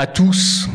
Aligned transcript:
à 0.00 0.06
tous. 0.06 0.66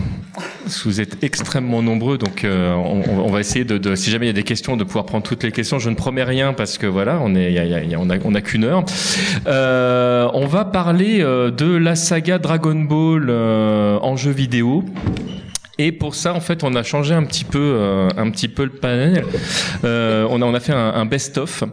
Vous 0.84 1.02
êtes 1.02 1.24
extrêmement 1.24 1.82
nombreux, 1.82 2.20
donc 2.20 2.44
euh, 2.44 2.74
on, 2.74 3.32
va 3.32 3.40
essayer 3.40 3.66
de, 3.66 3.96
si 3.96 4.12
jamais 4.12 4.26
il 4.26 4.30
y 4.30 4.30
a 4.30 4.34
des 4.34 4.44
questions, 4.44 4.78
de 4.78 4.84
pouvoir 4.84 5.08
prendre 5.08 5.24
toutes 5.24 5.42
les 5.44 5.52
questions. 5.52 5.80
Je 5.80 5.90
ne 5.90 5.96
promets 5.96 6.24
rien 6.24 6.54
parce 6.54 6.78
que 6.78 6.86
voilà, 6.86 7.20
on 7.24 7.34
est, 7.34 7.58
a 7.58 8.42
qu'une 8.42 8.66
heure. 8.66 8.86
Euh, 9.48 10.30
on 10.36 10.46
va 10.46 10.64
parler 10.64 11.22
euh, 11.22 11.50
de 11.50 11.76
la 11.76 11.96
saga 11.96 12.38
Dragon 12.38 12.76
Ball 12.76 13.32
en 13.32 14.16
jeu 14.16 14.30
vidéo. 14.32 14.86
Et 15.78 15.92
pour 15.92 16.16
ça, 16.16 16.34
en 16.34 16.40
fait, 16.40 16.64
on 16.64 16.74
a 16.76 16.84
changé 16.84 17.14
un 17.14 17.24
petit 17.24 17.44
peu, 17.44 17.60
euh, 17.60 18.08
un 18.18 18.30
petit 18.30 18.48
peu 18.48 18.64
le 18.64 18.70
panel. 18.70 19.26
Euh, 19.84 20.26
on 20.30 20.42
a, 20.42 20.46
on 20.46 20.54
a 20.54 20.60
fait 20.62 20.72
un, 20.72 20.94
un 20.94 21.06
best-of, 21.06 21.64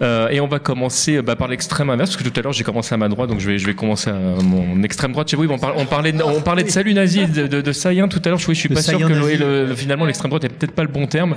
euh, 0.00 0.28
et 0.28 0.40
on 0.40 0.46
va 0.46 0.60
commencer 0.60 1.22
bah, 1.22 1.34
par 1.34 1.48
l'extrême 1.48 1.90
inverse, 1.90 2.10
parce 2.10 2.22
que 2.22 2.28
tout 2.28 2.38
à 2.38 2.42
l'heure 2.42 2.52
j'ai 2.52 2.62
commencé 2.62 2.94
à 2.94 2.98
ma 2.98 3.08
droite, 3.08 3.30
donc 3.30 3.40
je 3.40 3.50
vais, 3.50 3.58
je 3.58 3.66
vais 3.66 3.74
commencer 3.74 4.10
à 4.10 4.14
mon 4.14 4.82
extrême 4.84 5.10
droite. 5.10 5.34
Oui, 5.36 5.48
on, 5.50 5.58
on 5.76 5.86
parlait, 5.86 6.12
de, 6.12 6.22
on 6.22 6.40
parlait 6.40 6.62
de 6.62 6.70
salut 6.70 6.94
nazi, 6.94 7.26
de, 7.26 7.48
de, 7.48 7.60
de 7.60 7.72
Saïen 7.72 8.06
tout 8.06 8.22
à 8.24 8.28
l'heure. 8.28 8.38
Je, 8.38 8.46
je 8.46 8.52
suis 8.52 8.68
pas 8.68 8.80
sûr 8.80 8.98
que 9.00 9.12
le, 9.12 9.74
finalement 9.74 10.04
l'extrême 10.04 10.30
droite 10.30 10.44
est 10.44 10.48
peut-être 10.48 10.72
pas 10.72 10.82
le 10.82 10.88
bon 10.88 11.06
terme. 11.06 11.34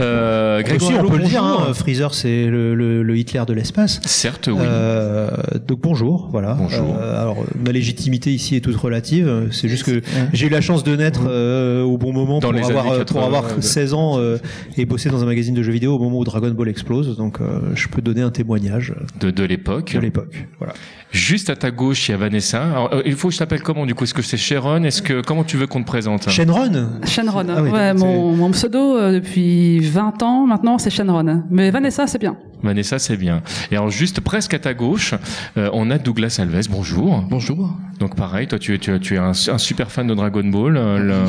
Euh, 0.00 0.62
Aussi, 0.76 0.94
on 0.94 1.08
peut 1.10 1.18
le 1.18 1.24
dire. 1.24 1.44
Hein, 1.44 1.74
Freezer, 1.74 2.14
c'est 2.14 2.46
le, 2.46 2.74
le, 2.74 3.16
Hitler 3.18 3.42
de 3.46 3.52
l'espace. 3.52 4.00
Certes, 4.06 4.48
oui. 4.50 4.62
Euh, 4.64 5.30
donc 5.68 5.80
bonjour, 5.82 6.28
voilà. 6.32 6.54
Bonjour. 6.54 6.96
Euh, 6.98 7.20
alors 7.20 7.44
ma 7.62 7.72
légitimité 7.72 8.32
ici 8.32 8.56
est 8.56 8.60
toute 8.60 8.76
relative. 8.76 9.48
C'est 9.52 9.68
juste 9.68 9.84
que 9.84 10.00
j'ai 10.32 10.46
eu 10.46 10.50
la 10.50 10.62
chance 10.62 10.84
de 10.84 10.96
naître. 10.96 11.20
Euh, 11.50 11.82
au 11.82 11.98
bon 11.98 12.12
moment 12.12 12.40
pour, 12.40 12.54
avoir, 12.54 13.04
pour 13.04 13.22
avoir 13.22 13.62
16 13.62 13.94
ans 13.94 14.18
euh, 14.18 14.38
et 14.76 14.84
bosser 14.86 15.10
dans 15.10 15.22
un 15.22 15.26
magazine 15.26 15.54
de 15.54 15.62
jeux 15.62 15.72
vidéo 15.72 15.94
au 15.94 15.98
moment 15.98 16.18
où 16.18 16.24
Dragon 16.24 16.50
Ball 16.50 16.68
explose. 16.68 17.16
Donc 17.16 17.40
euh, 17.40 17.60
je 17.74 17.88
peux 17.88 18.02
donner 18.02 18.22
un 18.22 18.30
témoignage 18.30 18.94
de, 19.18 19.30
de 19.30 19.44
l'époque. 19.44 19.92
De 19.94 20.00
l'époque, 20.00 20.46
voilà. 20.58 20.74
Juste 21.12 21.50
à 21.50 21.56
ta 21.56 21.70
gauche, 21.70 22.08
il 22.08 22.12
y 22.12 22.14
a 22.14 22.18
Vanessa. 22.18 22.62
Alors, 22.62 23.02
il 23.04 23.14
faut 23.14 23.28
que 23.28 23.34
je 23.34 23.38
t'appelle 23.38 23.62
comment 23.62 23.86
du 23.86 23.94
coup? 23.94 24.04
Est-ce 24.04 24.14
que 24.14 24.22
c'est 24.22 24.36
Sharon? 24.36 24.84
Est-ce 24.84 25.02
que 25.02 25.20
comment 25.20 25.44
tu 25.44 25.56
veux 25.56 25.66
qu'on 25.66 25.82
te 25.82 25.86
présente? 25.86 26.28
Shenron? 26.28 27.00
Shenron. 27.04 27.46
Ah 27.48 27.62
ouais, 27.62 27.94
mon, 27.94 28.36
mon, 28.36 28.50
pseudo 28.52 29.12
depuis 29.12 29.80
20 29.80 30.22
ans 30.22 30.46
maintenant, 30.46 30.78
c'est 30.78 30.90
Shenron. 30.90 31.44
Mais 31.50 31.70
Vanessa, 31.70 32.06
c'est 32.06 32.18
bien. 32.18 32.36
Vanessa, 32.62 32.98
c'est 32.98 33.16
bien. 33.16 33.42
Et 33.70 33.76
alors 33.76 33.90
juste 33.90 34.20
presque 34.20 34.54
à 34.54 34.58
ta 34.58 34.74
gauche, 34.74 35.14
on 35.56 35.90
a 35.90 35.98
Douglas 35.98 36.36
Alves. 36.40 36.68
Bonjour. 36.70 37.24
Bonjour. 37.28 37.74
Donc 37.98 38.16
pareil, 38.16 38.46
toi 38.46 38.58
tu, 38.58 38.78
tu, 38.78 38.98
tu 38.98 39.14
es 39.14 39.18
un, 39.18 39.32
un, 39.32 39.58
super 39.58 39.90
fan 39.90 40.06
de 40.06 40.14
Dragon 40.14 40.44
Ball. 40.44 40.80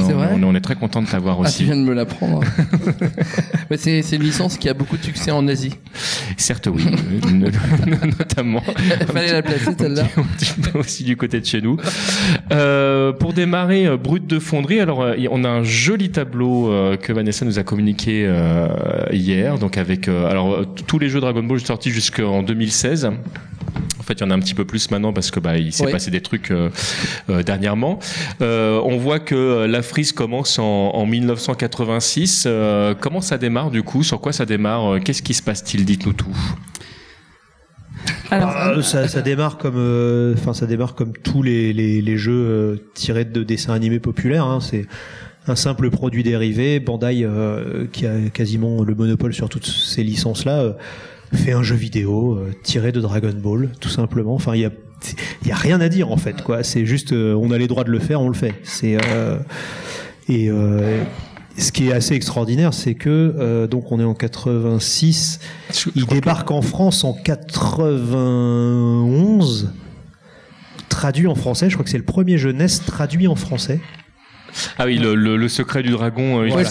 c'est 0.06 0.14
vrai. 0.14 0.30
On, 0.34 0.44
on, 0.44 0.56
est 0.56 0.62
très 0.62 0.76
content 0.76 1.02
de 1.02 1.08
t'avoir 1.08 1.40
aussi. 1.40 1.54
Ah, 1.54 1.58
tu 1.58 1.64
viens 1.66 1.76
de 1.76 1.82
me 1.82 1.94
l'apprendre. 1.94 2.42
c'est, 3.78 4.02
c'est 4.02 4.16
une 4.16 4.24
licence 4.24 4.58
qui 4.58 4.70
a 4.70 4.74
beaucoup 4.74 4.98
de 4.98 5.04
succès 5.04 5.32
en 5.32 5.48
Asie. 5.48 5.74
Certes, 6.38 6.70
oui, 6.74 6.86
notamment. 8.20 8.64
Il 8.78 9.06
fallait 9.08 9.34
la 9.34 9.42
placer 9.42 9.71
celle-là. 9.78 10.04
Un 10.18 10.24
petit 10.24 10.54
peu 10.54 10.80
aussi 10.80 11.04
du 11.04 11.18
côté 11.18 11.40
de 11.40 11.46
chez 11.46 11.62
nous. 11.62 11.78
Euh, 12.52 13.12
pour 13.12 13.34
démarrer, 13.34 13.88
euh, 13.88 13.98
brut 13.98 14.26
de 14.26 14.40
fonderie. 14.40 14.80
Alors, 14.80 15.02
euh, 15.02 15.16
on 15.32 15.44
a 15.44 15.50
un 15.50 15.64
joli 15.64 16.12
tableau 16.12 16.72
que 17.02 17.14
Vanessa 17.14 17.46
nous 17.46 17.60
a 17.60 17.64
communiqué 17.64 18.30
hier, 19.12 19.58
donc 19.58 19.78
avec 19.78 20.08
alors 20.08 20.66
tous 20.88 21.00
les 21.00 21.10
jeux 21.10 21.20
Dragon 21.20 21.44
Ball 21.44 21.60
sortis 21.60 21.92
jusqu'en 21.92 22.44
2016. 22.44 23.12
En 24.02 24.04
fait, 24.04 24.14
il 24.14 24.22
y 24.22 24.24
en 24.24 24.32
a 24.32 24.34
un 24.34 24.40
petit 24.40 24.56
peu 24.56 24.66
plus 24.66 24.90
maintenant 24.90 25.14
parce 25.14 25.30
que 25.30 25.40
bah, 25.40 25.58
il 25.58 25.72
s'est 25.72 25.92
passé 25.92 26.10
des 26.10 26.22
trucs 26.22 26.50
euh, 26.50 26.70
euh, 27.30 27.44
dernièrement. 27.44 28.00
Euh, 28.42 28.82
on 28.84 28.98
voit 28.98 29.20
que 29.20 29.68
la 29.68 29.84
frise 29.84 30.12
commence 30.12 30.58
en, 30.58 30.66
en 30.66 31.06
1986. 31.06 32.46
Euh, 32.48 32.96
comment 33.00 33.22
ça 33.22 33.38
démarre 33.38 33.70
du 33.70 33.84
coup? 33.84 34.02
Sur 34.04 34.20
quoi 34.20 34.34
ça 34.34 34.48
démarre? 34.48 35.00
Qu'est-ce 35.04 35.22
qui 35.22 35.36
se 35.36 35.44
passe-t-il? 35.44 35.86
Dites-nous 35.86 36.14
tout. 36.14 36.36
Alors, 38.32 38.54
ah, 38.56 38.82
ça, 38.82 39.08
ça, 39.08 39.22
démarre 39.22 39.58
comme, 39.58 40.34
enfin, 40.34 40.54
ça 40.54 40.66
démarre 40.66 40.96
comme 40.96 41.14
tous 41.14 41.44
les, 41.44 41.74
les, 41.74 42.02
les 42.02 42.18
jeux 42.18 42.88
tirés 42.94 43.26
de 43.26 43.44
dessins 43.44 43.74
animés 43.74 44.00
populaires. 44.00 44.46
Hein. 44.46 44.60
C'est 44.62 44.88
un 45.48 45.56
simple 45.56 45.90
produit 45.90 46.24
dérivé. 46.24 46.80
Bandai, 46.80 47.28
qui 47.92 48.08
a 48.08 48.30
quasiment 48.34 48.84
le 48.84 48.96
monopole 48.96 49.34
sur 49.34 49.50
toutes 49.50 49.66
ces 49.66 50.04
licences-là 50.04 50.76
fait 51.34 51.54
un 51.54 51.64
jeu 51.64 51.76
vidéo 51.76 52.36
euh, 52.36 52.52
tiré 52.64 52.92
de 52.92 53.00
Dragon 53.00 53.34
Ball, 53.34 53.70
tout 53.80 53.90
simplement. 53.90 54.34
Enfin, 54.34 54.56
il 54.56 54.62
y 54.62 54.66
a 54.66 54.72
y 55.46 55.52
a 55.52 55.56
rien 55.56 55.82
à 55.82 55.90
dire 55.90 56.12
en 56.12 56.18
fait 56.18 56.44
quoi. 56.44 56.64
C'est 56.64 56.86
juste 56.86 57.12
euh, 57.12 57.34
on 57.34 57.52
a 57.52 57.58
les 57.58 57.68
droits 57.68 57.84
de 57.84 57.90
le 57.90 58.00
faire, 58.00 58.22
on 58.22 58.28
le 58.28 58.36
fait. 58.36 58.54
C'est 58.64 58.98
euh, 59.14 59.38
et 60.30 60.50
ce 61.58 61.72
qui 61.72 61.88
est 61.90 61.94
assez 61.94 62.16
extraordinaire, 62.16 62.74
c'est 62.74 62.96
que 62.96 63.68
donc 63.68 63.92
on 63.92 64.00
est 64.00 64.04
en 64.04 64.14
86, 64.14 65.40
il 65.96 66.06
débarque 66.06 66.52
en 66.52 66.62
France 66.62 67.04
en 67.04 67.14
91, 67.14 69.74
traduit 70.90 71.28
en 71.28 71.36
français. 71.36 71.70
Je 71.70 71.76
crois 71.76 71.84
que 71.84 71.90
c'est 71.90 71.98
le 71.98 72.04
premier 72.04 72.38
jeunesse 72.38 72.84
traduit 72.86 73.28
en 73.28 73.36
français. 73.36 73.82
Ah 74.78 74.86
oui, 74.86 74.98
le, 74.98 75.16
le, 75.16 75.38
le, 75.38 75.48
secret 75.48 75.84
du 75.84 75.92
dragon. 75.92 76.42
Ouais, 76.42 76.64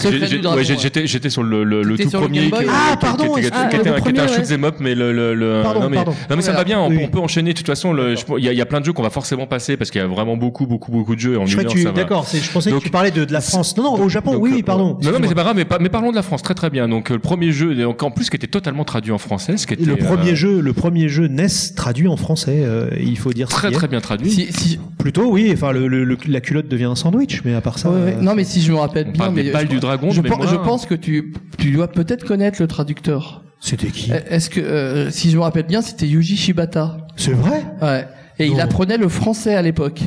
j'étais, 0.77 1.07
j'étais 1.07 1.29
sur 1.29 1.43
le, 1.43 1.63
le, 1.63 1.83
le 1.83 1.97
tout 1.97 2.09
premier 2.09 2.49
qui, 2.49 2.65
ah, 2.69 2.97
pardon, 2.99 3.33
qui, 3.35 3.41
était, 3.41 3.49
ah, 3.53 3.67
qui 3.67 3.75
était, 3.77 4.01
qui 4.01 4.09
était 4.09 4.19
un 4.19 4.27
shoot'em 4.27 4.63
up, 4.63 4.75
mais 4.79 4.95
le, 4.95 5.11
le, 5.11 5.33
le 5.33 5.61
pardon, 5.63 5.81
non 5.81 5.89
mais, 5.89 5.95
pardon. 5.97 6.11
non 6.29 6.35
mais 6.35 6.41
ça 6.41 6.53
va 6.53 6.63
bien. 6.63 6.79
On, 6.79 6.91
on, 6.91 7.07
peut 7.07 7.19
enchaîner. 7.19 7.53
De 7.53 7.57
toute 7.57 7.67
façon, 7.67 7.95
il 8.37 8.43
y 8.43 8.49
a, 8.49 8.53
y 8.53 8.61
a 8.61 8.65
plein 8.65 8.79
de 8.79 8.85
jeux 8.85 8.93
qu'on 8.93 9.03
va 9.03 9.09
forcément 9.09 9.47
passer 9.47 9.77
parce 9.77 9.91
qu'il 9.91 10.01
y 10.01 10.03
a 10.03 10.07
vraiment 10.07 10.37
beaucoup, 10.37 10.65
beaucoup, 10.65 10.91
beaucoup 10.91 11.15
de 11.15 11.19
jeux. 11.19 11.39
En 11.39 11.45
je 11.45 11.59
une 11.59 11.91
d'accord. 11.91 12.27
Je 12.31 12.51
pensais 12.51 12.69
donc, 12.69 12.79
que 12.79 12.85
tu 12.85 12.91
parlais 12.91 13.11
de, 13.11 13.25
de 13.25 13.33
la 13.33 13.41
France. 13.41 13.75
Non, 13.77 13.83
non, 13.83 14.03
au 14.03 14.09
Japon. 14.09 14.33
Donc, 14.33 14.43
oui, 14.43 14.51
oui, 14.53 14.63
pardon. 14.63 14.97
Non, 15.01 15.11
non, 15.11 15.19
mais 15.19 15.27
c'est 15.27 15.35
pas 15.35 15.43
grave. 15.43 15.55
Mais, 15.55 15.65
mais 15.79 15.89
parlons 15.89 16.11
de 16.11 16.15
la 16.15 16.21
France. 16.21 16.41
Très, 16.41 16.53
très 16.53 16.69
bien. 16.69 16.87
Donc 16.87 17.09
le 17.09 17.19
premier 17.19 17.51
jeu, 17.51 17.75
en 17.87 18.11
plus, 18.11 18.29
qui 18.29 18.35
était 18.35 18.47
totalement 18.47 18.83
traduit 18.83 19.11
en 19.11 19.17
français, 19.17 19.57
ce 19.57 19.67
qui 19.67 19.73
était 19.73 19.85
le 19.85 19.97
premier 19.97 20.35
jeu, 20.35 20.59
le 20.59 20.73
premier 20.73 21.09
jeu 21.09 21.27
NES 21.27 21.47
traduit 21.75 22.07
en 22.07 22.17
français. 22.17 22.63
Il 22.99 23.17
faut 23.17 23.33
dire 23.33 23.47
très, 23.47 23.71
très 23.71 23.87
bien 23.87 24.01
traduit. 24.01 24.49
Plutôt, 24.97 25.31
oui. 25.31 25.51
Enfin, 25.53 25.71
la 25.73 26.41
culotte 26.41 26.67
devient 26.67 26.85
un 26.85 26.95
sandwich, 26.95 27.41
mais 27.45 27.53
à 27.53 27.61
part 27.61 27.70
ça. 27.77 27.89
Non, 28.21 28.35
mais 28.35 28.43
si 28.43 28.61
je 28.61 28.71
me 28.71 28.77
rappelle 28.77 29.07
on 29.07 29.11
bien. 29.11 29.25
Parle 29.25 29.35
des 29.35 29.51
balles 29.51 29.67
du 29.67 29.79
dragon. 29.79 30.11
Je, 30.11 30.21
pense, 30.21 30.47
je 30.49 30.55
pense 30.55 30.85
que 30.85 30.95
tu, 30.95 31.33
tu 31.57 31.71
dois 31.71 31.87
peut-être 31.87 32.25
connaître 32.25 32.61
le 32.61 32.67
traducteur. 32.67 33.43
C'était 33.59 33.87
qui 33.87 34.11
Est-ce 34.11 34.49
que, 34.49 34.59
euh, 34.59 35.11
si 35.11 35.29
je 35.29 35.37
me 35.37 35.43
rappelle 35.43 35.67
bien, 35.67 35.81
c'était 35.81 36.07
Yuji 36.07 36.35
Shibata. 36.35 36.97
C'est 37.15 37.33
vrai? 37.33 37.63
Ouais. 37.81 38.07
Et 38.39 38.47
non. 38.47 38.55
il 38.55 38.61
apprenait 38.61 38.97
le 38.97 39.07
français 39.07 39.53
à 39.53 39.61
l'époque. 39.61 40.01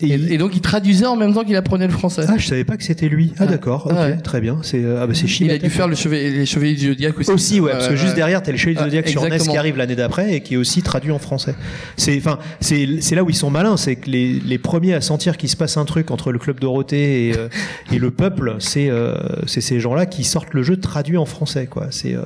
Et, 0.00 0.10
et, 0.10 0.34
et, 0.34 0.38
donc 0.38 0.54
il 0.54 0.60
traduisait 0.60 1.06
en 1.06 1.16
même 1.16 1.34
temps 1.34 1.44
qu'il 1.44 1.56
apprenait 1.56 1.86
le 1.86 1.92
français. 1.92 2.22
Ah, 2.28 2.34
je 2.38 2.46
savais 2.46 2.64
pas 2.64 2.76
que 2.76 2.84
c'était 2.84 3.08
lui. 3.08 3.32
Ah, 3.38 3.46
d'accord, 3.46 3.86
ok, 3.86 3.92
ouais. 3.92 4.16
très 4.18 4.40
bien. 4.40 4.58
C'est 4.62 4.84
ah 4.84 5.06
bah 5.06 5.14
c'est 5.14 5.26
Il 5.40 5.50
a 5.50 5.58
dû 5.58 5.70
faire 5.70 5.88
le 5.88 5.96
chevalier, 5.96 6.30
les 6.30 6.46
chevaliers 6.46 6.74
du 6.74 6.86
zodiaque 6.86 7.18
aussi. 7.18 7.30
Aussi, 7.30 7.60
ouais, 7.60 7.72
parce 7.72 7.88
que 7.88 7.96
juste 7.96 8.14
derrière 8.14 8.42
t'as 8.42 8.52
les 8.52 8.58
chevaliers 8.58 8.76
du 8.76 8.84
zodiaque 8.84 9.08
sur 9.08 9.22
NES 9.28 9.38
qui 9.38 9.56
arrive 9.56 9.76
l'année 9.76 9.96
d'après 9.96 10.34
et 10.34 10.40
qui 10.40 10.54
est 10.54 10.56
aussi 10.56 10.82
traduit 10.82 11.10
en 11.10 11.18
français. 11.18 11.56
C'est 11.96 12.16
enfin 12.16 12.38
c'est 12.60 13.00
c'est 13.00 13.16
là 13.16 13.24
où 13.24 13.30
ils 13.30 13.36
sont 13.36 13.50
malins, 13.50 13.76
c'est 13.76 13.96
que 13.96 14.08
les 14.08 14.34
les 14.34 14.58
premiers 14.58 14.94
à 14.94 15.00
sentir 15.00 15.36
qu'il 15.36 15.48
se 15.48 15.56
passe 15.56 15.76
un 15.76 15.84
truc 15.84 16.10
entre 16.10 16.30
le 16.30 16.38
club 16.38 16.60
Dorothée 16.60 17.28
et 17.28 17.36
euh, 17.36 17.48
et 17.92 17.98
le 17.98 18.10
peuple, 18.10 18.56
c'est 18.60 18.90
euh, 18.90 19.14
c'est 19.46 19.60
ces 19.60 19.80
gens-là 19.80 20.06
qui 20.06 20.22
sortent 20.22 20.54
le 20.54 20.62
jeu 20.62 20.76
traduit 20.76 21.16
en 21.16 21.26
français 21.26 21.66
quoi. 21.66 21.88
C'est 21.90 22.14
euh... 22.14 22.22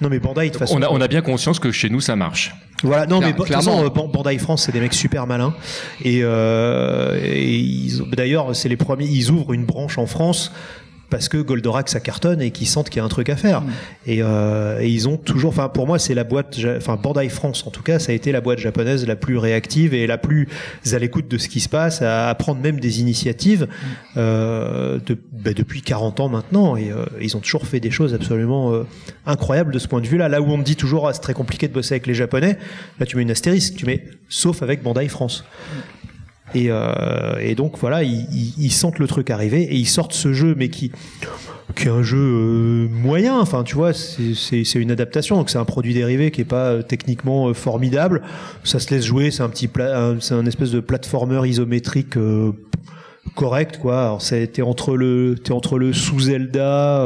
non 0.00 0.08
mais 0.08 0.20
Bandai 0.20 0.46
de 0.46 0.50
toute 0.50 0.60
façon. 0.60 0.76
On 0.78 0.82
a 0.82 0.88
on 0.90 1.00
a 1.00 1.08
bien 1.08 1.22
conscience 1.22 1.58
que 1.58 1.72
chez 1.72 1.90
nous 1.90 2.00
ça 2.00 2.14
marche. 2.14 2.54
Voilà, 2.82 3.06
non, 3.06 3.18
Claire, 3.18 3.28
mais 3.28 3.32
de 3.32 3.38
toute 3.38 3.54
façon, 3.54 3.88
Bandai 3.88 4.38
France, 4.38 4.64
c'est 4.64 4.72
des 4.72 4.80
mecs 4.80 4.92
super 4.92 5.26
malins. 5.26 5.54
Et, 6.04 6.20
euh, 6.22 7.15
et 7.22 7.88
d'ailleurs, 8.16 8.54
c'est 8.54 8.68
les 8.68 8.76
premiers, 8.76 9.06
ils 9.06 9.30
ouvrent 9.30 9.52
une 9.52 9.64
branche 9.64 9.98
en 9.98 10.06
France 10.06 10.52
parce 11.10 11.28
que 11.28 11.38
Goldorak 11.38 11.88
ça 11.88 12.00
cartonne 12.00 12.40
et 12.40 12.50
qu'ils 12.50 12.66
sentent 12.66 12.90
qu'il 12.90 12.98
y 12.98 13.00
a 13.00 13.04
un 13.04 13.08
truc 13.08 13.28
à 13.28 13.36
faire. 13.36 13.62
Mmh. 13.62 13.70
Et, 14.06 14.22
euh, 14.22 14.80
et, 14.80 14.88
ils 14.88 15.08
ont 15.08 15.16
toujours, 15.16 15.50
enfin 15.50 15.68
pour 15.68 15.86
moi 15.86 15.98
c'est 15.98 16.14
la 16.14 16.24
boîte, 16.24 16.58
enfin 16.76 16.96
Bandai 16.96 17.28
France 17.28 17.64
en 17.66 17.70
tout 17.70 17.82
cas, 17.82 17.98
ça 17.98 18.12
a 18.12 18.14
été 18.14 18.32
la 18.32 18.40
boîte 18.40 18.58
japonaise 18.58 19.06
la 19.06 19.16
plus 19.16 19.38
réactive 19.38 19.94
et 19.94 20.06
la 20.06 20.18
plus 20.18 20.48
à 20.92 20.98
l'écoute 20.98 21.28
de 21.28 21.38
ce 21.38 21.48
qui 21.48 21.60
se 21.60 21.68
passe, 21.68 22.02
à, 22.02 22.28
à 22.28 22.34
prendre 22.34 22.60
même 22.60 22.80
des 22.80 23.00
initiatives 23.00 23.64
mmh. 23.64 23.86
euh, 24.16 24.98
de, 25.04 25.18
bah, 25.32 25.52
depuis 25.54 25.82
40 25.82 26.20
ans 26.20 26.28
maintenant. 26.28 26.76
Et 26.76 26.90
euh, 26.90 27.04
ils 27.20 27.36
ont 27.36 27.40
toujours 27.40 27.66
fait 27.66 27.80
des 27.80 27.90
choses 27.90 28.14
absolument 28.14 28.72
incroyables 29.26 29.72
de 29.72 29.78
ce 29.78 29.88
point 29.88 30.00
de 30.00 30.06
vue-là. 30.06 30.28
Là 30.28 30.40
où 30.40 30.46
on 30.46 30.56
me 30.56 30.64
dit 30.64 30.76
toujours 30.76 31.08
ah, 31.08 31.12
c'est 31.12 31.20
très 31.20 31.34
compliqué 31.34 31.68
de 31.68 31.72
bosser 31.72 31.94
avec 31.94 32.06
les 32.06 32.14
Japonais, 32.14 32.58
là 32.98 33.06
tu 33.06 33.16
mets 33.16 33.22
une 33.22 33.30
astérisque, 33.30 33.74
tu 33.76 33.86
mets 33.86 34.04
sauf 34.28 34.62
avec 34.62 34.82
Bandai 34.82 35.08
France. 35.08 35.44
Mmh. 35.44 35.95
Et, 36.56 36.68
euh, 36.70 37.38
et, 37.38 37.54
donc 37.54 37.76
voilà, 37.78 38.02
ils, 38.02 38.70
sentent 38.70 38.98
le 38.98 39.06
truc 39.06 39.28
arriver 39.28 39.62
et 39.62 39.74
ils 39.74 39.86
sortent 39.86 40.14
ce 40.14 40.32
jeu, 40.32 40.54
mais 40.56 40.70
qui, 40.70 40.90
qui 41.74 41.84
est 41.84 41.90
un 41.90 42.02
jeu 42.02 42.16
euh, 42.16 42.88
moyen. 42.88 43.38
Enfin, 43.38 43.62
tu 43.62 43.74
vois, 43.74 43.92
c'est 43.92 44.74
une 44.74 44.90
adaptation, 44.90 45.36
donc 45.36 45.50
c'est 45.50 45.58
un 45.58 45.66
produit 45.66 45.92
dérivé 45.92 46.30
qui 46.30 46.40
est 46.40 46.46
pas 46.46 46.70
euh, 46.70 46.82
techniquement 46.82 47.52
formidable. 47.52 48.22
Ça 48.64 48.78
se 48.78 48.94
laisse 48.94 49.04
jouer, 49.04 49.30
c'est 49.30 49.42
un 49.42 49.50
petit, 49.50 49.68
c'est 50.20 50.34
un 50.34 50.46
espèce 50.46 50.70
de 50.70 50.80
platformer 50.80 51.46
isométrique. 51.46 52.14
Correct 53.34 53.78
quoi 53.82 54.02
alors 54.02 54.22
c'était 54.22 54.62
entre 54.62 54.96
le 54.96 55.34
t'es 55.42 55.52
entre 55.52 55.78
le 55.78 55.92
sous 55.92 56.20
Zelda 56.20 57.04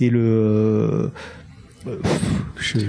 et 0.00 0.10
le 0.10 1.12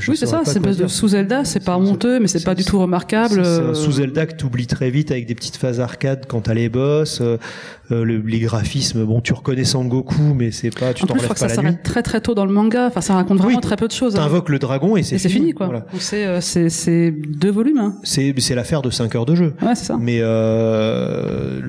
oui, 0.07 0.18
c'est 0.18 0.25
ça, 0.25 0.42
c'est 0.46 0.60
base 0.60 0.78
de 0.78 0.88
sous 0.88 1.10
Zelda, 1.10 1.46
c'est 1.46 1.63
pas 1.63 1.78
honteux, 1.78 2.19
mais 2.19 2.28
c'est 2.28 2.44
pas 2.44 2.56
du 2.56 2.63
tout 2.63 2.80
remarquable. 2.80 3.44
C'est 3.46 3.75
sous 3.75 3.94
Zelda 3.94 4.25
que 4.25 4.36
t'oublies 4.36 4.68
très 4.68 4.90
vite 4.90 5.12
avec 5.12 5.25
des 5.25 5.36
petites 5.36 5.57
phases 5.57 5.80
arcade 5.80 6.25
quand 6.28 6.42
t'as 6.42 6.54
les 6.54 6.69
boss, 6.69 7.22
euh, 7.22 7.38
euh, 7.92 8.04
le, 8.04 8.18
les 8.18 8.40
graphismes. 8.40 9.06
Bon, 9.06 9.22
tu 9.22 9.34
reconnais 9.34 9.63
Sangoku, 9.63 10.34
mais 10.36 10.51
c'est 10.51 10.78
pas, 10.78 10.94
tu 10.94 11.06
t'en 11.06 11.13
relèves 11.13 11.28
pas 11.28 11.36
ça 11.36 11.48
la 11.48 11.56
s'arrête 11.56 11.84
très 11.84 12.04
très 12.04 12.22
tôt 12.22 12.36
dans 12.36 12.46
le 12.46 12.51
manga. 12.51 12.88
Enfin, 12.88 13.01
ça 13.01 13.13
raconte 13.16 13.40
vraiment 13.40 13.62
très 13.62 13.75
peu 13.75 13.88
de 13.88 13.94
choses. 13.94 14.16
Hein. 14.16 14.19
T'invoques 14.19 14.50
le 14.50 14.60
dragon 14.60 14.98
et 14.98 15.04
c'est 15.04 15.18
fini. 15.19 15.34
fini. 15.34 15.54
quoi. 15.54 15.68
Voilà. 15.68 15.86
C'est 16.00 16.42
c'est 16.42 17.12
deux 17.12 17.51
volumes. 17.51 17.80
Hein. 17.80 17.96
C'est 18.04 18.34
c'est 18.38 18.56
l'affaire 18.56 18.81
de 18.81 18.90
5 18.90 19.16
heures 19.16 19.25
de 19.25 19.36
jeu. 19.36 19.54
Ouais, 19.62 19.75
c'est 19.75 19.86
ça. 19.86 19.98
Mais 20.00 20.19
euh, 20.22 21.62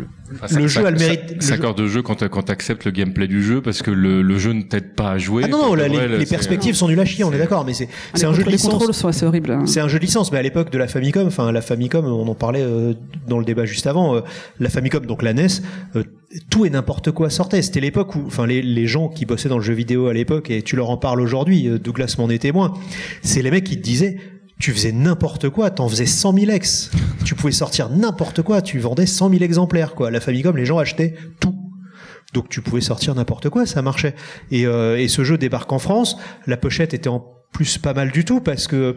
le 0.50 0.66
jeu 0.66 0.86
a 0.86 0.90
le 0.90 0.98
mérite. 0.98 1.42
5 1.42 1.64
heures 1.64 1.74
de 1.74 1.86
jeu 1.86 2.02
quand 2.02 2.16
tu 2.16 2.52
acceptes 2.52 2.84
le 2.84 2.90
gameplay 2.90 3.26
du 3.26 3.42
jeu 3.42 3.60
parce 3.60 3.82
que 3.82 3.90
le, 3.90 4.22
le 4.22 4.38
jeu 4.38 4.52
ne 4.52 4.62
t'aide 4.62 4.94
pas 4.94 5.12
à 5.12 5.18
jouer. 5.18 5.42
Ah 5.44 5.48
non, 5.48 5.74
non, 5.74 5.74
les, 5.74 6.26
perspectives 6.26 6.74
sont 6.74 6.88
nulles 6.88 7.00
à 7.00 7.04
chier, 7.04 7.24
on 7.24 7.32
est 7.32 7.38
d'accord, 7.38 7.64
mais 7.64 7.74
c'est 7.74 7.88
c'est 8.14 8.26
un 8.26 8.32
jeu 8.32 8.44
de 8.44 8.50
licence. 8.50 9.06
c'est 9.12 9.26
horrible. 9.26 9.50
Hein. 9.50 9.66
C'est 9.66 9.80
un 9.80 9.88
jeu 9.88 9.98
de 9.98 10.04
licence, 10.04 10.32
mais 10.32 10.38
à 10.38 10.42
l'époque 10.42 10.70
de 10.70 10.78
la 10.78 10.88
Famicom, 10.88 11.26
enfin 11.26 11.50
la 11.52 11.60
Famicom, 11.60 12.04
on 12.04 12.28
en 12.28 12.34
parlait 12.34 12.62
euh, 12.62 12.94
dans 13.26 13.38
le 13.38 13.44
débat 13.44 13.64
juste 13.64 13.86
avant, 13.86 14.16
euh, 14.16 14.20
la 14.58 14.68
Famicom, 14.68 15.04
donc 15.06 15.22
la 15.22 15.32
NES, 15.32 15.46
euh, 15.96 16.04
tout 16.50 16.64
et 16.64 16.70
n'importe 16.70 17.10
quoi 17.10 17.30
sortait. 17.30 17.62
C'était 17.62 17.80
l'époque 17.80 18.14
où, 18.14 18.22
enfin 18.26 18.46
les, 18.46 18.62
les 18.62 18.86
gens 18.86 19.08
qui 19.08 19.26
bossaient 19.26 19.48
dans 19.48 19.58
le 19.58 19.64
jeu 19.64 19.74
vidéo 19.74 20.08
à 20.08 20.14
l'époque, 20.14 20.50
et 20.50 20.62
tu 20.62 20.76
leur 20.76 20.90
en 20.90 20.96
parles 20.96 21.20
aujourd'hui, 21.20 21.68
Douglas 21.82 22.16
m'en 22.18 22.30
est 22.30 22.38
témoin, 22.38 22.74
c'est 23.22 23.42
les 23.42 23.50
mecs 23.50 23.64
qui 23.64 23.76
te 23.76 23.82
disaient 23.82 24.18
tu 24.60 24.72
faisais 24.72 24.92
n'importe 24.92 25.48
quoi, 25.48 25.70
t'en 25.70 25.88
faisais 25.88 26.06
100 26.06 26.34
000 26.38 26.50
ex. 26.52 26.90
Tu 27.24 27.34
pouvais 27.34 27.52
sortir 27.52 27.88
n'importe 27.88 28.42
quoi, 28.42 28.60
tu 28.62 28.78
vendais 28.78 29.06
100 29.06 29.30
000 29.30 29.42
exemplaires, 29.42 29.94
quoi. 29.94 30.10
La 30.10 30.20
Famicom, 30.20 30.56
les 30.56 30.66
gens 30.66 30.78
achetaient 30.78 31.14
tout. 31.40 31.56
Donc 32.34 32.48
tu 32.48 32.60
pouvais 32.60 32.82
sortir 32.82 33.14
n'importe 33.14 33.48
quoi, 33.48 33.66
ça 33.66 33.82
marchait. 33.82 34.14
Et, 34.50 34.66
euh, 34.66 35.00
et 35.00 35.08
ce 35.08 35.24
jeu 35.24 35.38
débarque 35.38 35.72
en 35.72 35.78
France, 35.80 36.16
la 36.46 36.56
pochette 36.56 36.94
était 36.94 37.08
en 37.08 37.39
plus 37.52 37.78
pas 37.78 37.94
mal 37.94 38.10
du 38.10 38.24
tout 38.24 38.40
parce 38.40 38.66
que 38.66 38.96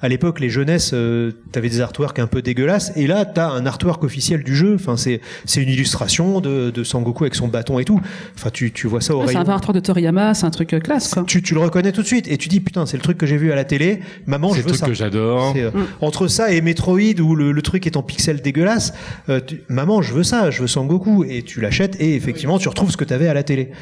à 0.00 0.08
l'époque 0.08 0.40
les 0.40 0.50
jeunesses 0.50 0.92
euh, 0.94 1.32
t'avais 1.52 1.68
des 1.68 1.80
artworks 1.80 2.18
un 2.18 2.26
peu 2.26 2.42
dégueulasses 2.42 2.92
et 2.96 3.06
là 3.06 3.24
t'as 3.24 3.48
un 3.48 3.66
artwork 3.66 4.04
officiel 4.04 4.42
du 4.42 4.54
jeu. 4.54 4.74
Enfin 4.74 4.96
c'est 4.96 5.20
c'est 5.44 5.62
une 5.62 5.68
illustration 5.68 6.40
de, 6.40 6.70
de 6.70 6.84
Sangoku 6.84 7.24
avec 7.24 7.34
son 7.34 7.48
bâton 7.48 7.78
et 7.78 7.84
tout. 7.84 8.00
Enfin 8.34 8.50
tu, 8.52 8.72
tu 8.72 8.86
vois 8.86 9.00
ça 9.00 9.16
au 9.16 9.22
ouais, 9.22 9.28
c'est 9.28 9.36
un 9.36 9.48
artwork 9.48 9.74
de 9.74 9.80
Toriyama 9.80 10.34
c'est 10.34 10.46
un 10.46 10.50
truc 10.50 10.72
euh, 10.74 10.80
classe 10.80 11.14
quoi. 11.14 11.24
Tu, 11.26 11.42
tu 11.42 11.54
le 11.54 11.60
reconnais 11.60 11.92
tout 11.92 12.02
de 12.02 12.06
suite 12.06 12.28
et 12.28 12.36
tu 12.36 12.48
dis 12.48 12.60
putain 12.60 12.86
c'est 12.86 12.96
le 12.96 13.02
truc 13.02 13.18
que 13.18 13.26
j'ai 13.26 13.36
vu 13.36 13.52
à 13.52 13.56
la 13.56 13.64
télé. 13.64 14.00
Maman 14.26 14.52
je 14.52 14.62
veux 14.62 14.74
ça. 14.74 14.86
que 14.86 14.94
j'adore. 14.94 15.54
Euh, 15.56 15.70
mm. 15.70 15.86
entre 16.00 16.28
ça 16.28 16.52
et 16.52 16.60
Metroid 16.60 17.20
où 17.20 17.34
le, 17.34 17.52
le, 17.52 17.62
truc 17.62 17.86
est 17.86 17.96
en 17.96 18.02
pixels 18.02 18.42
dégueulasse 18.42 18.92
euh, 19.28 19.40
maman 19.68 20.02
je 20.02 20.12
veux 20.12 20.22
ça 20.22 20.50
je 20.50 20.60
veux 20.60 20.68
Sangoku 20.68 21.24
et 21.24 21.42
tu 21.42 21.60
l'achètes 21.60 22.00
et 22.00 22.14
effectivement 22.14 22.58
tu 22.58 22.68
retrouves 22.68 22.90
ce 22.90 22.96
que 22.96 23.04
t'avais 23.04 23.28
à 23.28 23.34
la 23.34 23.42
télé 23.42 23.72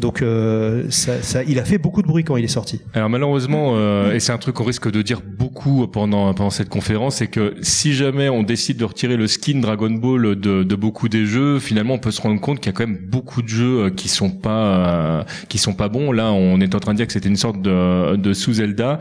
donc 0.00 0.22
euh, 0.22 0.84
ça, 0.90 1.22
ça, 1.22 1.42
il 1.44 1.58
a 1.58 1.64
fait 1.64 1.78
beaucoup 1.78 2.02
de 2.02 2.06
bruit 2.06 2.24
quand 2.24 2.36
il 2.36 2.44
est 2.44 2.48
sorti. 2.48 2.80
Alors 2.94 3.10
malheureusement, 3.10 3.74
euh, 3.74 4.14
et 4.14 4.20
c'est 4.20 4.32
un 4.32 4.38
truc 4.38 4.56
qu'on 4.56 4.64
risque 4.64 4.90
de 4.90 5.02
dire 5.02 5.20
beaucoup 5.24 5.86
pendant 5.86 6.32
pendant 6.34 6.50
cette 6.50 6.68
conférence, 6.70 7.16
c'est 7.16 7.26
que 7.26 7.54
si 7.60 7.92
jamais 7.92 8.28
on 8.28 8.42
décide 8.42 8.78
de 8.78 8.84
retirer 8.84 9.16
le 9.16 9.26
skin 9.26 9.60
Dragon 9.60 9.90
Ball 9.90 10.36
de, 10.36 10.62
de 10.62 10.74
beaucoup 10.74 11.08
des 11.08 11.26
jeux, 11.26 11.58
finalement 11.58 11.94
on 11.94 11.98
peut 11.98 12.10
se 12.10 12.22
rendre 12.22 12.40
compte 12.40 12.60
qu'il 12.60 12.72
y 12.72 12.74
a 12.74 12.78
quand 12.78 12.86
même 12.86 12.98
beaucoup 12.98 13.42
de 13.42 13.48
jeux 13.48 13.84
euh, 13.84 13.90
qui 13.90 14.08
sont 14.08 14.30
pas 14.30 15.26
qui 15.48 15.58
sont 15.58 15.74
pas 15.74 15.88
bons. 15.88 16.12
Là, 16.12 16.32
on 16.32 16.60
est 16.60 16.74
en 16.74 16.80
train 16.80 16.92
de 16.92 16.96
dire 16.96 17.06
que 17.06 17.12
c'était 17.12 17.28
une 17.28 17.36
sorte 17.36 17.60
de, 17.60 18.16
de 18.16 18.32
sous 18.32 18.54
Zelda. 18.54 18.98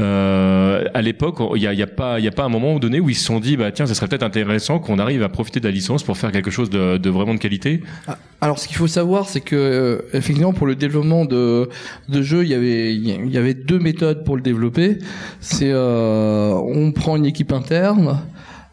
Euh, 0.00 0.84
à 0.92 1.02
l'époque, 1.02 1.38
il 1.56 1.62
y 1.62 1.66
a, 1.66 1.72
y 1.72 1.82
a 1.82 1.86
pas 1.86 2.18
il 2.18 2.24
y 2.24 2.28
a 2.28 2.32
pas 2.32 2.44
un 2.44 2.48
moment 2.48 2.78
donné 2.78 3.00
où 3.00 3.08
ils 3.08 3.14
se 3.14 3.24
sont 3.24 3.40
dit 3.40 3.56
bah 3.56 3.72
tiens, 3.72 3.86
ça 3.86 3.94
serait 3.94 4.08
peut-être 4.08 4.22
intéressant 4.22 4.78
qu'on 4.78 4.98
arrive 4.98 5.22
à 5.22 5.28
profiter 5.28 5.60
de 5.60 5.66
la 5.66 5.72
licence 5.72 6.02
pour 6.02 6.18
faire 6.18 6.32
quelque 6.32 6.50
chose 6.50 6.68
de, 6.68 6.98
de 6.98 7.10
vraiment 7.10 7.34
de 7.34 7.38
qualité. 7.38 7.80
Ah, 8.06 8.18
alors 8.40 8.58
ce 8.58 8.66
qu'il 8.66 8.76
faut 8.76 8.88
savoir, 8.88 9.28
c'est 9.28 9.40
que 9.40 10.04
effectivement 10.12 10.41
pour 10.50 10.66
le 10.66 10.74
développement 10.74 11.24
de, 11.24 11.68
de 12.08 12.22
jeux, 12.22 12.42
il 12.42 12.50
y 12.50 12.54
avait 12.54 12.92
il 12.92 13.30
y 13.30 13.38
avait 13.38 13.54
deux 13.54 13.78
méthodes 13.78 14.24
pour 14.24 14.34
le 14.34 14.42
développer. 14.42 14.98
C'est 15.38 15.70
euh, 15.70 16.52
on 16.54 16.90
prend 16.90 17.16
une 17.16 17.26
équipe 17.26 17.52
interne 17.52 18.18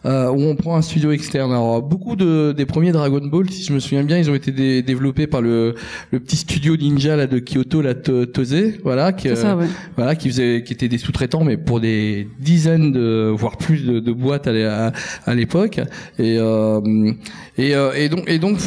euh, 0.05 0.29
où 0.29 0.41
on 0.43 0.55
prend 0.55 0.77
un 0.77 0.81
studio 0.81 1.11
externe. 1.11 1.51
Alors 1.51 1.81
beaucoup 1.81 2.15
de 2.15 2.53
des 2.55 2.65
premiers 2.65 2.91
Dragon 2.91 3.21
Ball, 3.23 3.49
si 3.49 3.63
je 3.63 3.73
me 3.73 3.79
souviens 3.79 4.03
bien, 4.03 4.17
ils 4.17 4.29
ont 4.29 4.35
été 4.35 4.81
développés 4.81 5.27
par 5.27 5.41
le, 5.41 5.75
le 6.11 6.19
petit 6.19 6.37
studio 6.37 6.77
ninja 6.77 7.15
là 7.15 7.27
de 7.27 7.39
Kyoto, 7.39 7.81
la 7.81 7.95
Tose, 7.95 8.55
voilà, 8.83 9.11
qui 9.11 9.35
ça, 9.35 9.55
ouais. 9.55 9.65
voilà, 9.97 10.15
qui 10.15 10.29
faisait, 10.29 10.63
qui 10.63 10.73
étaient 10.73 10.87
des 10.87 10.97
sous-traitants, 10.97 11.43
mais 11.43 11.57
pour 11.57 11.79
des 11.79 12.29
dizaines 12.39 12.91
de 12.91 13.31
voire 13.35 13.57
plus 13.57 13.85
de, 13.85 13.99
de 13.99 14.11
boîtes 14.11 14.47
à, 14.47 14.93
à, 15.25 15.35
l'époque. 15.35 15.81
Et 16.17 16.37
euh, 16.39 17.11
et, 17.57 17.75
euh, 17.75 17.91
et 17.93 18.07
donc 18.07 18.23
et 18.29 18.39
donc 18.39 18.57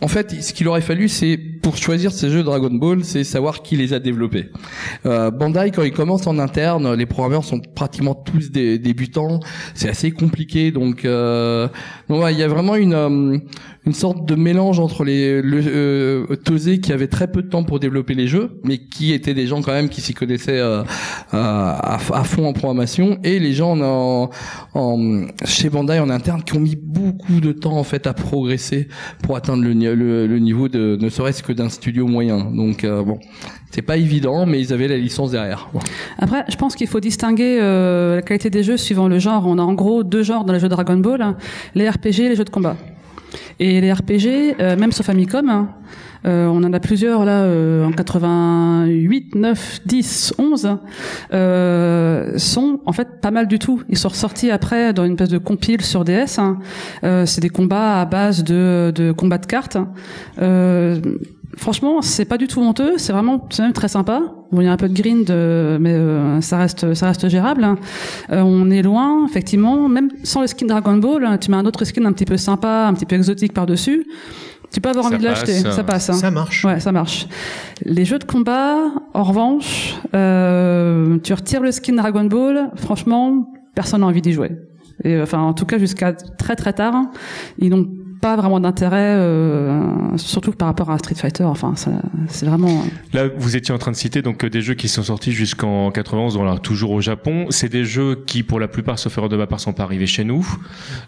en 0.00 0.08
fait, 0.08 0.40
ce 0.40 0.52
qu'il 0.52 0.68
aurait 0.68 0.80
fallu, 0.80 1.08
c'est 1.08 1.36
pour 1.68 1.76
choisir 1.76 2.12
ces 2.12 2.30
jeux 2.30 2.42
Dragon 2.42 2.70
Ball, 2.70 3.04
c'est 3.04 3.24
savoir 3.24 3.60
qui 3.60 3.76
les 3.76 3.92
a 3.92 3.98
développés. 3.98 4.46
Euh, 5.04 5.30
Bandai, 5.30 5.70
quand 5.70 5.82
ils 5.82 5.92
commencent 5.92 6.26
en 6.26 6.38
interne, 6.38 6.94
les 6.94 7.04
programmeurs 7.04 7.44
sont 7.44 7.60
pratiquement 7.60 8.14
tous 8.14 8.50
des 8.50 8.78
débutants. 8.78 9.40
C'est 9.74 9.90
assez 9.90 10.10
compliqué 10.10 10.70
donc, 10.70 11.04
euh, 11.04 11.68
il 12.08 12.38
y 12.38 12.42
a 12.42 12.48
vraiment 12.48 12.74
une 12.74 12.94
euh, 12.94 13.36
une 13.86 13.94
sorte 13.94 14.26
de 14.26 14.34
mélange 14.34 14.80
entre 14.80 15.04
les 15.04 15.40
le 15.40 15.62
euh, 15.66 16.76
qui 16.82 16.92
avait 16.92 17.06
très 17.06 17.30
peu 17.30 17.42
de 17.42 17.48
temps 17.48 17.64
pour 17.64 17.80
développer 17.80 18.14
les 18.14 18.26
jeux, 18.26 18.60
mais 18.64 18.78
qui 18.78 19.12
étaient 19.12 19.34
des 19.34 19.46
gens 19.46 19.62
quand 19.62 19.72
même 19.72 19.88
qui 19.88 20.00
s'y 20.00 20.14
connaissaient 20.14 20.58
euh, 20.58 20.82
à, 21.32 21.94
à, 21.94 22.24
fond 22.24 22.46
en 22.46 22.52
programmation, 22.52 23.18
et 23.24 23.38
les 23.38 23.52
gens 23.52 23.78
en, 23.80 24.30
en, 24.74 25.26
chez 25.44 25.70
Bandai 25.70 25.98
en 26.00 26.10
interne 26.10 26.42
qui 26.42 26.56
ont 26.56 26.60
mis 26.60 26.76
beaucoup 26.76 27.40
de 27.40 27.52
temps 27.52 27.76
en 27.76 27.84
fait 27.84 28.06
à 28.06 28.14
progresser 28.14 28.88
pour 29.22 29.36
atteindre 29.36 29.64
le 29.64 30.38
niveau 30.38 30.68
de 30.68 30.98
ne 31.00 31.08
serait-ce 31.08 31.42
que 31.42 31.52
d'un 31.52 31.68
studio 31.68 32.06
moyen. 32.06 32.50
Donc 32.50 32.84
euh, 32.84 33.02
bon, 33.02 33.18
c'est 33.70 33.82
pas 33.82 33.96
évident, 33.96 34.46
mais 34.46 34.60
ils 34.60 34.72
avaient 34.72 34.88
la 34.88 34.96
licence 34.96 35.30
derrière. 35.30 35.68
Après, 36.18 36.44
je 36.48 36.56
pense 36.56 36.74
qu'il 36.74 36.86
faut 36.86 37.00
distinguer 37.00 37.58
euh, 37.60 38.16
la 38.16 38.22
qualité 38.22 38.50
des 38.50 38.62
jeux 38.62 38.76
suivant 38.76 39.08
le 39.08 39.18
genre. 39.18 39.44
On 39.46 39.58
a 39.58 39.62
en 39.62 39.74
gros 39.74 40.02
deux 40.02 40.22
genres 40.22 40.44
dans 40.44 40.52
les 40.52 40.60
jeux 40.60 40.68
Dragon 40.68 40.96
Ball 40.96 41.22
hein. 41.22 41.36
les 41.74 41.88
RPG 41.88 42.20
et 42.20 42.28
les 42.28 42.36
jeux 42.36 42.44
de 42.44 42.50
combat. 42.50 42.76
Et 43.58 43.80
les 43.80 43.92
RPG, 43.92 44.56
euh, 44.60 44.76
même 44.76 44.92
sur 44.92 45.04
Famicom, 45.04 45.48
hein, 45.48 45.68
euh, 46.26 46.46
on 46.46 46.64
en 46.64 46.72
a 46.72 46.80
plusieurs 46.80 47.24
là 47.24 47.42
euh, 47.42 47.86
en 47.86 47.92
88, 47.92 49.34
9, 49.34 49.80
10, 49.86 50.34
11, 50.38 50.78
euh, 51.32 52.38
sont 52.38 52.80
en 52.86 52.92
fait 52.92 53.20
pas 53.20 53.30
mal 53.30 53.46
du 53.46 53.58
tout. 53.58 53.82
Ils 53.88 53.98
sont 53.98 54.08
ressortis 54.08 54.50
après 54.50 54.92
dans 54.92 55.04
une 55.04 55.12
espèce 55.12 55.28
de 55.28 55.38
compile 55.38 55.82
sur 55.82 56.04
DS. 56.04 56.38
Hein. 56.38 56.58
C'est 57.02 57.40
des 57.40 57.50
combats 57.50 58.00
à 58.00 58.04
base 58.04 58.44
de, 58.44 59.12
combats 59.16 59.38
de 59.38 59.46
cartes. 59.46 59.78
Franchement, 61.58 62.02
c'est 62.02 62.24
pas 62.24 62.38
du 62.38 62.46
tout 62.46 62.60
honteux, 62.60 62.94
c'est 62.96 63.12
vraiment, 63.12 63.46
c'est 63.50 63.62
même 63.62 63.72
très 63.72 63.88
sympa. 63.88 64.22
Bon, 64.50 64.60
il 64.60 64.64
y 64.64 64.68
a 64.68 64.72
un 64.72 64.76
peu 64.76 64.88
de 64.88 64.94
grind, 64.94 65.28
mais 65.28 65.92
euh, 65.92 66.40
ça 66.40 66.58
reste, 66.58 66.94
ça 66.94 67.06
reste 67.06 67.28
gérable. 67.28 67.66
Euh, 68.30 68.40
on 68.40 68.70
est 68.70 68.82
loin, 68.82 69.26
effectivement, 69.26 69.88
même 69.88 70.10
sans 70.22 70.40
le 70.40 70.46
skin 70.46 70.66
Dragon 70.66 70.96
Ball, 70.96 71.38
tu 71.38 71.50
mets 71.50 71.56
un 71.56 71.66
autre 71.66 71.84
skin 71.84 72.04
un 72.06 72.12
petit 72.12 72.24
peu 72.24 72.36
sympa, 72.36 72.86
un 72.86 72.94
petit 72.94 73.06
peu 73.06 73.16
exotique 73.16 73.52
par 73.52 73.66
dessus. 73.66 74.06
Tu 74.72 74.80
peux 74.80 74.90
avoir 74.90 75.06
envie 75.06 75.18
de 75.18 75.24
l'acheter, 75.24 75.52
ça 75.52 75.82
passe. 75.82 76.10
Hein. 76.10 76.14
Ça 76.14 76.30
marche. 76.30 76.64
Ouais, 76.64 76.78
ça 76.78 76.92
marche. 76.92 77.26
Les 77.84 78.04
jeux 78.04 78.18
de 78.18 78.24
combat, 78.24 78.90
en 79.14 79.22
revanche, 79.22 79.96
euh, 80.14 81.18
tu 81.22 81.32
retires 81.32 81.62
le 81.62 81.72
skin 81.72 81.94
Dragon 81.94 82.24
Ball, 82.24 82.70
franchement, 82.76 83.50
personne 83.74 84.00
n'a 84.00 84.06
envie 84.06 84.22
d'y 84.22 84.32
jouer. 84.32 84.52
Et, 85.04 85.20
enfin, 85.20 85.38
en 85.38 85.54
tout 85.54 85.64
cas, 85.64 85.78
jusqu'à 85.78 86.12
très 86.12 86.56
très 86.56 86.72
tard, 86.72 86.94
ils 87.58 87.70
n'ont 87.70 87.88
pas 88.20 88.36
vraiment 88.36 88.60
d'intérêt, 88.60 89.14
euh, 89.16 90.16
surtout 90.16 90.52
par 90.52 90.68
rapport 90.68 90.90
à 90.90 90.98
Street 90.98 91.14
Fighter. 91.14 91.44
Enfin, 91.44 91.74
c'est 92.28 92.46
vraiment. 92.46 92.68
Euh, 92.68 92.88
Là, 93.12 93.28
vous 93.36 93.56
étiez 93.56 93.74
en 93.74 93.78
train 93.78 93.90
de 93.90 93.96
citer 93.96 94.22
donc 94.22 94.44
des 94.44 94.60
jeux 94.60 94.74
qui 94.74 94.88
sont 94.88 95.02
sortis 95.02 95.32
jusqu'en 95.32 95.90
91, 95.90 96.34
donc 96.34 96.62
toujours 96.62 96.90
au 96.90 97.00
Japon. 97.00 97.46
C'est 97.50 97.68
des 97.68 97.84
jeux 97.84 98.16
qui, 98.26 98.42
pour 98.42 98.60
la 98.60 98.68
plupart, 98.68 98.98
sauf 98.98 99.16
erreur 99.16 99.28
de 99.28 99.36
ma 99.36 99.46
part, 99.46 99.60
sont 99.60 99.72
pas 99.72 99.84
arrivés 99.84 100.06
chez 100.06 100.24
nous. 100.24 100.46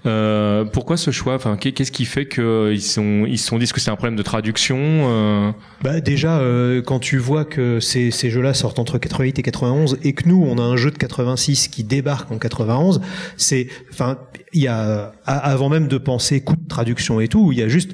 Euh, 0.07 0.65
pourquoi 0.65 0.97
ce 0.97 1.11
choix? 1.11 1.35
Enfin, 1.35 1.57
qu'est-ce 1.57 1.93
qui 1.93 2.05
fait 2.05 2.27
qu'ils 2.27 2.83
sont 2.83 3.25
ils 3.27 3.39
sont 3.39 3.59
dit 3.59 3.67
que 3.71 3.81
c'est 3.81 3.91
un 3.91 3.97
problème 3.97 4.17
de 4.17 4.23
traduction 4.23 4.79
euh? 4.79 5.53
Bah 5.83 6.01
déjà, 6.01 6.39
euh, 6.39 6.83
quand 6.83 6.99
tu 6.99 7.19
vois 7.19 7.45
que 7.45 7.81
ces, 7.81 8.11
ces 8.11 8.31
jeux-là 8.31 8.55
sortent 8.55 8.79
entre 8.79 8.99
88 8.99 9.39
et 9.39 9.43
91 9.43 9.99
et 10.03 10.13
que 10.13 10.29
nous, 10.29 10.45
on 10.47 10.59
a 10.59 10.63
un 10.63 10.77
jeu 10.77 10.91
de 10.91 10.99
86 10.99 11.69
qui 11.69 11.85
débarque 11.85 12.31
en 12.31 12.39
91, 12.39 13.01
c'est, 13.37 13.69
enfin, 13.93 14.19
il 14.53 14.63
y 14.63 14.69
a 14.69 15.13
avant 15.25 15.69
même 15.69 15.89
de 15.89 15.99
penser 15.99 16.41
de 16.41 16.60
traduction 16.71 17.21
et 17.21 17.29
tout, 17.29 17.53
il 17.53 17.59
y 17.59 17.63
a 17.63 17.69
juste 17.69 17.91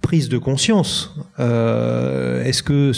prise 0.00 0.28
de 0.30 0.38
conscience. 0.38 1.14
Euh, 1.38 2.42
est-ce 2.44 2.62
que 2.62 2.92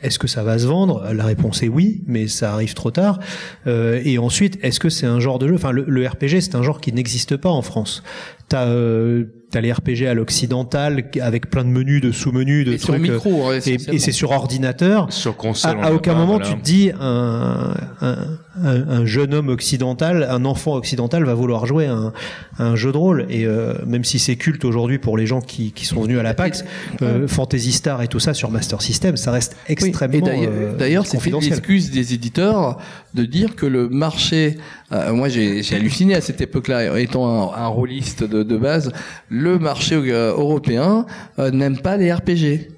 est-ce 0.00 0.18
que 0.20 0.28
ça 0.28 0.44
va 0.44 0.56
se 0.60 0.66
vendre? 0.66 1.04
La 1.12 1.24
réponse 1.24 1.62
est 1.64 1.68
oui, 1.68 2.04
mais 2.06 2.28
ça 2.28 2.52
arrive 2.52 2.72
trop 2.74 2.92
tard. 2.92 3.18
Euh, 3.66 4.00
et 4.04 4.18
ensuite, 4.18 4.56
est-ce 4.62 4.78
que 4.78 4.88
c'est 4.90 5.06
un 5.06 5.18
genre 5.18 5.40
de 5.40 5.48
jeu? 5.48 5.54
Enfin, 5.56 5.72
le, 5.72 6.06
RPG, 6.06 6.40
c'est 6.40 6.54
un 6.54 6.62
genre 6.62 6.80
qui 6.80 6.92
n'existe 6.92 7.36
pas 7.36 7.48
en 7.50 7.62
France. 7.62 8.04
T'as 8.48 8.66
euh, 8.66 9.24
t'as 9.50 9.60
les 9.60 9.72
RPG 9.72 10.06
à 10.08 10.14
l'occidental 10.14 11.10
avec 11.20 11.50
plein 11.50 11.64
de 11.64 11.70
menus, 11.70 12.00
de 12.00 12.12
sous-menus, 12.12 12.64
de 12.66 12.74
Et 12.74 12.78
sur 12.78 12.94
trucs. 12.94 13.08
euh, 13.08 13.12
micro, 13.14 13.48
ouais, 13.48 13.58
et, 13.68 13.74
et 13.94 13.98
c'est 13.98 14.12
sur 14.12 14.30
ordinateur. 14.30 15.12
Sur 15.12 15.32
À, 15.32 15.34
console. 15.34 15.76
on 15.78 15.82
à 15.82 15.90
aucun 15.92 16.12
pas, 16.12 16.18
moment 16.18 16.36
voilà. 16.38 16.46
tu 16.48 16.54
te 16.54 16.62
dis 16.64 16.92
un, 17.00 17.74
un, 18.00 18.16
un- 18.64 18.88
un 18.88 19.06
jeune 19.06 19.34
homme 19.34 19.48
occidental, 19.48 20.26
un 20.28 20.44
enfant 20.44 20.74
occidental 20.74 21.24
va 21.24 21.34
vouloir 21.34 21.66
jouer 21.66 21.86
un, 21.86 22.12
un 22.58 22.74
jeu 22.76 22.90
de 22.92 22.96
rôle. 22.96 23.26
Et 23.30 23.46
euh, 23.46 23.74
même 23.86 24.04
si 24.04 24.18
c'est 24.18 24.36
culte 24.36 24.64
aujourd'hui 24.64 24.98
pour 24.98 25.16
les 25.16 25.26
gens 25.26 25.40
qui, 25.40 25.72
qui 25.72 25.84
sont 25.84 26.00
venus 26.02 26.18
à 26.18 26.22
la 26.22 26.34
PAX, 26.34 26.64
euh, 27.02 27.28
Fantasy 27.28 27.72
Star 27.72 28.02
et 28.02 28.08
tout 28.08 28.18
ça 28.20 28.34
sur 28.34 28.50
Master 28.50 28.82
System, 28.82 29.16
ça 29.16 29.30
reste 29.30 29.56
Oui, 29.68 29.72
extrêmement 29.72 30.26
et 30.42 30.46
d'ailleurs, 30.78 31.04
c'est 31.06 31.18
une 31.26 31.34
excuse 31.58 31.90
des 31.90 32.14
éditeurs 32.14 32.78
de 33.14 33.24
dire 33.24 33.54
que 33.56 33.66
le 33.66 33.88
marché, 33.88 34.58
euh, 34.92 35.12
moi 35.12 35.28
j'ai 35.28 35.62
j'ai 35.62 35.76
halluciné 35.76 36.14
à 36.14 36.20
cette 36.20 36.40
époque-là, 36.40 36.98
étant 37.00 37.52
un, 37.54 37.62
un 37.64 37.66
rôliste 37.68 38.22
de, 38.24 38.42
de 38.42 38.56
base, 38.56 38.92
le 39.28 39.58
marché 39.58 39.94
euh, 39.96 40.32
européen 40.32 41.06
euh, 41.38 41.50
n'aime 41.50 41.78
pas 41.78 41.96
les 41.96 42.12
RPG. 42.12 42.68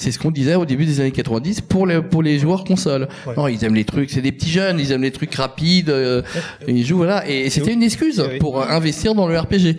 C'est 0.00 0.12
ce 0.12 0.18
qu'on 0.20 0.30
disait 0.30 0.54
au 0.54 0.64
début 0.64 0.86
des 0.86 1.00
années 1.00 1.10
90 1.10 1.62
pour 1.62 1.84
les 1.84 2.00
pour 2.00 2.22
les 2.22 2.38
joueurs 2.38 2.62
console. 2.62 3.08
Ouais. 3.26 3.34
Non, 3.36 3.48
ils 3.48 3.62
aiment 3.64 3.74
les 3.74 3.84
trucs, 3.84 4.10
c'est 4.10 4.20
des 4.22 4.30
petits 4.30 4.48
jeunes, 4.50 4.78
ils 4.78 4.92
aiment 4.92 5.02
les 5.02 5.10
trucs 5.10 5.34
rapides, 5.34 5.90
euh, 5.90 6.22
ils 6.68 6.86
jouent 6.86 6.98
voilà, 6.98 7.28
et 7.28 7.50
c'était 7.50 7.72
une 7.72 7.82
excuse 7.82 8.22
pour 8.38 8.62
investir 8.62 9.14
dans 9.16 9.26
le 9.26 9.36
RPG. 9.38 9.76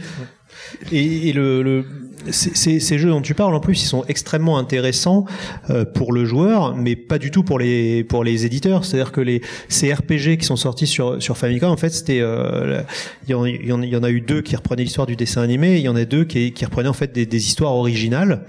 Et, 0.92 1.30
et 1.30 1.34
le, 1.34 1.64
le 1.64 1.86
ces, 2.30 2.80
ces- 2.80 2.98
jeux 3.00 3.10
dont 3.10 3.22
tu 3.22 3.34
parles 3.34 3.56
en 3.56 3.60
plus, 3.60 3.82
ils 3.84 3.88
sont 3.88 4.04
extrêmement 4.08 4.58
intéressants 4.58 5.26
euh, 5.70 5.86
pour 5.86 6.12
le 6.14 6.26
joueur, 6.26 6.76
mais 6.76 6.96
pas 6.96 7.18
du 7.18 7.32
tout 7.32 7.44
pour 7.44 7.60
les 7.60 8.04
pour 8.04 8.24
les 8.24 8.46
éditeurs. 8.46 8.86
C'est-à-dire 8.86 9.12
que 9.12 9.22
les 9.22 9.42
ces 9.70 9.94
RPG 9.94 10.38
qui 10.40 10.46
sont 10.46 10.56
sortis 10.56 10.88
sur 10.88 11.22
sur 11.22 11.38
Famicom, 11.38 11.70
en 11.72 11.78
fait, 11.78 11.90
c'était 11.90 12.20
euh, 12.22 12.82
il 13.28 13.36
il 13.64 13.68
y 13.68 13.72
en- 13.96 14.04
a 14.04 14.10
eu 14.10 14.22
deux 14.22 14.42
qui 14.42 14.56
reprenaient 14.56 14.84
l'histoire 14.84 15.08
du 15.08 15.16
dessin 15.16 15.42
animé, 15.42 15.78
il 15.78 15.84
y 15.84 15.90
en 15.90 15.96
a 15.96 16.06
deux 16.06 16.26
qui, 16.26 16.52
qui 16.52 16.66
reprenaient 16.66 16.90
en 16.90 16.94
fait 16.94 17.14
des, 17.14 17.26
des 17.26 17.48
histoires 17.48 17.74
originales 17.76 18.46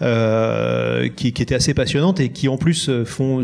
euh, 0.00 1.08
qui, 1.14 1.32
qui 1.32 1.42
étaient 1.42 1.54
assez 1.54 1.74
passionnantes 1.74 2.20
et 2.20 2.30
qui 2.30 2.48
en 2.48 2.56
plus 2.56 2.88
euh, 2.88 3.04
font 3.04 3.42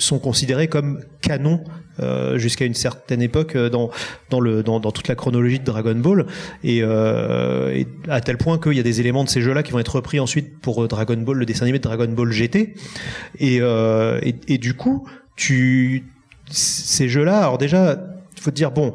sont 0.00 0.18
considérées 0.18 0.68
comme 0.68 1.00
canon 1.20 1.62
euh, 2.00 2.38
jusqu'à 2.38 2.64
une 2.64 2.74
certaine 2.74 3.20
époque 3.20 3.56
euh, 3.56 3.68
dans 3.68 3.90
dans 4.30 4.40
le 4.40 4.62
dans, 4.62 4.80
toute 4.80 5.08
la 5.08 5.14
chronologie 5.14 5.58
de 5.58 5.64
Dragon 5.64 5.94
Ball 5.94 6.26
et, 6.64 6.80
euh, 6.82 7.70
et 7.74 7.86
à 8.08 8.20
tel 8.20 8.38
point 8.38 8.58
qu'il 8.58 8.72
y 8.72 8.80
a 8.80 8.82
des 8.82 9.00
éléments 9.00 9.24
de 9.24 9.28
ces 9.28 9.42
jeux-là 9.42 9.62
qui 9.62 9.72
vont 9.72 9.80
être 9.80 9.96
repris 9.96 10.18
ensuite 10.18 10.60
pour 10.60 10.86
Dragon 10.88 11.16
Ball, 11.16 11.36
le 11.36 11.46
dessin 11.46 11.64
animé 11.64 11.78
de 11.78 11.84
Dragon 11.84 12.08
Ball 12.08 12.30
GT 12.30 12.74
et 13.38 13.60
et, 14.48 14.58
du 14.58 14.74
coup 14.74 15.06
tu 15.36 16.04
ces 16.50 17.08
jeux-là 17.08 17.38
alors 17.38 17.58
déjà 17.58 17.98
il 18.36 18.42
faut 18.42 18.50
te 18.50 18.56
dire 18.56 18.70
bon 18.70 18.94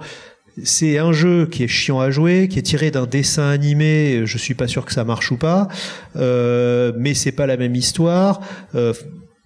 c'est 0.64 0.98
un 0.98 1.12
jeu 1.12 1.48
qui 1.48 1.64
est 1.64 1.68
chiant 1.68 2.00
à 2.00 2.12
jouer, 2.12 2.48
qui 2.48 2.60
est 2.60 2.64
tiré 2.64 2.90
d'un 2.90 3.06
dessin 3.06 3.50
animé. 3.50 4.22
Je 4.26 4.38
suis 4.38 4.54
pas 4.54 4.68
sûr 4.68 4.86
que 4.86 4.94
ça 4.94 5.04
marche 5.04 5.32
ou 5.32 5.38
pas, 5.38 5.68
euh, 6.16 6.94
mais 6.98 7.14
c'est 7.14 7.34
pas 7.34 7.46
la 7.46 7.58
même 7.58 7.76
histoire. 7.76 8.40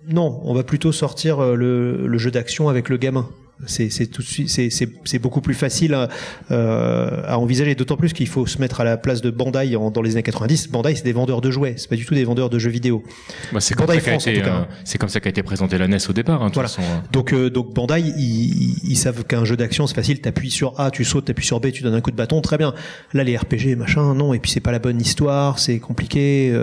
Non, 0.10 0.40
on 0.44 0.54
va 0.54 0.64
plutôt 0.64 0.92
sortir 0.92 1.40
euh, 1.40 1.56
le, 1.56 2.08
le 2.08 2.18
jeu 2.18 2.32
d'action 2.32 2.70
avec 2.70 2.90
le 2.90 2.98
gamin. 2.98 3.28
C'est 3.66 3.90
c'est 3.90 4.08
tout 4.08 4.22
de 4.22 4.28
suite, 4.28 4.50
c'est 4.50 4.70
c'est 4.70 4.88
c'est 5.04 5.20
beaucoup 5.20 5.42
plus 5.42 5.54
facile 5.54 5.94
à, 5.94 6.08
euh, 6.50 7.22
à 7.28 7.38
envisager. 7.38 7.76
D'autant 7.76 7.98
plus 7.98 8.14
qu'il 8.14 8.30
faut 8.30 8.46
se 8.46 8.58
mettre 8.60 8.80
à 8.80 8.86
la 8.86 8.96
place 8.96 9.20
de 9.22 9.30
Bandai 9.32 9.76
en- 9.76 9.92
dans 9.92 10.02
les 10.02 10.12
années 10.14 10.24
90. 10.24 10.70
Bandai, 10.72 10.96
c'est 10.96 11.04
des 11.04 11.12
vendeurs 11.12 11.42
de 11.42 11.52
jouets, 11.52 11.74
c'est 11.76 11.90
pas 11.90 11.98
du 11.98 12.06
tout 12.06 12.14
des 12.16 12.24
vendeurs 12.24 12.50
de 12.50 12.58
jeux 12.58 12.70
vidéo. 12.70 13.04
Bah, 13.52 13.60
c'est 13.60 13.74
comme, 13.74 13.88
Bandai 13.88 14.00
ça 14.00 14.12
France, 14.12 14.28
été, 14.28 14.40
tout 14.40 14.46
cas. 14.46 14.56
euh, 14.56 14.64
c'est 14.86 14.98
comme 14.98 15.10
ça 15.10 15.20
qu'a 15.20 15.30
été 15.30 15.44
présenté 15.44 15.78
la 15.78 15.90
NES 15.90 15.98
au 16.10 16.14
départ. 16.14 16.42
Hein, 16.42 16.46
de 16.46 16.50
toute 16.52 16.54
Voilà. 16.54 16.70
façon, 16.70 16.84
hein. 16.84 17.04
Donc, 17.12 17.34
euh, 17.34 17.50
donc 17.50 17.74
Bandai, 17.74 18.00
ils, 18.00 18.08
ils- 18.18 18.92
ils 18.92 18.96
savent 18.96 19.26
qu'un 19.26 19.44
jeu 19.44 19.58
d'action 19.58 19.88
c'est 19.88 19.96
facile. 19.96 20.22
T'appuies 20.22 20.52
sur 20.52 20.80
A, 20.80 20.90
tu 20.90 21.04
sautes, 21.04 21.26
t'appuies 21.26 21.46
sur 21.46 21.60
B, 21.60 21.72
tu 21.74 21.84
donnes 21.84 21.96
un 21.96 22.02
coup 22.02 22.12
de 22.12 22.16
bâton, 22.16 22.40
très 22.40 22.58
bien. 22.58 22.74
Là, 23.14 23.26
les 23.26 23.36
RPG, 23.36 23.76
machin, 23.78 24.16
non. 24.16 24.34
Et 24.34 24.40
puis 24.40 24.52
c'est 24.52 24.62
pas 24.62 24.72
la 24.72 24.80
bonne 24.80 25.02
histoire, 25.02 25.60
c'est 25.60 25.80
compliqué. 25.80 26.54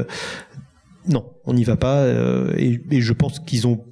Non, 1.08 1.25
on 1.44 1.54
n'y 1.54 1.64
va 1.64 1.76
pas. 1.76 1.98
euh, 2.00 2.52
et, 2.56 2.80
et 2.90 3.00
je 3.00 3.12
pense 3.12 3.38
qu'ils 3.40 3.66
ont 3.66 3.84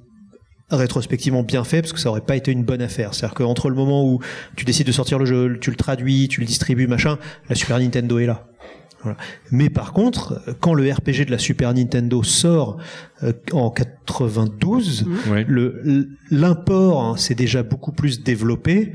rétrospectivement 0.71 1.43
bien 1.43 1.63
fait 1.63 1.81
parce 1.81 1.93
que 1.93 1.99
ça 1.99 2.09
aurait 2.09 2.21
pas 2.21 2.35
été 2.35 2.51
une 2.51 2.63
bonne 2.63 2.81
affaire. 2.81 3.13
C'est-à-dire 3.13 3.35
qu'entre 3.35 3.69
le 3.69 3.75
moment 3.75 4.03
où 4.07 4.19
tu 4.55 4.65
décides 4.65 4.87
de 4.87 4.91
sortir 4.91 5.19
le 5.19 5.25
jeu, 5.25 5.57
tu 5.61 5.69
le 5.69 5.75
traduis, 5.75 6.27
tu 6.27 6.39
le 6.41 6.45
distribues, 6.47 6.87
machin, 6.87 7.17
la 7.49 7.55
Super 7.55 7.79
Nintendo 7.79 8.17
est 8.19 8.25
là. 8.25 8.47
Voilà. 9.03 9.17
Mais 9.51 9.69
par 9.69 9.93
contre, 9.93 10.41
quand 10.61 10.73
le 10.73 10.91
RPG 10.91 11.25
de 11.27 11.31
la 11.31 11.37
Super 11.37 11.71
Nintendo 11.75 12.23
sort 12.23 12.77
euh, 13.21 13.33
en 13.51 13.69
92, 13.69 15.05
Ouais. 15.29 15.45
le 15.47 16.09
l'import 16.31 17.03
hein, 17.03 17.13
c'est 17.17 17.35
déjà 17.35 17.61
beaucoup 17.61 17.91
plus 17.91 18.23
développé 18.23 18.93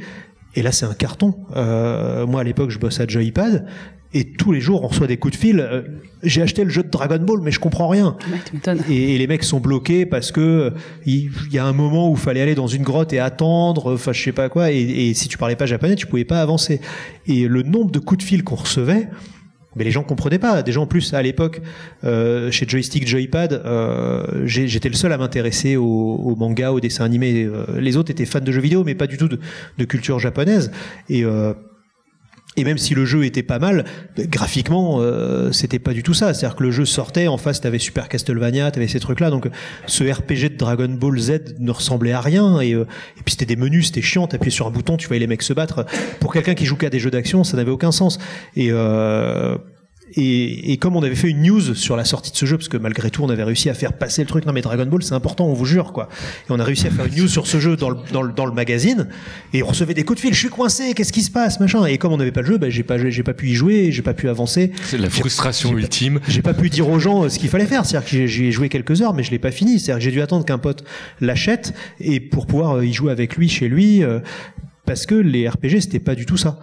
et 0.57 0.63
là 0.63 0.73
c'est 0.73 0.87
un 0.87 0.95
carton 0.95 1.37
Euh, 1.55 2.27
moi 2.27 2.41
à 2.41 2.45
l'époque 2.45 2.71
je 2.71 2.79
bosse 2.81 2.99
à 2.99 3.07
Joypad 3.07 3.67
et 4.13 4.25
tous 4.33 4.51
les 4.53 4.61
jours 4.61 4.83
on 4.83 4.89
reçoit 4.89 5.07
des 5.07 5.17
coups 5.17 5.35
de 5.35 5.39
fil 5.39 5.61
Euh, 5.61 5.83
j'ai 6.23 6.43
acheté 6.43 6.65
le 6.65 6.71
jeu 6.71 6.83
de 6.83 6.89
Dragon 6.91 7.19
Ball 7.25 7.41
mais 7.43 7.51
je 7.51 7.61
comprends 7.61 7.89
rien 7.89 8.17
tu 8.45 8.55
m'étonnes. 8.55 8.81
et, 8.91 9.15
et 9.15 9.19
les 9.19 9.27
mecs 9.27 9.45
sont 9.45 9.61
bloqués 9.61 10.05
parce 10.07 10.33
que 10.33 10.41
euh, 10.41 10.71
il 11.07 11.31
y 11.53 11.59
a 11.59 11.65
un 11.65 11.73
moment 11.73 12.11
où 12.11 12.15
il 12.15 12.19
fallait 12.21 12.43
aller 12.43 12.55
dans 12.55 12.67
une 12.67 12.83
grotte 12.83 13.13
et 13.13 13.19
attendre 13.21 13.95
enfin 13.95 14.13
je 14.13 14.23
sais 14.23 14.33
pas 14.33 14.49
quoi 14.49 14.71
et, 14.73 14.81
et 14.81 15.15
si 15.15 15.29
tu 15.29 15.39
parlais 15.39 15.57
pas 15.57 15.67
japonais 15.67 15.95
tu 15.97 16.07
pouvais 16.07 16.25
pas 16.25 16.41
avancer 16.43 16.81
et 17.27 17.47
le 17.49 17.63
nombre 17.63 17.91
de 17.91 17.99
coups 18.01 18.19
de 18.25 18.29
fil 18.29 18.43
qu'on 18.45 18.57
recevait 18.57 19.09
mais 19.77 19.85
les 19.85 19.93
gens 19.93 20.03
comprenaient 20.03 20.41
pas. 20.41 20.65
Déjà 20.65 20.81
en 20.81 20.87
plus 20.89 21.15
à 21.15 21.23
l'époque 21.23 21.61
euh, 22.03 22.51
chez 22.51 22.67
Joystick 22.69 23.07
Joypad, 23.07 23.53
euh, 23.53 24.45
j'étais 24.45 24.89
le 24.89 24.97
seul 24.97 25.13
à 25.13 25.17
m'intéresser 25.17 25.77
au, 25.77 25.85
au 25.87 26.35
manga, 26.35 26.73
aux 26.73 26.81
dessins 26.81 27.05
animés. 27.05 27.45
Euh, 27.45 27.67
les 27.79 27.97
autres 27.97 28.11
étaient 28.11 28.25
fans 28.27 28.41
de 28.41 28.51
jeux 28.51 28.61
vidéo, 28.61 28.83
mais 28.83 28.97
pas 28.97 29.07
du 29.07 29.17
tout 29.17 29.29
de, 29.29 29.39
de 29.79 29.85
culture 29.85 30.19
japonaise. 30.19 30.73
Et 31.09 31.25
euh, 31.25 31.55
et 32.61 32.65
même 32.65 32.79
si 32.79 32.95
le 32.95 33.05
jeu 33.05 33.25
était 33.25 33.43
pas 33.43 33.59
mal, 33.59 33.85
graphiquement, 34.19 34.99
euh, 35.01 35.51
c'était 35.53 35.79
pas 35.79 35.93
du 35.93 36.03
tout 36.03 36.15
ça. 36.15 36.35
C'est-à-dire 36.35 36.57
que 36.57 36.63
le 36.63 36.71
jeu 36.71 36.85
sortait, 36.85 37.27
en 37.27 37.39
face, 37.39 37.61
t'avais 37.61 37.79
Super 37.79 38.09
Castlevania, 38.09 38.71
t'avais 38.71 38.89
ces 38.89 39.01
trucs-là. 39.01 39.31
Donc, 39.31 39.49
ce 39.87 40.05
RPG 40.05 40.51
de 40.51 40.57
Dragon 40.57 40.89
Ball 40.89 41.19
Z 41.19 41.57
ne 41.59 41.71
ressemblait 41.71 42.13
à 42.13 42.21
rien. 42.21 42.61
Et, 42.61 42.75
euh, 42.75 42.87
et 43.19 43.23
puis, 43.25 43.33
c'était 43.33 43.47
des 43.47 43.57
menus, 43.57 43.87
c'était 43.87 44.03
chiant. 44.03 44.27
T'appuyais 44.27 44.51
sur 44.51 44.67
un 44.67 44.71
bouton, 44.71 44.97
tu 44.97 45.07
voyais 45.07 45.21
les 45.21 45.27
mecs 45.27 45.43
se 45.43 45.53
battre. 45.53 45.87
Pour 46.21 46.33
quelqu'un 46.33 46.55
qui 46.55 46.67
joue 46.67 46.77
qu'à 46.77 46.91
des 46.91 46.99
jeux 46.99 47.11
d'action, 47.11 47.45
ça 47.45 47.57
n'avait 47.57 47.71
aucun 47.71 47.93
sens. 47.93 48.19
Et, 48.57 48.69
euh, 48.71 49.57
et, 50.15 50.73
et 50.73 50.77
comme 50.77 50.97
on 50.97 51.03
avait 51.03 51.15
fait 51.15 51.29
une 51.29 51.43
news 51.43 51.75
sur 51.75 51.97
la 51.97 52.05
sortie 52.05 52.31
de 52.33 52.37
ce 52.37 52.47
jeu, 52.47 52.57
parce 52.57 52.69
que 52.69 52.77
malgré 52.77 53.11
tout, 53.11 53.23
on 53.23 53.29
avait 53.31 53.45
réussi 53.45 53.69
à 53.71 53.75
faire 53.75 53.93
passer 53.93 54.23
le 54.23 54.29
truc. 54.29 54.47
Non, 54.47 54.53
mais 54.53 54.61
Dragon 54.63 54.87
Ball, 54.87 55.03
c'est 55.03 55.15
important, 55.15 55.47
on 55.47 55.53
vous 55.55 55.65
jure, 55.67 55.93
quoi. 55.93 56.09
Et 56.49 56.53
on 56.53 56.59
a 56.59 56.65
réussi 56.65 56.87
à 56.87 56.91
faire 56.91 57.07
une 57.07 57.15
news 57.17 57.29
sur 57.29 57.47
ce 57.47 57.61
jeu 57.61 57.77
dans 57.77 57.91
le, 57.91 57.97
dans 58.13 58.23
le, 58.23 58.33
dans 58.33 58.47
le 58.47 58.53
magazine. 58.53 59.09
Et 59.53 59.63
on 59.63 59.67
recevait 59.69 59.95
des 59.95 60.03
coups 60.05 60.19
de 60.19 60.23
fil. 60.23 60.35
Je 60.35 60.39
suis 60.39 60.49
coincé, 60.49 60.95
qu'est-ce 60.95 61.13
qui 61.13 61.23
se 61.23 61.31
passe, 61.31 61.61
machin. 61.61 61.85
Et 61.87 61.99
comme 61.99 62.13
on 62.13 62.17
n'avait 62.17 62.33
pas 62.33 62.41
le 62.43 62.47
jeu, 62.47 62.59
bah, 62.59 62.71
j'ai 62.71 62.83
pas, 62.83 62.97
j'ai 62.99 63.23
pas 63.23 63.35
pu 63.35 63.49
y 63.51 63.55
jouer, 63.55 63.93
j'ai 63.93 64.03
pas 64.03 64.15
pu 64.15 64.29
avancer. 64.29 64.73
C'est 64.85 64.99
la 64.99 65.11
frustration 65.11 65.77
ultime. 65.77 66.21
J'ai 66.29 66.43
pas 66.43 66.55
pu 66.55 66.71
dire 66.71 66.89
aux 66.89 66.99
gens 66.99 67.25
euh, 67.25 67.29
ce 67.29 67.39
qu'il 67.39 67.49
fallait 67.49 67.67
faire. 67.67 67.85
C'est-à-dire 67.87 68.09
que 68.09 68.17
j'ai- 68.17 68.29
j'y 68.29 68.45
ai 68.47 68.53
joué 68.53 68.69
quelques 68.69 69.03
heures, 69.03 69.15
mais 69.15 69.23
je 69.23 69.31
l'ai 69.31 69.39
pas 69.39 69.51
fini. 69.51 69.79
C'est-à-dire 69.79 69.99
que 69.99 70.05
j'ai 70.05 70.11
dû 70.13 70.21
attendre 70.23 70.45
qu'un 70.45 70.59
pote 70.59 70.85
l'achète 71.21 71.75
et 72.01 72.21
pour 72.21 72.47
pouvoir 72.47 72.77
euh, 72.79 72.87
y 72.87 72.93
jouer 72.93 73.13
avec 73.13 73.37
lui 73.37 73.49
chez 73.49 73.69
lui, 73.69 74.03
euh, 74.03 74.21
parce 74.87 75.07
que 75.07 75.15
les 75.15 75.49
RPG 75.49 75.81
c'était 75.81 75.99
pas 75.99 76.15
du 76.15 76.27
tout 76.27 76.37
ça. 76.37 76.59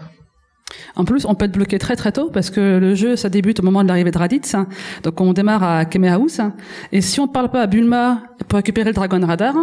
En 0.98 1.06
plus, 1.06 1.26
on 1.26 1.36
peut 1.36 1.46
être 1.46 1.52
bloqué 1.52 1.78
très 1.78 1.96
très 1.96 2.12
tôt 2.12 2.30
parce 2.34 2.50
que 2.50 2.80
le 2.80 2.96
jeu, 2.96 3.16
ça 3.16 3.30
débute 3.30 3.60
au 3.60 3.64
moment 3.64 3.84
de 3.84 3.88
l'arrivée 3.88 4.10
de 4.12 4.18
Raditz. 4.18 4.56
hein. 4.56 4.68
Donc 5.04 5.22
on 5.22 5.32
démarre 5.32 5.64
à 5.64 5.86
Kemehaus. 5.86 6.40
hein. 6.40 6.54
Et 6.92 7.02
si 7.02 7.20
on 7.20 7.28
parle 7.28 7.50
pas 7.52 7.62
à 7.62 7.68
Bulma 7.68 8.24
pour 8.48 8.58
récupérer 8.58 8.90
le 8.90 8.96
Dragon 8.96 9.24
Radar, 9.26 9.56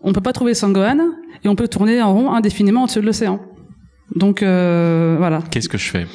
on 0.00 0.12
peut 0.12 0.20
pas 0.20 0.32
trouver 0.32 0.54
Sangohan 0.54 0.98
et 1.42 1.48
on 1.48 1.56
peut 1.56 1.66
tourner 1.66 2.00
en 2.00 2.14
rond 2.14 2.32
indéfiniment 2.32 2.84
au-dessus 2.84 3.00
de 3.00 3.06
l'océan. 3.06 3.40
Donc 4.14 4.42
euh, 4.42 5.16
voilà. 5.18 5.42
Qu'est-ce 5.50 5.68
que 5.68 5.78
je 5.78 5.90
fais? 5.90 6.06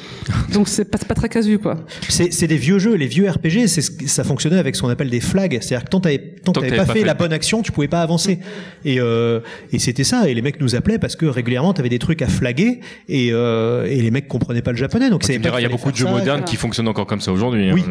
Donc 0.54 0.66
c'est 0.66 0.86
pas, 0.86 0.96
pas 0.96 1.14
très 1.14 1.28
casu 1.28 1.58
quoi. 1.58 1.76
C'est 2.08 2.46
des 2.46 2.56
vieux 2.56 2.78
jeux, 2.78 2.94
les 2.94 3.06
vieux 3.06 3.28
RPG, 3.28 3.66
c'est 3.66 3.82
ça 4.08 4.24
fonctionnait 4.24 4.56
avec 4.58 4.74
ce 4.76 4.80
qu'on 4.82 4.88
appelle 4.88 5.10
des 5.10 5.20
flags. 5.20 5.58
C'est-à-dire 5.60 5.84
que 5.84 5.90
tant 5.90 6.00
t'avais 6.00 6.18
tant 6.42 6.52
que 6.52 6.60
t'avais 6.60 6.76
pas, 6.76 6.86
fait, 6.86 7.04
la 7.04 7.12
bonne 7.12 7.34
action, 7.34 7.60
tu 7.60 7.70
pouvais 7.70 7.88
pas 7.88 8.00
avancer. 8.00 8.38
Et 8.86 8.98
euh, 8.98 9.40
et 9.72 9.78
c'était 9.78 10.04
ça. 10.04 10.26
Et 10.28 10.32
les 10.34 10.40
mecs 10.40 10.58
nous 10.58 10.74
appelaient 10.74 10.98
parce 10.98 11.16
que 11.16 11.26
régulièrement 11.26 11.74
t'avais 11.74 11.90
des 11.90 11.98
trucs 11.98 12.22
à 12.22 12.28
flaguer 12.28 12.80
et 13.10 13.28
euh, 13.32 13.84
et 13.84 14.00
les 14.00 14.10
mecs 14.10 14.26
comprenaient 14.26 14.62
pas 14.62 14.72
le 14.72 14.78
japonais. 14.78 15.10
Donc 15.10 15.22
c'est 15.22 15.34
Il 15.34 15.42
y 15.44 15.64
a 15.64 15.68
beaucoup 15.68 15.92
de 15.92 15.96
jeux 15.96 16.08
modernes 16.08 16.44
qui 16.44 16.56
fonctionnent 16.56 16.88
encore 16.88 17.06
comme 17.06 17.20
ça 17.20 17.30
aujourd'hui. 17.30 17.68
hein. 17.68 17.74
Oui. 17.74 17.84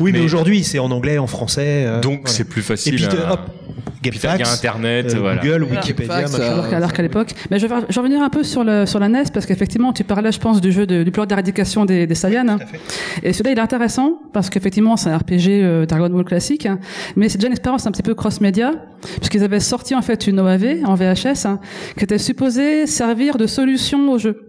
Mais, 0.00 0.12
Mais- 0.12 0.20
aujourd'hui 0.20 0.64
c'est 0.64 0.78
en 0.78 0.90
anglais, 0.90 1.18
en 1.18 1.26
français. 1.26 1.84
euh, 1.86 2.00
Donc 2.00 2.20
voilà. 2.22 2.30
c'est 2.34 2.44
plus 2.44 2.60
Et 2.60 2.64
facile. 2.64 2.94
puis 2.96 3.04
hop, 3.04 3.40
Puis 4.02 4.10
a 4.10 4.36
GameFAQs, 4.36 4.48
Internet, 4.48 5.14
euh, 5.14 5.18
voilà. 5.20 5.40
Google, 5.42 5.64
Voilà. 5.64 5.80
Wikipédia, 5.80 6.26
Alors 6.72 6.92
qu'à 6.92 7.02
l'époque. 7.02 7.32
Mais 7.50 7.58
je 7.58 7.66
vais, 7.66 7.74
je 7.88 7.94
vais 7.94 8.00
revenir 8.00 8.20
un 8.22 8.30
peu 8.30 8.42
sur, 8.42 8.64
le, 8.64 8.86
sur 8.86 8.98
la 9.02 9.08
NES 9.10 9.24
parce 9.34 9.44
qu'effectivement, 9.46 9.92
tu 9.92 10.04
parlais, 10.04 10.32
je 10.32 10.40
pense, 10.40 10.60
du 10.60 10.72
jeu 10.72 10.86
de, 10.86 11.02
du 11.02 11.10
plan 11.10 11.26
d'éradication 11.26 11.84
des, 11.84 12.06
des 12.06 12.14
Saiyans. 12.14 12.48
hein. 12.48 12.58
Et 13.22 13.32
celui-là, 13.32 13.50
il 13.52 13.58
est 13.58 13.60
intéressant 13.62 14.20
parce 14.32 14.48
qu'effectivement, 14.48 14.96
c'est 14.96 15.10
un 15.10 15.18
RPG 15.18 15.48
euh, 15.48 15.84
Dragon 15.86 16.08
Ball 16.08 16.24
classique, 16.24 16.66
hein. 16.66 16.78
mais 17.16 17.28
c'est 17.28 17.36
déjà 17.38 17.48
une 17.48 17.52
expérience 17.52 17.86
un 17.86 17.90
petit 17.92 18.02
peu 18.02 18.14
cross-média 18.14 18.72
puisqu'ils 19.18 19.44
avaient 19.44 19.60
sorti 19.60 19.94
en 19.94 20.02
fait 20.02 20.26
une 20.26 20.40
OAV 20.40 20.78
en 20.84 20.94
VHS 20.94 21.44
hein, 21.46 21.60
qui 21.98 22.04
était 22.04 22.18
supposée 22.18 22.86
servir 22.86 23.36
de 23.36 23.46
solution 23.46 24.10
au 24.10 24.18
jeu. 24.18 24.48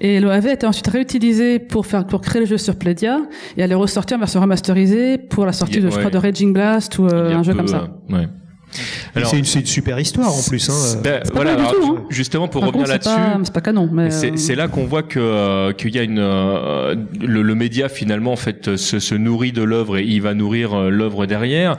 Et 0.00 0.20
l'OAV 0.20 0.46
a 0.46 0.52
été 0.52 0.66
ensuite 0.66 0.86
réutilisée 0.86 1.58
pour 1.58 1.84
faire 1.84 2.06
pour 2.06 2.20
créer 2.20 2.40
le 2.40 2.46
jeu 2.46 2.58
sur 2.58 2.76
Playdia 2.76 3.18
et 3.56 3.62
elle 3.62 3.72
est 3.72 3.74
ressortie 3.74 4.14
en 4.14 4.18
version 4.18 4.40
remasterisée 4.40 5.18
pour 5.18 5.44
la 5.44 5.52
sortie 5.52 5.80
Yeah, 5.80 5.86
de 5.86 5.90
je 5.90 5.98
crois 5.98 6.10
de 6.10 6.18
Raging 6.18 6.52
Blast 6.52 6.98
ou 7.00 7.06
euh, 7.06 7.34
un 7.34 7.42
jeu 7.42 7.50
peu, 7.52 7.58
comme 7.58 7.66
ça. 7.66 7.88
euh, 8.10 8.14
ouais. 8.16 8.28
C'est 8.72 9.38
une, 9.38 9.38
une, 9.38 9.66
super 9.66 9.98
histoire 9.98 10.32
en 10.32 10.42
plus. 10.42 10.68
Hein. 10.68 11.00
Ben, 11.02 11.22
voilà, 11.32 11.56
tout, 11.56 11.96
hein. 11.98 12.04
justement 12.10 12.48
pour 12.48 12.64
revenir 12.64 12.86
là-dessus, 12.86 13.10
c'est 13.42 13.52
pas 13.52 13.60
canon. 13.60 13.88
Mais 13.92 14.10
c'est 14.10 14.52
euh... 14.52 14.54
là 14.54 14.68
qu'on 14.68 14.84
voit 14.84 15.02
que 15.02 15.18
euh, 15.18 15.72
qu'il 15.72 15.94
y 15.94 15.98
a 15.98 16.02
une 16.02 16.18
euh, 16.18 16.94
le, 17.20 17.42
le, 17.42 17.54
média 17.54 17.88
finalement 17.88 18.32
en 18.32 18.36
fait 18.36 18.76
se, 18.76 18.98
se 18.98 19.14
nourrit 19.14 19.52
de 19.52 19.62
l'œuvre 19.62 19.98
et 19.98 20.04
il 20.04 20.22
va 20.22 20.34
nourrir 20.34 20.74
euh, 20.74 20.90
l'œuvre 20.90 21.26
derrière. 21.26 21.76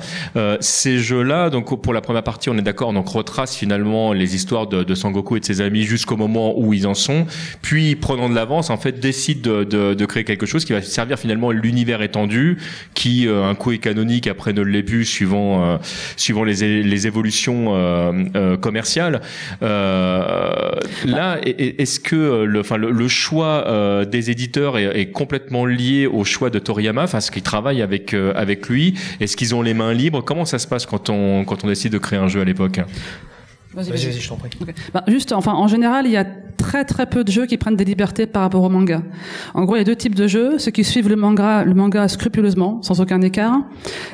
ces 0.60 1.00
jeux-là, 1.00 1.50
donc 1.50 1.82
pour 1.82 1.94
la 1.94 2.02
première 2.02 2.24
partie, 2.24 2.50
on 2.50 2.58
est 2.58 2.64
d'accord, 2.64 2.94
donc 2.94 3.08
retrace 3.08 3.56
finalement 3.56 4.14
les 4.14 4.36
histoires 4.36 4.68
de, 4.68 4.84
de 4.84 4.96
Sangoku 4.96 5.38
et 5.38 5.40
de 5.40 5.46
ses 5.46 5.62
amis 5.62 5.84
jusqu'au 5.84 6.18
moment 6.18 6.60
où 6.60 6.74
ils 6.74 6.88
en 6.88 6.94
sont, 6.94 7.26
puis 7.62 7.96
prenant 7.96 8.30
de 8.30 8.36
l'avance, 8.36 8.70
en 8.70 8.78
fait, 8.78 9.00
décide 9.00 9.42
de, 9.42 9.64
de, 9.64 9.94
de, 9.94 10.06
créer 10.06 10.24
quelque 10.24 10.46
chose 10.46 10.66
qui 10.66 10.74
va 10.74 10.82
servir 10.82 11.20
finalement 11.20 11.52
l'univers 11.52 12.02
étendu, 12.02 12.58
qui 12.94 13.28
un 13.30 13.56
coup 13.56 13.72
est 13.72 13.78
canonique, 13.78 14.28
après 14.28 14.54
ne 14.54 14.62
l'est 14.62 14.84
plus 14.84 15.06
suivant 15.06 15.80
suivant 16.18 16.44
les 16.44 16.64
les 16.84 17.08
évolutions 17.08 17.76
euh, 17.76 18.12
euh, 18.36 18.58
commerciales. 18.58 19.22
Euh, 19.62 20.72
là, 21.06 21.38
est-ce 21.44 22.00
que 22.00 22.44
le, 22.44 22.60
enfin, 22.60 22.78
le, 22.78 23.08
choix 23.08 23.66
des 24.06 24.30
éditeurs 24.30 24.78
est, 24.78 25.12
complètement 25.12 25.66
lié 25.66 26.08
au 26.08 26.24
choix 26.24 26.50
de 26.50 26.60
Toriyama, 26.60 27.04
enfin, 27.04 27.20
ce 27.20 27.32
qu'ils 27.32 27.44
travaillent 27.44 27.82
avec 27.82 28.14
avec 28.14 28.70
lui? 28.70 28.94
Est-ce 29.20 29.36
qu'ils 29.36 29.56
ont 29.56 29.62
les 29.62 29.74
mains 29.74 29.94
libres? 29.94 30.22
Comment 30.22 30.46
ça 30.46 30.60
se 30.60 30.68
passe 30.68 30.86
quand 30.86 31.10
on 31.10 31.44
quand 31.46 31.64
on 31.64 31.68
décide 31.68 31.92
de 31.92 31.98
créer 31.98 32.20
un 32.20 32.28
jeu 32.28 32.42
à 32.42 32.46
l'époque? 32.46 32.80
Vas-y, 33.74 33.92
vas-y, 33.92 34.12
je 34.14 34.28
t'en 34.28 34.36
prie. 34.36 34.50
Bah, 34.94 35.04
juste, 35.08 35.32
enfin, 35.32 35.54
en 35.54 35.68
général, 35.68 36.08
il 36.08 36.12
y 36.12 36.18
a 36.18 36.26
très 36.60 36.84
très 36.86 37.06
peu 37.06 37.24
de 37.24 37.32
jeux 37.32 37.46
qui 37.46 37.58
prennent 37.58 37.76
des 37.76 37.86
libertés 37.86 38.26
par 38.26 38.42
rapport 38.42 38.64
au 38.64 38.70
manga. 38.70 39.02
En 39.54 39.64
gros, 39.64 39.76
il 39.76 39.80
y 39.80 39.82
a 39.82 39.86
deux 39.86 39.96
types 39.96 40.16
de 40.16 40.28
jeux 40.28 40.58
ceux 40.58 40.72
qui 40.72 40.84
suivent 40.84 41.08
le 41.08 41.16
manga, 41.16 41.64
le 41.64 41.74
manga 41.74 42.08
scrupuleusement, 42.08 42.82
sans 42.82 43.00
aucun 43.00 43.22
écart, 43.22 43.62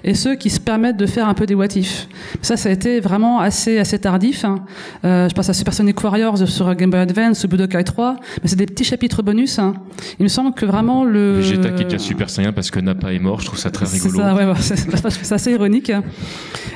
et 0.03 0.13
ceux 0.13 0.35
qui 0.35 0.49
se 0.49 0.59
permettent 0.59 0.97
de 0.97 1.05
faire 1.05 1.27
un 1.27 1.33
peu 1.33 1.45
des 1.45 1.55
what 1.55 1.67
if. 1.75 2.07
Ça, 2.41 2.57
ça 2.57 2.69
a 2.69 2.71
été 2.71 2.99
vraiment 2.99 3.39
assez 3.39 3.79
assez 3.79 3.97
tardif. 3.97 4.45
Hein. 4.45 4.63
Euh, 5.05 5.27
je 5.29 5.33
pense 5.33 5.49
à 5.49 5.53
Super 5.53 5.73
Sonic 5.73 6.03
Warriors 6.03 6.47
sur 6.47 6.75
Game 6.75 6.91
Boy 6.91 6.99
Advance 6.99 7.43
ou 7.45 7.47
Budokai 7.47 7.83
3, 7.83 8.17
mais 8.43 8.49
c'est 8.49 8.55
des 8.57 8.65
petits 8.65 8.83
chapitres 8.83 9.23
bonus. 9.23 9.57
Hein. 9.57 9.73
Il 10.19 10.23
me 10.23 10.29
semble 10.29 10.53
que 10.53 10.65
vraiment 10.65 11.03
le. 11.03 11.39
Vegeta 11.39 11.71
qui 11.71 11.85
devient 11.85 11.99
Super 11.99 12.29
Saiyan 12.29 12.53
parce 12.53 12.71
que 12.71 12.79
Nappa 12.79 13.11
est 13.13 13.19
mort, 13.19 13.39
je 13.39 13.45
trouve 13.45 13.59
ça 13.59 13.71
très 13.71 13.85
rigolo. 13.85 14.13
C'est 14.13 14.21
ça, 14.21 14.35
ouais, 14.35 15.09
c'est 15.09 15.33
assez 15.33 15.51
ironique. 15.51 15.91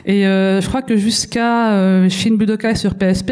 Et 0.05 0.25
euh, 0.25 0.61
je 0.61 0.67
crois 0.67 0.81
que 0.81 0.97
jusqu'à 0.97 1.73
euh, 1.73 2.09
Shin 2.09 2.35
Budokai 2.35 2.75
sur 2.79 2.95
PSP, 2.95 3.31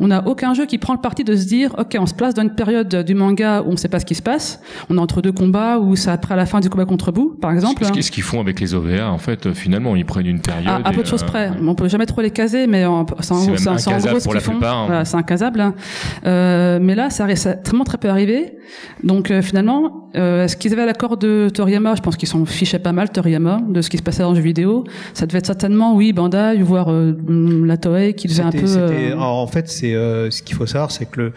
on 0.00 0.08
n'a 0.08 0.26
aucun 0.26 0.54
jeu 0.54 0.66
qui 0.66 0.78
prend 0.78 0.94
le 0.94 1.00
parti 1.00 1.24
de 1.24 1.36
se 1.36 1.46
dire, 1.46 1.74
ok, 1.78 1.96
on 1.98 2.06
se 2.06 2.14
place 2.14 2.34
dans 2.34 2.42
une 2.42 2.54
période 2.54 3.04
du 3.04 3.14
manga 3.14 3.62
où 3.62 3.68
on 3.68 3.72
ne 3.72 3.76
sait 3.76 3.88
pas 3.88 4.00
ce 4.00 4.06
qui 4.06 4.14
se 4.14 4.22
passe, 4.22 4.60
on 4.90 4.96
est 4.96 5.00
entre 5.00 5.22
deux 5.22 5.32
combats 5.32 5.78
ou 5.78 5.96
c'est 5.96 6.10
après 6.10 6.36
la 6.36 6.46
fin 6.46 6.60
du 6.60 6.70
combat 6.70 6.84
contre 6.84 7.12
bout, 7.12 7.36
par 7.40 7.52
exemple. 7.52 7.84
Ce, 7.84 8.10
qu'ils 8.10 8.22
font 8.22 8.40
avec 8.40 8.60
les 8.60 8.74
OVA, 8.74 9.10
en 9.10 9.18
fait, 9.18 9.52
finalement, 9.52 9.96
ils 9.96 10.04
prennent 10.04 10.26
une 10.26 10.40
période. 10.40 10.82
À, 10.84 10.92
peu 10.92 11.02
de 11.02 11.06
choses 11.06 11.22
euh, 11.22 11.26
près. 11.26 11.50
On 11.60 11.74
peut 11.74 11.88
jamais 11.88 12.06
trop 12.06 12.20
les 12.20 12.30
caser, 12.30 12.66
mais 12.66 12.80
c'est 12.80 12.86
en, 12.86 13.04
gros, 13.04 13.56
ce 13.56 14.28
qu'ils 14.28 14.40
font. 14.40 14.60
Hein. 14.62 14.84
Voilà, 14.86 15.04
c'est 15.04 15.16
incasable. 15.16 15.72
Euh, 16.24 16.78
mais 16.80 16.94
là, 16.94 17.10
ça 17.10 17.24
arrive 17.24 17.38
tellement 17.62 17.84
très 17.84 17.98
peu 17.98 18.08
arrivé. 18.08 18.56
Donc 19.02 19.30
euh, 19.30 19.42
finalement, 19.42 20.08
euh, 20.16 20.44
est-ce 20.44 20.56
qu'ils 20.56 20.72
avaient 20.72 20.86
l'accord 20.86 21.16
de 21.16 21.50
Toriyama? 21.52 21.94
Je 21.94 22.00
pense 22.00 22.16
qu'ils 22.16 22.28
s'en 22.28 22.44
fichaient 22.44 22.78
pas 22.78 22.92
mal, 22.92 23.10
Toriyama, 23.10 23.60
de 23.68 23.82
ce 23.82 23.90
qui 23.90 23.98
se 23.98 24.02
passait 24.02 24.22
dans 24.22 24.30
le 24.30 24.36
jeu 24.36 24.42
vidéo. 24.42 24.84
Ça 25.14 25.26
devait 25.26 25.38
être 25.38 25.46
certainement, 25.46 25.94
oui, 25.94 26.12
Bandai, 26.12 26.56
voire 26.62 26.90
euh, 26.90 27.14
la 27.28 27.76
Toei, 27.76 28.14
qui 28.14 28.28
devait 28.28 28.42
un 28.42 28.50
peu. 28.50 28.75
Euh, 28.76 29.12
alors, 29.12 29.36
en 29.36 29.46
fait, 29.46 29.68
c'est 29.68 29.92
ce 29.92 30.42
qu'il 30.42 30.56
faut 30.56 30.66
savoir, 30.66 30.90
c'est 30.90 31.06
que 31.06 31.20
le 31.20 31.32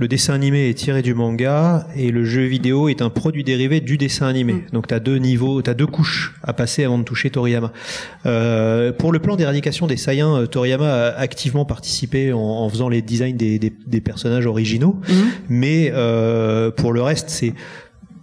le 0.00 0.08
dessin 0.08 0.32
animé 0.32 0.70
est 0.70 0.74
tiré 0.74 1.02
du 1.02 1.12
manga 1.12 1.86
et 1.94 2.10
le 2.10 2.24
jeu 2.24 2.44
vidéo 2.44 2.88
est 2.88 3.02
un 3.02 3.10
produit 3.10 3.44
dérivé 3.44 3.80
du 3.80 3.98
dessin 3.98 4.26
animé. 4.26 4.54
Mm. 4.54 4.62
Donc 4.72 4.86
tu 4.86 4.94
as 4.94 4.98
deux 4.98 5.18
niveaux, 5.18 5.60
tu 5.60 5.68
as 5.68 5.74
deux 5.74 5.86
couches 5.86 6.34
à 6.42 6.54
passer 6.54 6.84
avant 6.84 6.98
de 6.98 7.04
toucher 7.04 7.28
Toriyama. 7.28 7.70
Euh, 8.24 8.92
pour 8.92 9.12
le 9.12 9.18
plan 9.18 9.36
d'éradication 9.36 9.86
des 9.86 9.98
Saiyans, 9.98 10.36
euh, 10.36 10.46
Toriyama 10.46 10.90
a 10.90 11.18
activement 11.18 11.66
participé 11.66 12.32
en, 12.32 12.66
faisant 12.70 12.88
les 12.88 13.02
designs 13.02 13.36
des, 13.36 13.58
des, 13.58 14.00
personnages 14.00 14.46
originaux, 14.46 14.96
mm. 15.06 15.12
mais 15.50 15.92
euh, 15.94 16.70
pour 16.70 16.94
le 16.94 17.02
reste, 17.02 17.28
c'est 17.28 17.52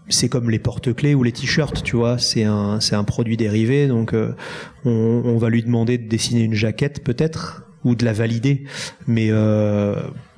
c'est 0.10 0.30
comme 0.30 0.50
les 0.50 0.58
porte-clés 0.58 1.14
ou 1.14 1.22
les 1.22 1.34
t-shirts, 1.34 1.84
tu 1.84 1.98
vois, 1.98 2.18
c'est 2.18 2.46
un 2.46 2.80
c'est 2.80 2.96
un 2.96 3.04
produit 3.04 3.38
dérivé, 3.38 3.88
donc 3.88 4.14
euh, 4.14 4.34
on, 4.86 5.22
on, 5.26 5.38
va 5.38 5.50
lui 5.50 5.62
demander 5.62 5.98
de 5.98 6.08
dessiner 6.08 6.42
une 6.42 6.54
jaquette 6.54 7.04
peut-être 7.04 7.67
ou 7.84 7.96
de 7.96 8.06
la 8.06 8.14
valider, 8.14 8.64
mais 9.08 9.28
euh, 9.32 9.96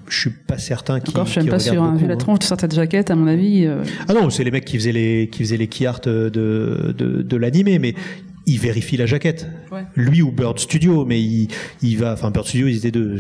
je 0.08 0.20
suis 0.20 0.30
pas 0.30 0.58
certain 0.58 1.00
qui. 1.00 1.12
Encore, 1.12 1.26
je 1.26 1.32
suis 1.32 1.42
même 1.42 1.50
pas 1.50 1.60
sûr. 1.60 1.82
Hein. 1.82 1.96
Vu 1.96 2.08
la 2.08 2.14
hein. 2.14 2.18
tronche 2.18 2.40
de 2.40 2.44
certaines 2.44 2.72
jaquettes, 2.72 3.12
à 3.12 3.16
mon 3.16 3.28
avis. 3.28 3.66
Euh... 3.66 3.84
Ah 4.08 4.14
non, 4.14 4.30
c'est 4.30 4.44
les 4.44 4.52
mecs 4.52 4.66
qui 4.66 4.78
faisaient 4.78 4.92
les 4.92 5.30
qui 5.32 5.44
faisaient 5.44 5.58
les 5.58 5.68
key 5.68 5.86
art 5.86 6.02
de 6.02 6.30
de, 6.30 7.22
de, 7.22 7.38
l'animé, 7.38 7.80
mais 7.80 7.96
il 8.46 8.60
vérifie 8.60 8.98
la 8.98 9.06
jaquette. 9.06 9.48
Ouais. 9.72 9.84
Lui 9.96 10.22
ou 10.22 10.32
Bird 10.32 10.60
Studio, 10.60 11.06
mais 11.06 11.22
il, 11.22 11.48
il 11.82 11.98
va, 11.98 12.14
enfin 12.14 12.32
Bird 12.32 12.48
Studio, 12.48 12.68
ils 12.68 12.78
étaient 12.78 12.92
deux. 12.92 13.18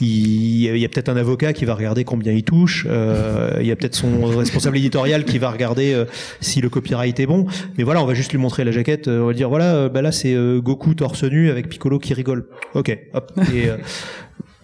Il, 0.00 0.06
il 0.06 0.78
y 0.78 0.84
a 0.84 0.88
peut-être 0.88 1.08
un 1.08 1.16
avocat 1.16 1.52
qui 1.52 1.64
va 1.64 1.74
regarder 1.74 2.04
combien 2.04 2.32
il 2.32 2.44
touche. 2.44 2.86
Euh, 2.88 3.56
il 3.60 3.66
y 3.66 3.72
a 3.72 3.76
peut-être 3.76 3.94
son 3.94 4.24
responsable 4.36 4.76
éditorial 4.76 5.24
qui 5.24 5.38
va 5.38 5.50
regarder 5.50 5.92
euh, 5.92 6.04
si 6.40 6.60
le 6.60 6.68
copyright 6.68 7.18
est 7.20 7.26
bon. 7.26 7.46
Mais 7.78 7.84
voilà, 7.84 8.02
on 8.02 8.06
va 8.06 8.14
juste 8.14 8.32
lui 8.32 8.38
montrer 8.38 8.64
la 8.64 8.72
jaquette. 8.72 9.08
on 9.08 9.26
va 9.26 9.32
dire 9.32 9.48
voilà, 9.48 9.74
euh, 9.74 9.88
bah 9.88 10.02
là 10.02 10.12
c'est 10.12 10.34
euh, 10.34 10.60
Goku 10.60 10.94
torse 10.94 11.24
nu 11.24 11.50
avec 11.50 11.68
Piccolo 11.68 11.98
qui 11.98 12.14
rigole. 12.14 12.46
Ok, 12.74 12.96
hop. 13.14 13.32
Et, 13.54 13.68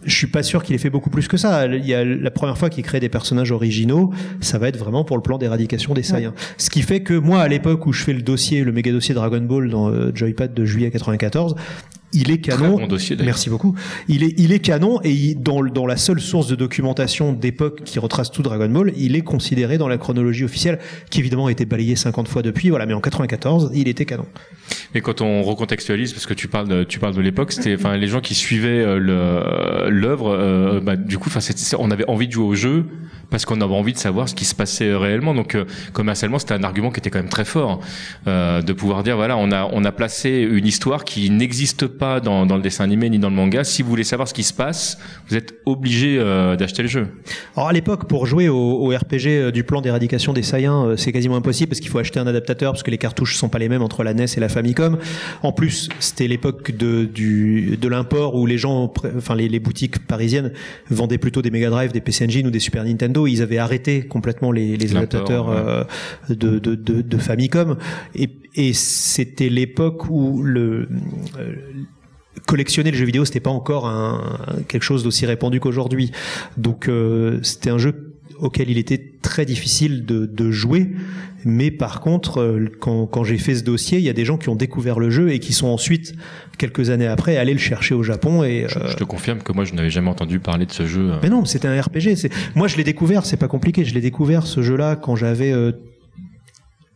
je 0.04 0.14
suis 0.14 0.26
pas 0.26 0.42
sûr 0.42 0.62
qu'il 0.62 0.74
ait 0.74 0.78
fait 0.78 0.90
beaucoup 0.90 1.10
plus 1.10 1.28
que 1.28 1.36
ça. 1.36 1.66
Il 1.66 1.86
y 1.86 1.94
a 1.94 2.04
la 2.04 2.30
première 2.30 2.56
fois 2.56 2.70
qu'il 2.70 2.84
crée 2.84 3.00
des 3.00 3.08
personnages 3.08 3.52
originaux, 3.52 4.12
ça 4.40 4.58
va 4.58 4.68
être 4.68 4.78
vraiment 4.78 5.04
pour 5.04 5.16
le 5.16 5.22
plan 5.22 5.38
d'éradication 5.38 5.94
des 5.94 6.02
Saiyans. 6.02 6.34
Ce 6.56 6.70
qui 6.70 6.82
fait 6.82 7.02
que 7.02 7.14
moi, 7.14 7.40
à 7.40 7.48
l'époque 7.48 7.86
où 7.86 7.92
je 7.92 8.02
fais 8.02 8.12
le 8.12 8.22
dossier, 8.22 8.64
le 8.64 8.72
méga 8.72 8.92
dossier 8.92 9.14
Dragon 9.14 9.40
Ball 9.40 9.68
dans 9.68 9.90
euh, 9.90 10.10
Joypad 10.14 10.54
de 10.54 10.64
juillet 10.64 10.90
94, 10.90 11.54
il 12.12 12.30
est 12.30 12.38
canon. 12.38 12.76
Bon 12.76 12.86
dossier, 12.86 13.16
Merci 13.16 13.50
beaucoup. 13.50 13.74
Il 14.08 14.24
est, 14.24 14.34
il 14.36 14.52
est 14.52 14.58
canon 14.58 15.00
et 15.04 15.34
dans, 15.34 15.62
dans 15.62 15.86
la 15.86 15.96
seule 15.96 16.20
source 16.20 16.48
de 16.48 16.54
documentation 16.54 17.32
d'époque 17.32 17.82
qui 17.84 17.98
retrace 17.98 18.30
tout 18.30 18.42
Dragon 18.42 18.68
Ball, 18.68 18.92
il 18.96 19.16
est 19.16 19.22
considéré 19.22 19.78
dans 19.78 19.88
la 19.88 19.98
chronologie 19.98 20.44
officielle, 20.44 20.78
qui 21.10 21.20
évidemment 21.20 21.46
a 21.46 21.52
été 21.52 21.64
balayé 21.64 21.96
50 21.96 22.28
fois 22.28 22.42
depuis, 22.42 22.70
voilà, 22.70 22.86
mais 22.86 22.94
en 22.94 23.00
94, 23.00 23.70
il 23.74 23.88
était 23.88 24.04
canon. 24.04 24.26
Et 24.94 25.00
quand 25.00 25.20
on 25.20 25.42
recontextualise, 25.42 26.12
parce 26.12 26.26
que 26.26 26.34
tu 26.34 26.48
parles 26.48 26.68
de, 26.68 26.84
tu 26.84 26.98
parles 26.98 27.14
de 27.14 27.20
l'époque, 27.20 27.52
c'était, 27.52 27.74
enfin, 27.74 27.96
les 27.96 28.06
gens 28.06 28.20
qui 28.20 28.34
suivaient 28.34 28.68
euh, 28.68 28.98
le, 28.98 29.90
l'œuvre, 29.90 30.30
euh, 30.30 30.80
bah, 30.80 30.96
du 30.96 31.18
coup, 31.18 31.28
enfin, 31.28 31.40
on 31.78 31.90
avait 31.90 32.08
envie 32.08 32.26
de 32.26 32.32
jouer 32.32 32.44
au 32.44 32.54
jeu 32.54 32.86
parce 33.30 33.44
qu'on 33.44 33.60
avait 33.60 33.74
envie 33.74 33.92
de 33.92 33.98
savoir 33.98 34.28
ce 34.28 34.34
qui 34.34 34.44
se 34.44 34.54
passait 34.54 34.94
réellement. 34.94 35.34
Donc, 35.34 35.54
euh, 35.54 35.64
commercialement, 35.92 36.38
c'était 36.38 36.54
un 36.54 36.64
argument 36.64 36.90
qui 36.90 36.98
était 36.98 37.10
quand 37.10 37.18
même 37.18 37.28
très 37.28 37.44
fort, 37.44 37.80
euh, 38.26 38.60
de 38.62 38.72
pouvoir 38.72 39.02
dire, 39.02 39.16
voilà, 39.16 39.36
on 39.36 39.52
a, 39.52 39.68
on 39.72 39.84
a 39.84 39.92
placé 39.92 40.46
une 40.50 40.66
histoire 40.66 41.04
qui 41.04 41.30
n'existe 41.30 41.86
pas 41.86 42.20
dans, 42.20 42.46
dans 42.46 42.56
le 42.56 42.62
dessin 42.62 42.84
animé 42.84 43.08
ni 43.08 43.18
dans 43.18 43.30
le 43.30 43.36
manga. 43.36 43.64
Si 43.64 43.82
vous 43.82 43.88
voulez 43.88 44.04
savoir 44.04 44.28
ce 44.28 44.34
qui 44.34 44.42
se 44.42 44.52
passe, 44.52 44.98
vous 45.28 45.36
êtes 45.36 45.54
obligé 45.66 46.18
euh, 46.18 46.56
d'acheter 46.56 46.82
le 46.82 46.88
jeu. 46.88 47.08
Alors, 47.56 47.68
à 47.68 47.72
l'époque, 47.72 48.08
pour 48.08 48.26
jouer 48.26 48.48
au, 48.48 48.56
au 48.56 48.88
RPG 48.88 49.52
du 49.52 49.64
plan 49.64 49.80
d'éradication 49.80 50.32
des 50.32 50.42
Saiyans, 50.42 50.96
c'est 50.96 51.12
quasiment 51.12 51.36
impossible 51.36 51.70
parce 51.70 51.80
qu'il 51.80 51.90
faut 51.90 51.98
acheter 51.98 52.18
un 52.18 52.26
adaptateur 52.26 52.72
parce 52.72 52.82
que 52.82 52.90
les 52.90 52.98
cartouches 52.98 53.36
sont 53.36 53.48
pas 53.48 53.58
les 53.58 53.68
mêmes 53.68 53.82
entre 53.82 54.02
la 54.02 54.14
NES 54.14 54.26
et 54.36 54.40
la 54.40 54.48
Famicom. 54.48 54.98
En 55.42 55.52
plus, 55.52 55.88
c'était 56.00 56.26
l'époque 56.28 56.72
de, 56.76 57.04
du, 57.04 57.76
de 57.80 57.88
l'import 57.88 58.34
où 58.34 58.46
les 58.46 58.58
gens, 58.58 58.92
enfin, 59.16 59.34
les, 59.34 59.48
les 59.48 59.60
boutiques 59.60 60.06
parisiennes 60.06 60.52
vendaient 60.90 61.18
plutôt 61.18 61.42
des 61.42 61.50
Mega 61.50 61.70
Drive, 61.70 61.92
des 61.92 62.00
PC 62.00 62.26
Engine 62.26 62.46
ou 62.46 62.50
des 62.50 62.58
Super 62.58 62.84
Nintendo 62.84 63.19
ils 63.26 63.42
avaient 63.42 63.58
arrêté 63.58 64.02
complètement 64.02 64.52
les, 64.52 64.76
les 64.76 64.96
adaptateurs 64.96 65.50
euh, 65.50 65.84
de, 66.28 66.58
de, 66.58 66.74
de, 66.74 67.02
de, 67.02 67.18
Famicom. 67.18 67.76
Et, 68.14 68.30
et 68.56 68.72
c'était 68.72 69.48
l'époque 69.48 70.08
où 70.08 70.42
le 70.42 70.88
euh, 71.38 71.54
collectionner 72.46 72.90
le 72.90 72.96
jeu 72.96 73.04
vidéo, 73.04 73.24
c'était 73.24 73.40
pas 73.40 73.50
encore 73.50 73.86
un, 73.86 74.38
quelque 74.68 74.82
chose 74.82 75.04
d'aussi 75.04 75.26
répandu 75.26 75.60
qu'aujourd'hui. 75.60 76.10
Donc 76.56 76.88
euh, 76.88 77.38
c'était 77.42 77.70
un 77.70 77.78
jeu 77.78 78.14
auquel 78.38 78.70
il 78.70 78.78
était 78.78 79.12
très 79.22 79.44
difficile 79.44 80.06
de, 80.06 80.26
de 80.26 80.50
jouer. 80.50 80.90
Mais 81.44 81.70
par 81.70 82.00
contre, 82.00 82.40
euh, 82.40 82.70
quand, 82.80 83.06
quand 83.06 83.24
j'ai 83.24 83.38
fait 83.38 83.54
ce 83.54 83.64
dossier, 83.64 83.98
il 83.98 84.04
y 84.04 84.08
a 84.08 84.12
des 84.12 84.24
gens 84.24 84.36
qui 84.36 84.48
ont 84.48 84.56
découvert 84.56 84.98
le 84.98 85.10
jeu 85.10 85.32
et 85.32 85.38
qui 85.38 85.52
sont 85.52 85.68
ensuite, 85.68 86.14
quelques 86.58 86.90
années 86.90 87.06
après, 87.06 87.36
allés 87.36 87.52
le 87.52 87.58
chercher 87.58 87.94
au 87.94 88.02
Japon. 88.02 88.44
Et 88.44 88.66
je, 88.68 88.78
je 88.90 88.96
te 88.96 89.04
confirme 89.04 89.40
que 89.40 89.52
moi, 89.52 89.64
je 89.64 89.74
n'avais 89.74 89.90
jamais 89.90 90.10
entendu 90.10 90.40
parler 90.40 90.66
de 90.66 90.72
ce 90.72 90.86
jeu. 90.86 91.12
Mais 91.22 91.28
non, 91.28 91.44
c'était 91.44 91.68
un 91.68 91.80
RPG. 91.80 92.30
Moi, 92.54 92.68
je 92.68 92.76
l'ai 92.76 92.84
découvert. 92.84 93.24
C'est 93.24 93.36
pas 93.36 93.48
compliqué. 93.48 93.84
Je 93.84 93.94
l'ai 93.94 94.00
découvert 94.00 94.46
ce 94.46 94.62
jeu-là 94.62 94.96
quand 94.96 95.16
j'avais 95.16 95.52
euh, 95.52 95.72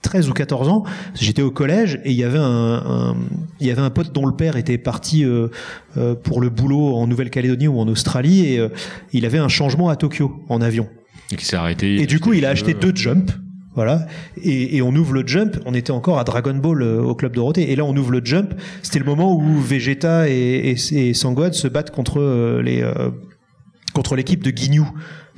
13 0.04 0.28
ou 0.28 0.32
14 0.32 0.68
ans, 0.68 0.84
j'étais 1.14 1.42
au 1.42 1.50
collège 1.50 2.00
et 2.04 2.12
il 2.12 2.16
y 2.16 2.22
avait 2.22 2.38
un, 2.38 2.44
un, 2.44 3.16
il 3.58 3.66
y 3.66 3.70
avait 3.70 3.80
un 3.80 3.90
pote 3.90 4.12
dont 4.12 4.26
le 4.26 4.36
père 4.36 4.56
était 4.56 4.78
parti 4.78 5.24
euh, 5.24 5.48
euh, 5.96 6.14
pour 6.14 6.40
le 6.40 6.50
boulot 6.50 6.94
en 6.94 7.06
Nouvelle-Calédonie 7.06 7.66
ou 7.66 7.80
en 7.80 7.88
Australie 7.88 8.46
et 8.46 8.58
euh, 8.60 8.68
il 9.12 9.26
avait 9.26 9.38
un 9.38 9.48
changement 9.48 9.88
à 9.88 9.96
Tokyo 9.96 10.44
en 10.48 10.60
avion. 10.60 10.88
Et 11.32 11.36
qui 11.36 11.44
s'est 11.44 11.56
arrêté. 11.56 12.00
Et 12.00 12.06
du 12.06 12.20
coup, 12.20 12.34
il 12.34 12.44
a 12.44 12.50
acheté 12.50 12.74
deux 12.74 12.94
jumps. 12.94 13.32
Voilà. 13.74 14.06
Et, 14.42 14.76
et, 14.76 14.82
on 14.82 14.94
ouvre 14.94 15.12
le 15.14 15.26
jump. 15.26 15.56
On 15.66 15.74
était 15.74 15.90
encore 15.90 16.18
à 16.18 16.24
Dragon 16.24 16.54
Ball 16.54 16.82
au 16.82 17.14
club 17.14 17.34
Dorothée. 17.34 17.70
Et 17.72 17.76
là, 17.76 17.84
on 17.84 17.96
ouvre 17.96 18.12
le 18.12 18.20
jump. 18.24 18.54
C'était 18.82 19.00
le 19.00 19.04
moment 19.04 19.34
où 19.34 19.60
Vegeta 19.60 20.28
et, 20.28 20.76
et, 20.92 21.08
et 21.10 21.14
se 21.14 21.68
battent 21.68 21.90
contre 21.90 22.60
les 22.62 22.84
contre 23.92 24.16
l'équipe 24.16 24.42
de 24.42 24.56
Ginyu. 24.56 24.82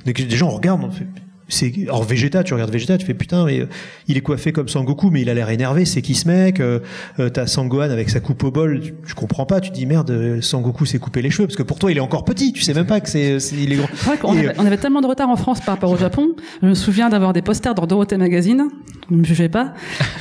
Donc, 0.05 0.21
des 0.21 0.35
gens 0.35 0.49
regardent. 0.49 0.83
On 0.83 0.91
fait, 0.91 1.07
c'est 1.49 1.71
alors 1.83 2.03
Vegeta 2.03 2.43
tu 2.43 2.53
regardes 2.53 2.71
Vegeta 2.71 2.97
tu 2.97 3.05
fais 3.05 3.13
putain 3.13 3.45
mais 3.45 3.61
euh, 3.61 3.65
il 4.07 4.17
est 4.17 4.21
coiffé 4.21 4.51
comme 4.51 4.67
Sangoku 4.67 5.09
mais 5.11 5.21
il 5.21 5.29
a 5.29 5.33
l'air 5.33 5.49
énervé 5.49 5.85
c'est 5.85 6.01
qui 6.01 6.13
ce 6.15 6.27
mec 6.27 6.59
euh, 6.59 6.79
euh, 7.19 7.29
t'as 7.29 7.47
Sangohan 7.47 7.89
avec 7.89 8.09
sa 8.09 8.19
coupe 8.19 8.43
au 8.43 8.51
bol 8.51 8.79
tu, 8.81 8.93
je 9.05 9.13
comprends 9.15 9.45
pas 9.45 9.61
tu 9.61 9.69
te 9.69 9.75
dis 9.75 9.85
merde 9.85 10.11
euh, 10.11 10.41
Sangoku 10.41 10.85
s'est 10.85 10.99
coupé 10.99 11.21
les 11.21 11.29
cheveux 11.29 11.47
parce 11.47 11.55
que 11.57 11.63
pour 11.63 11.79
toi 11.79 11.91
il 11.91 11.97
est 11.97 12.01
encore 12.01 12.25
petit 12.25 12.51
tu 12.53 12.61
sais 12.61 12.73
même 12.73 12.85
pas 12.85 12.99
que 12.99 13.09
c'est 13.09 13.39
c'est- 13.39 13.55
il 13.55 13.71
est 13.71 13.75
grand 13.77 13.87
C'est 13.95 14.05
vrai 14.05 14.17
qu'on 14.17 14.33
Et, 14.35 14.39
avait, 14.39 14.59
on 14.59 14.65
avait 14.65 14.77
tellement 14.77 15.01
de 15.01 15.07
retard 15.07 15.29
en 15.29 15.35
France 15.35 15.59
par 15.61 15.75
rapport 15.75 15.91
au 15.91 15.97
Japon. 15.97 16.29
Je 16.61 16.67
me 16.67 16.73
souviens 16.73 17.09
d'avoir 17.09 17.33
des 17.33 17.41
posters 17.41 17.73
dans 17.75 17.85
Dorothée 17.87 18.17
Magazine. 18.17 18.67
Ne 19.09 19.17
me 19.17 19.23
jugez 19.23 19.49
pas. 19.49 19.73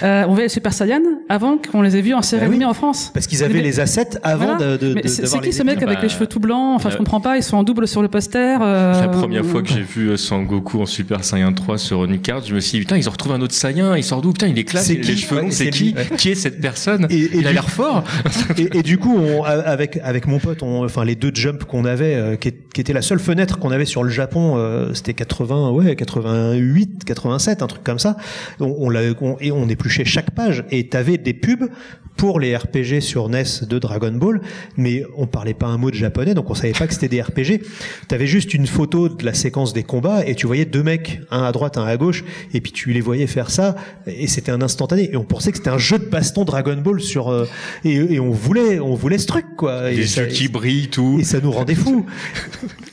Euh, 0.03 0.25
on 0.25 0.29
voyait 0.31 0.45
les 0.45 0.49
Super 0.49 0.73
Saiyan 0.73 1.01
avant 1.29 1.59
qu'on 1.59 1.83
les 1.83 1.97
ait 1.97 2.01
vus 2.03 2.15
en 2.15 2.23
série 2.23 2.41
Bah 2.43 2.47
oui. 2.49 2.55
animée 2.55 2.65
en 2.67 2.75
France. 2.75 3.11
parce 3.13 3.27
qu'ils 3.27 3.43
avaient 3.43 3.55
Mais- 3.55 3.63
les 3.63 3.81
assets 3.81 4.11
avant 4.23 4.57
Voilà. 4.57 4.77
de, 4.77 4.87
de, 4.89 4.95
Mais 4.95 5.03
de- 5.03 5.09
c'est 5.09 5.27
c'est 5.27 5.39
qui 5.41 5.47
les 5.47 5.53
ce 5.53 5.63
mec 5.65 5.83
avec 5.83 5.99
les 6.03 6.07
Bah, 6.09 6.15
cheveux 6.15 6.27
tout 6.27 6.39
blancs? 6.41 6.77
Enfin, 6.77 6.91
je 6.91 6.95
euh, 6.95 6.99
comprends 6.99 7.21
pas. 7.21 7.37
Ils 7.37 7.43
sont 7.43 7.57
en 7.57 7.63
double 7.65 7.89
sur 7.89 8.01
le 8.03 8.09
poster. 8.09 8.59
euh, 8.63 9.01
La 9.01 9.09
première 9.09 9.45
fois 9.45 9.63
que 9.63 9.69
j'ai 9.69 9.83
vu 9.83 10.09
euh, 10.11 10.17
Sangoku 10.17 10.81
en 10.81 10.87
Super 10.87 11.16
Saiyan 11.25 11.53
3 11.53 11.79
sur 11.79 12.05
Unicard, 12.05 12.45
je 12.45 12.55
me 12.55 12.61
suis 12.61 12.73
dit, 12.79 12.81
putain, 12.81 12.97
ils 12.97 13.09
ont 13.09 13.13
retrouvé 13.13 13.35
un 13.35 13.41
autre 13.41 13.55
Saiyan, 13.55 13.95
il 13.95 14.05
sort 14.05 14.23
d'où 14.23 14.33
Putain, 14.33 14.49
il 14.49 14.59
est 14.59 14.65
classe, 14.65 14.89
il 14.91 14.99
a 14.99 15.03
les 15.09 15.17
cheveux 15.17 15.41
longs, 15.41 15.51
c'est 15.51 15.65
c'est 15.65 15.71
qui. 15.71 15.95
Qui 16.19 16.31
est 16.31 16.35
cette 16.35 16.61
personne 16.61 17.07
Et- 17.11 17.15
et 17.17 17.37
Il 17.39 17.47
a 17.47 17.53
l'air 17.53 17.69
fort 17.71 18.05
et, 18.59 18.79
et 18.79 18.83
du 18.83 18.99
coup, 18.99 19.17
on, 19.17 19.43
avec 19.45 19.99
avec 20.03 20.27
mon 20.27 20.39
pote, 20.39 20.63
on, 20.63 20.85
enfin 20.85 21.05
les 21.05 21.15
deux 21.15 21.31
jumps 21.35 21.65
qu'on 21.65 21.85
avait, 21.85 22.15
euh, 22.15 22.37
qui, 22.37 22.49
est- 22.49 22.73
qui 22.73 22.81
était 22.81 22.93
la 22.93 23.03
seule 23.03 23.19
fenêtre 23.21 23.59
qu'on 23.59 23.71
avait 23.71 23.85
sur 23.85 24.03
le 24.05 24.11
Japon, 24.11 24.55
euh, 24.57 24.93
c'était 24.95 25.15
80, 25.15 25.71
ouais, 25.71 25.97
88, 25.97 27.05
87, 27.05 27.63
un 27.63 27.67
truc 27.67 27.83
comme 27.85 27.99
ça. 27.99 28.17
On, 28.61 28.75
on 28.79 28.91
l'a, 28.91 29.01
on- 29.21 29.37
et 29.41 29.53
on 29.53 29.69
épluchait 29.69 30.05
chaque 30.05 30.31
page 30.33 30.65
et 30.71 30.89
t'avais 30.89 31.19
des 31.19 31.35
pubs 31.35 31.69
pour 32.17 32.41
les 32.41 32.57
RPG 32.57 33.01
sur 33.01 33.29
NES 33.29 33.45
de 33.69 33.79
Dragon 33.79 34.11
Ball, 34.13 34.41
mais 34.79 35.03
on 35.19 35.27
parlait 35.27 35.53
pas 35.53 35.67
un 35.67 35.77
mot 35.77 35.91
de 35.91 35.97
japonais, 35.97 36.33
donc 36.33 36.49
on 36.49 36.55
savait 36.55 36.73
pas 36.73 36.87
que 36.87 36.95
c'était 36.95 37.09
des 37.09 37.21
RPG. 37.21 37.61
T'avais 38.09 38.27
juste 38.27 38.55
une 38.55 38.67
photo 38.67 39.11
de 39.11 39.23
la 39.23 39.35
séquence 39.35 39.75
des 39.75 39.83
combats 39.83 40.27
et 40.27 40.35
tu 40.35 40.47
voyais 40.47 40.65
deux 40.65 40.83
mecs, 40.83 41.06
un 41.31 41.43
à 41.45 41.53
droite, 41.53 41.79
un 41.79 41.85
à 41.87 41.97
gauche, 41.97 42.25
et 42.55 42.61
puis 42.61 42.73
tu 42.73 42.91
les 42.93 43.01
voyais 43.01 43.27
faire 43.27 43.51
ça, 43.51 43.75
et 44.07 44.27
c'était 44.27 44.53
un 44.53 44.63
instantané. 44.63 45.11
Et 45.13 45.17
on 45.17 45.25
pensait 45.25 45.51
que 45.53 45.59
c'était 45.59 45.71
un 45.71 45.79
jeu 45.79 45.99
de 45.99 46.05
baston 46.07 46.45
Dragon 46.45 46.77
Ball 46.77 47.01
sur, 47.01 47.29
euh, 47.31 47.47
et, 47.85 47.95
et 48.15 48.21
on 48.21 48.31
voulait, 48.31 48.81
on 48.81 48.95
voulait 48.95 49.19
ce 49.19 49.27
truc, 49.27 49.47
quoi. 49.57 49.91
Et 49.91 49.97
Les 49.97 50.07
ça, 50.07 50.23
yeux 50.23 50.29
qui 50.29 50.49
brillent, 50.49 50.89
tout. 50.89 51.19
et 51.21 51.25
ça 51.25 51.39
nous 51.43 51.51
rendait 51.53 51.75
fous. 51.75 52.07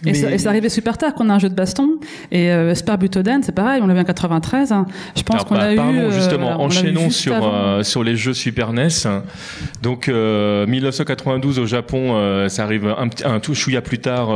Et, 0.06 0.12
Mais- 0.12 0.14
ça, 0.14 0.32
et 0.32 0.38
c'est 0.38 0.48
arrivé 0.48 0.70
super 0.70 0.98
tard 0.98 1.14
qu'on 1.14 1.30
a 1.30 1.34
un 1.34 1.40
jeu 1.40 1.50
de 1.50 1.56
baston. 1.56 2.00
Et 2.32 2.52
euh, 2.52 2.76
Super 2.76 2.98
Butoden, 2.98 3.42
c'est 3.44 3.52
pareil, 3.54 3.82
on 3.82 3.88
l'a 3.88 3.94
vu 3.94 4.00
en 4.02 4.04
93. 4.04 4.72
hein. 4.72 4.86
Je 5.16 5.24
pense 5.24 5.44
qu'on 5.44 5.56
bah, 5.56 5.62
a 5.64 5.74
eu. 5.74 5.78
pardon, 5.78 5.98
euh, 5.98 6.12
justement, 6.12 6.48
voilà, 6.48 6.60
enchaînons 6.60 7.06
juste 7.06 7.20
sur 7.20 7.34
euh, 7.42 7.84
sur 7.84 8.04
les 8.04 8.16
jeux 8.16 8.34
Super 8.34 8.74
NES. 8.74 8.88
Donc 9.82 10.10
euh, 10.10 10.66
1992 10.68 11.60
au 11.60 11.66
Japon, 11.66 12.16
euh, 12.16 12.50
ça 12.50 12.64
arrive 12.64 12.88
un, 12.88 13.10
un 13.26 13.40
tout 13.40 13.56
chouïa 13.56 13.82
plus 13.82 14.00
tard 14.00 14.30
euh, 14.32 14.36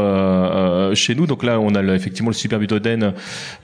euh, 0.91 0.95
chez 0.95 1.15
nous. 1.15 1.27
Donc 1.27 1.43
là, 1.43 1.59
on 1.59 1.75
a 1.75 1.81
le- 1.81 1.95
effectivement 1.95 2.29
le 2.29 2.35
Super 2.35 2.59
Butoden 2.59 3.13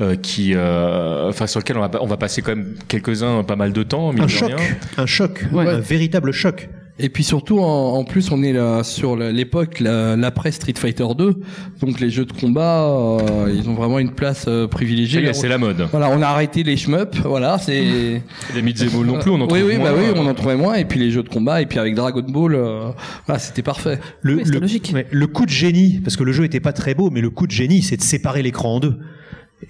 euh, 0.01 0.02
qui, 0.21 0.53
euh, 0.55 1.29
enfin 1.29 1.47
sur 1.47 1.59
lequel 1.59 1.77
on 1.77 1.81
va 1.81 1.91
on 2.01 2.07
va 2.07 2.17
passer 2.17 2.41
quand 2.41 2.55
même 2.55 2.75
quelques 2.87 3.23
uns 3.23 3.43
pas 3.43 3.55
mal 3.55 3.73
de 3.73 3.83
temps. 3.83 4.11
Un 4.17 4.27
choc, 4.27 4.49
rien. 4.49 4.57
un 4.97 5.05
choc, 5.05 5.45
Ouais. 5.51 5.67
un 5.67 5.79
véritable 5.79 6.31
choc. 6.31 6.69
Et 6.99 7.09
puis 7.09 7.23
surtout, 7.23 7.57
en, 7.59 7.93
en 7.95 8.03
plus, 8.03 8.29
on 8.31 8.43
est 8.43 8.53
là 8.53 8.83
sur 8.83 9.15
l'époque 9.15 9.79
la- 9.79 10.15
l'après 10.15 10.51
Street 10.51 10.75
Fighter 10.77 11.07
2, 11.17 11.39
donc 11.81 11.99
les 11.99 12.11
jeux 12.11 12.25
de 12.25 12.31
combat, 12.33 12.83
euh, 12.83 13.51
ils 13.51 13.67
ont 13.67 13.73
vraiment 13.73 13.97
une 13.97 14.11
place 14.11 14.45
euh, 14.47 14.67
privilégiée. 14.67 15.33
C'est 15.33 15.47
la 15.47 15.57
mode. 15.57 15.87
Voilà, 15.89 16.11
on 16.11 16.21
a 16.21 16.27
arrêté 16.27 16.61
les 16.61 16.77
shmups, 16.77 17.17
voilà, 17.25 17.57
c'est. 17.57 18.21
Les 18.53 18.61
Mitzvah 18.61 18.95
non 19.03 19.17
plus, 19.17 19.31
on 19.31 19.41
en 19.41 19.47
trouve 19.47 19.57
oui, 19.57 19.63
oui, 19.69 19.77
moins. 19.77 19.91
bah 19.91 19.97
oui, 19.99 20.05
on 20.15 20.27
en 20.27 20.33
trouvait 20.35 20.55
moins. 20.55 20.75
Et 20.75 20.85
puis 20.85 20.99
les 20.99 21.09
jeux 21.09 21.23
de 21.23 21.29
combat, 21.29 21.63
et 21.63 21.65
puis 21.65 21.79
avec 21.79 21.95
Dragon 21.95 22.21
Ball, 22.27 22.53
euh, 22.53 22.91
voilà, 23.25 23.39
c'était 23.39 23.63
parfait. 23.63 23.99
Le, 24.21 24.35
Oui, 24.35 24.41
c'était 24.45 24.53
le- 24.57 24.61
logique. 24.61 24.91
ouais, 24.93 25.07
le 25.09 25.25
coup 25.25 25.47
de 25.47 25.51
génie, 25.51 25.99
parce 26.03 26.15
que 26.15 26.23
le 26.23 26.31
jeu 26.31 26.43
était 26.43 26.59
pas 26.59 26.73
très 26.73 26.93
beau, 26.93 27.09
mais 27.09 27.21
le 27.21 27.31
coup 27.31 27.47
de 27.47 27.51
génie, 27.51 27.81
c'est 27.81 27.97
de 27.97 28.03
séparer 28.03 28.43
l'écran 28.43 28.75
en 28.75 28.79
deux. 28.79 28.99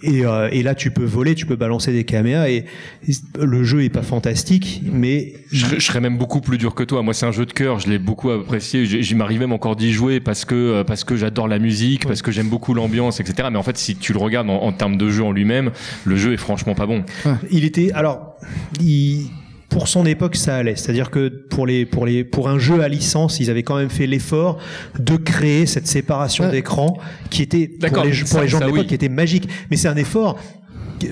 Et, 0.01 0.25
euh, 0.25 0.49
et 0.51 0.63
là, 0.63 0.75
tu 0.75 0.91
peux 0.91 1.03
voler, 1.03 1.36
tu 1.36 1.45
peux 1.45 1.56
balancer 1.56 1.91
des 1.93 2.03
caméras, 2.03 2.49
et, 2.49 2.65
et 3.08 3.12
le 3.39 3.63
jeu 3.63 3.84
est 3.84 3.89
pas 3.89 4.01
fantastique, 4.01 4.82
mais 4.84 5.34
Je, 5.51 5.65
serais- 5.65 5.79
je 5.79 5.86
serais 5.86 5.99
même 6.01 6.17
beaucoup 6.17 6.41
plus 6.41 6.58
dur 6.58 6.73
que 6.75 6.84
toi. 6.84 7.03
Moi, 7.03 7.13
c'est 7.13 7.25
un 7.25 7.32
jeu 7.32 7.45
de 7.45 7.53
cœur. 7.53 7.79
Je 7.79 7.89
l'ai 7.89 7.99
beaucoup 7.99 8.29
apprécié. 8.32 8.86
J'y 8.86 9.15
m'arrive 9.15 9.39
même 9.39 9.51
encore 9.53 9.75
d'y 9.75 9.91
jouer 9.93 10.19
parce 10.19 10.45
que 10.45 10.56
euh, 10.56 10.84
parce 10.84 11.03
que 11.03 11.15
j'adore 11.15 11.47
la 11.47 11.60
musique, 11.60 12.06
parce 12.08 12.21
que 12.21 12.32
j'aime 12.32 12.49
beaucoup 12.49 12.73
l'ambiance, 12.73 13.19
etc. 13.19 13.49
Mais 13.51 13.58
en 13.58 13.63
fait, 13.63 13.77
si 13.77 13.95
tu 13.95 14.13
le 14.13 14.19
regardes 14.19 14.49
en, 14.49 14.62
en 14.63 14.71
termes 14.71 14.97
de 14.97 15.10
jeu 15.10 15.23
en 15.23 15.32
lui-même, 15.32 15.71
le 16.06 16.15
jeu 16.15 16.34
est 16.34 16.38
franchement 16.38 16.75
pas 16.75 16.86
bon. 16.86 17.03
il 17.51 17.65
était, 17.65 17.91
alors, 17.93 18.36
il, 18.79 19.27
pour 19.73 19.88
son 19.88 20.05
époque, 20.05 20.36
ça 20.36 20.55
allait. 20.55 20.75
C'est-à-dire 20.75 21.09
que 21.09 21.27
pour 21.27 21.65
les, 21.67 21.86
pour 21.86 22.05
les, 22.05 22.23
pour 22.23 22.47
un 22.47 22.59
jeu 22.59 22.81
à 22.81 22.88
licence, 22.88 23.39
ils 23.39 23.49
avaient 23.49 23.63
quand 23.63 23.77
même 23.77 23.89
fait 23.89 24.07
l'effort 24.07 24.57
de 24.99 25.15
créer 25.17 25.65
cette 25.65 25.88
séparation 25.88 26.45
Ouais. 26.45 26.51
d'écran 26.51 26.97
qui 27.29 27.41
était 27.41 27.67
pour 27.67 28.03
les, 28.03 28.13
ça- 28.13 28.25
pour 28.36 28.41
les 28.41 28.47
gens 28.47 28.59
de 28.59 28.65
l'époque 28.65 28.81
oui. 28.81 28.88
qui 28.88 28.95
était 28.95 29.09
magique. 29.09 29.49
Mais 29.69 29.77
c'est 29.77 29.88
un 29.88 29.95
effort. 29.97 30.38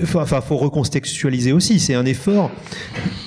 Enfin, 0.04 0.40
faut 0.40 0.56
recontextualiser 0.56 1.52
aussi. 1.52 1.78
C'est 1.80 1.94
un 1.94 2.04
effort 2.06 2.50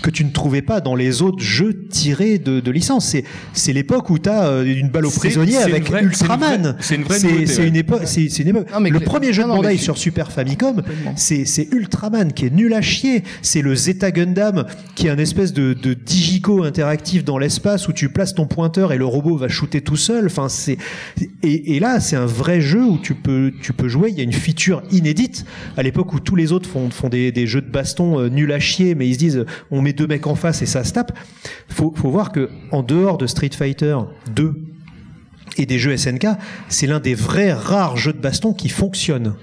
que 0.01 0.09
tu 0.09 0.25
ne 0.25 0.31
trouvais 0.31 0.61
pas 0.61 0.81
dans 0.81 0.95
les 0.95 1.21
autres 1.21 1.41
jeux 1.43 1.85
tirés 1.89 2.37
de, 2.37 2.59
de 2.59 2.71
licence. 2.71 3.15
C'est, 3.53 3.73
l'époque 3.73 4.09
où 4.09 4.17
tu 4.19 4.29
as 4.29 4.61
une 4.63 4.89
balle 4.89 5.05
au 5.05 5.11
prisonnier 5.11 5.57
avec 5.57 5.87
vraie- 5.89 6.03
Ultraman. 6.03 6.75
c'est 6.79 6.95
une 6.95 7.03
vraie- 7.03 7.19
c'est 7.45 7.67
une 7.67 7.75
époque. 7.75 8.01
C'est, 8.05 8.25
une 8.39 8.47
époque. 8.49 8.67
Non, 8.73 8.79
mais 8.79 8.89
le 8.89 8.99
premier 8.99 9.33
jeu 9.33 9.43
de 9.43 9.47
non, 9.47 9.55
Bandai 9.57 9.77
sur 9.77 9.97
Super 9.97 10.31
Famicom, 10.31 10.81
c'est, 11.15 11.45
c'est 11.45 11.67
Ultraman 11.71 12.33
qui 12.33 12.45
est 12.45 12.53
nul 12.53 12.73
à 12.73 12.81
chier. 12.81 13.23
C'est 13.41 13.61
le 13.61 13.75
Zeta 13.75 14.11
Gundam 14.11 14.65
qui 14.95 15.07
est 15.07 15.09
un 15.09 15.17
espèce 15.17 15.53
de, 15.53 15.73
de 15.73 15.93
digico 15.93 16.63
interactif 16.63 17.23
dans 17.23 17.37
l'espace 17.37 17.87
où 17.87 17.93
tu 17.93 18.09
places 18.09 18.33
ton 18.33 18.47
pointeur 18.47 18.93
et 18.93 18.97
le 18.97 19.05
robot 19.05 19.37
va 19.37 19.47
shooter 19.49 19.81
tout 19.81 19.97
seul. 19.97 20.25
Enfin, 20.27 20.49
c'est 20.49 20.77
et, 21.43 21.75
et 21.75 21.79
là, 21.79 21.99
c'est 21.99 22.15
un 22.15 22.25
vrai 22.25 22.61
jeu 22.61 22.83
où 22.83 22.97
tu 22.97 23.13
peux 23.15 23.51
tu 23.61 23.73
peux 23.73 23.87
jouer. 23.87 24.09
Il 24.11 24.17
y 24.17 24.21
a 24.21 24.23
une 24.23 24.33
feature 24.33 24.81
inédite 24.91 25.45
à 25.77 25.83
l'époque 25.83 26.13
où 26.13 26.19
tous 26.19 26.35
les 26.35 26.44
autres 26.51 26.69
font 26.69 27.09
des, 27.09 27.47
jeux 27.47 27.61
de 27.61 27.69
baston 27.69 28.19
euh, 28.19 28.29
nuls 28.29 28.51
à 28.51 28.59
chier, 28.59 28.95
mais 28.95 29.07
ils 29.07 29.13
se 29.13 29.19
disent 29.19 29.45
on 29.71 29.81
met 29.81 29.93
deux 29.93 30.07
mecs 30.07 30.27
en 30.27 30.35
face 30.35 30.61
et 30.61 30.65
ça 30.65 30.83
se 30.83 30.93
tape. 30.93 31.17
Faut 31.69 31.93
faut 31.95 32.09
voir 32.09 32.31
que 32.31 32.49
en 32.71 32.83
dehors 32.83 33.17
de 33.17 33.27
Street 33.27 33.51
Fighter 33.55 33.97
2 34.33 34.53
et 35.57 35.65
des 35.65 35.79
jeux 35.79 35.95
SNK, 35.95 36.27
c'est 36.69 36.87
l'un 36.87 36.99
des 36.99 37.15
vrais 37.15 37.53
rares 37.53 37.97
jeux 37.97 38.13
de 38.13 38.19
baston 38.19 38.53
qui 38.53 38.69
fonctionnent. 38.69 39.35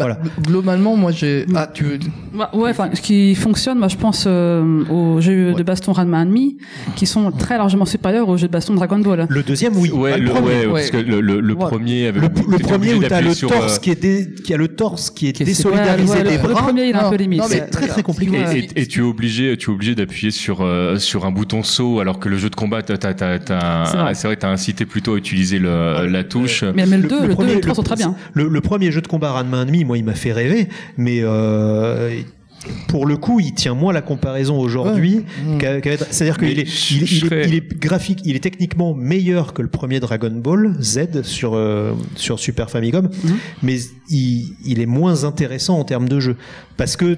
Voilà. 0.00 0.18
Globalement, 0.42 0.96
moi, 0.96 1.10
j'ai. 1.12 1.46
Ah, 1.54 1.68
tu 1.72 1.84
veux. 1.84 1.98
Bah, 2.34 2.50
ouais, 2.54 2.70
enfin, 2.70 2.90
ce 2.94 3.00
qui 3.00 3.34
fonctionne, 3.34 3.78
moi, 3.78 3.88
je 3.88 3.96
pense 3.96 4.24
euh, 4.26 4.84
aux 4.88 5.20
jeux 5.20 5.52
de 5.54 5.62
baston 5.62 5.92
Ranma 5.92 6.18
Enemy, 6.22 6.56
qui 6.96 7.06
sont 7.06 7.30
très 7.32 7.56
largement 7.58 7.84
supérieurs 7.84 8.28
aux 8.28 8.36
jeux 8.36 8.46
de 8.48 8.52
baston 8.52 8.74
Dragon 8.74 8.98
Ball. 8.98 9.26
Le 9.28 9.42
deuxième, 9.42 9.76
oui. 9.76 9.90
Ouais, 9.90 10.12
Pas 10.12 10.18
le 10.18 10.24
le, 10.24 10.30
premier. 10.30 10.46
ouais, 10.48 10.66
Ouais. 10.66 10.72
parce 10.80 10.90
que 10.90 10.96
le, 10.98 11.20
le, 11.20 11.40
le 11.40 11.54
Voilà. 11.54 11.70
premier 11.70 12.06
avait 12.06 12.20
Le, 12.20 12.28
le 12.48 12.58
premier 12.58 12.94
où 12.94 13.02
t'as 13.02 13.20
le 13.20 13.34
sur, 13.34 13.48
torse 13.50 13.76
euh, 13.76 13.80
qui 13.80 13.90
est 13.90 14.00
dé- 14.00 14.34
qui 14.44 14.54
a 14.54 14.56
le 14.56 14.68
torse 14.68 15.10
qui 15.10 15.28
est 15.28 15.32
Qui 15.32 15.42
est 15.42 15.46
désolidarisé 15.46 16.10
Ouais, 16.12 16.18
ouais, 16.18 16.22
des 16.24 16.36
le, 16.36 16.42
le 16.42 16.48
bras. 16.54 16.62
premier, 16.62 16.84
il 16.84 16.90
est 16.90 16.94
un 16.94 17.10
peu 17.10 17.16
limite. 17.16 17.40
non, 17.40 17.46
mais 17.48 17.56
C'est 17.56 17.66
très 17.70 17.86
très 17.88 18.02
compliqué. 18.02 18.36
Et, 18.76 18.82
et 18.82 18.86
tu 18.86 19.00
es 19.00 19.02
obligé, 19.02 19.56
tu 19.56 19.70
es 19.70 19.72
obligé 19.74 19.94
d'appuyer 19.94 20.30
sur 20.30 20.60
euh, 20.62 20.96
sur 20.98 21.26
un 21.26 21.30
bouton 21.30 21.62
saut, 21.62 22.00
alors 22.00 22.18
que 22.20 22.28
le 22.28 22.36
jeu 22.38 22.48
de 22.50 22.56
combat, 22.56 22.82
t'as, 22.82 22.96
t'as, 22.96 23.14
t'as, 23.14 23.38
t'as- 23.38 24.12
C'est 24.14 24.26
vrai. 24.28 24.36
t'as 24.36 24.48
incité 24.50 24.86
plutôt 24.86 25.14
à 25.14 25.16
utiliser 25.18 25.58
le, 25.58 26.06
la 26.06 26.24
touche. 26.24 26.64
Mais, 26.74 26.86
le 26.86 27.08
2, 27.08 27.26
le 27.26 27.34
2 27.34 27.48
et 27.48 27.54
le 27.56 27.60
3 27.60 27.74
sont 27.74 27.82
très 27.82 27.96
bien. 27.96 28.14
Le, 28.34 28.48
le 28.48 28.60
premier 28.60 28.90
jeu 28.92 29.00
de 29.00 29.06
combat 29.06 29.32
Ranma 29.32 29.58
Enemy, 29.62 29.84
moi, 29.90 29.98
il 29.98 30.04
m'a 30.04 30.14
fait 30.14 30.32
rêver, 30.32 30.68
mais 30.96 31.18
euh, 31.22 32.20
pour 32.86 33.06
le 33.06 33.16
coup, 33.16 33.40
il 33.40 33.54
tient 33.54 33.74
moins 33.74 33.92
la 33.92 34.02
comparaison 34.02 34.56
aujourd'hui. 34.60 35.16
Ouais. 35.48 35.58
qu'à- 35.58 35.80
qu'à- 35.80 35.96
C'est-à-dire 35.96 36.38
qu'il 36.38 36.58
est, 36.60 36.64
je- 36.66 36.94
il, 36.94 37.06
je 37.06 37.14
il 37.16 37.24
est, 37.24 37.26
serais- 37.28 37.48
il 37.48 37.54
est 37.54 37.78
graphique, 37.80 38.20
il 38.24 38.36
est 38.36 38.40
techniquement 38.40 38.94
meilleur 38.94 39.52
que 39.52 39.62
le 39.62 39.68
premier 39.68 39.98
Dragon 39.98 40.30
Ball 40.30 40.76
Z 40.80 41.22
sur 41.22 41.54
euh, 41.54 41.92
sur 42.14 42.38
Super 42.38 42.70
Famicom, 42.70 43.06
Mhm. 43.24 43.36
mais 43.64 43.78
il, 44.10 44.54
il 44.64 44.80
est 44.80 44.86
moins 44.86 45.24
intéressant 45.24 45.76
en 45.80 45.84
termes 45.84 46.08
de 46.08 46.20
jeu 46.20 46.36
parce 46.76 46.96
que 46.96 47.16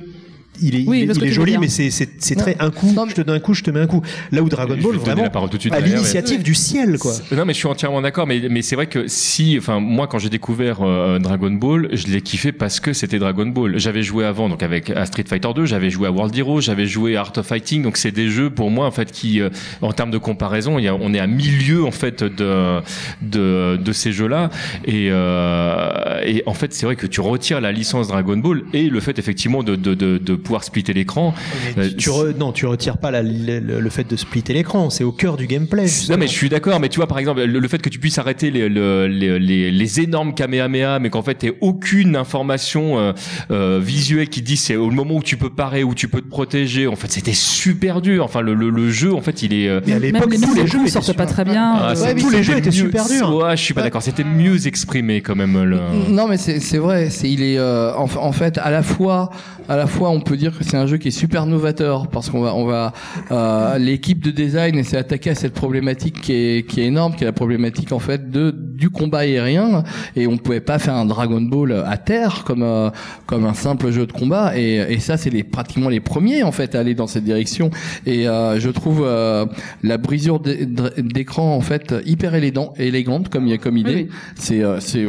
il 0.63 0.77
est, 0.77 0.85
Oui, 0.87 1.01
il 1.09 1.13
il 1.17 1.25
est 1.25 1.29
joli, 1.33 1.59
mais 1.59 1.69
c'est, 1.69 1.91
c'est, 1.91 2.09
c'est 2.19 2.37
Non. 2.37 2.43
très 2.43 2.57
un 2.61 2.71
coup, 2.71 2.93
Non, 2.95 3.05
mais- 3.05 3.11
je 3.11 3.17
te 3.17 3.21
donne 3.23 3.37
un 3.37 3.41
coup, 3.41 3.55
je 3.55 3.63
te 3.63 3.71
mets 3.71 3.81
un 3.81 3.87
coup. 3.87 4.03
Là 4.31 4.43
où 4.43 4.49
Dragon 4.49 4.77
Ball, 4.81 4.97
vraiment, 4.97 5.23
la 5.25 5.31
parole 5.31 5.51
tout 5.51 5.57
de 5.57 5.63
suite 5.63 5.75
à 5.75 5.81
l'initiative 5.81 6.43
du 6.43 6.55
ciel, 6.55 6.99
quoi. 6.99 7.13
Non, 7.33 7.45
mais 7.45 7.53
je 7.53 7.59
suis 7.59 7.69
entièrement 7.69 8.01
d'accord. 8.03 8.27
Mais, 8.27 8.41
mais 8.51 8.63
c'est 8.63 8.77
vrai 8.77 8.87
que 8.87 9.07
si, 9.09 9.57
enfin, 9.59 9.81
moi, 9.81 10.07
quand 10.07 10.19
j'ai 10.19 10.29
découvert 10.31 10.79
euh, 10.83 11.19
Dragon 11.19 11.51
Ball, 11.51 11.89
je 11.93 12.07
l'ai 12.09 12.21
kiffé 12.21 12.53
parce 12.53 12.81
que 12.81 12.93
c'était 12.93 13.19
Dragon 13.19 13.47
Ball. 13.47 13.79
J'avais 13.79 14.03
joué 14.03 14.25
avant, 14.25 14.49
donc 14.49 14.63
avec 14.63 14.91
à 14.91 15.07
Street 15.07 15.25
Fighter 15.29 15.49
2, 15.55 15.65
j'avais 15.67 15.91
joué 15.91 16.07
à 16.09 16.11
World 16.13 16.37
Heroes, 16.37 16.61
j'avais 16.61 16.87
joué 16.87 17.17
à 17.17 17.21
Art 17.21 17.33
of 17.37 17.47
Fighting. 17.47 17.83
Donc 17.83 17.97
c'est 17.97 18.13
des 18.13 18.29
jeux 18.29 18.51
pour 18.51 18.71
moi, 18.71 18.87
en 18.87 18.91
fait, 18.91 19.11
qui, 19.11 19.41
euh, 19.41 19.49
en 19.81 19.93
termes 19.93 20.11
de 20.11 20.19
comparaison, 20.19 20.79
il 20.79 20.85
y 20.85 20.89
a, 20.89 20.95
on 20.95 21.15
est 21.15 21.19
à 21.21 21.27
milieu 21.27 21.85
en 21.85 21.91
fait 21.91 22.23
de 22.23 22.81
de, 23.23 23.77
de 23.77 23.93
ces 23.93 24.13
jeux-là. 24.13 24.51
Et, 24.85 25.09
euh, 25.11 26.21
et 26.25 26.43
en 26.47 26.55
fait, 26.55 26.75
c'est 26.75 26.87
vrai 26.87 26.97
que 26.97 27.07
tu 27.07 27.21
retires 27.21 27.61
la 27.61 27.73
licence 27.73 28.09
Dragon 28.09 28.37
Ball 28.37 28.63
et 28.73 28.89
le 28.89 29.01
fait 29.01 29.19
effectivement 29.19 29.63
de 29.63 29.77
de 29.77 29.95
de, 29.95 30.19
de 30.19 30.35
pouvoir 30.35 30.52
splitter 30.61 30.93
l'écran. 30.93 31.35
Euh, 31.79 31.89
tu, 31.97 32.11
non, 32.39 32.53
tu 32.53 32.67
retires 32.67 32.99
pas 32.99 33.11
le, 33.23 33.89
fait 33.91 34.09
de 34.09 34.17
splitter 34.17 34.53
l'écran. 34.53 34.91
C'est 34.91 35.05
au 35.05 35.13
cœur 35.13 35.37
du 35.37 35.47
gameplay. 35.47 35.87
Non, 36.11 36.17
mais 36.19 36.27
je 36.27 36.33
suis 36.33 36.49
d'accord. 36.49 36.81
Mais 36.81 36.89
tu 36.89 36.97
vois, 36.97 37.07
par 37.07 37.19
exemple, 37.19 37.43
le, 37.43 37.69
fait 37.69 37.79
que 37.79 37.89
tu 37.89 37.99
puisses 37.99 38.19
arrêter 38.19 38.51
les, 38.51 38.69
les, 38.69 39.71
les, 39.71 40.01
énormes 40.01 40.35
kamehameha, 40.35 40.99
mais 40.99 41.11
qu'en 41.11 41.23
fait, 41.23 41.35
t'aies 41.35 41.57
aucune 41.61 42.17
information 42.17 42.99
euh, 42.99 43.13
euh, 43.51 43.81
visuelle 43.83 44.29
qui 44.29 44.43
dit 44.43 44.57
c'est 44.57 44.77
au 44.77 44.91
moment 44.91 45.17
où 45.17 45.23
tu 45.23 45.37
peux 45.37 45.51
parer, 45.51 45.85
où 45.85 45.95
tu 45.95 46.09
peux 46.09 46.21
te 46.21 46.29
protéger. 46.29 46.87
En 46.87 46.97
fait, 46.97 47.11
c'était 47.11 47.33
super 47.33 48.01
dur. 48.01 48.25
Enfin, 48.25 48.41
le, 48.41 48.55
le, 48.55 48.91
jeu, 48.91 49.15
en 49.15 49.21
fait, 49.21 49.43
il 49.43 49.55
est. 49.55 49.71
Mais 49.87 49.95
à 49.95 49.99
l'époque, 49.99 50.35
tous 50.41 50.55
les 50.55 50.67
jeux 50.67 50.87
sortaient 50.89 51.15
pas 51.15 51.27
très 51.27 51.45
bien. 51.45 51.75
Ah, 51.75 51.95
tous 52.19 52.31
les 52.31 52.43
jeux 52.43 52.59
étaient 52.59 52.71
super 52.71 53.07
durs. 53.07 53.35
Ouais, 53.35 53.57
je 53.57 53.63
suis 53.63 53.75
pas 53.75 53.83
d'accord. 53.83 54.03
C'était 54.03 54.25
mieux 54.25 54.67
exprimé 54.67 55.21
quand 55.21 55.37
même. 55.37 55.63
Le... 55.63 55.79
Non, 56.09 56.29
mais 56.29 56.37
c'est 56.37 56.79
vrai. 56.79 57.11
C'est 57.11 57.31
il 57.31 57.43
est 57.43 57.61
en, 57.61 58.05
en, 58.05 58.33
fait 58.33 58.59
à 58.59 58.71
la 58.71 58.83
fois 58.83 59.31
à 59.69 59.77
la 59.77 59.87
fois 59.87 60.11
on 60.11 60.21
peut 60.21 60.37
dire 60.37 60.42
que 60.51 60.65
c'est 60.65 60.77
un 60.77 60.87
jeu 60.87 60.97
qui 60.97 61.09
est 61.09 61.13
super 61.13 61.47
novateur 61.47 62.09
parce 62.09 62.31
qu'on 62.31 62.41
va 62.41 62.55
on 62.55 62.65
va 62.65 62.93
euh, 63.31 63.79
l'équipe 63.79 64.23
de 64.23 64.31
design 64.31 64.83
s'est 64.83 64.97
attaquée 64.97 65.31
à 65.31 65.35
cette 65.35 65.55
problématique 65.55 66.21
qui 66.21 66.33
est 66.33 66.69
qui 66.69 66.81
est 66.81 66.87
énorme, 66.87 67.15
qui 67.15 67.25
est 67.25 67.27
la 67.27 67.33
problématique 67.33 67.93
en 67.93 67.99
fait 67.99 68.31
de 68.31 68.51
du 68.51 68.91
combat 68.91 69.21
aérien. 69.21 69.85
Et 70.17 70.27
on 70.27 70.37
pouvait 70.39 70.61
pas 70.61 70.79
faire 70.79 70.95
un 70.95 71.07
Dragon 71.07 71.41
Ball 71.41 71.85
à 71.87 71.97
terre 71.97 72.43
comme 72.45 72.63
euh, 72.63 72.91
comme 73.27 73.45
un 73.45 73.55
simple 73.55 73.91
jeu 73.91 74.07
de 74.07 74.13
combat. 74.13 74.59
Et, 74.59 74.77
et 74.77 74.99
ça 74.99 75.17
c'est 75.17 75.31
les 75.31 75.45
pratiquement 75.45 75.89
les 75.89 76.01
premiers 76.01 76.43
en 76.43 76.53
fait 76.53 76.75
à 76.75 76.81
aller 76.81 76.95
dans 76.95 77.07
cette 77.07 77.25
direction. 77.25 77.71
Et 78.07 78.29
euh, 78.29 78.59
je 78.59 78.71
trouve 78.71 79.03
euh, 79.05 79.47
la 79.83 79.99
brisure 79.99 80.41
d'écran 80.41 81.55
en 81.55 81.61
fait 81.61 81.95
hyper 82.05 82.35
élégant, 82.35 82.73
élégante 82.79 83.29
comme 83.29 83.57
comme 83.59 83.77
idée. 83.77 84.09
C'est 84.37 84.63
euh, 84.63 84.81
c'est 84.81 85.07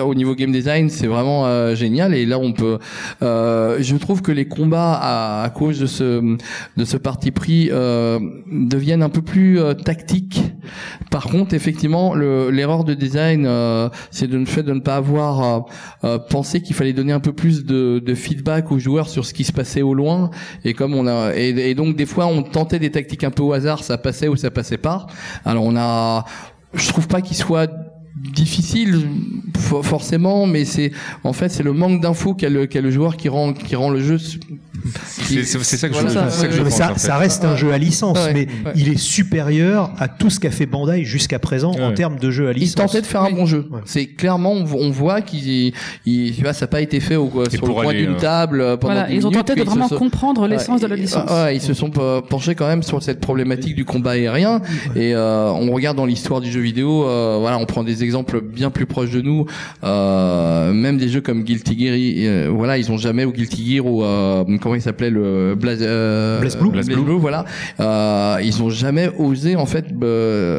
au 0.00 0.14
niveau 0.14 0.34
game 0.34 0.52
design 0.52 0.88
c'est 0.88 1.06
vraiment 1.06 1.74
génial. 1.74 2.14
Et 2.14 2.26
là 2.26 2.38
on 2.38 2.52
peut 2.52 2.78
je 3.20 3.96
trouve 3.96 4.22
que 4.22 4.32
les 4.32 4.46
combats 4.46 4.61
à, 4.70 5.42
à 5.42 5.50
cause 5.50 5.80
de 5.80 5.86
ce 5.86 6.36
de 6.76 6.84
ce 6.84 6.96
parti 6.96 7.30
pris 7.30 7.68
deviennent 7.68 9.02
un 9.02 9.08
peu 9.08 9.22
plus 9.22 9.58
tactiques. 9.84 10.42
Par 11.10 11.26
contre 11.26 11.54
effectivement 11.54 12.14
l'erreur 12.14 12.84
de 12.84 12.94
design, 12.94 13.44
euh, 13.46 13.88
c'est 14.10 14.28
de 14.28 14.38
ne 14.38 14.80
pas 14.80 14.96
avoir 14.96 15.42
euh, 15.42 15.60
euh, 16.04 16.18
pensé 16.18 16.62
qu'il 16.62 16.74
fallait 16.74 16.92
donner 16.92 17.12
un 17.12 17.20
peu 17.20 17.32
plus 17.32 17.64
de, 17.64 18.02
de, 18.04 18.14
feedback 18.14 18.70
aux 18.72 18.78
joueurs 18.78 19.08
sur 19.08 19.24
ce 19.24 19.34
qui 19.34 19.44
se 19.44 19.52
passait 19.52 19.82
au 19.82 19.94
loin. 19.94 20.30
Et 20.64 20.74
comme 20.74 20.94
on 20.94 21.06
a, 21.06 21.34
et 21.34 21.74
donc 21.74 21.96
des 21.96 22.06
fois 22.06 22.26
on 22.26 22.42
tentait 22.42 22.78
des 22.78 22.90
tactiques 22.90 23.24
un 23.24 23.30
peu 23.30 23.42
au 23.42 23.52
hasard, 23.52 23.82
ça 23.82 23.98
passait 23.98 24.28
ou 24.28 24.36
ça 24.36 24.50
passait 24.50 24.78
pas. 24.78 25.06
Alors 25.44 25.64
on 25.64 25.76
a, 25.76 26.24
je 26.74 26.88
trouve 26.88 27.08
pas 27.08 27.20
qu'il 27.20 27.36
soit 27.36 27.70
difficile 28.22 29.08
forcément 29.54 30.46
mais 30.46 30.64
c'est 30.64 30.92
en 31.24 31.32
fait 31.32 31.48
c'est 31.48 31.62
le 31.62 31.72
manque 31.72 32.00
d'infos 32.00 32.34
qu'a 32.34 32.48
le, 32.48 32.66
le 32.72 32.90
joueur 32.90 33.16
qui 33.16 33.28
rend 33.28 33.52
qui 33.52 33.74
rend 33.74 33.90
le 33.90 34.00
jeu 34.00 34.18
c'est 34.18 35.44
ça 35.44 35.88
que 35.88 35.94
je, 35.94 36.08
ça, 36.08 36.46
que 36.46 36.70
ça, 36.70 36.94
ça, 36.96 37.16
reste 37.16 37.44
un 37.44 37.56
jeu 37.56 37.72
à 37.72 37.78
licence 37.78 38.18
mais 38.34 38.46
il 38.74 38.88
est 38.88 38.98
supérieur 38.98 39.92
à 39.98 40.08
tout 40.08 40.30
ce 40.30 40.40
qu'a 40.40 40.50
fait 40.50 40.66
Bandai 40.66 41.04
jusqu'à 41.04 41.38
présent 41.38 41.72
en 41.72 41.92
termes 41.92 42.18
de 42.18 42.30
jeu 42.30 42.48
à 42.48 42.52
licence 42.52 42.72
il 42.72 42.74
tentait 42.74 43.00
de 43.00 43.06
faire 43.06 43.22
un 43.22 43.30
bon 43.30 43.46
jeu. 43.46 43.68
C'est 43.84 44.06
clairement 44.06 44.52
on, 44.52 44.90
voit 44.90 45.20
qu'il 45.20 45.72
il, 46.06 46.34
ça 46.52 46.52
n'a 46.62 46.66
pas 46.66 46.80
été 46.80 47.00
fait 47.00 47.16
au, 47.16 47.30
sur 47.50 47.66
le 47.66 47.72
coin 47.72 47.92
d'une 47.92 48.14
euh, 48.14 48.18
table 48.18 48.60
euh, 48.60 48.76
pendant 48.76 48.94
voilà, 48.94 49.10
ils 49.10 49.26
ont 49.26 49.30
tenté 49.30 49.54
de 49.54 49.62
vraiment 49.62 49.88
comprendre 49.88 50.46
l'essence 50.46 50.80
de 50.80 50.86
la 50.86 50.96
licence. 50.96 51.30
ils 51.52 51.60
se 51.60 51.74
sont 51.74 51.90
penchés 51.90 52.54
quand 52.54 52.66
même 52.66 52.82
sur 52.82 53.02
cette 53.02 53.20
problématique 53.20 53.74
du 53.74 53.84
combat 53.84 54.12
aérien. 54.12 54.60
Et 54.96 55.14
euh, 55.14 55.50
on 55.50 55.72
regarde 55.72 55.96
dans 55.96 56.06
l'histoire 56.06 56.40
du 56.40 56.50
jeu 56.50 56.60
vidéo 56.60 57.02
voilà 57.40 57.58
on 57.58 57.66
prend 57.66 57.84
des 57.84 58.04
exemples 58.04 58.11
exemples 58.12 58.42
bien 58.42 58.70
plus 58.70 58.84
proches 58.84 59.10
de 59.10 59.22
nous, 59.22 59.46
euh, 59.84 60.72
même 60.72 60.98
des 60.98 61.08
jeux 61.08 61.22
comme 61.22 61.44
Guilty 61.44 61.78
Gear, 61.78 61.94
euh, 61.96 62.50
voilà, 62.52 62.76
ils 62.76 62.92
ont 62.92 62.98
jamais 62.98 63.24
ou 63.24 63.32
Guilty 63.32 63.76
Gear 63.76 63.86
ou 63.86 64.04
euh, 64.04 64.44
comment 64.60 64.74
il 64.74 64.82
s'appelait 64.82 65.08
le 65.08 65.54
Blaze, 65.54 65.78
euh, 65.80 66.40
Blue, 66.60 66.70
Blaze 66.70 66.88
Blue. 66.88 67.18
voilà, 67.18 67.46
euh, 67.80 68.36
ils 68.42 68.62
ont 68.62 68.68
jamais 68.68 69.10
osé 69.18 69.56
en 69.56 69.64
fait 69.64 69.86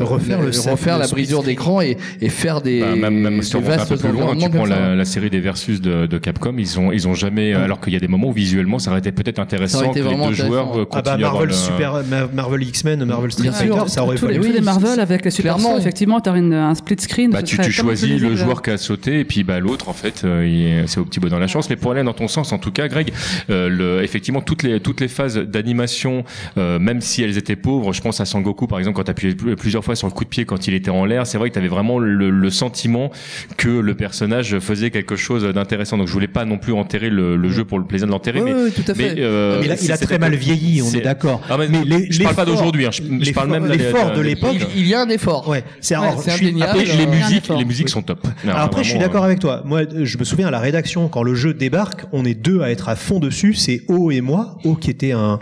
refaire 0.02 0.42
le 0.42 0.48
refaire 0.48 0.98
la 0.98 1.08
brisure 1.08 1.44
d'écran 1.44 1.82
et, 1.82 1.98
et 2.22 2.30
faire 2.30 2.62
des, 2.62 2.80
bah, 2.80 2.96
même, 2.96 3.20
même 3.20 3.42
si 3.44 3.56
on 3.56 3.62
va 3.62 3.82
un 3.82 3.86
peu 3.86 3.98
plus 3.98 4.12
loin, 4.12 4.36
tu 4.36 4.50
prends 4.50 4.66
la, 4.66 4.96
la, 4.96 5.06
série 5.06 5.30
des 5.30 5.40
versus 5.40 5.80
de, 5.80 6.08
de, 6.08 6.18
Capcom, 6.18 6.56
ils 6.58 6.80
ont 6.80 6.92
ils 6.92 7.08
ont 7.08 7.14
jamais, 7.14 7.54
alors 7.54 7.80
qu'il 7.80 7.94
y 7.94 7.98
a 7.98 8.00
des 8.00 8.08
moments 8.08 8.30
où 8.30 8.34
visuellement 8.34 8.80
ça 8.80 8.90
aurait 8.90 9.00
été 9.00 9.12
peut-être 9.12 9.40
intéressant 9.40 9.92
que 9.92 10.00
les 10.00 10.28
deux 10.28 10.34
joueurs 10.34 10.72
continuent 10.88 10.88
ah 10.96 11.02
bah 11.02 11.18
Marvel 11.18 11.54
Super, 11.54 12.02
Marvel 12.34 12.64
X-Men, 12.64 13.06
Marvel 13.06 13.32
Street 13.32 13.52
Fighter, 13.52 13.88
ça 13.88 14.04
aurait 14.04 14.16
tous 14.16 14.28
les 14.28 14.62
Marvel 14.62 15.00
avec 15.00 15.24
les 15.26 15.32
Super 15.32 15.58
effectivement, 15.78 16.20
tu 16.20 16.30
as 16.30 16.34
un 16.34 16.76
split 16.76 16.96
screen. 17.00 17.32
Bah, 17.32 17.43
tu, 17.44 17.58
tu 17.58 17.72
choisis 17.72 18.20
le 18.20 18.36
joueur 18.36 18.62
qui 18.62 18.70
a 18.70 18.78
sauté 18.78 19.20
et 19.20 19.26
puis 19.26 19.44
bah, 19.44 19.60
l'autre, 19.60 19.90
en 19.90 19.94
fait, 19.94 20.24
euh, 20.24 20.84
c'est 20.88 21.00
au 21.00 21.06
petit 21.06 21.20
bout 21.20 21.30
dans 21.30 21.40
la 21.40 21.48
chance. 21.48 21.70
Mais 21.70 21.76
pour 21.76 21.92
aller 21.92 22.04
dans 22.04 22.14
ton 22.14 22.28
sens, 22.28 22.52
en 22.52 22.58
tout 22.58 22.72
cas, 22.72 22.88
Greg, 22.88 23.12
euh, 23.50 23.70
le, 23.70 24.04
effectivement, 24.04 24.42
toutes 24.42 24.64
les, 24.64 24.80
toutes 24.80 25.02
les 25.02 25.08
phases 25.08 25.38
d'animation, 25.38 26.24
euh, 26.58 26.80
même 26.80 27.02
si 27.02 27.24
elles 27.24 27.38
étaient 27.38 27.56
pauvres, 27.56 27.94
je 27.94 28.02
pense 28.02 28.20
à 28.20 28.26
Sangoku, 28.26 28.68
par 28.68 28.80
exemple, 28.80 28.98
quand 28.98 29.04
tu 29.04 29.12
appuyais 29.12 29.36
plusieurs 29.56 29.84
fois 29.84 29.96
sur 29.96 30.08
le 30.08 30.14
coup 30.14 30.24
de 30.24 30.30
pied 30.30 30.46
quand 30.46 30.68
il 30.68 30.74
était 30.74 30.92
en 30.92 31.06
l'air, 31.06 31.28
c'est 31.28 31.38
vrai 31.38 31.50
que 31.50 31.54
tu 31.54 31.60
avais 31.60 31.68
vraiment 31.68 32.00
le, 32.00 32.30
le, 32.30 32.50
sentiment 32.50 33.10
que 33.58 33.70
le 33.70 33.96
personnage 33.96 34.60
faisait 34.60 34.92
quelque 34.92 35.16
chose 35.16 35.44
d'intéressant. 35.44 35.98
Donc 35.98 36.08
je 36.08 36.14
voulais 36.14 36.28
pas 36.28 36.46
non 36.46 36.58
plus 36.58 36.74
enterrer 36.74 37.10
le, 37.10 37.36
le 37.36 37.50
jeu 37.50 37.66
pour 37.66 37.80
le 37.80 37.86
plaisir 37.86 38.08
de 38.08 38.12
l'enterrer. 38.12 38.42
Oui, 38.42 38.52
mais, 38.54 38.72
tout 38.72 38.92
à 38.92 38.94
fait. 38.94 39.16
Euh, 39.18 39.60
mais, 39.60 39.76
il 39.82 39.92
a, 39.92 39.98
très 39.98 40.20
mal 40.20 40.36
vieilli, 40.36 40.82
on 40.82 40.92
est, 40.92 41.02
d'accord. 41.02 41.42
Ah, 41.50 41.58
mais, 41.58 41.68
les, 41.68 42.12
je 42.12 42.22
parle 42.22 42.36
pas 42.36 42.46
d'aujourd'hui, 42.46 42.86
hein. 42.86 42.92
je, 42.92 43.02
je, 43.02 43.32
parle 43.32 43.50
même 43.50 43.66
l'effort 43.66 44.12
de 44.12 44.22
l'époque. 44.22 44.58
Il, 44.76 44.88
y 44.88 44.94
a 44.94 45.02
un 45.02 45.10
effort. 45.10 45.48
Ouais, 45.48 45.64
c'est 45.80 45.98
ouais, 45.98 46.08
indéniable. 46.28 46.80
Les 46.80 47.08
musiques, 47.08 47.33
les 47.58 47.66
musiques 47.66 47.90
sont 47.90 48.02
top. 48.02 48.28
Alors 48.44 48.60
après, 48.60 48.84
je 48.84 48.90
suis 48.90 49.00
d'accord 49.00 49.24
euh, 49.24 49.28
avec 49.28 49.40
toi. 49.40 49.62
Moi, 49.66 49.82
je 49.92 50.18
me 50.18 50.24
souviens 50.24 50.48
à 50.48 50.52
la 50.52 50.60
rédaction, 50.60 51.08
quand 51.08 51.24
le 51.24 51.36
jeu 51.36 51.54
débarque, 51.54 52.06
on 52.12 52.26
est 52.26 52.34
deux 52.34 52.62
à 52.62 52.72
être 52.72 52.90
à 52.90 52.96
fond 52.96 53.20
dessus. 53.20 53.54
C'est 53.54 53.82
O 53.88 54.12
et 54.12 54.22
moi. 54.22 54.58
O 54.64 54.76
qui 54.76 54.90
était 54.90 55.12
un... 55.12 55.40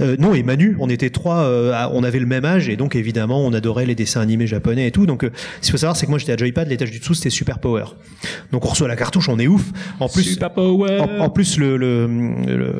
Euh, 0.00 0.16
non, 0.18 0.34
et 0.34 0.42
Manu, 0.42 0.76
on 0.80 0.88
était 0.88 1.10
trois, 1.10 1.42
euh, 1.42 1.88
on 1.92 2.04
avait 2.04 2.18
le 2.18 2.26
même 2.26 2.44
âge, 2.44 2.68
et 2.68 2.76
donc 2.76 2.96
évidemment, 2.96 3.44
on 3.44 3.52
adorait 3.52 3.86
les 3.86 3.94
dessins 3.94 4.20
animés 4.20 4.46
japonais 4.46 4.86
et 4.86 4.90
tout. 4.90 5.06
Donc, 5.06 5.22
ce 5.22 5.60
qu'il 5.60 5.72
faut 5.72 5.78
savoir, 5.78 5.96
c'est 5.96 6.06
que 6.06 6.10
moi, 6.10 6.18
j'étais 6.18 6.32
à 6.32 6.36
Joypad, 6.36 6.68
l'étage 6.68 6.90
du 6.90 6.98
dessous, 6.98 7.14
c'était 7.14 7.30
Super 7.30 7.58
Power. 7.58 7.84
Donc, 8.52 8.64
on 8.64 8.68
reçoit 8.68 8.88
la 8.88 8.96
cartouche, 8.96 9.28
on 9.28 9.38
est 9.38 9.46
ouf. 9.46 9.70
En 10.00 10.08
plus, 10.08 10.22
Super 10.22 10.52
Power. 10.52 11.00
En, 11.18 11.30
plus, 11.30 11.58
le, 11.58 11.76
le, 11.76 12.06
le 12.46 12.76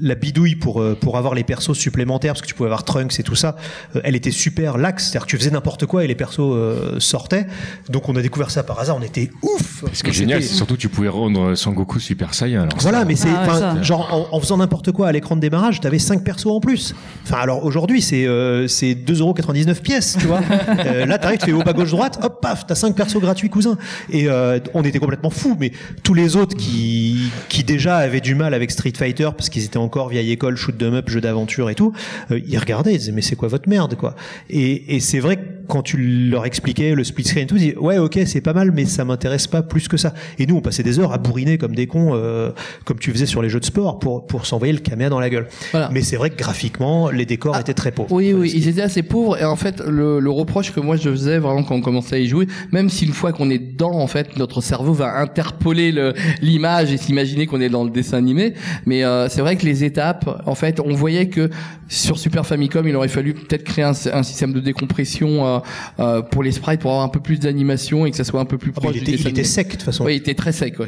la 0.00 0.14
bidouille 0.14 0.56
pour 0.56 0.80
euh, 0.80 0.96
pour 0.98 1.16
avoir 1.16 1.34
les 1.34 1.44
persos 1.44 1.74
supplémentaires 1.74 2.32
parce 2.32 2.42
que 2.42 2.46
tu 2.46 2.54
pouvais 2.54 2.68
avoir 2.68 2.84
Trunks 2.84 3.18
et 3.18 3.22
tout 3.22 3.34
ça 3.34 3.56
euh, 3.96 4.00
elle 4.04 4.16
était 4.16 4.30
super 4.30 4.78
laxe. 4.78 5.04
C'est-à-dire 5.04 5.26
que 5.26 5.30
tu 5.30 5.38
faisais 5.38 5.50
n'importe 5.50 5.86
quoi 5.86 6.04
et 6.04 6.06
les 6.06 6.14
persos 6.14 6.40
euh, 6.40 7.00
sortaient. 7.00 7.46
Donc 7.88 8.08
on 8.08 8.16
a 8.16 8.22
découvert 8.22 8.50
ça 8.50 8.62
par 8.62 8.78
hasard. 8.80 8.96
On 8.96 9.02
était 9.02 9.30
ouf. 9.42 9.84
Ce 9.92 10.02
qui 10.02 10.10
est 10.10 10.12
génial 10.12 10.42
c'est 10.42 10.54
surtout 10.54 10.74
que 10.74 10.80
tu 10.80 10.88
pouvais 10.88 11.08
rendre 11.08 11.54
Son 11.54 11.72
Goku 11.72 12.00
Super 12.00 12.34
Saiyan 12.34 12.62
alors. 12.62 12.78
Voilà 12.80 13.04
mais 13.04 13.16
c'est 13.16 13.28
ah, 13.30 13.80
genre 13.82 14.28
en, 14.32 14.40
faisant 14.40 14.58
n'importe 14.58 14.92
quoi 14.92 15.08
à 15.08 15.12
l'écran 15.12 15.36
de 15.36 15.40
démarrage 15.40 15.80
t'avais 15.80 15.98
5 15.98 16.24
persos 16.24 16.46
en 16.46 16.60
plus. 16.60 16.94
Enfin 17.24 17.38
alors 17.38 17.64
aujourd'hui 17.64 18.02
c'est 18.02 18.26
c'est 18.68 18.94
2,99€ 18.94 19.80
pièces 19.80 20.16
tu 20.18 20.26
vois. 20.26 20.40
Là 21.06 21.18
t'arrives 21.18 21.38
tu 21.38 21.46
fais 21.46 21.52
haut 21.52 21.62
bas 21.62 21.72
gauche 21.72 21.90
droite 21.90 22.18
hop 22.22 22.40
paf 22.40 22.66
t'as 22.66 22.74
5 22.74 22.94
persos 22.94 23.20
gratuits 23.20 23.50
cousin 23.50 23.76
et 24.10 24.28
on 24.74 24.82
était 24.82 24.98
complètement 24.98 25.30
fous 25.30 25.56
mais 25.58 25.72
tous 26.02 26.14
les 26.14 26.36
autres 26.36 26.56
qui 26.56 27.30
qui 27.48 27.64
déjà 27.64 27.98
avaient 27.98 28.20
du 28.20 28.34
mal 28.34 28.54
avec 28.54 28.70
Street 28.70 28.92
Fighter 28.96 29.28
parce 29.36 29.48
qu'ils 29.48 29.67
étaient 29.68 29.78
encore 29.78 30.08
vieille 30.08 30.32
école, 30.32 30.56
shoot 30.56 30.76
them 30.76 30.94
up, 30.94 31.08
jeu 31.08 31.20
d'aventure 31.20 31.70
et 31.70 31.74
tout, 31.74 31.92
euh, 32.30 32.40
ils 32.46 32.58
regardaient, 32.58 32.94
ils 32.94 32.98
disaient 32.98 33.12
mais 33.12 33.22
c'est 33.22 33.36
quoi 33.36 33.48
votre 33.48 33.68
merde 33.68 33.94
quoi. 33.96 34.14
Et, 34.50 34.96
et 34.96 35.00
c'est 35.00 35.20
vrai 35.20 35.36
que 35.36 35.42
quand 35.68 35.82
tu 35.82 35.98
leur 35.98 36.46
expliquais 36.46 36.94
le 36.94 37.04
split 37.04 37.24
screen 37.24 37.44
et 37.44 37.46
tout, 37.46 37.56
ils 37.56 37.60
disaient 37.60 37.76
ouais 37.76 37.98
ok 37.98 38.18
c'est 38.26 38.40
pas 38.40 38.54
mal 38.54 38.72
mais 38.72 38.86
ça 38.86 39.04
m'intéresse 39.04 39.46
pas 39.46 39.62
plus 39.62 39.88
que 39.88 39.96
ça. 39.96 40.14
Et 40.38 40.46
nous 40.46 40.56
on 40.56 40.60
passait 40.60 40.82
des 40.82 40.98
heures 40.98 41.12
à 41.12 41.18
bourriner 41.18 41.58
comme 41.58 41.74
des 41.74 41.86
cons, 41.86 42.10
euh, 42.14 42.50
comme 42.84 42.98
tu 42.98 43.12
faisais 43.12 43.26
sur 43.26 43.42
les 43.42 43.48
jeux 43.48 43.60
de 43.60 43.64
sport 43.64 43.98
pour 43.98 44.26
pour 44.26 44.46
s'envoyer 44.46 44.72
le 44.72 44.80
caméra 44.80 45.10
dans 45.10 45.20
la 45.20 45.30
gueule. 45.30 45.48
Voilà. 45.72 45.90
Mais 45.92 46.02
c'est 46.02 46.16
vrai 46.16 46.30
que 46.30 46.36
graphiquement 46.36 47.10
les 47.10 47.26
décors 47.26 47.54
ah, 47.54 47.60
étaient 47.60 47.74
très 47.74 47.92
pauvres. 47.92 48.12
Oui 48.12 48.32
oui 48.32 48.52
ils 48.54 48.68
étaient 48.68 48.82
assez 48.82 49.02
pauvres 49.02 49.38
et 49.38 49.44
en 49.44 49.56
fait 49.56 49.80
le, 49.80 50.20
le 50.20 50.30
reproche 50.30 50.72
que 50.72 50.80
moi 50.80 50.96
je 50.96 51.10
faisais 51.10 51.38
vraiment 51.38 51.62
quand 51.62 51.74
on 51.74 51.80
commençait 51.80 52.16
à 52.16 52.18
y 52.18 52.26
jouer, 52.26 52.46
même 52.72 52.88
si 52.88 53.04
une 53.04 53.12
fois 53.12 53.32
qu'on 53.32 53.50
est 53.50 53.58
dedans 53.58 53.92
en 53.92 54.06
fait 54.06 54.36
notre 54.36 54.60
cerveau 54.60 54.92
va 54.92 55.18
interpoler 55.18 55.92
l'image 56.40 56.92
et 56.92 56.96
s'imaginer 56.96 57.46
qu'on 57.46 57.60
est 57.60 57.68
dans 57.68 57.84
le 57.84 57.90
dessin 57.90 58.16
animé, 58.16 58.54
mais 58.86 59.04
euh, 59.04 59.28
c'est 59.28 59.40
vrai 59.40 59.56
que 59.56 59.57
les 59.62 59.84
étapes, 59.84 60.42
en 60.46 60.54
fait, 60.54 60.80
on 60.80 60.94
voyait 60.94 61.28
que 61.28 61.50
sur 61.88 62.18
Super 62.18 62.46
Famicom, 62.46 62.86
il 62.86 62.94
aurait 62.96 63.08
fallu 63.08 63.34
peut-être 63.34 63.64
créer 63.64 63.84
un, 63.84 63.92
système 63.94 64.52
de 64.52 64.60
décompression 64.60 65.46
euh, 65.46 65.58
euh, 66.00 66.22
pour 66.22 66.42
les 66.42 66.52
sprites 66.52 66.80
pour 66.80 66.90
avoir 66.90 67.04
un 67.04 67.08
peu 67.08 67.20
plus 67.20 67.38
d'animation 67.38 68.06
et 68.06 68.10
que 68.10 68.16
ça 68.16 68.24
soit 68.24 68.40
un 68.40 68.44
peu 68.44 68.58
plus 68.58 68.72
ah, 68.76 68.80
proche. 68.80 68.96
il, 68.96 69.02
était, 69.02 69.12
il 69.12 69.28
était, 69.28 69.44
sec 69.44 69.66
de 69.66 69.72
toute 69.72 69.82
façon. 69.82 70.04
Oui, 70.04 70.14
il 70.14 70.18
était 70.18 70.34
très 70.34 70.52
sec. 70.52 70.78
Ouais. 70.78 70.86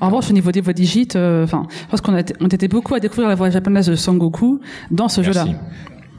En 0.00 0.06
revanche, 0.06 0.30
au 0.30 0.32
niveau 0.32 0.50
des 0.50 0.60
voix 0.60 0.72
digites, 0.72 1.16
enfin, 1.16 1.66
je 1.70 1.86
pense 1.90 2.00
qu'on 2.00 2.16
a, 2.16 2.22
on 2.40 2.48
était 2.48 2.68
beaucoup 2.68 2.94
à 2.94 3.00
découvrir 3.00 3.28
la 3.28 3.34
voix 3.34 3.50
japonaise 3.50 3.86
de 3.86 3.94
Sangoku 3.94 4.60
dans 4.90 5.08
ce 5.08 5.22
jeu-là. 5.22 5.46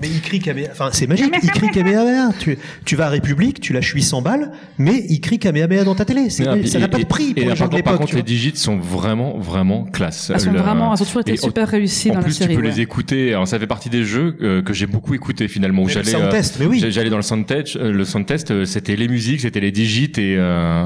Mais 0.04 0.10
il 0.10 0.22
crie 0.22 0.40
Kamehameha. 0.40 0.72
Enfin, 0.74 0.90
c'est 0.92 1.08
magique. 1.08 1.34
Il 1.42 1.50
crie 1.52 1.70
Kamehameha. 1.72 2.32
Tu, 2.40 2.58
tu 2.84 2.96
vas 2.98 3.06
à 3.06 3.10
République, 3.10 3.62
tu 3.62 3.72
lâches 3.72 3.94
800 3.94 4.22
balles, 4.22 4.52
mais 4.78 5.06
il 5.10 5.22
crie 5.22 5.40
Kamehameha 5.40 5.84
dans 5.86 5.96
ta 5.96 6.04
télé. 6.06 6.30
C'est- 6.30 6.44
ça 6.68 6.80
n'a 6.80 6.88
pas 6.90 6.98
de 7.00 7.06
prix 7.06 7.34
pour 7.34 7.44
et 7.44 7.46
les 7.48 7.56
gens 7.56 7.68
par, 7.70 7.70
de 7.70 7.82
contre- 7.82 8.08
par 8.12 8.16
les 8.18 8.22
digits 8.24 8.52
sont 8.56 8.78
vraiment, 8.78 9.38
vraiment 9.40 9.86
classe. 9.86 10.30
Elles 10.34 10.42
sont 10.42 10.52
Le- 10.52 10.60
vraiment, 10.60 10.94
elles 10.94 11.02
ont 11.02 11.06
toujours 11.06 11.22
été 11.22 11.36
et 11.36 11.40
en- 11.40 11.44
super 11.44 11.68
réussies 11.70 12.12
En 12.12 12.16
dans 12.16 12.20
plus, 12.22 12.32
la 12.32 12.36
série. 12.36 12.50
tu 12.56 12.60
peux 12.62 12.66
ouais. 12.68 12.74
les 12.74 12.82
écouter. 12.82 13.30
Alors, 13.34 13.48
ça 13.48 13.58
fait 13.60 13.68
partie 13.68 13.90
des 13.90 14.04
jeux 14.04 14.36
euh, 14.42 14.62
que 14.62 14.74
j'ai 14.74 14.88
beaucoup 14.88 15.14
écouté 15.14 15.48
finalement. 15.48 15.84
Où 15.84 15.88
j'allais, 15.90 16.12
sound 16.12 16.26
euh, 16.26 16.32
test, 16.32 16.58
mais 16.60 16.66
oui. 16.66 16.80
j'ai- 16.82 16.92
j'allais 16.92 17.10
dans 17.10 17.16
le 17.18 17.22
sound 17.24 17.46
test. 17.46 17.76
euh, 17.78 17.92
le 17.94 18.04
sound 18.04 18.26
test, 18.26 18.52
euh, 18.52 18.66
c'était 18.66 18.98
les 18.98 19.08
musiques, 19.08 19.40
c'était 19.42 19.60
les 19.62 19.72
digits 19.72 20.12
et, 20.18 20.36
euh, 20.38 20.86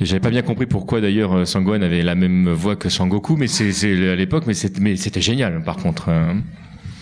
et 0.00 0.04
j'avais 0.06 0.20
pas 0.20 0.30
bien 0.30 0.42
compris 0.42 0.66
pourquoi 0.66 1.00
d'ailleurs 1.02 1.36
euh, 1.36 1.44
Sangohan 1.44 1.82
avait 1.82 2.02
la 2.02 2.14
même 2.14 2.48
voix 2.50 2.76
que 2.76 2.88
Sangoku, 2.88 3.36
mais 3.36 3.46
c'est, 3.46 4.10
à 4.10 4.16
l'époque, 4.16 4.44
mais 4.46 4.54
c'était, 4.54 4.80
mais 4.80 4.96
c'était 4.96 5.20
génial. 5.20 5.62
Par 5.64 5.76
contre, 5.76 6.08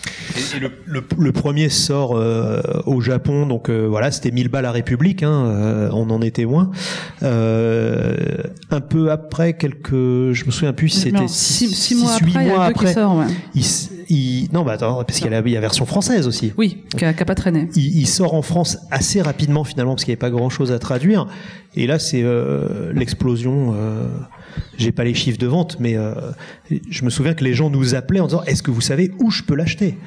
euh. 0.07 0.57
Et 0.57 0.59
le, 0.59 0.71
le- 0.85 1.03
le 1.17 1.31
premier 1.31 1.69
sort 1.69 2.15
euh, 2.17 2.61
au 2.85 3.01
Japon, 3.01 3.45
donc 3.45 3.69
euh, 3.69 3.85
voilà, 3.87 4.11
c'était 4.11 4.31
1000 4.31 4.49
balles 4.49 4.65
à 4.65 4.71
République, 4.71 5.23
hein, 5.23 5.45
euh, 5.45 5.89
on 5.93 6.09
en 6.09 6.21
était 6.21 6.43
loin. 6.43 6.71
Euh, 7.23 8.15
un 8.69 8.81
peu 8.81 9.11
après, 9.11 9.53
quelques, 9.53 9.91
je 9.91 10.45
me 10.45 10.51
souviens 10.51 10.73
plus, 10.73 10.89
c'était 10.89 11.11
Non, 11.17 11.27
six, 11.27 11.69
six 11.73 11.95
mois 11.95 12.17
huit 12.21 12.35
après, 12.35 12.45
mois 12.47 12.65
après. 12.65 12.93
sort. 12.93 13.15
Ouais. 13.17 13.25
il 13.55 13.63
il- 14.11 14.49
non, 14.53 14.63
bah 14.63 14.73
attends, 14.73 15.03
parce 15.03 15.19
qu'il 15.19 15.25
y 15.31 15.33
a 15.33 15.41
la, 15.41 15.47
il 15.47 15.51
y 15.51 15.55
a 15.55 15.59
la 15.59 15.61
version 15.61 15.85
française 15.85 16.27
aussi. 16.27 16.53
Oui, 16.57 16.83
qui 16.97 17.05
a, 17.05 17.13
qui 17.13 17.21
a 17.21 17.25
pas 17.25 17.35
traîné. 17.35 17.69
Il, 17.75 17.97
il 17.99 18.07
sort 18.07 18.33
en 18.33 18.41
France 18.41 18.77
assez 18.91 19.21
rapidement 19.21 19.63
finalement 19.63 19.93
parce 19.93 20.03
qu'il 20.05 20.11
n'y 20.11 20.15
avait 20.15 20.31
pas 20.31 20.37
grand 20.37 20.49
chose 20.49 20.71
à 20.71 20.79
traduire. 20.79 21.27
Et 21.75 21.87
là, 21.87 21.99
c'est 21.99 22.21
euh, 22.23 22.91
l'explosion. 22.93 23.73
Euh, 23.75 24.07
J'ai 24.77 24.91
pas 24.91 25.05
les 25.05 25.13
chiffres 25.13 25.37
de 25.39 25.47
vente, 25.47 25.77
mais 25.79 25.95
euh, 25.95 26.13
je 26.89 27.05
me 27.05 27.09
souviens 27.09 27.33
que 27.33 27.43
les 27.45 27.53
gens 27.53 27.69
nous 27.69 27.95
appelaient 27.95 28.19
en 28.19 28.27
disant 28.27 28.43
Est-ce 28.43 28.61
que 28.63 28.71
vous 28.71 28.81
savez 28.81 29.11
où 29.19 29.31
je 29.31 29.43
peux 29.43 29.55
l'acheter? 29.55 29.97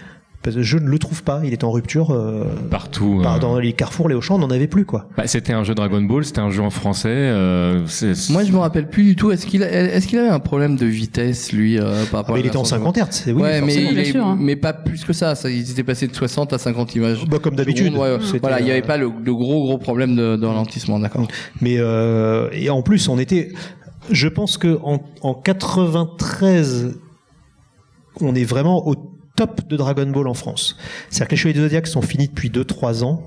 Parce 0.44 0.54
que 0.56 0.62
je 0.62 0.76
ne 0.78 0.86
le 0.88 0.98
trouve 0.98 1.22
pas. 1.24 1.40
Il 1.42 1.52
est 1.52 1.64
en 1.64 1.72
rupture. 1.72 2.10
euh, 2.12 2.44
partout. 2.70 3.20
par- 3.22 3.36
euh. 3.36 3.38
dans 3.40 3.58
les 3.58 3.72
carrefours, 3.72 4.08
les 4.10 4.14
Auchan, 4.14 4.36
on 4.36 4.38
n'en 4.38 4.50
avait 4.50 4.66
plus 4.68 4.84
quoi. 4.84 5.08
Bah, 5.16 5.26
c'était 5.26 5.54
un 5.54 5.64
jeu 5.64 5.74
Dragon 5.74 6.02
Ball, 6.02 6.24
c'était 6.24 6.40
un 6.40 6.50
jeu 6.50 6.62
en 6.62 6.68
français. 6.70 7.08
euh, 7.08 7.86
c'est- 7.86 8.30
Moi, 8.30 8.44
je 8.44 8.52
me 8.52 8.58
rappelle 8.58 8.88
plus 8.88 9.04
du 9.04 9.16
tout. 9.16 9.30
Est-ce 9.32 9.46
qu'il 9.46 9.62
a- 9.64 9.70
est-ce 9.70 10.06
qu'il 10.06 10.18
avait 10.18 10.28
un 10.28 10.38
problème 10.40 10.76
de 10.76 10.84
vitesse, 10.86 11.50
lui, 11.52 11.78
euh, 11.78 12.04
par 12.10 12.20
rapport 12.20 12.34
mais 12.36 12.42
à 12.42 12.44
il 12.44 12.46
était 12.48 12.56
en 12.56 12.60
version 12.62 12.76
50 12.76 12.98
Hz. 12.98 13.06
c'est- 13.10 13.32
Oui, 13.32 13.40
ouais, 13.42 13.52
mais, 13.54 13.60
forcément. 13.60 13.88
il 13.88 13.94
bien 13.94 14.02
est- 14.04 14.10
sûr, 14.12 14.26
hein. 14.26 14.36
mais 14.38 14.56
pas 14.56 14.72
plus 14.74 15.02
que 15.04 15.12
ça. 15.14 15.34
ça. 15.34 15.48
Il 15.50 15.60
était 15.70 15.82
passé 15.82 16.06
de 16.06 16.14
60 16.14 16.52
à 16.52 16.58
50 16.58 16.94
images. 16.94 17.24
Bah, 17.26 17.38
comme 17.42 17.56
d'habitude. 17.56 17.94
ouais, 17.96 18.18
Voilà, 18.42 18.60
il 18.60 18.64
n'y 18.66 18.70
avait 18.70 18.82
pas 18.82 18.98
le, 18.98 19.10
le 19.24 19.34
gros 19.34 19.64
gros 19.64 19.78
problème 19.78 20.14
de, 20.14 20.36
de 20.36 20.46
ralentissement, 20.46 20.98
d'accord. 20.98 21.26
Mais 21.62 21.76
euh, 21.78 22.50
et 22.52 22.68
en 22.68 22.82
plus, 22.82 23.08
on 23.08 23.18
était. 23.18 23.52
Je 24.10 24.28
pense 24.28 24.58
que 24.58 24.78
en, 24.84 25.00
en 25.22 25.32
93, 25.34 26.98
on 28.20 28.34
est 28.34 28.44
vraiment 28.44 28.86
au 28.86 28.94
top 29.36 29.66
de 29.68 29.76
Dragon 29.76 30.06
Ball 30.06 30.28
en 30.28 30.34
France. 30.34 30.76
C'est-à-dire 31.10 31.28
que 31.28 31.30
les 31.32 31.36
Chevaliers 31.36 31.54
du 31.58 31.64
Zodiac 31.64 31.86
sont 31.86 32.02
finis 32.02 32.28
depuis 32.28 32.50
2-3 32.50 33.02
ans. 33.04 33.22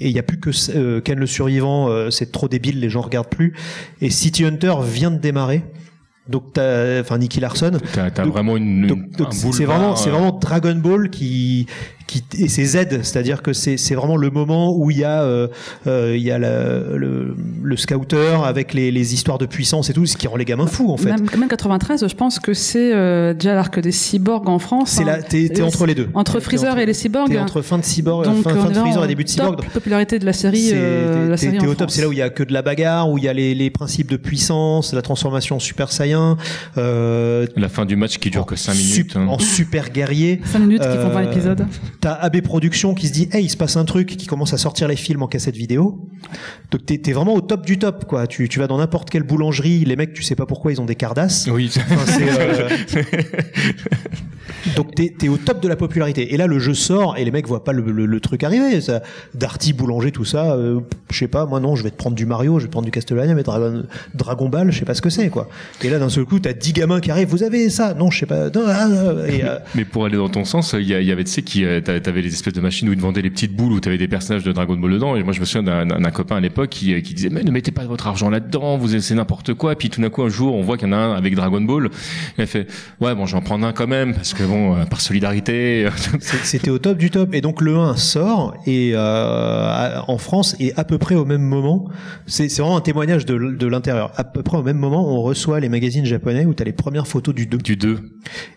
Et 0.00 0.08
il 0.08 0.12
n'y 0.12 0.18
a 0.18 0.24
plus 0.24 0.40
que 0.40 0.50
euh, 0.74 1.00
Ken 1.00 1.18
le 1.18 1.26
survivant, 1.26 1.88
euh, 1.88 2.10
c'est 2.10 2.32
trop 2.32 2.48
débile, 2.48 2.80
les 2.80 2.90
gens 2.90 3.00
regardent 3.00 3.28
plus. 3.28 3.54
Et 4.00 4.10
City 4.10 4.44
Hunter 4.44 4.74
vient 4.82 5.12
de 5.12 5.18
démarrer. 5.18 5.62
Donc, 6.28 6.54
t'as, 6.54 7.00
enfin, 7.00 7.18
Nicky 7.18 7.38
Larson. 7.38 7.72
T'as, 7.92 8.10
t'as 8.10 8.24
Donc- 8.24 8.32
vraiment 8.32 8.56
une, 8.56 8.86
Donc, 8.86 8.98
un 8.98 9.16
donc 9.24 9.34
c'est 9.34 9.46
boulevard, 9.46 9.78
vraiment, 9.78 9.96
c'est 9.96 10.08
euh, 10.08 10.12
vraiment 10.12 10.32
Dragon 10.32 10.74
Ball 10.74 11.10
qui, 11.10 11.66
qui 12.06 12.22
et 12.38 12.48
c'est 12.48 12.64
Z, 12.64 13.02
c'est-à-dire 13.02 13.42
que 13.42 13.52
c'est, 13.52 13.76
c'est 13.76 13.94
vraiment 13.94 14.16
le 14.16 14.30
moment 14.30 14.76
où 14.76 14.90
il 14.90 14.98
y 14.98 15.04
a, 15.04 15.22
euh, 15.22 15.48
euh, 15.86 16.14
il 16.16 16.22
y 16.22 16.30
a 16.30 16.38
la- 16.38 16.80
le, 16.96 17.34
le 17.62 17.76
scouter 17.76 18.44
avec 18.44 18.74
les, 18.74 18.90
les 18.90 19.14
histoires 19.14 19.38
de 19.38 19.46
puissance 19.46 19.88
et 19.90 19.92
tout, 19.92 20.04
ce 20.06 20.16
qui 20.16 20.26
rend 20.28 20.36
les 20.36 20.44
gamins 20.44 20.66
fous 20.66 20.90
en 20.92 20.96
fait. 20.96 21.10
Même, 21.10 21.26
même 21.38 21.48
93, 21.48 22.06
je 22.06 22.14
pense 22.14 22.38
que 22.38 22.52
c'est 22.54 22.92
euh, 22.94 23.32
déjà 23.34 23.54
l'arc 23.54 23.78
des 23.80 23.92
cyborgs 23.92 24.48
en 24.48 24.58
France. 24.58 24.90
C'est 24.90 25.02
hein. 25.02 25.06
là, 25.06 25.22
t'es, 25.22 25.48
t'es 25.48 25.60
Et 25.60 25.62
entre 25.62 25.86
les 25.86 25.94
deux. 25.94 26.08
Entre 26.14 26.40
Freezer 26.40 26.72
entre- 26.72 26.80
et 26.80 26.86
les 26.86 26.94
cyborgs. 26.94 27.30
T'es 27.30 27.38
entre 27.38 27.62
fin 27.62 27.78
de 27.78 27.84
cyborg, 27.84 28.24
Donc, 28.24 28.42
fin, 28.42 28.52
de 28.68 28.74
Freezer 28.74 29.04
et 29.04 29.08
début 29.08 29.24
de 29.24 29.28
top 29.30 29.36
cyborg. 29.60 29.64
popularité 29.72 30.18
de 30.18 30.26
la 30.26 30.32
série. 30.32 30.68
C'est- 30.68 30.72
euh, 30.76 31.28
la 31.30 31.36
t'es- 31.36 31.46
série 31.46 31.58
t'es 31.58 31.64
en 31.66 31.70
au 31.70 31.74
top, 31.74 31.82
France. 31.84 31.94
c'est 31.94 32.02
là 32.02 32.08
où 32.08 32.12
il 32.12 32.18
y 32.18 32.22
a 32.22 32.30
que 32.30 32.42
de 32.42 32.52
la 32.52 32.62
bagarre, 32.62 33.08
où 33.10 33.18
il 33.18 33.24
y 33.24 33.28
a 33.28 33.32
les, 33.32 33.54
les 33.54 33.70
principes 33.70 34.10
de 34.10 34.16
puissance, 34.16 34.92
la 34.92 35.02
transformation 35.02 35.56
en 35.56 35.60
Super 35.60 35.90
Saiyan, 35.92 36.36
euh, 36.78 37.46
La 37.56 37.68
fin 37.68 37.84
du 37.86 37.96
match 37.96 38.18
qui 38.18 38.30
dure 38.30 38.46
que 38.46 38.56
5 38.56 38.74
minutes. 38.74 39.16
hein. 39.16 39.26
en 39.28 39.38
super 39.38 39.90
guerrier. 39.90 40.40
5 40.44 40.58
minutes 40.60 40.82
qui 40.82 40.88
font 40.98 41.08
20 41.08 41.24
Euh, 41.24 41.30
épisodes. 41.32 41.66
T'as 42.04 42.12
AB 42.12 42.42
Productions 42.42 42.92
qui 42.92 43.08
se 43.08 43.14
dit, 43.14 43.30
hey, 43.32 43.46
il 43.46 43.48
se 43.48 43.56
passe 43.56 43.78
un 43.78 43.86
truc, 43.86 44.08
qui 44.18 44.26
commence 44.26 44.52
à 44.52 44.58
sortir 44.58 44.88
les 44.88 44.96
films 44.96 45.22
en 45.22 45.26
cassette 45.26 45.56
vidéo. 45.56 46.06
Donc 46.70 46.84
t'es, 46.84 46.98
t'es 46.98 47.12
vraiment 47.12 47.32
au 47.32 47.40
top 47.40 47.64
du 47.64 47.78
top, 47.78 48.04
quoi. 48.04 48.26
Tu, 48.26 48.46
tu 48.50 48.58
vas 48.58 48.66
dans 48.66 48.76
n'importe 48.76 49.08
quelle 49.08 49.22
boulangerie, 49.22 49.86
les 49.86 49.96
mecs, 49.96 50.12
tu 50.12 50.22
sais 50.22 50.34
pas 50.34 50.44
pourquoi 50.44 50.70
ils 50.70 50.82
ont 50.82 50.84
des 50.84 50.96
cardasses. 50.96 51.48
Oui. 51.50 51.72
Enfin, 51.74 52.04
c'est, 52.04 52.28
euh, 52.38 52.68
Donc 54.76 54.94
t'es, 54.94 55.14
t'es 55.16 55.28
au 55.28 55.36
top 55.36 55.62
de 55.62 55.68
la 55.68 55.76
popularité. 55.76 56.34
Et 56.34 56.36
là, 56.36 56.46
le 56.46 56.58
jeu 56.58 56.74
sort 56.74 57.16
et 57.16 57.24
les 57.24 57.30
mecs 57.30 57.46
voient 57.46 57.64
pas 57.64 57.72
le, 57.72 57.82
le- 57.82 58.06
le 58.06 58.20
truc 58.20 58.42
arriver. 58.44 58.80
Ça, 58.80 59.02
Darty, 59.34 59.72
boulanger, 59.72 60.10
tout 60.10 60.24
ça. 60.24 60.54
euh, 60.54 60.80
je 61.10 61.18
sais 61.18 61.28
pas. 61.28 61.46
Moi 61.46 61.60
non, 61.60 61.76
je 61.76 61.82
vais 61.84 61.90
te 61.90 61.96
prendre 61.96 62.16
du 62.16 62.26
Mario, 62.26 62.58
je 62.58 62.64
vais 62.64 62.68
te 62.68 62.72
prendre 62.72 62.86
du 62.86 62.90
Castlevania, 62.90 63.34
mais 63.34 63.42
Dragon, 63.42 63.84
Dragon 64.14 64.48
Ball, 64.48 64.70
je 64.72 64.78
sais 64.78 64.84
pas 64.84 64.94
ce 64.94 65.02
que 65.02 65.10
c'est, 65.10 65.28
quoi. 65.28 65.48
Et 65.82 65.90
là, 65.90 65.98
d'un 65.98 66.08
seul 66.08 66.24
coup, 66.24 66.40
t'as 66.40 66.52
10 66.54 66.72
gamins 66.72 67.00
qui 67.00 67.10
arrivent. 67.10 67.28
Vous 67.28 67.42
avez 67.42 67.68
ça? 67.70 67.94
Non, 67.94 68.10
je 68.10 68.20
sais 68.20 68.26
pas. 68.26 68.48
Non, 68.50 68.62
ah, 68.66 68.88
ah, 68.90 69.28
et, 69.30 69.44
euh, 69.44 69.58
Mais 69.74 69.84
pour 69.84 70.06
aller 70.06 70.16
dans 70.16 70.28
ton 70.30 70.44
sens, 70.44 70.74
il 70.78 70.88
y, 70.88 71.12
avait, 71.12 71.24
tu 71.24 71.30
sais, 71.30 71.42
qui, 71.42 71.64
euh, 71.64 71.80
t'a- 71.80 71.93
t'avais 72.00 72.22
les 72.22 72.32
espèces 72.32 72.52
de 72.54 72.60
machines 72.60 72.88
où 72.88 72.92
ils 72.92 72.96
te 72.98 73.02
vendaient 73.02 73.22
les 73.22 73.30
petites 73.30 73.54
boules 73.54 73.72
où 73.72 73.80
t'avais 73.80 73.98
des 73.98 74.08
personnages 74.08 74.44
de 74.44 74.52
Dragon 74.52 74.76
Ball 74.76 74.92
dedans. 74.92 75.16
Et 75.16 75.22
moi, 75.22 75.32
je 75.32 75.40
me 75.40 75.44
souviens 75.44 75.62
d'un, 75.84 76.10
copain 76.10 76.36
à 76.36 76.40
l'époque 76.40 76.70
qui, 76.70 76.94
euh, 76.94 77.00
qui 77.00 77.14
disait, 77.14 77.28
mais 77.30 77.42
ne 77.42 77.50
mettez 77.50 77.70
pas 77.72 77.84
votre 77.84 78.06
argent 78.06 78.30
là-dedans, 78.30 78.76
vous 78.78 78.98
c'est 79.00 79.14
n'importe 79.14 79.54
quoi. 79.54 79.72
Et 79.72 79.76
puis 79.76 79.90
tout 79.90 80.00
d'un 80.00 80.10
coup, 80.10 80.22
un 80.22 80.28
jour, 80.28 80.54
on 80.54 80.62
voit 80.62 80.76
qu'il 80.76 80.88
y 80.88 80.90
en 80.90 80.94
a 80.94 80.98
un 80.98 81.14
avec 81.14 81.34
Dragon 81.34 81.60
Ball. 81.60 81.86
Et 82.38 82.42
il 82.42 82.46
fait, 82.46 82.66
ouais, 83.00 83.14
bon, 83.14 83.26
je 83.26 83.32
vais 83.32 83.38
en 83.38 83.42
prendre 83.42 83.66
un 83.66 83.72
quand 83.72 83.86
même 83.86 84.14
parce 84.14 84.34
que 84.34 84.44
bon, 84.44 84.76
euh, 84.76 84.84
par 84.84 85.00
solidarité. 85.00 85.86
C'est- 86.20 86.44
C'était 86.44 86.70
au 86.70 86.78
top 86.78 86.98
du 86.98 87.10
top. 87.10 87.34
Et 87.34 87.40
donc 87.40 87.60
le 87.60 87.76
1 87.76 87.96
sort 87.96 88.54
et 88.66 88.92
euh, 88.94 90.00
en 90.08 90.18
France 90.18 90.56
et 90.60 90.72
à 90.76 90.84
peu 90.84 90.98
près 90.98 91.14
au 91.14 91.24
même 91.24 91.42
moment. 91.42 91.88
C'est 92.26 92.46
vraiment 92.58 92.76
un 92.76 92.80
témoignage 92.80 93.26
de, 93.26 93.36
de 93.36 93.66
l'intérieur. 93.66 94.12
À 94.16 94.24
peu 94.24 94.42
près 94.42 94.56
au 94.58 94.62
même 94.62 94.78
moment, 94.78 95.08
on 95.12 95.22
reçoit 95.22 95.60
les 95.60 95.68
magazines 95.68 96.04
japonais 96.04 96.44
où 96.46 96.54
tu 96.54 96.62
as 96.62 96.66
les 96.66 96.72
premières 96.72 97.06
photos 97.06 97.34
du 97.34 97.46
2. 97.46 97.58
du 97.58 97.76
2. 97.76 97.98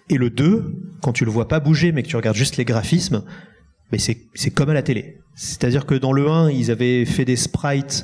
Et 0.10 0.18
le 0.18 0.30
2, 0.30 0.74
quand 1.02 1.12
tu 1.12 1.26
le 1.26 1.32
vois 1.32 1.48
pas 1.48 1.60
bouger 1.60 1.92
mais 1.92 2.04
que 2.04 2.08
tu 2.08 2.16
regardes 2.16 2.38
juste 2.38 2.58
les 2.58 2.66
graphismes, 2.66 3.24
mais 3.92 3.98
c'est 3.98 4.18
c'est 4.34 4.50
comme 4.52 4.70
à 4.70 4.74
la 4.74 4.82
télé. 4.84 5.18
C'est-à-dire 5.36 5.86
que 5.86 5.96
dans 5.96 6.14
le 6.14 6.28
1, 6.30 6.50
ils 6.50 6.72
avaient 6.72 7.06
fait 7.06 7.24
des 7.26 7.36
sprites 7.36 8.04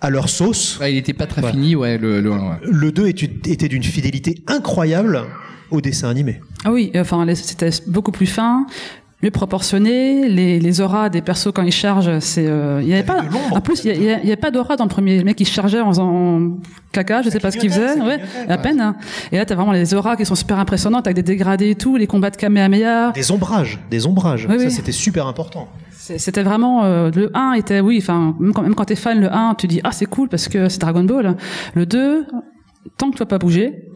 à 0.00 0.10
leur 0.10 0.28
sauce. 0.28 0.78
Ouais, 0.80 0.92
il 0.92 0.96
était 0.98 1.12
pas 1.12 1.26
très 1.26 1.42
Ouais. 1.42 1.50
fini, 1.50 1.76
ouais, 1.76 1.98
le, 1.98 2.20
le, 2.20 2.30
ouais. 2.30 2.56
Le 2.62 2.92
2 2.92 3.08
était 3.08 3.68
d'une 3.68 3.82
fidélité 3.82 4.42
incroyable 4.46 5.22
au 5.70 5.80
dessin 5.80 6.08
animé. 6.08 6.40
Ah 6.64 6.72
oui, 6.72 6.90
enfin, 6.96 7.24
les- 7.26 7.34
c'était 7.34 7.70
beaucoup 7.86 8.10
plus 8.12 8.26
fin, 8.26 8.66
mieux 9.24 9.30
proportionné. 9.30 10.28
Les, 10.28 10.60
les 10.60 10.80
auras 10.80 11.08
des 11.08 11.22
persos 11.22 11.50
quand 11.54 11.62
ils 11.62 11.72
chargent, 11.72 12.18
c'est, 12.20 12.46
euh, 12.46 12.80
il 12.82 12.88
y 12.88 12.94
avait 12.94 13.02
pas. 13.02 13.22
En 13.50 13.60
plus, 13.60 13.84
il 13.84 13.88
y, 13.90 14.10
a- 14.10 14.18
il 14.20 14.24
y 14.24 14.32
avait 14.32 14.36
pas 14.36 14.50
d'aura 14.50 14.76
dans 14.76 14.84
le 14.84 14.90
premier. 14.90 15.18
Le 15.18 15.24
mec 15.24 15.40
il 15.40 15.46
chargeait 15.46 15.80
en 15.80 15.88
faisant 15.88 16.40
caca, 16.92 17.22
je 17.22 17.30
sais 17.30 17.40
pas 17.40 17.50
ce 17.50 17.56
qu'il 17.58 17.70
faisait, 17.70 18.00
ouais, 18.00 18.20
à 18.48 18.58
peine. 18.58 18.80
hein. 18.80 18.96
Et 19.32 19.36
là, 19.38 19.44
t'as 19.46 19.54
vraiment 19.54 19.72
les 19.72 19.94
auras 19.94 20.16
qui 20.16 20.24
sont 20.26 20.34
super 20.34 20.58
impressionnantes 20.58 21.06
avec 21.06 21.16
des 21.16 21.22
dégradés 21.22 21.70
et 21.70 21.74
tout, 21.74 21.96
les 21.96 22.06
combats 22.06 22.30
de 22.30 22.36
Kamehameha. 22.36 23.12
Des 23.12 23.30
ombrages, 23.32 23.80
des 23.90 24.06
ombrages. 24.06 24.46
Oui, 24.48 24.58
ça 24.58 24.64
oui. 24.66 24.70
c'était 24.70 24.92
super 24.92 25.26
important. 25.26 25.68
C'était 25.90 26.42
vraiment 26.42 26.84
euh, 26.84 27.10
le 27.16 27.30
1 27.34 27.52
était 27.54 27.80
oui, 27.80 27.96
enfin 27.98 28.36
même 28.38 28.52
quand, 28.52 28.60
même 28.60 28.74
quand 28.74 28.84
t'es 28.84 28.94
fan 28.94 29.18
le 29.18 29.32
1, 29.32 29.54
tu 29.54 29.66
dis 29.66 29.80
ah 29.84 29.90
c'est 29.90 30.04
cool 30.04 30.28
parce 30.28 30.48
que 30.48 30.68
c'est 30.68 30.78
Dragon 30.78 31.02
Ball. 31.02 31.34
Le 31.74 31.86
2, 31.86 32.26
tant 32.98 33.08
que 33.10 33.14
tu 33.16 33.20
vas 33.20 33.26
pas 33.26 33.38
bouger, 33.38 33.86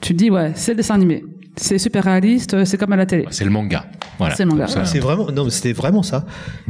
tu 0.00 0.12
te 0.12 0.18
dis 0.18 0.28
ouais 0.28 0.50
c'est 0.56 0.72
le 0.72 0.78
dessin 0.78 0.96
animé, 0.96 1.24
c'est 1.56 1.78
super 1.78 2.04
réaliste, 2.04 2.64
c'est 2.64 2.76
comme 2.78 2.92
à 2.92 2.96
la 2.96 3.06
télé. 3.06 3.26
C'est 3.30 3.44
le 3.44 3.50
manga. 3.50 3.84
Voilà. 4.18 4.34
C'est 4.34 4.44
le 4.44 4.50
manga. 4.50 4.66
C'est 4.84 4.98
vraiment, 5.00 5.30
non, 5.30 5.48
c'était 5.50 5.72
vraiment 5.72 6.02
ça. 6.02 6.24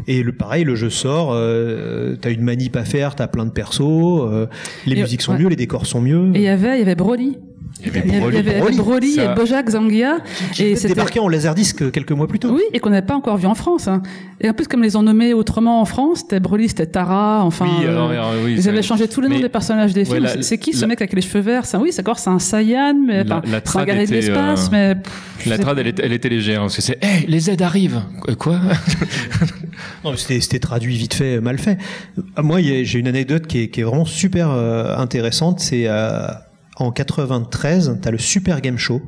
Et 0.07 0.23
le 0.23 0.33
pareil, 0.33 0.65
le 0.65 0.75
jeu 0.75 0.91
sort, 0.91 1.31
euh, 1.33 2.17
t'as 2.21 2.31
une 2.31 2.43
manip 2.43 2.77
à 2.77 2.85
faire, 2.85 3.15
t'as 3.15 3.27
plein 3.29 3.45
de 3.45 3.51
persos, 3.51 3.81
euh, 3.83 4.47
les 4.87 4.97
Et- 4.99 5.03
musiques 5.03 5.23
sont 5.23 5.33
ouais. 5.33 5.39
mieux, 5.39 5.49
les 5.49 5.57
décors 5.57 5.87
sont 5.87 6.01
mieux. 6.01 6.31
Et 6.35 6.39
il 6.39 6.43
y 6.43 6.49
avait 6.49 6.77
il 6.77 6.79
y 6.81 6.83
avait 6.83 6.95
Broly. 6.95 7.39
Il 7.81 7.87
y 7.87 7.89
avait 7.89 8.01
Broly. 8.03 8.13
il 8.13 8.35
y 8.35 8.39
avait- 8.39 8.51
il 8.53 8.57
y 8.59 8.63
avait 8.63 8.77
Broly 8.77 9.13
Ça- 9.15 9.33
et 9.33 9.35
Bojack 9.35 9.71
Zangia 9.71 10.19
qui 10.53 10.63
et 10.65 10.77
c'était 10.77 10.89
débarqué 10.95 11.19
en 11.19 11.27
laserdisc 11.29 11.91
quelques 11.91 12.13
mois 12.13 12.29
plus 12.29 12.39
tôt. 12.39 12.51
oui 12.55 12.63
et 12.73 12.79
qu'on 12.79 12.91
n'avait 12.91 13.05
pas 13.07 13.17
encore 13.17 13.37
vu 13.39 13.47
en 13.47 13.55
France. 13.57 13.89
hein. 13.89 14.03
Et 14.41 14.49
en 14.49 14.53
plus 14.55 14.69
comme 14.69 14.81
ils 14.81 14.87
les 14.87 14.97
ont 14.97 15.03
nommés 15.03 15.33
autrement 15.35 15.81
en 15.81 15.85
France, 15.85 16.21
c'était 16.21 16.39
Broly, 16.39 16.69
c'était 16.69 16.87
Tara, 16.87 17.43
enfin. 17.45 17.67
Oui, 17.81 17.87
alors, 17.87 18.11
euh, 18.11 18.13
alors, 18.13 18.33
oui, 18.45 18.55
ils 18.57 18.69
avaient 18.69 18.83
changé 18.83 19.09
tous 19.09 19.21
les 19.21 19.29
noms 19.29 19.37
mais- 19.37 19.43
des 19.43 19.49
personnages 19.49 19.93
des 19.95 20.05
films. 20.05 20.27
C'est- 20.41 20.59
qui 20.59 20.73
ce 20.75 20.83
la- 20.83 20.87
mec 20.89 21.01
avec 21.01 21.13
les 21.13 21.23
cheveux 21.23 21.41
verts? 21.41 21.65
Ça, 21.67 21.79
Oui, 21.81 21.89
c'est 21.91 21.99
d'accord, 22.03 22.19
c'est 22.21 22.31
un 22.31 22.39
Saiyan, 22.39 22.95
mais 23.07 23.25
La- 23.25 23.43
la 23.47 23.61
c'est 23.65 23.79
un 23.79 23.85
guerrier 23.85 24.07
de 24.07 24.15
était, 24.15 24.15
l'espace, 24.29 24.67
euh, 24.67 24.69
mais. 24.71 24.95
pff, 24.97 25.13
je 25.45 25.51
La 25.51 25.59
trad, 25.59 25.79
elle 25.79 25.87
était, 25.89 26.05
elle 26.05 26.13
était 26.13 26.29
légère, 26.29 26.61
parce 26.61 26.77
que 26.77 26.83
c'est, 26.83 26.99
hey, 27.03 27.25
les 27.27 27.41
Z 27.41 27.61
arrivent. 27.63 28.03
Euh, 28.29 28.35
Quoi? 28.37 28.61
Non, 30.05 30.11
mais 30.13 30.17
c'était, 30.17 30.59
traduit 30.59 30.97
vite 30.97 31.15
fait, 31.15 31.41
mal 31.41 31.59
fait. 31.59 31.79
Moi, 32.39 32.61
j'ai 32.61 32.99
une 32.99 33.09
anecdote 33.09 33.47
qui 33.47 33.63
est, 33.63 33.69
qui 33.69 33.81
est 33.81 33.85
vraiment 33.85 34.05
super 34.05 34.51
intéressante. 34.51 35.61
C'est 35.61 35.85
euh, 35.87 36.27
en 36.77 36.91
93, 36.93 37.99
t'as 38.03 38.11
le 38.11 38.19
Super 38.19 38.61
Game 38.61 38.79
Show 38.79 39.03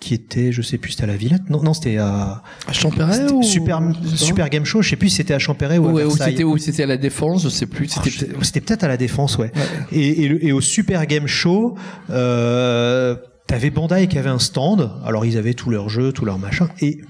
qui 0.00 0.12
était, 0.12 0.52
je 0.52 0.60
sais 0.60 0.76
plus, 0.76 0.90
c'était 0.92 1.04
à 1.04 1.06
la 1.06 1.16
Villette? 1.16 1.48
Non, 1.48 1.62
non, 1.62 1.72
c'était 1.72 1.96
à 1.96 2.42
À 2.66 2.72
Champéret 2.72 3.32
ou 3.32 3.42
Super 3.42 3.80
Super 4.16 4.50
Game 4.50 4.64
Show. 4.66 4.82
Je 4.82 4.90
sais 4.90 4.96
plus 4.96 5.08
si 5.08 5.16
c'était 5.16 5.32
à 5.34 5.38
Champéret 5.38 5.78
ou 5.78 5.88
à 5.88 5.92
Ouais, 5.92 6.04
ou 6.04 6.08
Versailles. 6.08 6.32
c'était 6.32 6.44
ou 6.44 6.58
c'était 6.58 6.82
à 6.82 6.86
la 6.86 6.96
défense, 6.98 7.44
je 7.44 7.48
sais 7.48 7.64
plus. 7.66 7.88
C'était 7.88 8.10
C'était 8.42 8.60
peut-être 8.60 8.84
à 8.84 8.88
la 8.88 8.96
défense, 8.98 9.38
ouais. 9.38 9.50
Et, 9.92 10.24
et, 10.24 10.28
le- 10.28 10.44
et 10.44 10.52
au 10.52 10.60
Super 10.60 11.06
Game 11.06 11.26
Show, 11.26 11.76
euh, 12.10 13.16
t'avais 13.46 13.70
Bandai 13.70 14.06
qui 14.08 14.18
avait 14.18 14.28
un 14.30 14.38
stand. 14.38 14.90
Alors 15.06 15.24
ils 15.24 15.38
avaient 15.38 15.54
tous 15.54 15.70
leurs 15.70 15.88
jeux, 15.88 16.12
tous 16.12 16.24
leurs 16.26 16.38
machins. 16.38 16.68
Et 16.80 17.00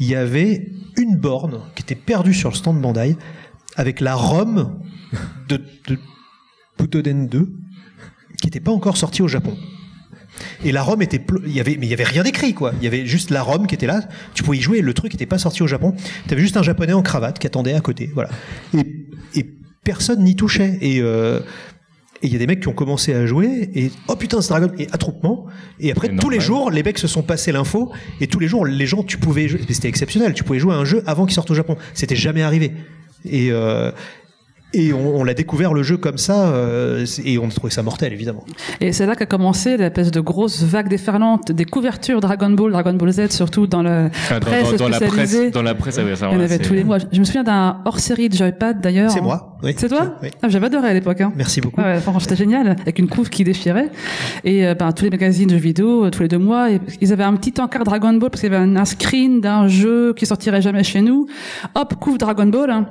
il 0.00 0.06
y 0.08 0.14
avait 0.14 0.70
une 0.96 1.16
borne 1.16 1.60
qui 1.74 1.82
était 1.82 1.94
perdue 1.94 2.32
sur 2.34 2.48
le 2.50 2.54
stand 2.54 2.80
Bandai 2.80 3.16
avec 3.76 4.00
la 4.00 4.14
ROM 4.14 4.80
de, 5.48 5.60
de 5.88 5.98
Butoden 6.78 7.26
2 7.28 7.52
qui 8.40 8.46
n'était 8.46 8.60
pas 8.60 8.72
encore 8.72 8.96
sortie 8.96 9.22
au 9.22 9.28
Japon. 9.28 9.56
Et 10.64 10.72
la 10.72 10.82
ROM 10.82 11.00
était, 11.02 11.20
il 11.46 11.52
y 11.52 11.60
avait, 11.60 11.76
mais 11.78 11.86
il 11.86 11.90
y 11.90 11.94
avait 11.94 12.04
rien 12.04 12.22
d'écrit 12.22 12.54
quoi. 12.54 12.72
Il 12.80 12.84
y 12.84 12.86
avait 12.86 13.06
juste 13.06 13.30
la 13.30 13.42
ROM 13.42 13.66
qui 13.66 13.74
était 13.74 13.86
là. 13.86 14.02
Tu 14.34 14.42
pouvais 14.42 14.58
y 14.58 14.60
jouer. 14.60 14.80
Le 14.80 14.94
truc 14.94 15.12
n'était 15.12 15.26
pas 15.26 15.38
sorti 15.38 15.62
au 15.62 15.66
Japon. 15.66 15.94
Tu 16.26 16.32
avais 16.32 16.42
juste 16.42 16.56
un 16.56 16.62
japonais 16.62 16.92
en 16.92 17.02
cravate 17.02 17.38
qui 17.38 17.46
attendait 17.46 17.74
à 17.74 17.80
côté. 17.80 18.10
Voilà. 18.14 18.30
Et, 18.76 19.06
et 19.34 19.46
personne 19.84 20.22
n'y 20.22 20.36
touchait. 20.36 20.78
Et 20.80 21.00
euh, 21.00 21.40
et 22.22 22.26
il 22.26 22.32
y 22.32 22.36
a 22.36 22.38
des 22.38 22.46
mecs 22.46 22.60
qui 22.60 22.68
ont 22.68 22.72
commencé 22.72 23.14
à 23.14 23.26
jouer 23.26 23.70
et 23.74 23.92
oh 24.08 24.16
putain 24.16 24.40
c'est 24.40 24.48
Dragon 24.48 24.72
et 24.76 24.88
attroupement 24.90 25.46
et 25.78 25.92
après 25.92 26.08
tous 26.16 26.30
les 26.30 26.40
jours 26.40 26.70
les 26.70 26.82
mecs 26.82 26.98
se 26.98 27.06
sont 27.06 27.22
passés 27.22 27.52
l'info 27.52 27.92
et 28.20 28.26
tous 28.26 28.40
les 28.40 28.48
jours 28.48 28.66
les 28.66 28.86
gens 28.86 29.04
tu 29.04 29.18
pouvais 29.18 29.46
jouer 29.46 29.60
c'était 29.70 29.88
exceptionnel 29.88 30.34
tu 30.34 30.42
pouvais 30.42 30.58
jouer 30.58 30.74
à 30.74 30.78
un 30.78 30.84
jeu 30.84 31.02
avant 31.06 31.26
qu'il 31.26 31.34
sorte 31.34 31.50
au 31.50 31.54
Japon 31.54 31.76
c'était 31.94 32.16
jamais 32.16 32.42
arrivé 32.42 32.72
et 33.24 33.52
euh, 33.52 33.92
et 34.74 34.92
on, 34.92 35.16
on 35.20 35.24
l'a 35.24 35.34
découvert 35.34 35.72
le 35.72 35.82
jeu 35.82 35.96
comme 35.96 36.18
ça 36.18 36.48
euh, 36.48 37.06
et 37.24 37.38
on 37.38 37.46
a 37.46 37.50
trouvé 37.50 37.72
ça 37.72 37.82
mortel 37.82 38.12
évidemment 38.12 38.44
Et 38.80 38.92
c'est 38.92 39.06
là 39.06 39.14
qu'a 39.16 39.24
commencé 39.26 39.76
l'espèce 39.76 40.10
de 40.10 40.20
grosse 40.20 40.62
vague 40.62 40.88
déferlante 40.88 41.52
des 41.52 41.64
couvertures 41.64 42.20
Dragon 42.20 42.50
Ball, 42.50 42.72
Dragon 42.72 42.92
Ball 42.94 43.10
Z, 43.12 43.30
surtout 43.30 43.66
dans 43.66 43.82
le 43.82 44.06
Enfin, 44.12 44.38
dans, 44.40 44.46
presse 44.46 44.70
dans- 44.72 44.76
dans 44.76 44.88
la 44.90 44.96
spécialisée. 44.98 45.38
presse, 45.40 45.52
dans 45.52 45.62
la 45.62 45.74
presse, 45.74 45.98
ah 45.98 46.04
ouais, 46.04 46.16
ça, 46.16 46.28
Il 46.30 46.34
y 46.34 46.40
en 46.40 46.40
avait 46.44 46.58
tous 46.58 46.74
les 46.74 46.84
mois. 46.84 46.98
Je 47.10 47.18
me 47.18 47.24
souviens 47.24 47.44
d'un 47.44 47.78
hors-série 47.84 48.28
de 48.28 48.34
Joypad 48.36 48.80
d'ailleurs. 48.80 49.10
c'est 49.10 49.20
moi 49.22 49.56
oui. 49.62 49.74
C'est 49.76 49.88
toi 49.88 50.14
Oui. 50.22 50.28
ah, 50.42 50.48
J'avais 50.48 50.66
adoré 50.66 50.88
à 50.88 50.94
l'époque. 50.94 51.20
Hein. 51.20 51.32
merci 51.34 51.60
beaucoup 51.60 51.80
Ouais, 51.80 51.98
franchement, 51.98 52.20
c'était 52.20 52.36
génial, 52.36 52.76
avec 52.80 52.98
une 53.00 53.08
couve 53.08 53.28
qui 53.28 53.42
déchirait. 53.44 53.88
Et 54.44 54.64
euh, 54.66 54.74
ben, 54.74 54.92
tous 54.92 55.04
les 55.04 55.10
magazines 55.10 55.48
de 55.48 55.54
jeux 55.54 55.58
vidéo, 55.60 56.04
euh, 56.04 56.10
tous 56.10 56.22
les 56.22 56.28
deux 56.28 56.38
mois, 56.38 56.70
et 56.70 56.80
ils 57.00 57.12
avaient 57.12 57.24
un 57.24 57.34
petit 57.34 57.60
encart 57.60 57.82
Dragon 57.84 58.12
Ball 58.12 58.30
parce 58.30 58.42
qu'il 58.42 58.52
y 58.52 58.54
avait 58.54 58.62
un, 58.64 58.76
un 58.76 58.84
screen 58.84 59.40
d'un 59.40 59.66
jeu 59.66 60.12
qui 60.14 60.26
sortirait 60.26 60.62
jamais 60.62 60.84
chez 60.84 61.00
nous. 61.00 61.26
Hop, 61.74 61.94
couve 61.98 62.18
Dragon 62.18 62.46
Ball. 62.46 62.70
hein. 62.70 62.86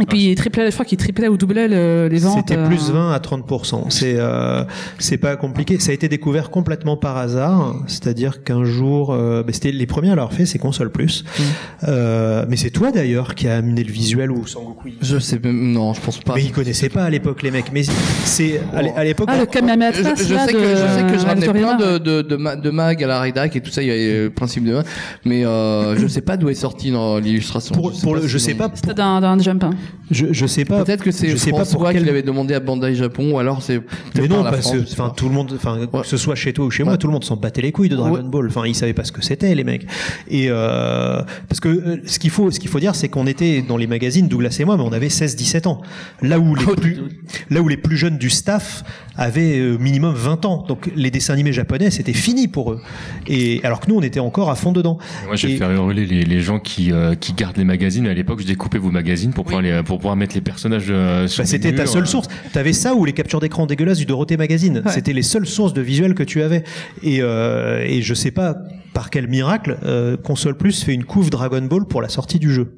Et 0.00 0.06
puis 0.06 0.30
il 0.30 0.34
triplait, 0.34 0.66
je 0.66 0.72
crois 0.72 0.84
qu'il 0.84 0.98
triplait 0.98 1.28
ou 1.28 1.36
doublait 1.36 1.68
le- 1.68 2.08
les 2.10 2.18
ventes. 2.18 2.38
C'était 2.38 2.56
euh, 2.58 2.66
plus 2.66 2.90
20 2.90 3.12
à 3.12 3.18
30%. 3.18 3.90
C'est 3.90 4.16
euh, 4.18 4.64
c'est 4.98 5.18
pas 5.18 5.36
compliqué. 5.36 5.78
Ça 5.78 5.92
a 5.92 5.94
été 5.94 6.08
découvert 6.08 6.50
complètement 6.50 6.96
par 6.96 7.16
hasard. 7.16 7.76
C'est-à-dire 7.86 8.42
qu'un 8.42 8.64
jour, 8.64 9.12
euh, 9.12 9.42
bah, 9.44 9.52
c'était 9.52 9.70
les 9.70 9.86
premiers 9.86 10.08
à 10.10 10.16
l'avoir 10.16 10.32
fait, 10.32 10.46
c'est 10.46 10.58
Console 10.58 10.90
Plus. 10.90 11.22
Mm. 11.24 11.42
Euh, 11.88 12.44
mais 12.48 12.56
c'est 12.56 12.70
toi 12.70 12.90
d'ailleurs 12.90 13.34
qui 13.34 13.46
a 13.48 13.56
amené 13.56 13.84
le 13.84 13.92
visuel 13.92 14.30
ou 14.32 14.46
Sangoku. 14.46 14.88
il- 14.88 14.94
Je 15.00 15.18
sais 15.18 15.38
non, 15.44 15.94
je 15.94 16.00
pense 16.00 16.18
pas. 16.18 16.34
Mais 16.34 16.42
ils 16.42 16.52
connaissaient 16.52 16.88
pas 16.88 17.04
à 17.04 17.10
l'époque 17.10 17.42
les 17.42 17.50
mecs. 17.50 17.70
Mais 17.72 17.82
c'est 18.24 18.60
à 18.72 18.78
à 18.98 19.04
l'époque. 19.04 19.28
Ah, 19.30 19.38
le 19.38 19.46
Kamehameha 19.46 19.92
Je, 19.92 19.98
je 19.98 20.02
sais 20.02 20.52
que, 20.52 20.56
de- 20.56 20.76
je 20.76 21.06
sais 21.06 21.12
que 21.12 21.18
je 21.18 21.26
ramenais 21.26 21.48
plein 21.48 21.76
de, 21.76 21.98
de, 21.98 22.22
de, 22.22 22.36
ma- 22.36 22.56
de 22.56 22.70
mag 22.70 23.02
à 23.02 23.06
la 23.06 23.20
rédac 23.20 23.54
et 23.56 23.60
tout 23.60 23.70
ça, 23.70 23.82
il 23.82 23.88
y 23.88 23.90
a 23.92 24.22
le 24.24 24.30
principe 24.30 24.64
de 24.64 24.74
mag, 24.74 24.84
mais 25.24 25.44
euh, 25.46 25.96
je 25.96 26.06
sais 26.06 26.20
pas 26.20 26.36
d'où 26.36 26.48
est 26.48 26.54
sorti 26.54 26.90
dans 26.90 27.18
l'illustration. 27.18 27.74
pour, 27.74 27.92
pour 28.00 28.14
le, 28.16 28.26
je 28.26 28.38
sais 28.38 28.54
pas. 28.54 28.70
C'était 28.74 28.94
d'un 28.94 29.20
d'un 29.20 29.38
jump. 29.38 29.62
hein. 29.64 29.70
Je, 30.10 30.26
je 30.32 30.46
sais 30.46 30.64
pas. 30.64 30.84
Peut-être 30.84 31.02
que 31.02 31.10
c'est 31.10 31.28
je 31.30 31.36
sais 31.36 31.50
pas 31.50 31.64
François 31.64 31.92
quel- 31.92 32.02
qui 32.02 32.06
l'avait 32.06 32.22
demandé 32.22 32.52
à 32.54 32.60
Bandai 32.60 32.94
Japon, 32.94 33.32
ou 33.32 33.38
alors 33.38 33.62
c'est. 33.62 33.80
Mais 34.16 34.28
non, 34.28 34.42
parce 34.42 34.70
que 34.70 34.78
enfin 34.82 35.10
tout 35.16 35.28
le 35.28 35.34
monde, 35.34 35.52
enfin 35.56 35.86
que 36.02 36.06
ce 36.06 36.16
soit 36.18 36.34
chez 36.34 36.52
toi 36.52 36.66
ou 36.66 36.70
chez 36.70 36.84
moi, 36.84 36.98
tout 36.98 37.06
le 37.06 37.12
monde 37.14 37.24
s'en 37.24 37.36
battait 37.36 37.62
les 37.62 37.72
couilles 37.72 37.88
de 37.88 37.96
Dragon 37.96 38.16
Ouais. 38.16 38.22
Ball. 38.22 38.46
Enfin, 38.48 38.64
ils 38.66 38.74
savaient 38.74 38.92
pas 38.92 39.04
ce 39.04 39.12
que 39.12 39.22
c'était 39.24 39.54
les 39.54 39.64
mecs. 39.64 39.86
Et 40.28 40.46
euh, 40.50 41.22
parce 41.48 41.60
que 41.60 41.68
euh, 41.68 41.96
ce 42.04 42.18
qu'il 42.18 42.30
faut, 42.30 42.50
ce 42.50 42.60
qu'il 42.60 42.68
faut 42.68 42.80
dire, 42.80 42.94
c'est 42.94 43.08
qu'on 43.08 43.26
était 43.26 43.62
dans 43.62 43.76
les 43.78 43.86
magazines 43.86 44.28
Douglas 44.28 44.56
et 44.60 44.64
moi, 44.66 44.76
mais 44.76 44.82
on 44.84 44.92
avait 44.92 45.08
16-17 45.08 45.66
ans. 45.68 45.80
Là 46.22 46.38
où 46.38 46.54
les 46.54 46.64
Oh, 46.68 46.74
plus, 46.76 46.98
là 47.50 47.60
où 47.62 47.68
les 47.68 47.76
plus 47.76 47.96
jeunes 47.96 48.18
du 48.18 48.30
staff 48.30 48.84
avaient 49.16 49.58
euh, 49.58 49.76
minimum 49.78 50.14
20 50.14 50.44
ans. 50.44 50.64
Donc 50.66 50.90
les 50.96 51.10
dessins 51.10 51.34
animés 51.34 51.52
japonais, 51.52 51.90
c'était 51.90 52.12
fini 52.12 52.48
pour 52.48 52.72
eux. 52.72 52.80
Et 53.26 53.60
alors 53.64 53.80
que 53.80 53.88
nous, 53.88 53.96
on 53.96 54.02
était 54.02 54.20
encore 54.20 54.50
à 54.50 54.54
fond 54.54 54.72
dedans. 54.72 54.98
Moi, 55.26 55.36
j'ai 55.36 55.52
Et- 55.52 55.56
fait 55.56 55.64
hurler 55.72 56.06
les, 56.06 56.22
les 56.24 56.40
gens 56.40 56.58
qui, 56.58 56.92
euh, 56.92 57.14
qui 57.14 57.32
gardent 57.32 57.56
les 57.56 57.64
magazines. 57.64 58.06
À 58.06 58.14
l'époque, 58.14 58.40
je 58.40 58.46
découpais 58.46 58.78
vos 58.78 58.90
magazines 58.90 59.32
pour 59.32 59.44
pouvoir 59.44 59.62
les, 59.62 59.82
pour 59.82 59.98
pouvoir 59.98 60.16
mettre 60.16 60.34
les 60.34 60.40
personnages 60.40 60.86
euh, 60.90 61.26
sur 61.28 61.42
Bah, 61.42 61.46
c'était 61.48 61.72
ta 61.74 61.86
seule 61.86 62.02
euh. 62.02 62.06
source. 62.06 62.28
T'avais 62.52 62.72
ça 62.72 62.94
ou 62.94 63.04
les 63.04 63.12
captures 63.12 63.40
d'écran 63.40 63.66
dégueulasses 63.66 63.98
du 63.98 64.06
Dorothée 64.06 64.36
Magazine. 64.36 64.82
Ouais. 64.84 64.92
C'était 64.92 65.12
les 65.12 65.22
seules 65.22 65.46
sources 65.46 65.72
de 65.74 65.80
visuels 65.80 66.14
que 66.14 66.22
tu 66.24 66.42
avais. 66.42 66.64
Et, 67.02 67.18
euh, 67.20 67.84
et 67.86 68.02
je 68.02 68.14
sais 68.14 68.30
pas 68.30 68.56
par 68.94 69.10
quel 69.10 69.28
miracle, 69.28 69.76
euh, 69.84 70.16
Console 70.16 70.56
Plus 70.56 70.82
fait 70.84 70.94
une 70.94 71.04
couve 71.04 71.28
Dragon 71.28 71.60
Ball 71.62 71.84
pour 71.86 72.00
la 72.00 72.08
sortie 72.08 72.38
du 72.38 72.50
jeu. 72.52 72.72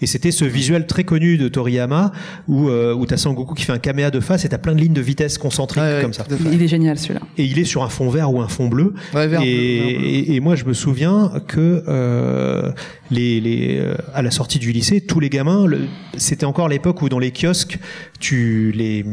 Et 0.00 0.06
c'était 0.06 0.30
ce 0.30 0.44
visuel 0.44 0.86
très 0.86 1.02
connu 1.02 1.38
de 1.38 1.48
Toriyama 1.48 2.12
où, 2.46 2.68
euh, 2.68 2.94
où 2.94 3.04
t'as 3.04 3.16
Sangoku 3.16 3.52
qui 3.54 3.64
fait 3.64 3.72
un 3.72 3.78
caméa 3.80 4.12
de 4.12 4.20
face 4.20 4.44
et 4.44 4.48
t'as 4.48 4.58
plein 4.58 4.76
de 4.76 4.80
lignes 4.80 4.92
de 4.92 5.00
vitesse 5.00 5.38
concentriques 5.38 5.82
Ouais, 5.82 5.98
comme 6.02 6.12
ça. 6.12 6.24
Il 6.52 6.62
est 6.62 6.68
génial 6.68 6.96
celui-là. 6.98 7.20
Et 7.36 7.44
il 7.44 7.58
est 7.58 7.64
sur 7.64 7.82
un 7.82 7.88
fond 7.88 8.08
vert 8.08 8.32
ou 8.32 8.40
un 8.40 8.46
fond 8.46 8.68
bleu. 8.68 8.94
Ouais, 9.12 9.26
vert, 9.26 9.42
et, 9.42 9.44
bleu, 9.44 9.86
vert, 9.90 9.98
bleu. 9.98 10.06
et- 10.08 10.34
et 10.36 10.40
moi, 10.40 10.54
je 10.54 10.64
me 10.66 10.72
souviens 10.72 11.32
que 11.48 11.82
euh, 11.88 12.70
les, 13.10 13.40
les, 13.40 13.78
euh, 13.80 13.96
à 14.14 14.22
la 14.22 14.30
sortie 14.30 14.60
du 14.60 14.70
lycée, 14.70 15.00
tous 15.00 15.18
les 15.18 15.30
gamins, 15.30 15.66
le- 15.66 15.80
c'était 16.16 16.46
encore 16.46 16.68
l'époque 16.68 17.02
où 17.02 17.08
dans 17.08 17.18
les 17.18 17.32
kiosques, 17.32 17.78
tu 18.20 18.72
les, 18.72 19.04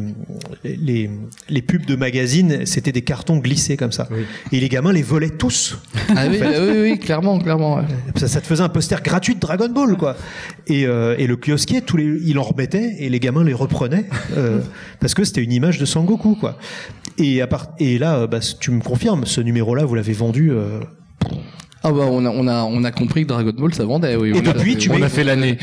les, 0.64 1.10
les 1.50 1.62
pubs 1.64 1.86
de 1.86 1.96
magazines, 1.96 2.66
c'était 2.68 2.92
des 2.92 3.02
cartons 3.02 3.38
glissés 3.38 3.76
comme 3.76 3.92
ça. 3.92 4.08
Et 4.52 4.60
les 4.60 4.70
gamins 4.70 4.94
les 4.94 5.02
volaient 5.02 5.30
tous. 5.32 5.80
Ah 6.16 6.26
oui, 6.30 6.38
oui, 6.46 6.82
oui, 6.82 7.00
clairement, 7.00 7.40
clairement. 7.40 7.82
Ça, 8.16 8.28
ça 8.28 8.42
te 8.42 8.48
faisait 8.48 8.64
un 8.64 8.70
poster 8.70 9.02
gratuit 9.02 9.36
de 9.36 9.40
Dragon 9.40 9.70
Ball, 9.70 9.96
quoi. 9.98 10.16
Et, 10.68 10.86
euh, 10.86 11.16
et 11.18 11.28
le 11.28 11.36
kiosquier, 11.36 11.82
tous 11.82 11.98
les, 11.98 12.06
il 12.26 12.40
en 12.40 12.44
remettait 12.44 12.96
et 13.00 13.10
les 13.10 13.20
gamins 13.20 13.44
les 13.44 13.54
reprenaient 13.54 14.06
euh, 14.38 14.60
parce 15.00 15.14
que 15.14 15.24
c'était 15.24 15.44
une 15.44 15.52
image 15.52 15.80
de 15.80 15.86
Sangoku, 15.86 16.36
quoi. 16.36 16.58
Et 17.18 17.42
à 17.42 17.48
part, 17.48 17.70
et 17.80 17.98
là, 17.98 18.18
euh, 18.20 18.28
bah, 18.28 18.40
tu 18.60 18.72
me 18.72 18.82
confirmes, 18.82 19.26
ce 19.26 19.42
numéro-là, 19.42 19.86
vous 19.86 19.96
l'avez 19.96 20.14
vendu. 20.14 20.52
Ah 21.86 21.92
bah 21.92 22.06
on 22.10 22.26
a, 22.26 22.30
on 22.30 22.48
a, 22.48 22.64
on 22.64 22.84
a 22.86 22.92
compris 22.92 23.24
que 23.24 23.28
Dragon 23.28 23.52
Ball 23.58 23.74
ça 23.74 23.84
vendait. 23.86 24.16
Oui, 24.16 24.30
Et 24.30 24.34
oui, 24.34 24.42
depuis, 24.42 24.74
ça, 24.74 24.80
tu 24.80 24.90
On 24.92 24.96
mets- 25.00 25.04
a 25.04 25.10
fait 25.10 25.24
l'année. 25.26 25.58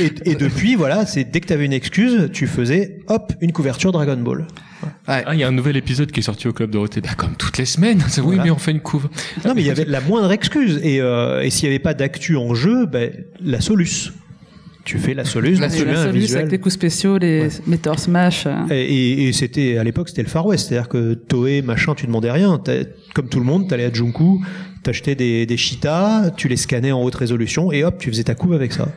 et, 0.00 0.30
et 0.30 0.34
depuis, 0.34 0.74
voilà, 0.74 1.06
c'est 1.06 1.24
dès 1.24 1.40
que 1.40 1.46
tu 1.46 1.52
avais 1.52 1.64
une 1.64 1.72
excuse, 1.72 2.28
tu 2.32 2.46
faisais, 2.46 2.98
hop, 3.08 3.32
une 3.40 3.52
couverture 3.52 3.92
Dragon 3.92 4.16
Ball. 4.16 4.46
Ouais. 4.82 4.88
Ah, 5.06 5.34
il 5.34 5.40
y 5.40 5.44
a 5.44 5.48
un 5.48 5.52
nouvel 5.52 5.76
épisode 5.76 6.10
qui 6.10 6.20
est 6.20 6.24
sorti 6.24 6.48
au 6.48 6.52
club 6.52 6.70
Dorothée. 6.70 7.00
Bah, 7.00 7.10
comme 7.16 7.36
toutes 7.36 7.58
les 7.58 7.64
semaines. 7.64 8.02
Oui, 8.18 8.22
Voilà. 8.22 8.44
mais 8.44 8.50
on 8.50 8.58
fait 8.58 8.72
une 8.72 8.80
couve. 8.80 9.08
Non, 9.44 9.52
mais 9.54 9.62
il 9.62 9.66
y 9.66 9.70
avait 9.70 9.84
la 9.84 10.00
moindre 10.00 10.30
excuse. 10.32 10.80
Et, 10.82 11.00
euh, 11.00 11.40
et 11.42 11.50
s'il 11.50 11.68
n'y 11.68 11.74
avait 11.74 11.82
pas 11.82 11.94
d'actu 11.94 12.36
en 12.36 12.54
jeu, 12.54 12.86
ben, 12.86 13.10
la 13.40 13.60
Solus. 13.60 14.12
Tu 14.84 14.98
fais 14.98 15.14
la 15.14 15.24
Solus, 15.24 15.54
La 15.60 15.68
tu 15.70 15.84
la 15.84 15.94
Solus 16.06 16.34
avec 16.34 16.50
les 16.50 16.58
coups 16.58 16.74
spéciaux, 16.74 17.16
les 17.16 17.46
Meteor 17.68 18.00
Smash. 18.00 18.46
euh. 18.46 18.50
Et, 18.70 18.82
et- 18.82 19.28
et 19.28 19.32
c'était 19.32 19.78
à 19.78 19.84
l'époque 19.84 20.08
c'était 20.08 20.24
le 20.24 20.28
Far 20.28 20.44
West, 20.44 20.68
c'est-à-dire 20.68 20.88
que 20.88 21.14
Toei 21.14 21.62
machin, 21.62 21.94
tu 21.94 22.06
demandais 22.06 22.32
rien. 22.32 22.60
Comme 23.14 23.28
tout 23.28 23.38
le 23.38 23.44
monde, 23.44 23.68
t'allais 23.68 23.84
à 23.84 23.92
Junku, 23.92 24.40
t'achetais 24.82 25.14
des, 25.14 25.46
des 25.46 25.56
cheetahs, 25.56 26.30
tu 26.36 26.48
les 26.48 26.56
scannais 26.56 26.92
en 26.92 27.02
haute 27.02 27.14
résolution 27.14 27.72
et 27.72 27.84
hop, 27.84 27.98
tu 27.98 28.10
faisais 28.10 28.24
ta 28.24 28.34
couve 28.34 28.52
avec 28.54 28.72
ça. 28.72 28.88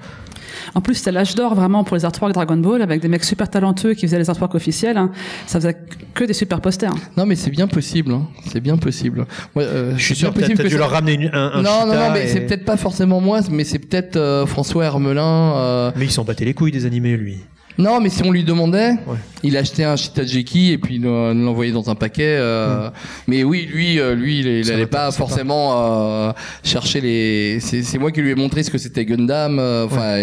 En 0.73 0.81
plus, 0.81 0.95
c'était 0.95 1.11
l'âge 1.11 1.35
d'or 1.35 1.53
vraiment 1.53 1.83
pour 1.83 1.95
les 1.95 2.05
artworks 2.05 2.33
Dragon 2.33 2.57
Ball 2.57 2.81
avec 2.81 3.01
des 3.01 3.07
mecs 3.07 3.23
super 3.23 3.49
talentueux 3.49 3.93
qui 3.93 4.07
faisaient 4.07 4.17
les 4.17 4.29
artworks 4.29 4.55
officiels. 4.55 4.97
hein. 4.97 5.11
Ça 5.47 5.59
faisait 5.59 5.77
que 6.13 6.23
des 6.23 6.33
super 6.33 6.59
posters. 6.59 6.93
Non 7.17 7.25
mais 7.25 7.35
c'est 7.35 7.51
bien 7.51 7.67
possible. 7.67 8.11
hein. 8.13 8.27
C'est 8.51 8.61
bien 8.61 8.77
possible. 8.77 9.25
Ouais, 9.55 9.63
euh, 9.63 9.95
Je 9.97 10.03
suis 10.03 10.15
sûr 10.15 10.33
que 10.33 10.39
que 10.41 10.63
dû 10.63 10.69
ça- 10.71 10.77
leur 10.77 10.89
ramener 10.89 11.13
une- 11.13 11.29
un, 11.33 11.51
un 11.53 11.61
non, 11.61 11.85
non, 11.85 11.93
non, 11.93 12.11
mais 12.13 12.25
et- 12.25 12.27
c'est 12.27 12.41
peut-être 12.41 12.65
pas 12.65 12.77
forcément 12.77 13.21
moi, 13.21 13.41
mais 13.51 13.63
c'est 13.63 13.79
peut-être 13.79 14.15
euh, 14.15 14.45
François 14.45 14.85
Hermelin. 14.85 15.55
euh, 15.55 15.91
Mais 15.95 16.05
il 16.05 16.11
s'en 16.11 16.23
battait 16.23 16.45
les 16.45 16.53
couilles 16.53 16.71
des 16.71 16.85
animés, 16.85 17.15
lui. 17.15 17.37
Non, 17.77 17.99
mais 17.99 18.09
si 18.09 18.23
on 18.23 18.31
lui 18.31 18.43
demandait, 18.43 18.91
Ouais. 19.07 19.17
il 19.43 19.57
achetait 19.57 19.83
un 19.83 19.95
Shitajeki 19.95 20.71
et 20.71 20.77
puis 20.77 20.95
il 20.95 21.01
nous 21.01 21.33
nous 21.33 21.45
l'envoyait 21.45 21.71
dans 21.73 21.89
un 21.89 21.95
paquet. 21.95 22.37
euh, 22.39 22.89
Mais 23.27 23.43
oui, 23.43 23.67
lui, 23.71 23.99
euh, 23.99 24.15
lui, 24.15 24.39
il, 24.39 24.47
il 24.47 24.65
Ça 24.65 24.73
allait 24.73 24.83
va 24.83 24.87
pas, 24.89 25.11
forcément 25.11 25.73
euh, 26.29 26.31
chercher 26.63 27.01
les. 27.01 27.59
C'est 27.59 27.97
moi 27.97 28.11
qui 28.11 28.21
lui 28.21 28.31
ai 28.31 28.35
montré 28.35 28.63
ce 28.63 28.71
que 28.71 28.77
c'était 28.77 29.03
Gundam. 29.05 29.59
Enfin, 29.59 30.15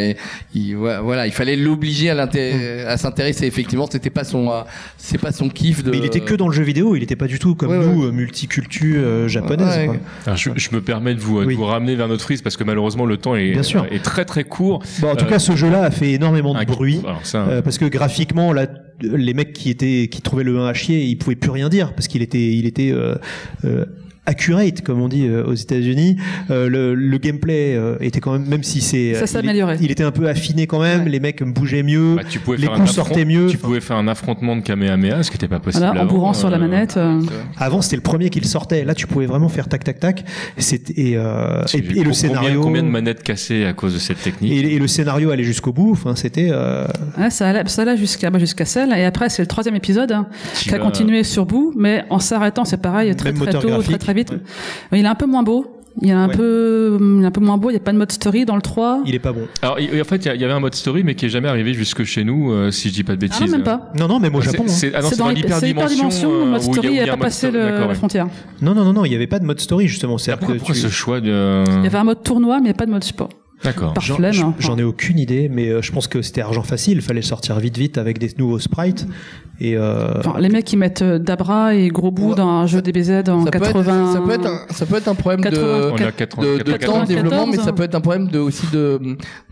ouais, 0.54 0.98
voilà, 1.02 1.26
il 1.26 1.32
fallait 1.32 1.56
l'obliger 1.56 2.10
à, 2.10 2.14
l'inté- 2.14 2.84
à 2.86 2.96
s'intéresser. 2.96 3.46
Effectivement, 3.46 3.86
c'était 3.90 4.10
pas 4.10 4.24
son, 4.24 4.50
c'est 4.96 5.18
pas 5.18 5.32
son 5.32 5.48
kiff 5.48 5.82
de. 5.84 5.90
Mais 5.90 5.98
il 5.98 6.04
était 6.04 6.20
que 6.20 6.34
dans 6.34 6.48
le 6.48 6.54
jeu 6.54 6.62
vidéo, 6.62 6.96
il 6.96 7.02
était 7.02 7.16
pas 7.16 7.26
du 7.26 7.38
tout 7.38 7.54
comme 7.54 7.70
Ouais, 7.70 7.78
nous, 7.84 8.10
multiculture 8.12 9.02
euh, 9.04 9.28
japonaise. 9.28 9.76
Ouais, 9.76 9.84
quoi. 9.86 9.94
ouais. 9.94 10.00
Alors, 10.26 10.36
je, 10.36 10.50
je 10.56 10.68
me 10.72 10.80
permets 10.80 11.14
de 11.14 11.20
vous, 11.20 11.44
de 11.44 11.52
vous 11.54 11.64
ramener 11.64 11.94
vers 11.96 12.08
notre 12.08 12.22
frise 12.24 12.42
parce 12.42 12.56
que 12.56 12.64
malheureusement 12.64 13.04
le 13.06 13.16
temps 13.18 13.36
est, 13.36 13.52
Bien 13.52 13.62
sûr. 13.62 13.86
est 13.90 14.02
très 14.02 14.24
très 14.24 14.44
court. 14.44 14.82
Bon, 15.00 15.10
en 15.10 15.16
tout 15.16 15.24
Euh, 15.24 15.28
cas, 15.28 15.38
ce 15.38 15.54
jeu-là 15.56 15.82
a 15.84 15.90
fait 15.90 16.12
énormément 16.12 16.54
de 16.54 16.58
Un- 16.60 16.64
bruit. 16.64 17.00
Alors 17.04 17.20
Euh, 17.48 17.62
parce 17.62 17.78
que 17.78 17.84
graphiquement, 17.84 18.52
là, 18.52 18.66
les 19.00 19.34
mecs 19.34 19.52
qui 19.52 19.70
étaient, 19.70 20.08
qui 20.10 20.22
trouvaient 20.22 20.44
le 20.44 20.58
1 20.58 20.66
à 20.66 20.74
chier, 20.74 21.04
ils 21.04 21.16
pouvaient 21.16 21.36
plus 21.36 21.50
rien 21.50 21.68
dire 21.68 21.94
parce 21.94 22.08
qu'il 22.08 22.22
était, 22.22 22.52
il 22.52 22.66
était 22.66 22.90
euh, 22.92 23.14
euh, 23.64 23.84
accurate, 24.26 24.82
comme 24.82 25.00
on 25.00 25.08
dit 25.08 25.26
euh, 25.26 25.44
aux 25.44 25.54
États-Unis. 25.54 26.16
Euh, 26.50 26.68
le, 26.68 26.94
le 26.94 27.18
gameplay 27.18 27.74
euh, 27.76 27.96
était 28.00 28.20
quand 28.20 28.32
même, 28.32 28.46
même 28.46 28.62
si 28.62 28.80
c'est, 28.80 29.14
Ça 29.26 29.38
euh, 29.38 29.76
il 29.80 29.90
était 29.90 30.04
un 30.04 30.10
peu 30.12 30.28
affiné 30.28 30.66
quand 30.66 30.80
même. 30.80 31.04
Ouais. 31.04 31.08
Les 31.10 31.20
mecs 31.20 31.42
bougeaient 31.42 31.82
mieux. 31.82 32.16
bah, 32.16 32.22
tu 32.28 32.38
pouvais 32.38 32.56
les 32.56 32.66
faire 32.66 32.74
coups 32.76 32.90
sortaient 32.92 33.24
mieux. 33.24 33.48
Tu 33.48 33.58
pouvais 33.58 33.80
faire 33.80 33.96
un 33.96 34.08
affrontement 34.08 34.54
de 34.56 34.60
Kamehameha, 34.62 35.22
ce 35.22 35.30
qui 35.30 35.36
n'était 35.36 35.48
pas 35.48 35.58
possible 35.60 35.84
Voilà, 35.84 36.00
en 36.00 36.04
avant. 36.04 36.14
bourrant 36.14 36.32
sur 36.34 36.50
la 36.50 36.56
Euh, 36.56 36.60
manette. 36.60 36.96
euh. 36.96 37.20
Avant, 37.58 37.82
c'était 37.82 37.96
le 37.96 38.02
premier 38.02 38.30
qui 38.30 38.40
le 38.40 38.46
sortait. 38.46 38.84
Là, 38.84 38.94
tu 38.94 39.06
pouvais 39.06 39.26
vraiment 39.26 39.48
faire 39.48 39.68
tac 39.68 39.82
tac 39.84 39.98
tac. 39.98 40.24
C'était 40.56 40.92
et, 41.00 41.16
euh, 41.16 41.62
et, 41.74 41.78
et 41.78 42.04
le 42.04 42.12
scénario. 42.12 42.60
Combien 42.62 42.82
de 42.82 42.88
manettes 42.88 43.22
cassées 43.22 43.64
à 43.64 43.72
cause 43.72 43.94
de 43.94 43.98
cette 43.98 44.22
technique 44.22 44.52
et, 44.52 44.74
et 44.74 44.78
le 44.78 44.86
scénario 44.86 45.30
allait 45.30 45.42
jusqu'au 45.44 45.72
bout. 45.72 45.90
Enfin, 45.92 46.14
c'était. 46.16 46.48
euh, 46.52 46.86
Ouais, 47.18 47.30
ça 47.30 47.48
allait, 47.48 47.62
ça 47.66 47.82
allait 47.82 47.96
jusqu'à 47.96 48.30
bah, 48.30 48.38
jusqu'à 48.38 48.64
celle. 48.64 48.92
Et 48.92 49.04
après, 49.04 49.28
c'est 49.28 49.42
le 49.42 49.48
troisième 49.48 49.74
épisode 49.74 50.12
hein, 50.12 50.28
Qui 50.54 50.68
qui 50.68 50.74
a 50.74 50.78
va- 50.78 50.84
continué 50.84 51.24
sur 51.24 51.44
bout, 51.46 51.72
mais 51.76 52.04
en 52.10 52.18
s'arrêtant, 52.18 52.64
c'est 52.64 52.80
pareil, 52.80 53.14
très 53.16 53.30
Même 53.30 53.36
très 53.40 53.46
moteur 53.46 53.62
tôt, 53.62 53.68
graphique, 53.68 53.98
très 53.98 54.11
très 54.12 54.34
vite. 54.34 54.42
Il 54.92 55.04
est 55.04 55.06
un 55.08 55.14
peu 55.14 55.26
moins 55.26 55.42
beau. 55.42 55.78
Il 56.00 56.08
est 56.08 56.12
un 56.12 56.28
peu, 56.30 56.96
il 57.18 57.22
est 57.22 57.26
un 57.26 57.30
peu 57.30 57.40
moins 57.42 57.58
beau. 57.58 57.68
Il 57.68 57.74
n'y 57.74 57.76
a 57.76 57.80
pas 57.80 57.92
de 57.92 57.98
mode 57.98 58.10
story 58.10 58.46
dans 58.46 58.56
le 58.56 58.62
3. 58.62 59.02
Il 59.04 59.14
est 59.14 59.18
pas 59.18 59.32
bon. 59.32 59.42
Alors, 59.60 59.78
il- 59.78 60.00
en 60.00 60.04
fait, 60.04 60.16
il 60.16 60.24
y 60.24 60.28
a- 60.30 60.34
il 60.34 60.40
y 60.40 60.44
avait 60.44 60.54
un 60.54 60.58
mode 60.60 60.74
story, 60.74 61.04
mais 61.04 61.14
qui 61.14 61.26
est 61.26 61.28
jamais 61.28 61.48
arrivé 61.48 61.74
jusque 61.74 62.02
chez 62.04 62.24
nous, 62.24 62.50
euh, 62.50 62.70
si 62.70 62.88
je 62.88 62.94
dis 62.94 63.04
pas 63.04 63.12
de 63.14 63.18
bêtises. 63.20 63.38
Ah 63.42 63.44
non, 63.44 63.52
même 63.52 63.62
pas. 63.62 63.92
Non, 63.98 64.08
non, 64.08 64.18
même 64.18 64.34
au 64.34 64.38
Ah, 64.38 64.42
Japon. 64.42 64.64
c'est- 64.68 64.86
hein. 64.86 64.90
c'est- 64.90 64.94
ah 64.94 65.02
non, 65.02 65.08
c'est 65.10 65.16
c'est 65.16 65.18
dans 65.20 65.28
c'est 65.28 65.34
l'hyperdimension. 65.34 65.68
hyperdimension. 65.68 66.30
euh, 66.32 66.44
Le 66.46 66.50
mode 66.50 66.60
où 66.60 66.62
il 66.62 66.66
y 66.66 66.70
a- 66.70 66.72
story 66.72 66.88
il 66.94 66.96
n'a 66.96 67.02
a 67.12 67.16
pas 67.18 67.24
passé 67.24 67.50
le- 67.50 67.58
ouais. 67.62 67.88
la 67.88 67.94
frontière. 67.94 68.26
Non, 68.62 68.74
non, 68.74 68.84
non, 68.84 68.92
non, 68.94 69.04
il 69.04 69.10
n'y 69.10 69.16
avait 69.16 69.26
pas 69.26 69.38
de 69.38 69.44
mode 69.44 69.60
story 69.60 69.86
justement. 69.86 70.14
Ah, 70.14 70.18
C'est-à-dire 70.18 70.38
Pourquoi, 70.38 70.54
que 70.54 70.58
pourquoi 70.60 70.74
tu- 70.74 70.80
ce 70.80 70.88
choix 70.88 71.20
de... 71.20 71.64
Il 71.78 71.84
y 71.84 71.86
avait 71.86 71.98
un 71.98 72.04
mode 72.04 72.22
tournoi, 72.22 72.60
mais 72.62 72.72
pas 72.72 72.86
de 72.86 72.90
mode 72.90 73.04
support. 73.04 73.28
D'accord. 73.64 73.94
Par 73.94 74.02
J'en- 74.02 74.16
flemme. 74.16 74.32
j'en- 74.32 74.48
hein. 74.50 74.54
J'en 74.58 74.78
ai 74.78 74.82
aucune 74.82 75.18
idée, 75.18 75.48
mais 75.48 75.68
euh, 75.68 75.82
je 75.82 75.92
pense 75.92 76.06
que 76.08 76.20
c'était 76.22 76.40
argent 76.40 76.62
facile. 76.62 76.94
Il 76.94 77.02
fallait 77.02 77.22
sortir 77.22 77.58
vite, 77.60 77.78
vite 77.78 77.98
avec 77.98 78.18
des 78.18 78.30
nouveaux 78.38 78.58
sprites. 78.58 79.06
Et 79.60 79.76
euh, 79.76 80.18
Enfin, 80.18 80.34
les 80.40 80.48
mecs 80.48 80.64
qui 80.64 80.76
mettent 80.76 81.02
euh, 81.02 81.18
Dabra 81.18 81.74
et 81.74 81.88
Gros 81.88 82.10
Bout 82.10 82.30
Ouais. 82.30 82.36
dans 82.36 82.48
un 82.48 82.66
jeu 82.66 82.82
DBZ 82.82 83.28
en 83.28 83.44
Ça 83.44 83.50
peut, 83.52 83.58
80. 83.60 83.80
être, 84.06 84.12
ça, 84.12 84.20
peut 84.20 84.32
être 84.32 84.46
un, 84.46 84.58
ça 84.74 84.86
peut 84.86 84.96
être 84.96 85.08
un 85.08 85.14
problème 85.14 85.40
80. 85.40 85.60
de, 85.62 85.90
On 85.92 85.96
est 85.98 86.04
à 86.04 86.12
80, 86.12 86.42
de, 86.54 86.58
de 86.58 86.62
94. 86.72 86.92
temps 86.94 87.00
de 87.02 87.06
développement, 87.06 87.46
mais 87.46 87.52
ça 87.58 87.70
94. 87.70 87.76
peut 87.76 87.82
être 87.84 87.94
un 87.94 88.00
problème 88.00 88.28
de, 88.28 88.38
aussi 88.40 88.66
de, 88.72 89.00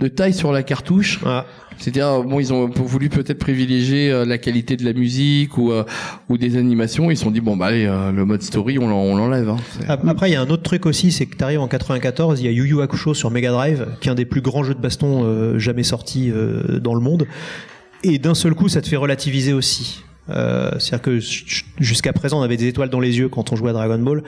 de 0.00 0.08
taille 0.08 0.34
sur 0.34 0.50
la 0.52 0.62
cartouche. 0.64 1.20
voilà. 1.22 1.46
C'est-à-dire, 1.80 2.22
bon, 2.22 2.38
ils 2.38 2.52
ont 2.52 2.68
voulu 2.68 3.08
peut-être 3.08 3.38
privilégier 3.38 4.10
euh, 4.12 4.24
la 4.26 4.36
qualité 4.38 4.76
de 4.76 4.84
la 4.84 4.92
musique 4.92 5.56
ou, 5.56 5.72
euh, 5.72 5.82
ou 6.28 6.36
des 6.36 6.56
animations. 6.56 7.10
Ils 7.10 7.16
se 7.16 7.24
sont 7.24 7.30
dit, 7.30 7.40
bon, 7.40 7.56
bah 7.56 7.66
allez, 7.66 7.86
euh, 7.86 8.12
le 8.12 8.24
mode 8.26 8.42
story, 8.42 8.78
on 8.78 8.86
l'en- 8.86 9.02
on 9.02 9.16
l'enlève. 9.16 9.48
Hein. 9.48 9.56
Après, 10.06 10.28
il 10.28 10.34
y 10.34 10.36
a 10.36 10.42
un 10.42 10.50
autre 10.50 10.62
truc 10.62 10.84
aussi, 10.86 11.10
c'est 11.10 11.24
que 11.26 11.36
tu 11.36 11.42
arrives 11.42 11.60
en 11.60 11.68
94, 11.68 12.40
il 12.40 12.44
y 12.44 12.48
a 12.48 12.52
Yu 12.52 12.66
Yu 12.68 12.82
Hakusho 12.82 13.14
sur 13.14 13.30
Mega 13.30 13.50
Drive, 13.50 13.86
qui 14.00 14.08
est 14.08 14.12
un 14.12 14.14
des 14.14 14.26
plus 14.26 14.42
grands 14.42 14.62
jeux 14.62 14.74
de 14.74 14.80
baston 14.80 15.58
jamais 15.58 15.82
sortis 15.82 16.30
euh, 16.30 16.78
dans 16.78 16.94
le 16.94 17.00
monde. 17.00 17.26
Et 18.04 18.18
d'un 18.18 18.34
seul 18.34 18.54
coup, 18.54 18.68
ça 18.68 18.80
te 18.82 18.88
fait 18.88 18.96
relativiser 18.96 19.52
aussi. 19.52 20.02
Euh, 20.30 20.70
C'est-à-dire 20.78 21.02
que 21.02 21.18
jusqu'à 21.80 22.12
présent, 22.12 22.38
on 22.40 22.42
avait 22.42 22.56
des 22.56 22.66
étoiles 22.68 22.90
dans 22.90 23.00
les 23.00 23.18
yeux 23.18 23.28
quand 23.28 23.52
on 23.52 23.56
jouait 23.56 23.70
à 23.70 23.72
Dragon 23.72 23.98
Ball. 23.98 24.22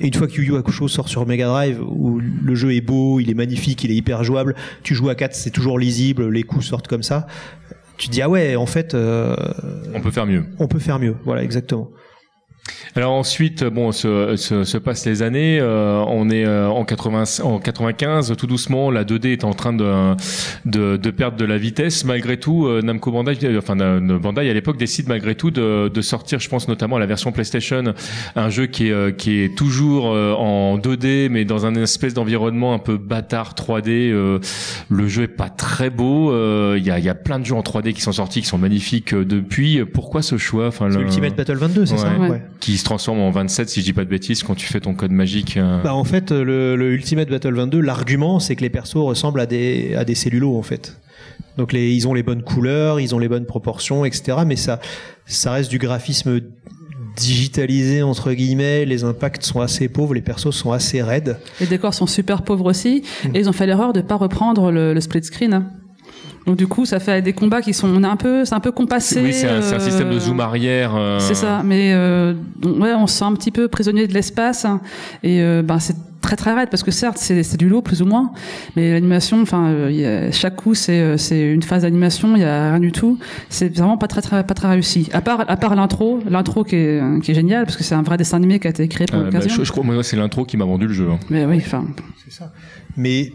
Et 0.00 0.06
une 0.08 0.14
fois 0.14 0.26
que 0.26 0.32
Yu 0.34 0.46
Yu 0.46 0.56
Hakusho 0.56 0.88
sort 0.88 1.08
sur 1.08 1.26
Mega 1.26 1.46
Drive, 1.46 1.80
où 1.82 2.20
le 2.20 2.54
jeu 2.54 2.74
est 2.74 2.80
beau, 2.82 3.18
il 3.20 3.30
est 3.30 3.34
magnifique, 3.34 3.82
il 3.84 3.90
est 3.90 3.94
hyper 3.96 4.24
jouable, 4.24 4.54
tu 4.82 4.94
joues 4.94 5.08
à 5.08 5.14
4, 5.14 5.34
c'est 5.34 5.50
toujours 5.50 5.78
lisible, 5.78 6.28
les 6.28 6.42
coups 6.42 6.66
sortent 6.66 6.88
comme 6.88 7.02
ça. 7.02 7.26
Tu 7.96 8.08
te 8.08 8.12
dis, 8.12 8.20
ah 8.20 8.28
ouais, 8.28 8.56
en 8.56 8.66
fait, 8.66 8.94
euh, 8.94 9.34
On 9.94 10.00
peut 10.02 10.10
faire 10.10 10.26
mieux. 10.26 10.44
on 10.58 10.68
peut 10.68 10.78
faire 10.78 10.98
mieux. 10.98 11.16
Voilà, 11.24 11.42
exactement. 11.42 11.90
Alors 12.94 13.12
ensuite, 13.12 13.62
bon, 13.64 13.92
se, 13.92 14.36
se, 14.36 14.64
se 14.64 14.78
passent 14.78 15.04
les 15.04 15.22
années. 15.22 15.58
euh, 15.60 16.02
on 16.08 16.30
est 16.30 16.46
euh, 16.46 16.68
en, 16.68 16.84
80, 16.84 17.24
en 17.42 17.58
95, 17.58 18.34
tout 18.38 18.46
doucement, 18.46 18.90
la 18.90 19.04
2D 19.04 19.28
est 19.32 19.44
en 19.44 19.52
train 19.52 19.72
de, 19.74 20.14
de, 20.64 20.96
de 20.96 21.10
perdre 21.10 21.36
de 21.36 21.44
la 21.44 21.58
vitesse. 21.58 22.04
Malgré 22.04 22.38
tout, 22.38 22.66
euh, 22.66 22.80
Namco 22.82 23.12
Bandai, 23.12 23.36
euh, 23.44 23.58
enfin 23.58 23.78
euh, 23.80 24.18
Bandai 24.18 24.48
à 24.48 24.54
l'époque 24.54 24.78
décide 24.78 25.08
malgré 25.08 25.34
tout 25.34 25.50
de, 25.50 25.88
de 25.92 26.00
sortir, 26.00 26.40
je 26.40 26.48
pense 26.48 26.68
notamment 26.68 26.96
à 26.96 26.98
la 26.98 27.06
version 27.06 27.32
PlayStation, 27.32 27.84
un 28.34 28.48
jeu 28.50 28.66
qui 28.66 28.88
est, 28.88 28.92
euh, 28.92 29.10
qui 29.10 29.40
est 29.40 29.54
toujours 29.56 30.12
euh, 30.14 30.32
en 30.32 30.78
2D, 30.78 31.28
mais 31.28 31.44
dans 31.44 31.66
un 31.66 31.74
espèce 31.74 32.14
d'environnement 32.14 32.72
un 32.72 32.78
peu 32.78 32.96
bâtard 32.96 33.54
3D. 33.54 34.10
euh, 34.10 34.38
le 34.88 35.06
jeu 35.08 35.24
est 35.24 35.28
pas 35.28 35.50
très 35.50 35.90
beau. 35.90 36.30
euh, 36.32 36.76
Il 36.78 36.84
y, 36.86 36.90
a, 36.90 36.98
il 36.98 37.04
y 37.04 37.08
a 37.10 37.14
plein 37.14 37.38
de 37.38 37.44
jeux 37.44 37.54
en 37.54 37.60
3D 37.62 37.92
qui 37.92 38.00
sont 38.00 38.12
sortis, 38.12 38.40
qui 38.40 38.46
sont 38.46 38.58
magnifiques 38.58 39.12
euh, 39.12 39.24
depuis. 39.24 39.84
Pourquoi 39.84 40.22
ce 40.22 40.38
choix 40.38 40.68
Enfin, 40.68 40.88
le- 40.88 41.00
Ultimate 41.02 41.36
Battle 41.36 41.56
22, 41.58 41.84
c'est 41.86 41.98
ça? 41.98 42.12
Ouais. 42.18 42.42
Qui 42.60 42.78
se 42.78 42.84
transforme 42.84 43.20
en 43.20 43.30
27 43.30 43.68
si 43.68 43.80
je 43.80 43.84
dis 43.84 43.92
pas 43.92 44.04
de 44.04 44.08
bêtises 44.10 44.42
quand 44.42 44.54
tu 44.54 44.66
fais 44.66 44.80
ton 44.80 44.94
code 44.94 45.10
magique. 45.12 45.56
euh. 45.56 45.82
Bah 45.82 45.94
en 45.94 46.04
fait, 46.04 46.30
le, 46.32 46.74
le 46.76 46.92
Ultimate 46.92 47.28
Battle 47.28 47.54
22, 47.54 47.80
l'argument, 47.80 48.40
c'est 48.40 48.56
que 48.56 48.62
les 48.62 48.70
persos 48.70 48.96
ressemblent 48.96 49.40
à 49.40 49.46
des, 49.46 49.94
à 49.94 50.04
des 50.04 50.14
cellulos, 50.14 50.56
en 50.56 50.62
fait. 50.62 50.96
Donc 51.58 51.72
les, 51.72 51.92
ils 51.94 52.08
ont 52.08 52.14
les 52.14 52.22
bonnes 52.22 52.42
couleurs, 52.42 52.98
ils 53.00 53.14
ont 53.14 53.18
les 53.18 53.28
bonnes 53.28 53.46
proportions, 53.46 54.04
etc. 54.04 54.38
Mais 54.46 54.56
ça, 54.56 54.80
ça 55.26 55.52
reste 55.52 55.70
du 55.70 55.78
graphisme 55.78 56.40
digitalisé, 57.16 58.02
entre 58.02 58.32
guillemets. 58.32 58.84
Les 58.84 59.04
impacts 59.04 59.42
sont 59.44 59.60
assez 59.60 59.88
pauvres, 59.88 60.14
les 60.14 60.20
persos 60.20 60.50
sont 60.54 60.72
assez 60.72 61.02
raides. 61.02 61.38
Les 61.60 61.66
décors 61.66 61.94
sont 61.94 62.06
super 62.06 62.42
pauvres 62.42 62.66
aussi. 62.66 63.02
Et 63.34 63.38
ils 63.40 63.48
ont 63.48 63.52
fait 63.52 63.66
l'erreur 63.66 63.92
de 63.92 64.00
pas 64.00 64.16
reprendre 64.16 64.70
le, 64.70 64.92
le 64.94 65.00
split 65.00 65.24
screen. 65.24 65.54
hein. 65.54 65.70
Donc 66.46 66.56
du 66.56 66.66
coup, 66.66 66.84
ça 66.86 67.00
fait 67.00 67.22
des 67.22 67.32
combats 67.32 67.60
qui 67.60 67.74
sont, 67.74 67.88
on 67.88 68.02
est 68.02 68.06
un 68.06 68.16
peu, 68.16 68.44
c'est 68.44 68.54
un 68.54 68.60
peu 68.60 68.70
compassé. 68.72 69.20
oui, 69.22 69.32
c'est 69.32 69.48
un, 69.48 69.60
c'est 69.62 69.74
un 69.74 69.78
euh, 69.78 69.80
système 69.80 70.10
de 70.10 70.18
zoom 70.18 70.38
arrière. 70.40 70.94
euh, 70.94 71.18
C'est 71.18 71.34
ça, 71.34 71.62
mais 71.64 71.92
euh, 71.92 72.34
donc, 72.60 72.78
ouais, 72.80 72.92
on 72.94 73.06
se 73.06 73.18
sent 73.18 73.24
un 73.24 73.34
petit 73.34 73.50
peu 73.50 73.68
prisonnier 73.68 74.06
de 74.06 74.14
l'espace 74.14 74.64
hein, 74.64 74.80
et 75.22 75.40
euh, 75.42 75.62
ben 75.62 75.78
c'est 75.80 75.96
très 76.22 76.34
très 76.36 76.52
raide 76.54 76.70
parce 76.70 76.82
que 76.82 76.90
certes 76.90 77.18
c'est 77.18 77.44
c'est 77.44 77.56
du 77.56 77.68
lot 77.68 77.82
plus 77.82 78.02
ou 78.02 78.06
moins, 78.06 78.32
mais 78.74 78.92
l'animation, 78.92 79.42
enfin 79.42 79.66
euh, 79.68 79.88
il 79.90 79.96
y 80.00 80.04
a- 80.06 80.32
chaque 80.32 80.56
coup 80.56 80.74
c'est 80.74 81.00
euh, 81.00 81.16
c'est 81.16 81.52
une 81.52 81.62
phase 81.62 81.82
d'animation, 81.82 82.34
il 82.36 82.42
y 82.42 82.44
a 82.44 82.70
rien 82.70 82.80
du 82.80 82.90
tout, 82.92 83.18
c'est 83.48 83.76
vraiment 83.76 83.96
pas 83.96 84.08
très 84.08 84.22
très 84.22 84.44
pas 84.44 84.54
très 84.54 84.68
réussi. 84.68 85.08
À 85.12 85.20
part 85.20 85.44
à 85.48 85.56
part 85.56 85.74
l'intro, 85.76 86.20
l'intro 86.28 86.64
qui 86.64 86.76
est 86.76 87.00
qui 87.22 87.30
est 87.30 87.34
génial 87.34 87.64
parce 87.64 87.76
que 87.76 87.84
c'est 87.84 87.94
un 87.94 88.02
vrai 88.02 88.16
dessin 88.16 88.36
animé 88.38 88.58
qui 88.60 88.66
a 88.66 88.70
été 88.70 88.86
créé 88.88 89.06
pour 89.06 89.18
euh, 89.18 89.22
bah, 89.24 89.30
l'occasion. 89.38 89.50
je, 89.56 89.64
je 89.64 89.70
crois 89.72 89.84
moi 89.84 90.02
c'est 90.02 90.16
l'intro 90.16 90.44
qui 90.44 90.56
m'a 90.56 90.64
vendu 90.64 90.86
le 90.88 90.92
jeu. 90.94 91.08
hein. 91.10 91.18
Mais 91.30 91.44
oui, 91.44 91.56
enfin 91.64 91.84
Mais 92.96 93.32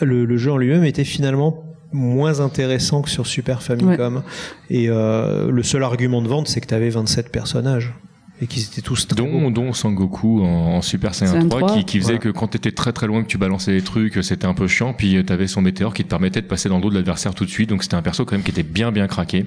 le, 0.00 0.24
le 0.24 0.36
jeu 0.36 0.52
en 0.52 0.56
lui-même 0.58 0.84
était 0.84 1.04
finalement 1.04 1.64
moins 1.92 2.40
intéressant 2.40 3.02
que 3.02 3.10
sur 3.10 3.26
Super 3.26 3.62
Famicom. 3.62 4.22
Et 4.70 4.88
euh, 4.88 5.50
le 5.50 5.62
seul 5.62 5.82
argument 5.84 6.22
de 6.22 6.28
vente, 6.28 6.48
c'est 6.48 6.60
que 6.60 6.66
tu 6.66 6.74
avais 6.74 6.90
27 6.90 7.30
personnages. 7.30 7.92
Et 8.40 8.46
qu'ils 8.48 8.64
étaient 8.64 8.80
tous 8.80 9.06
très 9.06 9.22
beaux. 9.22 9.28
Dont, 9.30 9.50
dont 9.52 9.72
Sangoku 9.72 10.42
en, 10.42 10.46
en 10.74 10.82
Super 10.82 11.14
Saiyan 11.14 11.30
Saiyan 11.32 11.48
3, 11.48 11.60
3, 11.60 11.76
qui, 11.76 11.84
qui 11.84 11.98
faisait 11.98 12.14
voilà. 12.14 12.18
que 12.18 12.28
quand 12.30 12.48
t'étais 12.48 12.72
très 12.72 12.92
très 12.92 13.06
loin 13.06 13.22
que 13.22 13.28
tu 13.28 13.38
balançais 13.38 13.70
des 13.70 13.82
trucs 13.82 14.18
c'était 14.24 14.46
un 14.46 14.54
peu 14.54 14.66
chiant 14.66 14.94
puis 14.94 15.16
euh, 15.16 15.22
t'avais 15.22 15.46
son 15.46 15.62
météore 15.62 15.94
qui 15.94 16.02
te 16.02 16.08
permettait 16.08 16.42
de 16.42 16.48
passer 16.48 16.68
dans 16.68 16.76
le 16.78 16.82
dos 16.82 16.90
de 16.90 16.96
l'adversaire 16.96 17.36
tout 17.36 17.44
de 17.44 17.50
suite 17.50 17.68
donc 17.68 17.84
c'était 17.84 17.94
un 17.94 18.02
perso 18.02 18.24
quand 18.24 18.34
même 18.34 18.42
qui 18.42 18.50
était 18.50 18.64
bien 18.64 18.90
bien 18.90 19.06
craqué 19.06 19.46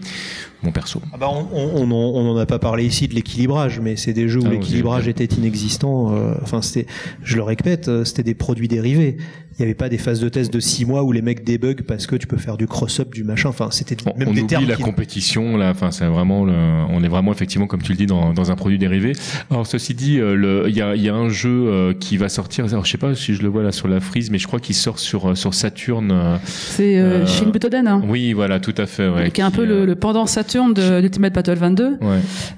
mon 0.64 0.72
perso 0.72 1.02
Ah 1.12 1.18
bah 1.18 1.28
on, 1.30 1.46
on, 1.52 1.92
on 1.92 1.92
on 1.92 2.32
en 2.32 2.38
a 2.38 2.46
pas 2.46 2.58
parlé 2.60 2.86
ici 2.86 3.10
de 3.10 3.16
l'équilibrage, 3.16 3.82
mais 3.82 3.98
c'est 3.98 4.14
des 4.14 4.30
jeux 4.30 4.40
où 4.42 4.46
Ah, 4.48 4.52
l'équilibrage 4.52 5.10
était 5.10 5.26
inexistant. 5.26 6.16
euh, 6.16 6.34
Enfin, 6.42 6.62
c'était, 6.62 6.88
je 7.22 7.36
le 7.36 7.44
répète, 7.44 7.90
euh, 7.90 8.06
c'était 8.06 8.24
des 8.24 8.34
produits 8.34 8.70
dérivés. 8.70 9.18
Il 9.58 9.62
n'y 9.62 9.66
avait 9.68 9.74
pas 9.74 9.88
des 9.88 9.98
phases 9.98 10.20
de 10.20 10.28
test 10.28 10.52
de 10.54 10.60
6 10.60 10.86
mois 10.86 11.04
où 11.04 11.14
les 11.14 11.22
mecs 11.22 11.44
débug 11.46 11.84
parce 11.84 12.08
que 12.08 12.18
tu 12.18 12.28
peux 12.28 12.36
faire 12.38 12.58
du 12.58 12.68
cross-up, 12.68 13.14
du 13.14 13.24
machin. 13.24 13.48
Enfin, 13.50 13.70
c'était 13.72 13.96
on, 14.06 14.18
même 14.18 14.28
on 14.28 14.34
des 14.34 14.42
oublie 14.42 14.48
termes 14.48 14.68
la 14.68 14.76
qui- 14.76 14.84
compétition 14.84 15.56
là 15.56 15.70
enfin 15.72 15.92
c'est 15.92 16.06
vraiment 16.06 16.44
le, 16.44 16.54
on 16.90 17.02
est 17.04 17.08
vraiment 17.08 17.32
effectivement 17.32 17.66
comme 17.68 17.82
tu 17.82 17.92
le 17.94 17.98
dis 17.98 18.06
dans, 18.06 18.34
dans 18.34 18.52
un 18.52 18.56
produit 18.56 18.78
dérivé 18.78 19.14
alors 19.50 19.66
ceci 19.66 19.94
dit 19.94 20.20
euh, 20.20 20.36
le- 20.36 20.66
il 20.68 20.76
y 20.76 20.82
a, 20.82 20.96
il 20.96 21.02
y 21.02 21.08
a 21.10 21.16
un 21.16 21.30
jeu 21.30 21.50
euh, 21.68 21.94
qui 21.94 22.18
va 22.18 22.28
sortir 22.28 22.66
alors 22.66 22.84
je 22.86 22.92
sais 22.92 22.98
pas 22.98 23.16
si 23.16 23.34
je 23.34 23.42
le 23.44 23.48
vois 23.48 23.64
là 23.64 23.72
sur 23.72 23.88
la 23.88 24.00
frise 24.02 24.30
mais 24.30 24.38
je 24.40 24.48
crois 24.48 24.60
qu'il 24.60 24.76
sort 24.76 25.00
sur 25.00 25.30
euh, 25.32 25.36
sur 25.36 25.54
Saturn 25.54 26.38
c'est 26.46 26.98
euh, 27.00 27.22
Euh, 27.24 27.26
Shin 27.26 27.50
Butoden 27.52 27.88
hein, 27.88 28.02
oui 28.08 28.34
voilà 28.34 28.60
tout 28.60 28.76
à 28.78 28.86
fait 28.86 29.08
ouais, 29.08 29.32
qui 29.32 29.40
est 29.42 29.44
un 29.46 29.52
peu 29.52 29.62
euh, 29.64 29.66
le, 29.82 29.86
le 29.86 29.96
pendant 29.96 30.26
Saturn 30.26 30.74
de 30.74 31.02
Ultimate 31.02 31.34
Battle 31.34 31.54
22, 31.56 31.86
ouais. 31.86 31.98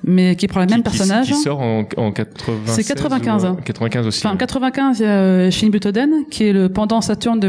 mais 0.04 0.36
qui 0.36 0.48
prend 0.48 0.62
le 0.62 0.66
même 0.68 0.78
Qui- 0.78 0.84
personnage. 0.84 1.28
qui, 1.28 1.34
sort 1.36 1.60
en, 1.60 1.86
en 1.98 2.12
96 2.12 2.76
C'est 2.76 2.84
95, 2.84 3.44
ou, 3.44 3.46
euh, 3.46 3.50
hein. 3.52 3.58
95 3.64 4.08
aussi 4.08 4.20
Enfin, 4.22 4.30
en 4.30 4.32
ouais. 4.34 4.38
95, 4.40 5.00
il 5.00 5.04
y 5.04 5.06
a 5.06 5.52
Shin 5.52 5.70
Butoden, 5.70 6.10
qui 6.32 6.46
est 6.46 6.54
le 6.54 6.70
pendant 6.70 6.87
Saturn 7.02 7.40
de 7.40 7.48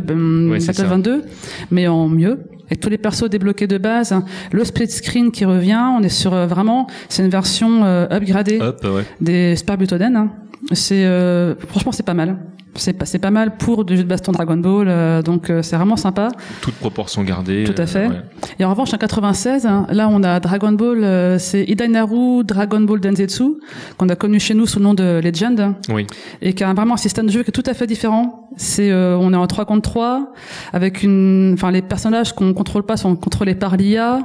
c'est 0.59 0.67
Battle 0.67 0.83
ça. 0.83 0.85
22, 0.85 1.23
mais 1.71 1.89
en 1.89 2.09
mieux. 2.09 2.39
Avec 2.67 2.81
tous 2.81 2.91
les 2.91 2.99
persos 2.99 3.31
débloqués 3.31 3.67
de 3.67 3.79
base, 3.79 4.15
le 4.53 4.63
split 4.63 4.89
screen 4.89 5.31
qui 5.31 5.47
revient, 5.47 5.81
on 5.99 6.03
est 6.03 6.11
sur 6.11 6.35
euh, 6.35 6.47
vraiment, 6.47 6.87
c'est 7.09 7.25
une 7.25 7.31
version 7.31 7.83
euh, 7.85 8.07
upgradée 8.11 8.59
ouais 8.61 9.05
des 9.23 9.57
Super 9.57 9.79
Butoden. 9.79 10.15
hein. 10.17 10.31
C'est 10.73 11.07
euh, 11.07 11.55
franchement 11.69 11.93
c'est 11.93 12.03
pas 12.05 12.13
mal. 12.13 12.37
C'est 12.79 13.19
pas 13.19 13.31
mal 13.31 13.57
pour 13.57 13.85
du 13.85 13.97
jeu 13.97 14.03
de 14.05 14.09
baston 14.09 14.33
Dragon 14.33 14.57
Ball, 14.57 14.87
euh, 14.89 15.23
donc 15.23 15.51
euh, 15.51 15.63
c'est 15.63 15.77
vraiment 15.77 15.97
sympa. 15.97 16.29
toute 16.61 16.75
proportion 16.75 17.23
gardée 17.23 17.65
Tout 17.65 17.75
à 17.77 17.83
euh, 17.83 17.87
fait. 17.87 18.07
ouais. 18.07 18.23
Et 18.59 18.65
en 18.65 18.71
revanche, 18.71 18.95
en 18.95 18.99
96, 18.99 19.67
hein, 19.67 19.87
là, 19.91 20.09
on 20.11 20.23
a 20.23 20.41
Dragon 20.41 20.73
Ball, 20.73 21.39
c'est 21.41 21.65
Idainaru 21.65 22.45
Dragon 22.45 22.81
Ball 22.81 23.01
Densetsu, 23.01 23.61
qu'on 23.97 24.09
a 24.09 24.17
connu 24.17 24.41
chez 24.41 24.55
nous 24.55 24.67
sous 24.67 24.79
le 24.79 24.85
nom 24.85 24.95
de 24.95 25.21
Legend, 25.23 25.75
oui 25.91 26.07
et 26.41 26.53
qui 26.55 26.65
a 26.65 26.73
vraiment 26.73 26.95
un 26.95 26.99
système 26.99 27.27
de 27.27 27.33
jeu 27.33 27.43
qui 27.43 27.51
est 27.51 27.53
tout 27.53 27.69
à 27.69 27.75
fait 27.75 27.87
différent. 27.87 28.49
C'est, 28.57 28.93
on 28.93 29.33
est 29.33 29.37
en 29.37 29.47
3 29.47 29.65
contre 29.67 29.91
3, 29.91 30.33
avec 30.73 31.03
une, 31.03 31.53
enfin, 31.55 31.71
les 31.71 31.83
personnages 31.83 32.33
qu'on 32.33 32.53
contrôle 32.55 32.83
pas 32.83 32.97
sont 32.97 33.15
contrôlés 33.15 33.55
par 33.55 33.77
l'IA. 33.77 34.21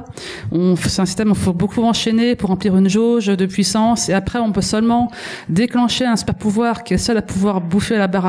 C'est 0.76 1.02
un 1.02 1.06
système 1.06 1.28
où 1.28 1.34
il 1.34 1.38
faut 1.38 1.52
beaucoup 1.52 1.82
enchaîner 1.82 2.34
pour 2.34 2.48
remplir 2.50 2.76
une 2.76 2.88
jauge 2.88 3.26
de 3.26 3.46
puissance, 3.46 4.08
et 4.08 4.12
après, 4.12 4.38
on 4.38 4.52
peut 4.52 4.60
seulement 4.60 5.10
déclencher 5.48 6.04
un 6.04 6.16
super 6.16 6.34
pouvoir 6.34 6.84
qui 6.84 6.94
est 6.94 6.98
seul 6.98 7.16
à 7.16 7.22
pouvoir 7.22 7.60
bouffer 7.60 7.96
la 7.96 8.08
barre 8.08 8.26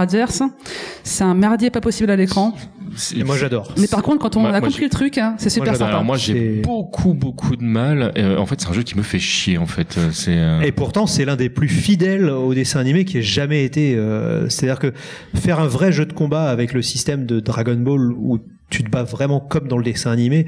C'est 1.04 1.24
un 1.24 1.34
merdier 1.34 1.70
pas 1.70 1.82
possible 1.82 2.10
à 2.12 2.16
l'écran. 2.16 2.54
Moi, 3.26 3.36
j'adore. 3.38 3.74
Mais 3.78 3.88
par 3.88 4.02
contre, 4.04 4.20
quand 4.20 4.38
on 4.38 4.42
Moi- 4.42 4.50
a 4.50 4.60
moi, 4.60 4.62
compris 4.70 4.84
le 4.84 4.90
truc, 4.90 5.18
hein, 5.18 5.36
c'est 5.38 5.50
super 5.50 5.74
sympa. 5.76 5.90
Alors 5.90 6.04
moi 6.06 6.16
j'ai 6.18 6.62
beaucoup 6.62 7.14
beaucoup 7.14 7.56
de 7.58 7.64
mal. 7.64 8.14
Euh, 8.18 8.38
en 8.38 8.46
fait 8.46 8.62
c'est 8.62 8.70
un 8.70 8.74
jeu 8.74 8.84
qui 8.84 8.96
me 8.98 9.04
fait 9.04 9.20
chier 9.20 9.58
en 9.58 9.66
fait. 9.66 9.98
Euh, 9.98 10.10
C'est 10.14 10.38
euh, 10.38 10.62
Et 10.62 10.72
pourtant, 10.72 11.06
c'est 11.06 11.26
l'un 11.26 11.36
des 11.36 11.50
plus 11.50 11.68
fidèles 11.68 12.30
au 12.30 12.54
dessin 12.54 12.80
animé 12.80 13.04
qui 13.04 13.18
ait 13.18 13.22
jamais 13.22 13.66
été. 13.66 13.96
euh, 13.96 14.48
C'est-à-dire 14.50 14.80
que 14.80 14.94
faire 15.36 15.60
un 15.60 15.68
vrai 15.68 15.92
jeu 15.92 16.06
de 16.06 16.14
combat 16.14 16.50
avec 16.50 16.72
le 16.74 16.82
système 16.82 17.26
de 17.26 17.40
Dragon 17.42 17.76
Ball 17.76 18.14
où 18.14 18.40
tu 18.70 18.84
te 18.84 18.90
bats 18.90 19.04
vraiment 19.04 19.40
comme 19.40 19.68
dans 19.68 19.78
le 19.78 19.84
dessin 19.84 20.12
animé, 20.12 20.48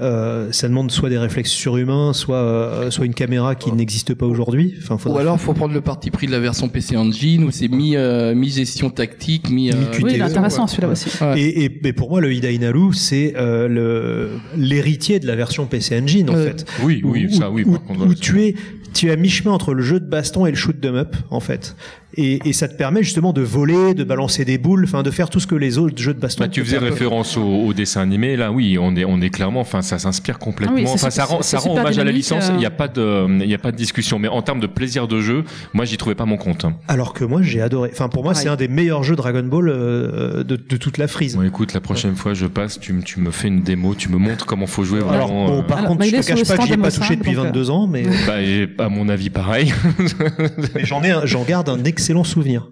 euh, 0.00 0.52
ça 0.52 0.68
demande 0.68 0.90
soit 0.90 1.08
des 1.08 1.18
réflexes 1.18 1.50
surhumains, 1.50 2.12
soit 2.12 2.36
euh, 2.36 2.90
soit 2.90 3.06
une 3.06 3.14
caméra 3.14 3.54
qui 3.54 3.72
n'existe 3.72 4.14
pas 4.14 4.26
aujourd'hui. 4.26 4.74
Enfin, 4.82 4.96
Ou 4.96 4.98
faudrait- 4.98 5.22
alors, 5.22 5.40
faut 5.40 5.54
prendre 5.54 5.72
le 5.72 5.80
parti 5.80 6.10
pris 6.10 6.26
de 6.26 6.32
la 6.32 6.40
version 6.40 6.68
PC 6.68 6.96
Engine 6.96 7.42
où 7.44 7.50
c'est 7.50 7.68
mi, 7.68 7.96
euh, 7.96 8.34
mi 8.34 8.50
gestion 8.50 8.90
tactique, 8.90 9.48
mi. 9.50 9.70
euh, 9.70 9.76
Mi-QTE. 9.76 10.02
Oui, 10.04 10.10
il 10.14 10.20
est 10.20 10.22
intéressant 10.22 10.62
ouais. 10.62 10.68
celui-là 10.68 10.88
aussi. 10.88 11.08
Ouais. 11.22 11.40
Et, 11.40 11.64
et, 11.64 11.86
et 11.88 11.92
pour 11.92 12.10
moi, 12.10 12.20
le 12.20 12.32
Ida 12.34 12.50
Inaru, 12.50 12.92
c'est 12.92 13.34
euh, 13.36 13.66
le 13.68 14.30
l'héritier 14.56 15.18
de 15.20 15.26
la 15.26 15.36
version 15.36 15.66
PC 15.66 15.98
Engine 16.00 16.28
en 16.30 16.34
fait. 16.34 16.66
oui 16.82 17.00
oui 17.04 17.28
Où- 17.30 17.34
ça 17.34 17.50
oui. 17.50 17.62
Où, 17.66 17.72
par 17.72 17.82
contre, 17.84 18.00
où 18.00 18.04
voilà, 18.04 18.14
tu 18.20 18.42
es 18.42 18.54
tu 18.92 19.08
es 19.08 19.10
à 19.10 19.16
mi-chemin 19.16 19.50
entre 19.52 19.74
le 19.74 19.82
jeu 19.82 19.98
de 19.98 20.06
baston 20.08 20.46
et 20.46 20.50
le 20.50 20.56
shoot 20.56 20.76
'em 20.84 20.94
up 20.96 21.16
en 21.30 21.40
fait. 21.40 21.74
Et, 22.16 22.48
et, 22.48 22.52
ça 22.52 22.68
te 22.68 22.74
permet 22.74 23.02
justement 23.02 23.32
de 23.32 23.42
voler, 23.42 23.94
de 23.94 24.04
balancer 24.04 24.44
des 24.44 24.58
boules, 24.58 24.84
enfin 24.84 25.02
de 25.02 25.10
faire 25.10 25.30
tout 25.30 25.40
ce 25.40 25.46
que 25.46 25.54
les 25.54 25.78
autres 25.78 26.00
jeux 26.00 26.14
de 26.14 26.20
baston. 26.20 26.44
Bah, 26.44 26.48
tu 26.48 26.64
faisais 26.64 26.78
référence 26.78 27.36
au, 27.36 27.42
au, 27.42 27.72
dessin 27.72 28.02
animé, 28.02 28.36
là, 28.36 28.52
oui, 28.52 28.78
on 28.80 28.94
est, 28.96 29.04
on 29.04 29.20
est 29.20 29.30
clairement, 29.30 29.60
enfin, 29.60 29.82
ça 29.82 29.98
s'inspire 29.98 30.38
complètement. 30.38 30.76
Ah 30.78 30.82
oui, 30.82 30.90
enfin, 30.92 31.10
ça 31.10 31.24
rend, 31.24 31.42
ça 31.42 31.58
rend 31.58 31.76
hommage 31.76 31.98
à 31.98 32.04
la 32.04 32.12
licence. 32.12 32.48
Il 32.50 32.56
n'y 32.56 32.66
a 32.66 32.70
pas 32.70 32.88
de, 32.88 33.26
il 33.42 33.50
y 33.50 33.54
a 33.54 33.58
pas 33.58 33.72
de 33.72 33.76
discussion. 33.76 34.18
Mais 34.18 34.28
en 34.28 34.42
termes 34.42 34.60
de 34.60 34.66
plaisir 34.66 35.08
de 35.08 35.20
jeu, 35.20 35.44
moi, 35.72 35.84
j'y 35.84 35.96
trouvais 35.96 36.14
pas 36.14 36.26
mon 36.26 36.36
compte. 36.36 36.66
Alors 36.88 37.12
que 37.12 37.24
moi, 37.24 37.42
j'ai 37.42 37.60
adoré. 37.60 37.90
Enfin, 37.92 38.08
pour 38.08 38.22
moi, 38.22 38.34
c'est 38.34 38.48
un 38.48 38.56
des 38.56 38.68
meilleurs 38.68 39.02
jeux 39.02 39.16
Dragon 39.16 39.42
Ball 39.42 39.68
euh, 39.68 40.44
de, 40.44 40.56
de, 40.56 40.76
toute 40.76 40.98
la 40.98 41.08
frise. 41.08 41.36
Bon, 41.36 41.42
écoute, 41.42 41.72
la 41.72 41.80
prochaine 41.80 42.14
fois, 42.14 42.34
je 42.34 42.46
passe, 42.46 42.78
tu, 42.78 42.94
tu 43.04 43.20
me 43.20 43.30
fais 43.30 43.48
une 43.48 43.62
démo, 43.62 43.94
tu 43.94 44.08
me 44.08 44.18
montres 44.18 44.46
comment 44.46 44.66
faut 44.66 44.84
jouer 44.84 45.00
vraiment. 45.00 45.14
Alors, 45.14 45.30
bon, 45.30 45.62
par 45.62 45.84
contre, 45.84 45.98
bah, 45.98 46.04
je 46.06 46.16
te 46.16 46.26
cache 46.26 46.44
pas 46.46 46.58
que 46.58 46.66
j'y 46.66 46.72
ai 46.74 46.76
pas 46.76 46.90
touché 46.92 47.16
depuis 47.16 47.34
22 47.34 47.70
ans, 47.70 47.86
mais. 47.86 48.04
Bah, 48.26 48.84
à 48.84 48.88
mon 48.88 49.08
avis, 49.08 49.30
pareil. 49.30 49.72
mais 50.74 50.84
j'en 50.84 51.02
ai, 51.02 51.14
j'en 51.24 51.42
garde 51.42 51.68
un 51.68 51.82
excellent 51.84 52.03
souvenir. 52.24 52.68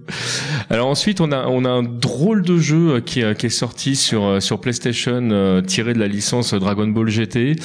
Alors 0.69 0.89
ensuite, 0.89 1.21
on 1.21 1.33
a 1.33 1.47
on 1.47 1.65
a 1.65 1.71
un 1.71 1.83
drôle 1.83 2.43
de 2.43 2.59
jeu 2.59 3.01
qui, 3.01 3.23
qui 3.39 3.47
est 3.47 3.51
sorti 3.51 3.97
sur 3.97 4.43
sur 4.43 4.61
PlayStation 4.61 5.29
euh, 5.31 5.61
tiré 5.63 5.95
de 5.95 5.99
la 5.99 6.09
licence 6.09 6.55
Dragon 6.55 6.87
Ball 6.89 7.09
GT. 7.09 7.57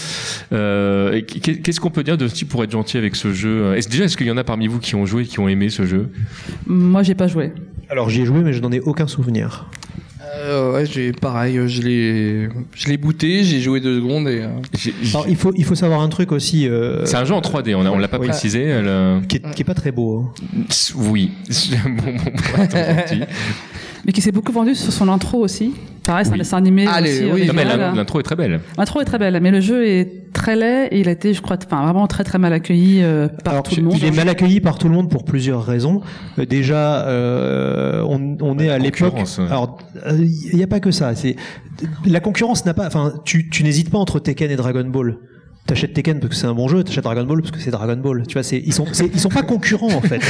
Euh, 0.53 1.21
Qu'est-ce 1.21 1.79
qu'on 1.79 1.91
peut 1.91 2.03
dire 2.03 2.17
de 2.17 2.27
ce 2.27 2.33
type 2.33 2.49
pour 2.49 2.63
être 2.63 2.71
gentil 2.71 2.97
avec 2.97 3.15
ce 3.15 3.33
jeu 3.33 3.75
déjà 3.89 4.05
est-ce 4.05 4.17
qu'il 4.17 4.27
y 4.27 4.31
en 4.31 4.37
a 4.37 4.43
parmi 4.43 4.67
vous 4.67 4.79
qui 4.79 4.95
ont 4.95 5.05
joué, 5.05 5.25
qui 5.25 5.39
ont 5.39 5.47
aimé 5.47 5.69
ce 5.69 5.85
jeu? 5.85 6.09
Moi, 6.65 7.03
j'ai 7.03 7.15
pas 7.15 7.27
joué. 7.27 7.51
Alors 7.89 8.09
j'y 8.09 8.21
ai 8.21 8.25
joué, 8.25 8.41
mais 8.41 8.53
je 8.53 8.61
n'en 8.61 8.71
ai 8.71 8.79
aucun 8.79 9.07
souvenir. 9.07 9.65
Euh, 10.37 10.73
ouais, 10.73 10.85
j'ai 10.85 11.11
pareil, 11.11 11.59
je 11.67 11.81
l'ai, 11.81 12.49
je 12.73 12.87
l'ai 12.87 12.97
booté, 12.97 13.43
j'ai 13.43 13.59
joué 13.59 13.79
deux 13.79 13.99
secondes 13.99 14.27
et. 14.27 14.41
Euh... 14.41 14.49
Alors, 15.13 15.27
il 15.27 15.35
faut, 15.35 15.51
il 15.55 15.65
faut 15.65 15.75
savoir 15.75 16.01
un 16.01 16.09
truc 16.09 16.31
aussi. 16.31 16.67
Euh... 16.67 17.05
C'est 17.05 17.17
un 17.17 17.25
jeu 17.25 17.33
en 17.33 17.41
3D, 17.41 17.75
on, 17.75 17.85
a, 17.85 17.89
on 17.89 17.97
l'a 17.97 18.07
pas 18.07 18.19
oui. 18.19 18.27
précisé. 18.27 18.81
Le... 18.81 19.21
Qui, 19.27 19.37
est, 19.37 19.51
qui, 19.53 19.61
est, 19.61 19.65
pas 19.65 19.73
très 19.73 19.91
beau. 19.91 20.31
Hein. 20.35 20.65
Oui. 20.95 21.31
bon, 21.85 22.13
bon, 22.13 22.31
mais 24.05 24.11
qui 24.11 24.21
s'est 24.21 24.31
beaucoup 24.31 24.51
vendu 24.51 24.75
sur 24.75 24.91
son 24.93 25.09
intro 25.09 25.39
aussi. 25.39 25.73
Pareil, 26.03 26.23
c'est 26.23 26.31
oui. 26.31 26.35
un 26.35 26.39
dessin 26.39 26.57
animé. 26.57 26.87
Allez, 26.87 27.29
aussi, 27.29 27.45
oui, 27.47 27.51
l'intro 27.95 28.19
est 28.21 28.23
très 28.23 28.37
belle. 28.37 28.61
L'intro 28.77 29.01
est 29.01 29.05
très 29.05 29.17
belle, 29.17 29.39
mais 29.41 29.51
le 29.51 29.59
jeu 29.59 29.85
est 29.85 30.31
très 30.31 30.55
laid 30.55 30.87
et 30.91 31.01
il 31.01 31.09
a 31.09 31.11
été, 31.11 31.33
je 31.33 31.41
crois, 31.41 31.57
enfin, 31.65 31.83
vraiment 31.83 32.07
très 32.07 32.23
très 32.23 32.37
mal 32.37 32.53
accueilli 32.53 33.03
euh, 33.03 33.27
par 33.43 33.53
Alors, 33.53 33.63
tout 33.63 33.75
le 33.75 33.83
monde. 33.83 33.95
Il 33.97 34.05
est 34.05 34.15
mal 34.15 34.29
accueilli 34.29 34.61
par 34.61 34.77
tout 34.77 34.87
le 34.87 34.93
monde 34.93 35.09
pour 35.09 35.25
plusieurs 35.25 35.65
raisons. 35.65 36.01
Euh, 36.39 36.45
déjà, 36.45 37.05
euh, 37.07 38.03
on, 38.07 38.37
on 38.39 38.57
est 38.57 38.69
à 38.69 38.77
l'époque. 38.77 39.15
Alors, 39.49 39.79
il 40.11 40.55
n'y 40.55 40.63
a 40.63 40.67
pas 40.67 40.79
que 40.79 40.91
ça. 40.91 41.13
C'est 41.13 41.35
la 42.05 42.21
concurrence 42.21 42.65
n'a 42.65 42.73
pas. 42.73 42.87
Enfin, 42.87 43.13
tu, 43.25 43.49
tu 43.49 43.63
n'hésites 43.63 43.89
pas 43.89 43.97
entre 43.97 44.19
Tekken 44.19 44.49
et 44.49 44.55
Dragon 44.55 44.85
Ball 44.85 45.17
t'achètes 45.67 45.93
Tekken 45.93 46.19
parce 46.19 46.29
que 46.31 46.35
c'est 46.35 46.47
un 46.47 46.53
bon 46.53 46.67
jeu, 46.67 46.83
t'achètes 46.83 47.03
Dragon 47.03 47.23
Ball 47.23 47.41
parce 47.41 47.51
que 47.51 47.59
c'est 47.59 47.71
Dragon 47.71 47.97
Ball. 47.97 48.23
Tu 48.27 48.33
vois, 48.33 48.43
c'est 48.43 48.57
ils 48.65 48.73
sont 48.73 48.85
ils 49.13 49.19
sont 49.19 49.29
pas 49.29 49.43
concurrents 49.43 49.93
en 49.93 50.01
fait. 50.01 50.21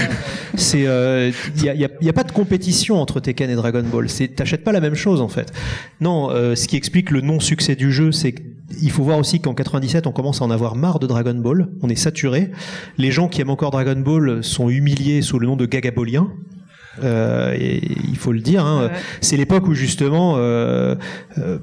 C'est 0.55 0.79
il 0.79 0.88
euh, 0.88 1.31
y, 1.63 1.69
a, 1.69 1.75
y, 1.75 1.85
a, 1.85 1.89
y, 2.01 2.09
a, 2.09 2.13
pas 2.13 2.23
de 2.23 2.31
compétition 2.31 2.99
entre 2.99 3.19
Tekken 3.19 3.49
et 3.49 3.55
Dragon 3.55 3.83
Ball. 3.83 4.09
C'est 4.09 4.27
t'achètes 4.27 4.63
pas 4.63 4.71
la 4.71 4.81
même 4.81 4.95
chose 4.95 5.21
en 5.21 5.27
fait. 5.27 5.53
Non, 6.01 6.29
euh, 6.31 6.55
ce 6.55 6.67
qui 6.67 6.75
explique 6.75 7.11
le 7.11 7.21
non 7.21 7.39
succès 7.39 7.75
du 7.75 7.91
jeu, 7.91 8.11
c'est 8.11 8.35
il 8.81 8.91
faut 8.91 9.03
voir 9.03 9.17
aussi 9.17 9.39
qu'en 9.39 9.53
97, 9.53 10.07
on 10.07 10.11
commence 10.11 10.41
à 10.41 10.45
en 10.45 10.51
avoir 10.51 10.75
marre 10.75 10.99
de 10.99 11.07
Dragon 11.07 11.35
Ball. 11.35 11.69
On 11.81 11.89
est 11.89 11.95
saturé. 11.95 12.51
Les 12.97 13.11
gens 13.11 13.29
qui 13.29 13.39
aiment 13.39 13.49
encore 13.49 13.71
Dragon 13.71 13.99
Ball 13.99 14.43
sont 14.43 14.69
humiliés 14.69 15.21
sous 15.21 15.39
le 15.39 15.47
nom 15.47 15.55
de 15.55 15.65
Gagaboliens. 15.65 16.27
Euh, 17.03 17.55
et 17.57 17.81
il 18.07 18.17
faut 18.17 18.31
le 18.31 18.39
dire. 18.39 18.65
Hein. 18.65 18.88
Ouais. 18.88 18.91
C'est 19.21 19.38
l'époque 19.38 19.67
où 19.67 19.73
justement 19.73 20.35
euh, 20.38 20.95
euh, 21.38 21.59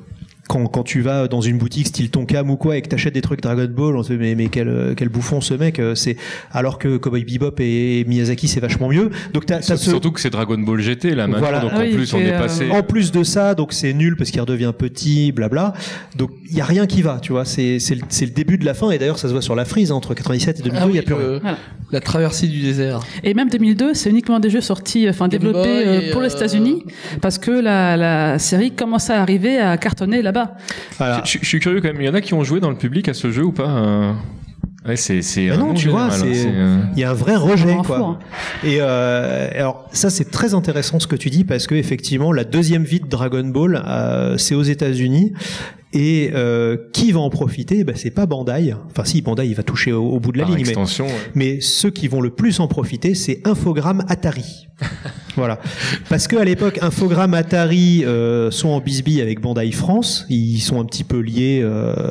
quand, 0.48 0.66
quand, 0.66 0.82
tu 0.82 1.00
vas 1.00 1.28
dans 1.28 1.40
une 1.40 1.58
boutique 1.58 1.88
style 1.88 2.10
Tonkam 2.10 2.50
ou 2.50 2.56
quoi 2.56 2.76
et 2.76 2.82
que 2.82 2.88
t'achètes 2.88 3.14
des 3.14 3.22
trucs 3.22 3.40
Dragon 3.40 3.68
Ball, 3.68 3.96
on 3.96 4.02
se 4.02 4.12
dit 4.12 4.18
mais, 4.18 4.34
mais 4.34 4.48
quel, 4.48 4.94
quel 4.96 5.08
bouffon 5.08 5.40
ce 5.40 5.54
mec, 5.54 5.80
c'est 5.94 6.16
alors 6.52 6.78
que 6.78 6.96
Cowboy 6.96 7.24
Bebop 7.24 7.54
et 7.60 8.04
Miyazaki 8.06 8.48
c'est 8.48 8.60
vachement 8.60 8.88
mieux. 8.88 9.10
Donc 9.32 9.46
t'as, 9.46 9.60
t'as 9.60 9.76
ce... 9.76 9.90
surtout 9.90 10.12
que 10.12 10.20
c'est 10.20 10.30
Dragon 10.30 10.58
Ball 10.58 10.80
GT 10.80 11.14
là 11.14 11.26
maintenant, 11.26 11.38
voilà. 11.38 11.60
donc 11.60 11.70
ah 11.74 11.80
oui, 11.80 11.92
en 11.92 11.96
plus 11.96 12.14
on 12.14 12.18
est 12.18 12.38
passé. 12.38 12.70
En 12.70 12.82
plus 12.82 13.12
de 13.12 13.22
ça, 13.22 13.54
donc 13.54 13.72
c'est 13.72 13.92
nul 13.92 14.16
parce 14.16 14.30
qu'il 14.30 14.40
redevient 14.40 14.72
petit, 14.76 15.32
blabla. 15.32 15.74
Donc 16.16 16.30
il 16.50 16.56
y 16.56 16.60
a 16.60 16.64
rien 16.64 16.86
qui 16.86 17.02
va, 17.02 17.18
tu 17.20 17.32
vois. 17.32 17.44
C'est 17.44 17.78
c'est 17.78 17.94
le, 17.94 18.02
c'est 18.08 18.26
le 18.26 18.32
début 18.32 18.58
de 18.58 18.64
la 18.64 18.74
fin 18.74 18.90
et 18.90 18.98
d'ailleurs 18.98 19.18
ça 19.18 19.28
se 19.28 19.32
voit 19.32 19.42
sur 19.42 19.54
la 19.54 19.64
frise 19.64 19.90
hein, 19.90 19.96
entre 19.96 20.14
97 20.14 20.60
et 20.60 20.62
2002, 20.62 20.76
il 20.76 20.82
ah 20.82 20.86
oui, 20.86 20.94
y 20.94 20.98
a 20.98 21.02
plus 21.02 21.14
euh, 21.14 21.18
rien. 21.18 21.38
Voilà. 21.42 21.58
La 21.92 22.00
traversée 22.00 22.48
du 22.48 22.60
désert. 22.60 23.00
Et 23.22 23.34
même 23.34 23.48
2002, 23.48 23.94
c'est 23.94 24.10
uniquement 24.10 24.40
des 24.40 24.50
jeux 24.50 24.60
sortis, 24.60 25.08
enfin 25.08 25.28
développés 25.28 25.86
euh, 25.86 26.12
pour 26.12 26.22
les 26.22 26.32
États-Unis 26.32 26.82
parce 27.20 27.38
que 27.38 27.50
la, 27.50 27.96
la 27.96 28.38
série 28.38 28.72
commençait 28.72 29.12
à 29.12 29.20
arriver 29.20 29.58
à 29.58 29.76
cartonner 29.76 30.22
là-bas. 30.34 30.56
Voilà. 30.98 31.22
Je, 31.24 31.38
je, 31.40 31.46
suis 31.46 31.60
curieux 31.60 31.80
quand 31.80 31.88
même. 31.88 32.00
Il 32.00 32.06
y 32.06 32.08
en 32.08 32.14
a 32.14 32.20
qui 32.20 32.34
ont 32.34 32.44
joué 32.44 32.60
dans 32.60 32.70
le 32.70 32.76
public 32.76 33.08
à 33.08 33.14
ce 33.14 33.30
jeu 33.30 33.44
ou 33.44 33.52
pas 33.52 33.68
euh... 33.68 34.12
Ouais, 34.86 34.96
c'est 34.96 35.22
c'est 35.22 35.46
non, 35.56 35.72
tu 35.72 35.88
vois, 35.88 36.10
c'est 36.10 36.26
il 36.26 36.98
y 36.98 37.04
a 37.04 37.10
un 37.10 37.14
vrai 37.14 37.36
rejet 37.36 37.74
quoi. 37.86 37.96
Fou, 37.96 38.04
hein. 38.04 38.18
Et 38.64 38.78
euh, 38.80 39.48
alors 39.54 39.88
ça 39.92 40.10
c'est 40.10 40.30
très 40.30 40.52
intéressant 40.52 41.00
ce 41.00 41.06
que 41.06 41.16
tu 41.16 41.30
dis 41.30 41.44
parce 41.44 41.66
que 41.66 41.74
effectivement 41.74 42.32
la 42.32 42.44
deuxième 42.44 42.84
vie 42.84 43.00
de 43.00 43.06
Dragon 43.06 43.44
Ball 43.44 43.82
euh, 43.86 44.36
c'est 44.36 44.54
aux 44.54 44.62
États-Unis 44.62 45.32
et 45.94 46.30
euh, 46.34 46.76
qui 46.92 47.12
va 47.12 47.20
en 47.20 47.30
profiter? 47.30 47.84
Ben, 47.84 47.94
C'est 47.96 48.10
pas 48.10 48.26
Bandai. 48.26 48.74
Enfin, 48.90 49.04
si 49.04 49.22
Bandai, 49.22 49.46
il 49.46 49.54
va 49.54 49.62
toucher 49.62 49.92
au, 49.92 50.04
au 50.04 50.20
bout 50.20 50.32
de 50.32 50.38
la 50.38 50.44
Par 50.44 50.56
ligne. 50.56 50.66
Mais, 50.66 50.76
ouais. 50.76 51.08
mais 51.34 51.60
ceux 51.60 51.90
qui 51.90 52.08
vont 52.08 52.20
le 52.20 52.30
plus 52.30 52.58
en 52.58 52.66
profiter, 52.66 53.14
c'est 53.14 53.40
Infogrames 53.44 54.04
Atari. 54.08 54.66
voilà. 55.36 55.60
Parce 56.08 56.26
que 56.26 56.36
à 56.36 56.44
l'époque, 56.44 56.78
Infogrames 56.82 57.34
Atari 57.34 58.04
euh, 58.04 58.50
sont 58.50 58.70
en 58.70 58.80
bisbille 58.80 59.20
avec 59.20 59.40
Bandai 59.40 59.70
France. 59.70 60.26
Ils 60.28 60.60
sont 60.60 60.80
un 60.80 60.84
petit 60.84 61.04
peu 61.04 61.20
liés 61.20 61.60
euh, 61.62 62.10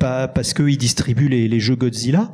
pas, 0.00 0.26
parce 0.26 0.52
qu'ils 0.52 0.78
distribuent 0.78 1.28
les, 1.28 1.46
les, 1.46 1.60
jeux 1.60 1.76
Godzilla. 1.76 2.32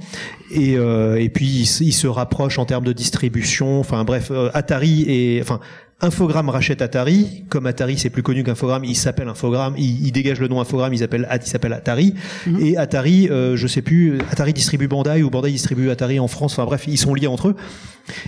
Et, 0.51 0.77
euh, 0.77 1.21
et 1.21 1.29
puis 1.29 1.47
ils, 1.47 1.87
ils, 1.87 1.93
se 1.93 2.07
rapprochent 2.07 2.59
en 2.59 2.65
termes 2.65 2.85
de 2.85 2.93
distribution. 2.93 3.79
Enfin 3.79 4.05
bref, 4.05 4.31
euh, 4.31 4.49
Atari 4.55 5.05
et 5.07 5.41
enfin 5.43 5.61
Infogrames 6.03 6.49
rachète 6.49 6.83
Atari. 6.83 7.45
Comme 7.49 7.67
Atari, 7.67 7.97
c'est 7.97 8.11
plus 8.11 8.23
connu 8.23 8.43
qu'Infogrames, 8.43 8.85
il 8.85 8.97
s'appelle 8.97 9.29
Infogrames. 9.29 9.75
Il, 9.79 10.07
il, 10.07 10.13
dégage 10.13 10.41
le 10.41 10.49
nom 10.49 10.61
Infogrames, 10.61 10.93
il 10.93 10.99
s'appelle, 10.99 11.29
il 11.33 11.47
s'appelle 11.49 11.73
Atari. 11.73 12.15
Mm 12.47 12.57
-hmm. 12.57 12.67
Et 12.67 12.77
Atari, 12.77 13.29
euh, 13.29 13.57
je 13.57 13.67
sais 13.69 13.83
plus, 13.83 14.19
Atari 14.31 14.53
distribue 14.53 14.89
Bandai 14.89 15.23
ou 15.23 15.31
Bandai 15.31 15.53
distribue 15.53 15.91
Atari 15.91 16.19
en 16.19 16.29
France. 16.29 16.53
Enfin 16.53 16.65
bref, 16.65 16.85
ils 16.89 16.99
sont 16.99 17.15
liés 17.15 17.29
entre 17.29 17.49
eux. 17.49 17.57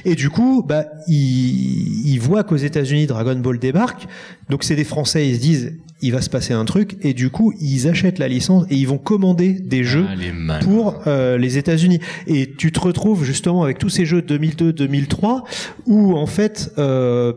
Et 0.04 0.14
du 0.14 0.30
coup, 0.30 0.64
bah, 0.66 0.84
ils, 1.08 2.12
ils 2.12 2.20
voient 2.20 2.44
qu'aux 2.44 2.62
États-Unis, 2.70 3.06
Dragon 3.06 3.36
Ball 3.36 3.58
débarque. 3.58 4.06
Donc 4.50 4.62
c'est 4.62 4.76
des 4.76 4.84
Français, 4.84 5.28
ils 5.28 5.36
se 5.36 5.40
disent, 5.40 5.72
il 6.04 6.12
va 6.12 6.20
se 6.20 6.30
passer 6.30 6.52
un 6.52 6.64
truc. 6.64 6.96
Et 7.02 7.14
du 7.14 7.30
coup, 7.30 7.52
ils 7.60 7.88
achètent 7.88 8.18
la 8.18 8.28
licence 8.28 8.66
et 8.70 8.76
ils 8.76 8.86
vont 8.86 8.98
commander 8.98 9.52
des 9.54 9.84
jeux 9.84 10.06
ah, 10.48 10.58
pour 10.60 11.00
euh, 11.06 11.38
les 11.38 11.56
États-Unis. 11.56 12.00
Et 12.26 12.52
tu 12.56 12.72
te 12.72 12.80
retrouves 12.80 13.24
justement 13.24 13.62
avec 13.62 13.78
tous 13.78 13.88
ces 13.88 14.04
jeux 14.04 14.20
2002-2003 14.20 15.42
où 15.86 16.14
en 16.16 16.26
fait 16.26 16.72
euh, 16.78 17.32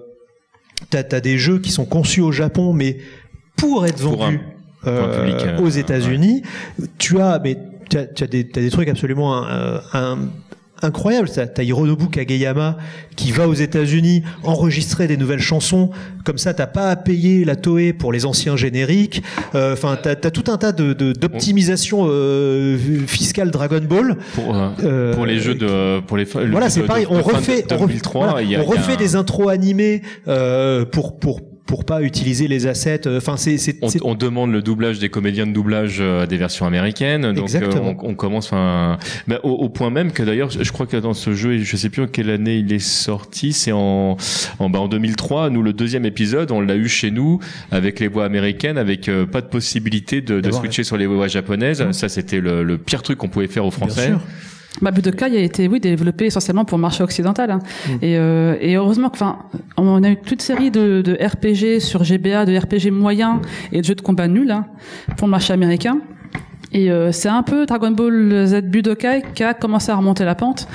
T'as 0.89 1.03
as 1.11 1.19
des 1.19 1.37
jeux 1.37 1.59
qui 1.59 1.71
sont 1.71 1.85
conçus 1.85 2.21
au 2.21 2.31
Japon, 2.31 2.73
mais 2.73 2.97
pour 3.57 3.85
être 3.85 3.99
vendus 3.99 4.39
euh, 4.85 5.19
public, 5.19 5.45
euh, 5.45 5.59
aux 5.59 5.69
États-Unis, 5.69 6.43
ouais. 6.79 6.87
tu 6.97 7.19
as, 7.19 7.39
mais 7.43 7.57
tu 7.89 7.97
as, 7.97 8.05
tu 8.05 8.23
as, 8.23 8.27
des, 8.27 8.47
as 8.55 8.59
des 8.59 8.69
trucs 8.69 8.87
absolument 8.87 9.37
un, 9.43 9.81
un, 9.93 10.17
incroyables. 10.81 11.29
T'as 11.29 11.63
Hironobu 11.63 12.09
Kageyama 12.09 12.77
qui 13.15 13.31
va 13.31 13.47
aux 13.47 13.53
États-Unis 13.53 14.23
enregistrer 14.43 15.07
des 15.07 15.17
nouvelles 15.17 15.41
chansons. 15.41 15.89
Comme 16.23 16.37
ça, 16.37 16.53
t'as 16.53 16.67
pas 16.67 16.89
à 16.89 16.95
payer 16.95 17.45
la 17.45 17.55
Toei 17.55 17.93
pour 17.93 18.13
les 18.13 18.25
anciens 18.25 18.55
génériques. 18.55 19.23
Enfin, 19.53 19.97
euh, 20.05 20.15
t'as 20.15 20.27
as 20.27 20.31
tout 20.31 20.51
un 20.51 20.57
tas 20.57 20.71
de 20.71 20.93
d'optimisation 20.93 22.05
euh, 22.09 22.77
fiscale 23.07 23.51
Dragon 23.51 23.81
Ball 23.81 24.17
pour, 24.35 24.55
euh, 24.83 25.13
pour 25.13 25.25
les 25.25 25.39
jeux 25.39 25.55
de 25.55 25.99
pour 26.01 26.17
les 26.17 26.25
voilà, 26.25 26.69
c'est 26.69 26.83
pareil. 26.83 27.07
On 27.09 27.21
refait, 27.21 27.63
2003, 27.67 28.21
on 28.21 28.25
refait, 28.25 28.33
voilà, 28.33 28.41
y 28.47 28.55
a, 28.55 28.61
on 28.61 28.65
refait 28.65 28.91
y 28.91 28.95
a... 28.95 28.97
des 28.97 29.15
intros 29.15 29.49
animés 29.49 30.01
pour 30.91 31.19
pour 31.19 31.41
pour 31.67 31.85
pas 31.85 32.01
utiliser 32.01 32.47
les 32.47 32.65
assets. 32.65 33.01
Enfin, 33.07 33.37
c'est, 33.37 33.57
c'est, 33.57 33.77
on, 33.81 33.89
on, 34.03 34.15
demande 34.15 34.51
le 34.51 34.61
doublage 34.61 34.99
des 34.99 35.09
comédiens 35.09 35.45
de 35.45 35.51
doublage 35.51 35.97
euh, 35.99 36.25
des 36.25 36.37
versions 36.37 36.65
américaines. 36.65 37.33
Donc, 37.33 37.53
euh, 37.53 37.69
on, 37.75 37.95
on, 38.01 38.15
commence, 38.15 38.51
ben, 38.51 39.39
au, 39.43 39.51
au, 39.51 39.69
point 39.69 39.89
même 39.89 40.11
que 40.13 40.23
d'ailleurs, 40.23 40.49
je 40.49 40.71
crois 40.71 40.87
que 40.87 40.97
dans 40.97 41.13
ce 41.13 41.33
jeu, 41.33 41.59
je 41.59 41.77
sais 41.77 41.89
plus 41.89 42.03
en 42.03 42.07
quelle 42.07 42.29
année 42.29 42.55
il 42.55 42.71
est 42.71 42.79
sorti, 42.79 43.51
c'est 43.51 43.73
en, 43.73 44.15
en, 44.59 44.69
ben, 44.69 44.79
en 44.79 44.87
2003. 44.87 45.49
Nous, 45.49 45.61
le 45.61 45.73
deuxième 45.73 46.05
épisode, 46.05 46.51
on 46.51 46.61
l'a 46.61 46.75
eu 46.75 46.87
chez 46.87 47.11
nous 47.11 47.39
avec 47.69 47.99
les 47.99 48.07
voix 48.07 48.25
américaines, 48.25 48.77
avec 48.77 49.09
euh, 49.09 49.25
pas 49.25 49.41
de 49.41 49.47
possibilité 49.47 50.21
de, 50.21 50.39
de 50.39 50.51
switcher 50.51 50.79
ouais. 50.79 50.85
sur 50.85 50.97
les 50.97 51.05
voix 51.05 51.27
japonaises. 51.27 51.81
Mmh. 51.81 51.93
Ça, 51.93 52.07
c'était 52.07 52.39
le, 52.39 52.63
le, 52.63 52.77
pire 52.77 53.03
truc 53.03 53.17
qu'on 53.17 53.27
pouvait 53.27 53.47
faire 53.47 53.65
aux 53.65 53.71
Français. 53.71 54.07
Bien 54.07 54.19
sûr. 54.19 54.27
Bah, 54.81 54.91
Budokai 54.91 55.25
a 55.25 55.39
été 55.39 55.67
oui 55.67 55.79
développé 55.79 56.25
essentiellement 56.25 56.65
pour 56.65 56.77
le 56.77 56.83
marché 56.83 57.03
occidental 57.03 57.49
hein. 57.51 57.59
mmh. 57.59 57.91
et, 58.03 58.17
euh, 58.17 58.55
et 58.61 58.75
heureusement 58.75 59.09
enfin 59.11 59.39
on 59.75 60.03
a 60.03 60.09
eu 60.09 60.17
toute 60.17 60.41
série 60.41 60.69
de, 60.69 61.01
de, 61.01 61.13
RPG 61.13 61.79
sur 61.79 62.03
GBA 62.03 62.45
de 62.45 62.55
RPG 62.57 62.91
moyens 62.91 63.39
et 63.71 63.81
de 63.81 63.85
jeux 63.85 63.95
de 63.95 64.01
combat 64.01 64.27
nuls 64.27 64.51
hein, 64.51 64.65
pour 65.17 65.27
le 65.27 65.31
marché 65.31 65.53
américain 65.53 65.99
Et 66.73 66.91
euh, 66.91 67.11
c'est 67.13 67.29
un 67.29 67.43
peu 67.43 67.65
Dragon 67.65 67.91
Ball 67.91 68.45
Z 68.45 68.61
Budokai 68.63 69.23
qui 69.33 69.43
a 69.43 69.53
commencé 69.53 69.89
à 69.89 69.95
remonter 69.95 70.25
la 70.25 70.35
pente 70.35 70.67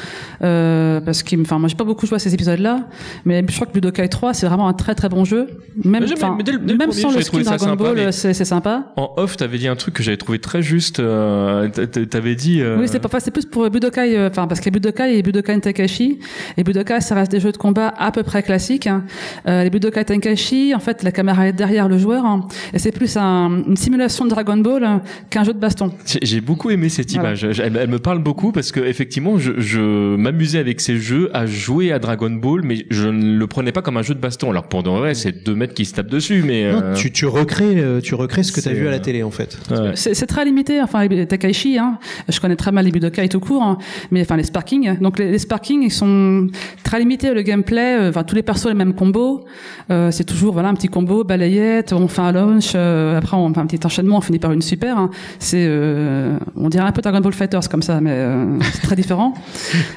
euh, 0.42 1.00
parce 1.02 1.22
que, 1.22 1.38
enfin, 1.40 1.58
moi 1.58 1.68
j'ai 1.68 1.74
pas 1.74 1.84
beaucoup 1.84 2.06
joué 2.06 2.16
à 2.16 2.18
ces 2.18 2.32
épisodes-là, 2.32 2.80
mais 3.26 3.44
je 3.46 3.54
crois 3.54 3.66
que 3.66 3.72
Budokai 3.72 4.08
3 4.08 4.32
c'est 4.32 4.46
vraiment 4.46 4.68
un 4.68 4.72
très 4.72 4.94
très 4.94 5.08
bon 5.10 5.24
jeu. 5.24 5.48
Même, 5.84 6.02
Mais 6.02 6.08
mais 6.36 6.42
dès 6.42 6.52
le- 6.52 6.58
dès 6.58 6.72
le 6.72 6.78
même 6.78 6.88
premier, 6.88 7.02
sans 7.02 7.10
le 7.10 7.20
skin 7.22 7.40
Dragon 7.42 7.58
sympa, 7.66 7.76
Ball, 7.84 7.94
mais- 7.96 8.12
c'est 8.32 8.44
sympa. 8.46 8.92
En 8.96 9.10
off, 9.18 9.36
t'avais 9.36 9.58
dit 9.58 9.68
un 9.68 9.76
truc 9.76 9.94
que 9.94 10.02
j'avais 10.02 10.16
trouvé 10.16 10.38
très 10.38 10.62
juste. 10.62 10.98
Euh, 10.98 11.68
t'avais 11.68 12.34
dit. 12.36 12.62
euh, 12.62 12.78
Oui, 12.80 12.88
c'est 12.88 12.98
pas, 12.98 13.20
c'est 13.20 13.30
plus 13.30 13.44
pour 13.44 13.68
Budokai, 13.68 14.16
euh, 14.16 14.28
enfin 14.30 14.46
parce 14.46 14.66
a 14.66 14.70
Budokai 14.70 15.18
et 15.18 15.22
Budokai 15.22 15.60
Tenkaichi. 15.60 16.18
Et 16.56 16.64
Budokai, 16.64 17.00
ça 17.02 17.14
reste 17.14 17.30
des 17.32 17.40
jeux 17.40 17.52
de 17.52 17.56
combat 17.58 17.92
à 17.98 18.10
peu 18.12 18.22
près 18.22 18.42
classiques. 18.42 18.86
hein. 18.86 19.04
Euh, 19.46 19.62
les 19.62 19.70
Budokai 19.70 20.04
Tenkaichi, 20.06 20.74
en 20.74 20.80
fait, 20.80 21.02
la 21.02 21.12
caméra 21.12 21.46
est 21.48 21.52
derrière 21.52 21.88
le 21.88 21.98
joueur, 21.98 22.24
hein, 22.24 22.46
et 22.72 22.78
c'est 22.78 22.92
plus 22.92 23.16
un- 23.18 23.62
une 23.68 23.76
simulation 23.76 24.24
de 24.24 24.30
Dragon 24.30 24.56
Ball 24.56 24.84
hein, 24.84 25.02
qu'un 25.30 25.44
jeu 25.44 25.52
de 25.52 25.58
baston. 25.58 25.81
J'ai 26.06 26.18
j'ai 26.22 26.40
beaucoup 26.40 26.70
aimé 26.70 26.88
cette 26.88 27.10
Voilà. 27.12 27.30
image. 27.30 27.60
Elle, 27.60 27.76
elle 27.76 27.88
me 27.90 27.98
parle 27.98 28.18
beaucoup 28.20 28.52
parce 28.52 28.72
que 28.72 28.80
effectivement, 28.80 29.38
je, 29.38 29.52
je 29.58 30.16
m'amusais 30.16 30.58
avec 30.58 30.80
ces 30.80 30.96
jeux 30.96 31.30
à 31.34 31.46
jouer 31.46 31.92
à 31.92 31.98
Dragon 31.98 32.30
Ball, 32.30 32.62
mais 32.64 32.86
je 32.90 33.08
ne 33.08 33.36
le 33.38 33.46
prenais 33.46 33.72
pas 33.72 33.82
comme 33.82 33.96
un 33.96 34.02
jeu 34.02 34.14
de 34.14 34.20
baston. 34.20 34.50
Alors 34.50 34.64
pour 34.68 34.82
de 34.82 34.90
vrai, 34.90 35.14
c'est 35.14 35.44
deux 35.44 35.54
mecs 35.54 35.74
qui 35.74 35.84
se 35.84 35.94
tapent 35.94 36.08
dessus, 36.10 36.42
mais 36.46 36.72
Non, 36.72 36.80
euh, 36.82 36.94
tu, 36.94 37.10
tu 37.12 37.26
recrées, 37.26 37.78
euh, 37.80 38.00
tu 38.00 38.14
recrées 38.14 38.42
ce 38.42 38.52
que 38.52 38.60
tu 38.60 38.68
as 38.68 38.72
vu 38.72 38.86
à 38.86 38.90
la 38.90 38.96
euh, 38.96 39.00
télé 39.00 39.22
en 39.22 39.30
fait. 39.30 39.58
ouais. 39.70 39.92
C'est 39.94 40.26
très 40.26 40.44
limité, 40.44 40.80
enfin 40.82 41.06
les 41.06 41.26
Tenkaichi, 41.26 41.78
hein, 41.78 41.98
je 42.28 42.40
connais 42.40 42.56
très 42.56 42.72
mal 42.72 42.84
les 42.84 42.90
Budokai 42.90 43.28
tout 43.28 43.40
court, 43.40 43.62
hein, 43.62 43.78
mais 44.10 44.22
enfin 44.22 44.36
les 44.36 44.44
Sparking. 44.44 44.98
Donc 45.00 45.18
les, 45.18 45.30
les 45.30 45.38
Sparking, 45.38 45.82
ils 45.82 45.90
sont 45.92 46.46
très 46.84 46.98
limités 46.98 47.32
le 47.34 47.42
gameplay, 47.42 47.98
euh, 48.00 48.08
enfin 48.10 48.24
tous 48.24 48.34
les 48.34 48.42
persos 48.42 48.66
les 48.66 48.74
mêmes 48.74 48.94
combos. 48.94 49.44
Euh, 49.90 50.10
c'est 50.10 50.24
toujours 50.24 50.52
voilà 50.52 50.68
un 50.68 50.74
petit 50.74 50.88
combo, 50.88 51.24
balayette, 51.24 51.92
on 51.92 52.08
fait 52.08 52.20
un 52.22 52.32
launch, 52.32 52.72
euh, 52.74 53.18
après 53.18 53.36
on 53.36 53.52
fait 53.52 53.60
un 53.60 53.66
petit 53.66 53.84
enchaînement, 53.86 54.18
on 54.18 54.20
finit 54.20 54.38
par 54.38 54.52
une 54.52 54.62
super. 54.62 54.96
hein. 54.98 55.10
C'est, 55.38 55.66
euh, 55.72 56.38
on 56.56 56.68
dirait 56.68 56.84
un 56.84 56.92
peu 56.92 57.02
Dragon 57.02 57.20
Ball 57.20 57.32
Fighters 57.32 57.68
comme 57.68 57.82
ça, 57.82 58.00
mais 58.00 58.12
euh, 58.12 58.58
c'est 58.72 58.82
très 58.82 58.96
différent. 58.96 59.34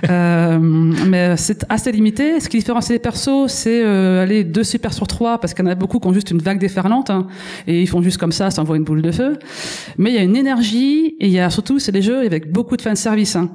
Euh, 0.09 0.59
mais 0.59 1.35
c'est 1.37 1.65
assez 1.69 1.91
limité. 1.91 2.39
Ce 2.39 2.47
qui 2.47 2.57
différencie 2.57 2.91
les 2.91 2.99
persos, 2.99 3.47
c'est 3.47 3.81
euh, 3.83 4.21
aller 4.21 4.43
deux 4.43 4.63
super 4.63 4.93
sur 4.93 5.07
trois, 5.07 5.39
parce 5.39 5.53
qu'il 5.53 5.65
y 5.65 5.67
en 5.67 5.71
a 5.71 5.75
beaucoup 5.75 5.99
qui 5.99 6.07
ont 6.07 6.13
juste 6.13 6.29
une 6.31 6.39
vague 6.39 6.59
déferlante, 6.59 7.09
hein, 7.09 7.27
et 7.65 7.81
ils 7.81 7.87
font 7.87 8.01
juste 8.01 8.17
comme 8.17 8.31
ça, 8.31 8.51
ça 8.51 8.61
envoie 8.61 8.77
une 8.77 8.83
boule 8.83 9.01
de 9.01 9.11
feu. 9.11 9.37
Mais 9.97 10.11
il 10.11 10.15
y 10.15 10.19
a 10.19 10.21
une 10.21 10.35
énergie, 10.35 11.15
et 11.19 11.27
il 11.27 11.31
y 11.31 11.39
a 11.39 11.49
surtout, 11.49 11.79
c'est 11.79 11.91
des 11.91 12.01
jeux 12.03 12.19
avec 12.19 12.51
beaucoup 12.51 12.77
de 12.77 12.81
fanservice. 12.81 13.35
Hein. 13.35 13.49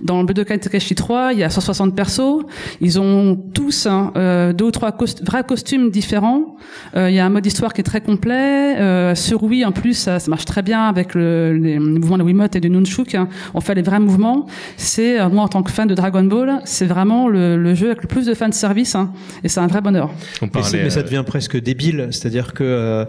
Dans 0.00 0.20
le 0.20 0.26
Budokai 0.26 0.58
Tenkaichi 0.58 0.94
3, 0.94 1.32
il 1.34 1.38
y 1.38 1.44
a 1.44 1.50
160 1.50 1.94
persos, 1.94 2.42
ils 2.80 2.98
ont 2.98 3.36
tous 3.54 3.86
hein, 3.86 4.12
deux 4.54 4.64
ou 4.64 4.70
trois 4.70 4.92
cost- 4.92 5.24
vrais 5.24 5.44
costumes 5.44 5.90
différents. 5.90 6.56
Il 6.96 7.12
y 7.12 7.20
a 7.20 7.26
un 7.26 7.30
mode 7.30 7.46
histoire 7.46 7.72
qui 7.72 7.80
est 7.80 7.84
très 7.84 8.00
complet. 8.00 9.14
Sur 9.14 9.44
Wii, 9.44 9.64
en 9.64 9.72
plus, 9.72 9.94
ça, 9.94 10.18
ça 10.18 10.30
marche 10.30 10.44
très 10.44 10.62
bien 10.62 10.84
avec 10.84 11.14
le, 11.14 11.52
les, 11.62 11.78
mouvements 11.78 12.18
de 12.18 12.22
Wiimote 12.22 12.56
et 12.56 12.60
du 12.60 12.68
Nunchuk. 12.70 13.14
hein. 13.14 13.28
On 13.54 13.60
fait 13.60 13.74
les 13.74 13.82
vrais 13.82 14.00
mouvements. 14.00 14.46
C'est 14.76 15.20
euh, 15.20 15.28
moi 15.28 15.44
en 15.44 15.48
tant 15.48 15.62
que 15.62 15.70
fan 15.70 15.86
de 15.88 15.94
Dragon 15.94 16.24
Ball, 16.24 16.60
c'est 16.64 16.86
vraiment 16.86 17.28
le, 17.28 17.56
le 17.56 17.74
jeu 17.74 17.86
avec 17.86 18.02
le 18.02 18.08
plus 18.08 18.26
de 18.26 18.34
fanservice, 18.34 18.94
hein, 18.94 19.12
et 19.44 19.48
c'est 19.48 19.60
un 19.60 19.66
vrai 19.66 19.80
bonheur. 19.80 20.10
On 20.40 20.46
Mais, 20.46 20.50
parlait. 20.50 20.68
c'est- 20.68 20.82
mais 20.84 20.90
ça 20.90 21.00
euh, 21.00 21.04
devient 21.04 21.24
presque 21.26 21.60
débile, 21.60 22.08
c'est-à-dire 22.10 22.52
que 22.54 22.64
euh, 22.64 23.04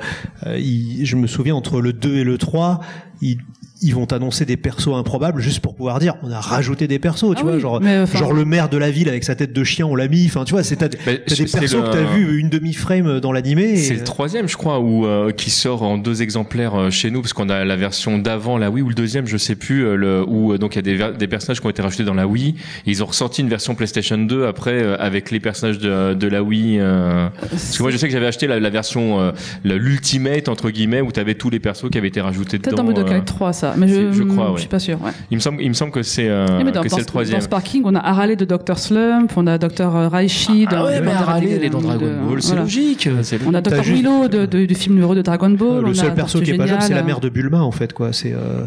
il- 0.57 1.05
je 1.05 1.15
me 1.15 1.27
souviens 1.27 1.55
entre 1.55 1.81
le 1.81 1.93
2 1.93 2.15
et 2.17 2.23
le 2.23 2.37
3, 2.37 2.79
ils, 3.21 3.37
ils 3.83 3.93
vont 3.93 4.05
t'annoncer 4.05 4.45
des 4.45 4.57
persos 4.57 4.95
improbables 4.95 5.41
juste 5.41 5.59
pour 5.59 5.75
pouvoir 5.75 5.99
dire 5.99 6.15
on 6.23 6.31
a 6.31 6.39
rajouté 6.39 6.87
des 6.87 6.99
persos, 6.99 7.31
tu 7.35 7.37
Ah 7.39 7.43
vois, 7.43 7.53
oui, 7.55 7.59
genre 7.59 7.79
mais, 7.81 7.99
enfin- 7.99 8.19
genre 8.19 8.33
le 8.33 8.45
maire 8.45 8.69
de 8.69 8.77
la 8.77 8.89
ville 8.91 9.09
avec 9.09 9.23
sa 9.23 9.35
tête 9.35 9.53
de 9.53 9.63
chien, 9.63 9.85
on 9.85 9.95
l'a 9.95 10.07
mis, 10.07 10.25
enfin 10.25 10.43
tu 10.45 10.53
vois, 10.53 10.63
c'est 10.63 10.77
t'as, 10.77 10.87
des 10.87 10.97
persos 10.97 11.73
le- 11.73 11.81
que 11.81 11.91
t'as 11.91 12.03
vu 12.15 12.39
une 12.39 12.49
demi-frame 12.49 13.19
dans 13.19 13.31
l'animé. 13.31 13.63
et- 13.63 13.77
C'est 13.77 13.93
le 13.95 14.03
troisième, 14.03 14.47
je 14.47 14.57
crois, 14.57 14.79
ou 14.79 15.05
euh, 15.05 15.31
qui 15.31 15.49
sort 15.49 15.83
en 15.83 15.97
deux 15.97 16.21
exemplaires 16.21 16.75
euh, 16.75 16.89
chez 16.89 17.11
nous, 17.11 17.21
parce 17.21 17.33
qu'on 17.33 17.49
a 17.49 17.65
la 17.65 17.75
version 17.75 18.17
d'avant 18.17 18.57
la 18.57 18.69
Wii 18.71 18.83
ou 18.83 18.89
le 18.89 18.95
deuxième, 18.95 19.27
je 19.27 19.37
sais 19.37 19.55
plus, 19.55 19.85
euh, 19.85 19.95
le, 19.95 20.23
où 20.27 20.53
euh, 20.53 20.57
donc 20.57 20.75
il 20.75 20.77
y 20.77 20.79
a 20.79 20.81
des, 20.83 20.95
ver- 20.95 21.13
des 21.17 21.27
personnages 21.27 21.59
qui 21.59 21.67
ont 21.67 21.69
été 21.69 21.81
rajoutés 21.81 22.03
dans 22.03 22.13
la 22.13 22.27
Wii. 22.27 22.55
Ils 22.85 23.03
ont 23.03 23.07
ressorti 23.07 23.41
une 23.41 23.49
version 23.49 23.75
PlayStation 23.75 24.17
2 24.17 24.45
après 24.45 24.81
euh, 24.81 24.95
avec 24.99 25.29
les 25.31 25.39
personnages 25.39 25.79
de, 25.79 26.13
de 26.13 26.27
la 26.27 26.41
Wii. 26.43 26.77
euh, 26.79 27.27
parce 27.49 27.77
que 27.77 27.83
moi, 27.83 27.91
je 27.91 27.97
sais 27.97 28.07
que 28.07 28.13
j'avais 28.13 28.27
acheté 28.27 28.47
la, 28.47 28.59
la 28.59 28.69
version 28.69 29.19
euh, 29.19 29.31
l'ultimate 29.77 30.47
entre 30.49 30.69
guillemets 30.69 31.01
où 31.01 31.11
t'avais 31.11 31.35
tous 31.35 31.49
les 31.49 31.59
persos 31.59 31.89
qui 31.89 31.97
avaient 31.97 32.07
été 32.07 32.21
rajoutés 32.21 32.59
Peut-être 32.59 32.77
dedans. 32.77 32.83
Budokai 32.87 33.15
euh, 33.15 33.21
3, 33.25 33.53
ça, 33.53 33.72
mais 33.77 33.87
je, 33.87 34.11
je 34.11 34.23
crois, 34.23 34.47
je 34.47 34.51
ouais. 34.53 34.59
suis 34.59 34.67
pas 34.69 34.79
sûr. 34.79 35.01
Ouais. 35.01 35.11
il 35.31 35.35
me 35.35 35.39
semble, 35.41 35.61
il 35.61 35.69
me 35.69 35.73
semble 35.73 35.91
que 35.91 36.03
c'est 36.03 36.27
euh, 36.29 36.45
Oui, 36.59 36.63
que 36.71 36.79
c'est 36.83 36.89
dans- 36.89 36.97
le 36.97 37.05
troisième. 37.05 37.39
dans 37.39 37.43
Sparking, 37.45 37.81
on 37.85 37.95
a 37.95 37.99
Harale 37.99 38.35
de 38.35 38.45
Dr. 38.45 38.77
Slump, 38.77 39.31
on 39.35 39.47
a 39.47 39.57
Dr. 39.57 40.09
Raishi 40.11 40.65
dans 40.65 40.77
Ah 40.77 40.83
ouais, 40.85 40.99
mais 41.01 41.07
Dragon 41.07 41.19
Harale, 41.21 41.43
Ball, 41.43 41.51
elle 41.53 41.63
est 41.63 41.69
dans 41.69 41.81
Dragon 41.81 42.11
Ball, 42.27 42.41
c'est 42.41 42.47
voilà. 42.49 42.61
logique. 42.63 43.09
On 43.47 43.53
a 43.53 43.61
Dr. 43.61 43.83
juste- 43.83 43.97
Willow 43.97 44.27
de, 44.27 44.45
de- 44.45 44.65
du 44.65 44.75
film 44.75 44.95
numéro 44.95 45.15
de 45.15 45.21
Dragon 45.21 45.49
Ball. 45.49 45.81
le 45.83 45.89
on 45.89 45.93
seul 45.93 46.09
a 46.09 46.11
perso 46.11 46.39
qui 46.41 46.51
est 46.51 46.57
pas 46.57 46.67
jouable, 46.67 46.83
c'est 46.83 46.93
la 46.93 47.03
mère 47.03 47.19
de 47.19 47.29
Bulma 47.29 47.61
en 47.61 47.71
fait 47.71 47.93
quoi. 47.93 48.13
C'est 48.13 48.33
euh, 48.33 48.65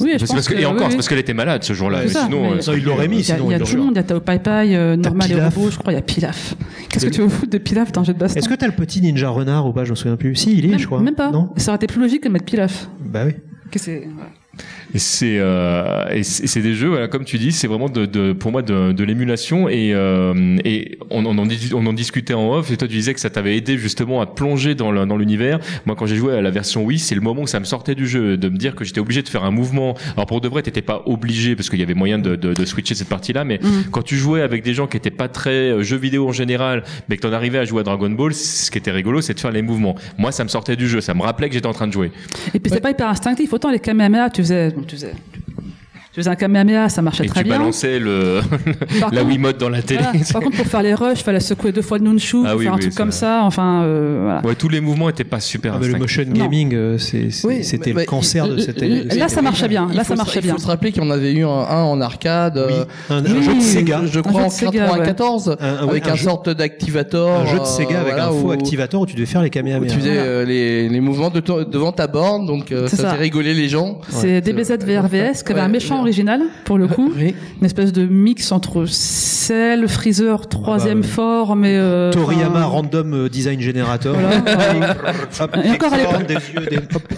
Oui, 0.00 0.10
je 0.14 0.18
C'est 0.18 0.26
pense 0.26 0.34
parce 0.36 0.48
que, 0.48 0.54
que, 0.54 0.58
et 0.60 0.66
encore, 0.66 0.76
oui, 0.78 0.82
c'est 0.84 0.88
oui. 0.90 0.94
parce 0.96 1.08
qu'elle 1.08 1.18
était 1.18 1.34
malade 1.34 1.62
ce 1.62 1.72
jour-là. 1.72 2.00
Sinon, 2.08 2.52
euh, 2.54 2.76
il 2.76 2.84
l'aurait 2.84 3.06
mis, 3.08 3.20
Il 3.20 3.28
y 3.28 3.32
a, 3.32 3.36
tout 3.36 3.76
le 3.76 3.82
monde, 3.82 3.92
il 3.92 3.96
y 3.96 4.00
a 4.00 4.02
Tao 4.02 4.18
Pai 4.20 4.38
Pai, 4.40 4.74
euh, 4.74 4.96
Normal 4.96 5.30
et. 5.30 5.34
Robot, 5.36 5.70
je 5.70 5.78
crois, 5.78 5.92
il 5.92 5.96
y 5.96 5.98
a 5.98 6.02
Pilaf. 6.02 6.54
Qu'est-ce 6.88 7.06
que 7.06 7.10
tu 7.10 7.20
veux 7.20 7.28
foutre 7.28 7.50
de 7.52 7.58
Pilaf 7.58 7.92
dans 7.92 8.00
un 8.00 8.04
jeu 8.04 8.12
de 8.12 8.18
baston 8.18 8.38
Est-ce 8.38 8.48
que 8.48 8.54
t'as 8.54 8.66
le 8.66 8.72
petit 8.72 9.00
ninja 9.00 9.28
renard 9.28 9.66
ou 9.66 9.72
pas? 9.72 9.84
Je 9.84 9.90
me 9.90 9.94
souviens 9.94 10.16
plus. 10.16 10.34
Si, 10.34 10.52
il 10.58 10.66
y 10.66 10.72
est, 10.74 10.78
je 10.78 10.86
crois. 10.86 11.00
même 11.00 11.14
pas. 11.14 11.30
Non 11.30 11.50
Ça 11.56 11.70
aurait 11.70 11.76
été 11.76 11.86
plus 11.86 12.00
logique 12.00 12.24
de 12.24 12.28
mettre 12.28 12.44
Pilaf. 12.44 12.88
Bah 13.04 13.20
oui. 13.26 13.34
Que 13.74 13.80
c'est- 13.80 14.06
voilà. 14.14 14.30
Et 14.94 14.98
c'est 15.00 15.38
euh, 15.38 16.06
et 16.12 16.22
c'est 16.22 16.60
des 16.62 16.74
jeux, 16.74 16.88
voilà, 16.88 17.08
comme 17.08 17.24
tu 17.24 17.36
dis, 17.36 17.50
c'est 17.50 17.66
vraiment 17.66 17.88
de, 17.88 18.06
de 18.06 18.32
pour 18.32 18.52
moi 18.52 18.62
de, 18.62 18.92
de 18.92 19.04
l'émulation 19.04 19.68
et 19.68 19.92
euh, 19.92 20.56
et 20.64 20.98
on, 21.10 21.26
on 21.26 21.36
en 21.38 21.48
on 21.74 21.86
en 21.86 21.92
discutait 21.92 22.34
en 22.34 22.52
off 22.52 22.70
et 22.70 22.76
toi 22.76 22.86
tu 22.86 22.94
disais 22.94 23.12
que 23.12 23.18
ça 23.18 23.28
t'avait 23.28 23.56
aidé 23.56 23.76
justement 23.76 24.20
à 24.20 24.26
plonger 24.26 24.76
dans 24.76 24.92
le- 24.92 25.04
dans 25.04 25.16
l'univers. 25.16 25.58
Moi 25.84 25.96
quand 25.96 26.06
j'ai 26.06 26.14
joué 26.14 26.34
à 26.34 26.40
la 26.42 26.50
version 26.50 26.84
Wii, 26.84 27.00
c'est 27.00 27.16
le 27.16 27.20
moment 27.20 27.42
où 27.42 27.46
ça 27.48 27.58
me 27.58 27.64
sortait 27.64 27.96
du 27.96 28.06
jeu, 28.06 28.36
de 28.36 28.48
me 28.48 28.56
dire 28.56 28.76
que 28.76 28.84
j'étais 28.84 29.00
obligé 29.00 29.22
de 29.22 29.28
faire 29.28 29.42
un 29.42 29.50
mouvement. 29.50 29.94
Alors 30.16 30.26
pour 30.26 30.40
de 30.40 30.46
vrai, 30.48 30.62
t'étais 30.62 30.80
pas 30.82 31.02
obligé 31.06 31.56
parce 31.56 31.68
qu'il 31.70 31.80
y 31.80 31.82
avait 31.82 31.94
moyen 31.94 32.18
de, 32.20 32.36
de, 32.36 32.54
de 32.54 32.64
switcher 32.64 32.94
cette 32.94 33.08
partie-là, 33.08 33.42
mais 33.44 33.58
Mhm. 33.64 33.84
quand 33.90 34.02
tu 34.02 34.16
jouais 34.16 34.42
avec 34.42 34.62
des 34.62 34.74
gens 34.74 34.86
qui 34.86 34.96
étaient 34.96 35.10
pas 35.10 35.26
très 35.28 35.50
euh, 35.70 35.82
jeux 35.82 35.96
vidéo 35.96 36.28
en 36.28 36.32
général, 36.32 36.84
mais 37.08 37.16
que 37.16 37.22
t'en 37.22 37.32
arrivais 37.32 37.58
à 37.58 37.64
jouer 37.64 37.80
à 37.80 37.82
Dragon 37.82 38.10
Ball, 38.10 38.32
ce 38.32 38.70
qui 38.70 38.78
était 38.78 38.90
rigolo, 38.92 39.20
c'est 39.22 39.34
de 39.34 39.40
faire 39.40 39.50
les 39.52 39.62
mouvements. 39.62 39.96
Moi, 40.18 40.30
ça 40.32 40.44
me 40.44 40.48
sortait 40.48 40.76
du 40.76 40.88
jeu, 40.88 41.00
ça 41.00 41.14
me 41.14 41.22
rappelait 41.22 41.48
que 41.48 41.54
j'étais 41.54 41.66
en 41.66 41.72
train 41.72 41.86
de 41.88 41.92
jouer. 41.92 42.12
Et 42.54 42.60
puis 42.60 42.70
c'est 42.72 42.80
pas 42.80 42.90
hyper 42.90 43.08
instinctif. 43.08 43.52
Autant 43.52 43.70
les 43.70 43.80
Kamehameha, 43.80 44.30
tu 44.30 44.42
faisais, 44.42 44.72
bon, 44.84 45.16
tu 45.32 45.33
tu 46.14 46.20
faisais 46.20 46.30
un 46.30 46.36
Kamehameha, 46.36 46.88
ça 46.88 47.02
marchait 47.02 47.24
Et 47.24 47.28
très 47.28 47.40
tu 47.42 47.48
bien. 47.48 47.58
balançais 47.58 47.98
le 47.98 48.40
la 49.00 49.08
contre- 49.08 49.26
Wiimote 49.26 49.58
dans 49.58 49.68
la 49.68 49.82
télé. 49.82 50.00
Voilà. 50.00 50.24
Par 50.32 50.42
contre, 50.42 50.56
pour 50.58 50.66
faire 50.66 50.82
les 50.82 50.94
rushs, 50.94 51.24
fallait 51.24 51.40
secouer 51.40 51.72
deux 51.72 51.82
fois 51.82 51.98
le 51.98 52.04
nunchuk, 52.04 52.44
Ah 52.46 52.56
oui, 52.56 52.64
faire 52.64 52.72
un 52.74 52.76
oui, 52.76 52.82
truc 52.82 52.94
comme 52.94 53.08
vrai. 53.08 53.18
ça. 53.18 53.40
Enfin, 53.42 53.82
euh, 53.82 54.20
voilà. 54.22 54.46
Ouais, 54.46 54.54
tous 54.54 54.68
les 54.68 54.80
mouvements 54.80 55.08
étaient 55.08 55.24
pas 55.24 55.40
super. 55.40 55.74
Ah, 55.74 55.78
mais 55.80 55.88
le 55.88 55.98
motion 55.98 56.22
gaming, 56.22 56.72
euh, 56.72 56.98
c'était 56.98 57.92
mais- 57.92 58.02
le 58.02 58.04
cancer 58.06 58.46
de 58.46 58.58
cette. 58.58 58.80
Là, 58.80 59.28
ça 59.28 59.42
marchait 59.42 59.66
bien. 59.66 59.88
Il 59.90 59.96
Là, 59.96 60.04
faut 60.04 60.10
ça 60.10 60.14
se- 60.14 60.18
marchait 60.18 60.38
Il 60.38 60.44
bien. 60.44 60.54
faut 60.54 60.60
se 60.60 60.66
rappeler 60.68 60.92
qu'on 60.92 61.10
avait 61.10 61.32
eu 61.32 61.44
un, 61.44 61.48
en 61.48 62.00
arcade. 62.00 62.58
Un, 63.10 63.24
jeu 63.42 63.56
de 63.56 63.60
Sega. 63.60 64.02
Je 64.06 64.20
crois 64.20 64.42
en 64.42 64.46
de 64.46 64.52
Sega, 64.52 64.84
ouais. 64.84 64.98
94, 64.98 65.56
Un- 65.58 65.66
un- 65.84 65.88
avec 65.88 66.06
un 66.06 66.14
sorte 66.16 66.48
d'activator. 66.48 67.40
Un 67.40 67.46
jeu 67.46 67.58
de 67.58 67.64
Sega 67.64 68.00
avec 68.02 68.14
un 68.14 68.30
faux 68.30 68.52
activateur 68.52 69.00
où 69.00 69.06
tu 69.06 69.14
devais 69.14 69.26
faire 69.26 69.42
les 69.42 69.50
Kamehameha. 69.50 69.88
tu 69.90 69.96
faisais 69.98 70.16
euh, 70.16 70.44
les, 70.44 71.00
mouvements 71.00 71.30
devant 71.30 71.90
ta 71.90 72.06
borne, 72.06 72.46
donc 72.46 72.70
euh, 72.70 72.86
ça, 72.86 72.96
faisait 72.96 73.10
rigoler 73.16 73.52
les 73.52 73.68
gens. 73.68 73.98
C'est 74.10 74.40
DBZ 74.40 74.78
VRVS 74.84 75.42
qui 75.44 75.50
avait 75.52 75.60
un 75.60 75.68
méchant 75.68 76.03
ouais. 76.04 76.08
original 76.10 76.42
pour 76.64 76.78
le 76.78 76.88
coup, 76.88 77.12
Oui. 77.16 77.34
une 77.60 77.66
espèce 77.66 77.92
de 77.92 78.06
mix 78.06 78.52
entre 78.52 78.84
Cell, 78.86 79.86
Freezer, 79.88 80.48
troisième 80.48 81.00
ouais. 81.00 81.06
fort, 81.06 81.56
mais 81.56 81.76
euh, 81.76 82.10
Toriyama 82.12 82.58
enfin, 82.60 82.64
Random 82.64 83.14
euh, 83.14 83.28
Design 83.28 83.60
Generator. 83.60 84.16
Voilà. 84.16 84.94
Et 85.64 85.70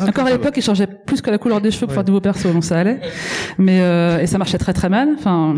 encore 0.08 0.26
à 0.26 0.30
l'époque- 0.30 0.54
il 0.56 0.62
changeait 0.62 0.86
plus 0.86 1.20
que 1.20 1.30
la 1.30 1.38
couleur 1.38 1.60
des 1.60 1.70
cheveux 1.70 1.86
pour 1.86 1.90
Ouais. 1.90 1.94
faire 1.94 2.04
de 2.04 2.10
nouveaux 2.10 2.20
persos, 2.20 2.52
donc 2.52 2.64
ça 2.64 2.78
allait. 2.78 3.00
Mais 3.58 3.80
euh, 3.80 4.20
et 4.20 4.26
ça 4.26 4.38
marchait 4.38 4.58
très 4.58 4.72
très 4.72 4.88
mal. 4.88 5.10
Enfin, 5.18 5.54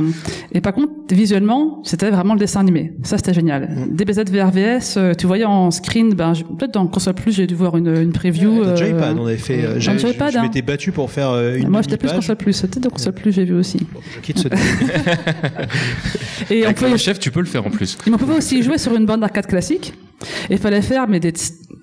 et 0.53 0.61
par 0.61 0.73
contre, 0.73 0.93
visuellement, 1.11 1.81
c'était 1.85 2.11
vraiment 2.11 2.35
le 2.35 2.41
dessin 2.41 2.61
animé. 2.61 2.93
Ça, 3.03 3.17
c'était 3.17 3.35
génial. 3.35 3.69
Mm. 3.71 3.97
DBZ 3.97 4.25
VRVS, 4.31 4.97
euh, 4.97 5.15
tu 5.15 5.27
voyais 5.27 5.45
en 5.45 5.71
screen, 5.71 6.15
ben 6.15 6.33
peut-être 6.59 6.75
dans 6.75 6.87
Console 6.87 7.15
Plus, 7.15 7.33
j'ai 7.33 7.47
dû 7.47 7.55
voir 7.55 7.77
une, 7.77 7.89
une 7.97 8.13
preview. 8.13 8.63
Dans 8.63 8.71
euh, 8.71 8.77
Joypad, 8.77 9.17
on 9.19 9.27
avait 9.27 9.37
fait. 9.37 9.65
euh, 9.65 9.81
je 9.81 9.91
hein. 9.91 10.43
m'étais 10.43 10.63
battu 10.63 10.93
pour 10.93 11.11
faire 11.11 11.31
euh, 11.31 11.57
une 11.57 11.69
Moi, 11.69 11.83
j'étais 11.83 11.97
plus. 11.97 12.11
Console 12.13 12.37
Plus. 12.37 12.61
Peut-être 12.61 12.81
dans 12.81 12.91
Console 12.91 13.13
Plus, 13.23 13.33
j'ai 13.33 13.45
vu 13.45 13.55
aussi. 13.55 13.79
Bon, 13.93 14.01
Je 14.17 14.21
quitte 14.21 14.39
ce 14.39 14.49
Et 16.51 16.63
on 16.63 16.67
Avec 16.67 16.77
pouvait 16.77 16.91
le 16.91 16.97
chef, 16.97 17.19
tu 17.19 17.31
peux 17.31 17.41
le 17.41 17.47
faire 17.47 17.67
en 17.67 17.71
plus. 17.71 17.99
Et 18.07 18.11
on 18.11 18.17
pouvait 18.17 18.37
aussi 18.37 18.63
jouer 18.63 18.79
sur 18.79 18.95
une 18.95 19.07
bande 19.07 19.21
d'arcade 19.21 19.47
classique. 19.47 19.95
Et 20.51 20.55
il 20.55 20.59
fallait 20.59 20.83
faire 20.83 21.07
mais 21.09 21.21
des 21.21 21.33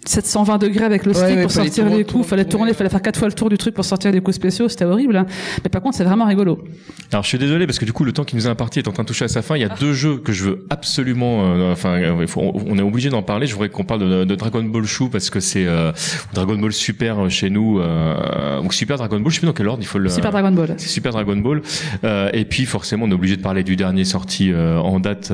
720 0.06 0.58
degrés 0.60 0.86
avec 0.86 1.06
le 1.06 1.14
Ouais, 1.14 1.18
stick 1.18 1.36
ouais, 1.38 1.42
pour 1.44 1.52
sortir 1.52 1.90
les 1.90 2.04
coups. 2.04 2.28
fallait 2.28 2.46
tourner, 2.46 2.74
fallait 2.74 2.90
faire 2.90 3.02
quatre 3.02 3.18
fois 3.18 3.28
le 3.28 3.34
tour 3.34 3.50
du 3.50 3.58
truc 3.58 3.74
pour 3.74 3.86
sortir 3.86 4.12
des 4.12 4.22
coups 4.22 4.36
spéciaux. 4.36 4.68
C'était 4.70 4.86
horrible. 4.86 5.16
hein. 5.18 5.26
Mais 5.64 5.70
par 5.70 5.82
contre, 5.82 5.98
c'est 5.98 6.04
vraiment 6.04 6.26
rigolo. 6.26 6.64
Alors 7.12 7.24
je 7.24 7.30
suis 7.30 7.38
désolé 7.40 7.66
parce 7.66 7.80
que 7.80 7.86
du 7.86 7.94
coup 7.94 8.04
le 8.04 8.12
temps 8.12 8.24
qui 8.24 8.36
nous 8.36 8.46
est 8.46 8.50
imparti 8.50 8.80
est 8.80 8.88
en 8.88 8.92
train 8.92 9.04
de 9.04 9.08
toucher 9.08 9.26
à 9.26 9.30
sa 9.30 9.42
fin. 9.42 9.56
Il 9.56 9.62
y 9.62 9.66
a 9.66 9.70
deux 9.70 9.94
jeux 9.94 10.18
que 10.18 10.32
je 10.34 10.44
veux 10.44 10.66
absolument, 10.70 11.42
euh, 11.56 11.72
enfin 11.72 11.94
euh, 12.02 12.18
il 12.22 12.28
faut- 12.28 12.42
on 12.68 12.78
est 12.78 12.82
obligé 12.82 13.10
d'en 13.10 13.24
parler. 13.24 13.48
Je 13.48 13.54
voudrais 13.54 13.70
qu'on 13.70 13.84
parle 13.84 14.02
de, 14.02 14.24
de 14.26 14.36
Dragon 14.36 14.64
Ball 14.64 14.86
Shu 14.86 15.10
parce 15.10 15.30
que 15.30 15.40
c'est 15.40 15.66
euh, 15.66 15.92
Dragon 16.34 16.58
Ball 16.58 16.74
Super 16.74 17.20
euh, 17.26 17.30
chez 17.30 17.50
nous, 17.50 17.80
euh, 17.80 18.62
donc 18.62 18.74
Super 18.74 18.98
Dragon 18.98 19.20
Ball. 19.20 19.30
Je 19.32 19.36
sais 19.36 19.40
plus 19.40 19.48
dans 19.48 19.54
quel 19.54 19.68
ordre 19.68 19.82
il 19.82 19.88
faut 19.88 19.98
le. 20.00 20.10
Super 20.10 20.32
Dragon 20.32 20.52
Ball. 20.52 20.76
C'est 20.78 20.90
Super 20.90 21.12
Dragon 21.14 21.38
Ball. 21.38 21.62
Euh, 22.04 22.30
et 22.34 22.46
puis 22.46 22.66
forcément, 22.66 23.06
on 23.06 23.12
est 23.12 23.14
obligé 23.16 23.38
de 23.38 23.42
parler 23.42 23.64
du 23.64 23.76
dernier 23.76 24.04
sorti 24.04 24.52
euh, 24.52 24.78
en 24.78 25.00
date, 25.00 25.32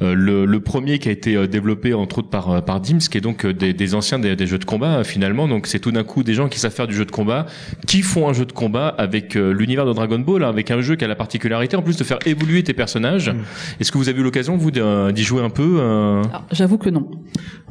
le, 0.00 0.44
le 0.46 0.60
premier 0.60 0.98
qui 0.98 1.08
a 1.08 1.12
été 1.12 1.46
développé 1.48 1.92
entre 1.96 2.18
autres 2.18 2.28
par 2.28 2.50
euh, 2.50 2.60
par 2.60 2.80
Dims, 2.80 2.98
qui 2.98 3.18
est 3.18 3.20
donc 3.20 3.44
euh, 3.44 3.52
des 3.52 3.94
anciens 3.94 4.18
des, 4.18 4.36
des, 4.36 4.46
jeux 4.46 4.58
de 4.58 4.64
combat 4.64 5.04
finalement. 5.04 5.48
Donc 5.48 5.66
c'est 5.66 5.78
tout 5.78 5.92
d'un 5.92 6.04
coup 6.04 6.22
des 6.22 6.34
gens 6.34 6.48
qui 6.48 6.58
savent 6.58 6.72
faire 6.72 6.86
du 6.86 6.94
jeu 6.94 7.04
de 7.04 7.10
combat, 7.10 7.46
qui 7.86 8.02
font 8.02 8.28
un 8.28 8.32
jeu 8.32 8.44
de 8.44 8.52
combat 8.52 8.88
avec 8.88 9.34
l'univers 9.34 9.86
de 9.86 9.92
Dragon 9.92 10.18
Ball, 10.18 10.44
hein, 10.44 10.48
avec 10.48 10.70
un 10.70 10.80
jeu 10.80 10.96
qui 10.96 11.04
a 11.04 11.08
la 11.08 11.16
particularité 11.16 11.76
en 11.76 11.82
plus 11.82 11.96
de 11.96 12.04
faire 12.04 12.18
évoluer 12.26 12.62
tes 12.62 12.74
personnages. 12.74 13.30
Mm. 13.30 13.36
Est-ce 13.80 13.92
que 13.92 13.98
vous 13.98 14.08
avez 14.08 14.20
eu 14.20 14.22
l'occasion 14.22 14.56
vous 14.56 14.70
d'y 14.70 15.22
jouer 15.22 15.42
un 15.42 15.50
peu 15.50 15.80
J'avoue 16.52 16.78
que 16.78 16.90
non. 16.90 17.08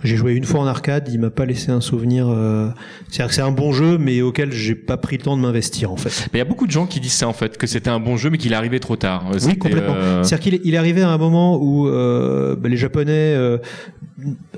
J'ai 0.03 0.17
joué 0.17 0.33
une 0.33 0.43
fois 0.43 0.59
en 0.59 0.67
arcade, 0.67 1.09
il 1.11 1.19
m'a 1.19 1.29
pas 1.29 1.45
laissé 1.45 1.71
un 1.71 1.81
souvenir. 1.81 2.27
Euh... 2.29 2.69
C'est-à-dire 3.09 3.29
que 3.29 3.33
c'est 3.33 3.41
un 3.41 3.51
bon 3.51 3.71
jeu, 3.71 3.97
mais 3.97 4.21
auquel 4.21 4.51
j'ai 4.51 4.75
pas 4.75 4.97
pris 4.97 5.17
le 5.17 5.23
temps 5.23 5.35
de 5.35 5.41
m'investir 5.41 5.91
en 5.91 5.95
fait. 5.95 6.27
Il 6.33 6.37
y 6.37 6.41
a 6.41 6.45
beaucoup 6.45 6.67
de 6.67 6.71
gens 6.71 6.85
qui 6.85 6.99
disent 6.99 7.13
ça 7.13 7.27
en 7.27 7.33
fait, 7.33 7.57
que 7.57 7.65
c'était 7.65 7.89
un 7.89 7.99
bon 7.99 8.17
jeu, 8.17 8.29
mais 8.29 8.37
qu'il 8.37 8.51
est 8.51 8.55
arrivé 8.55 8.79
trop 8.79 8.97
tard. 8.97 9.25
Oui, 9.45 9.57
complètement. 9.57 9.95
Euh... 9.95 10.23
C'est-à-dire 10.23 10.43
qu'il 10.43 10.53
est, 10.55 10.61
il 10.63 10.73
est 10.73 10.77
arrivé 10.77 11.01
à 11.01 11.09
un 11.09 11.17
moment 11.17 11.57
où 11.57 11.87
euh, 11.87 12.55
bah, 12.55 12.69
les 12.69 12.77
Japonais 12.77 13.11
euh, 13.13 13.57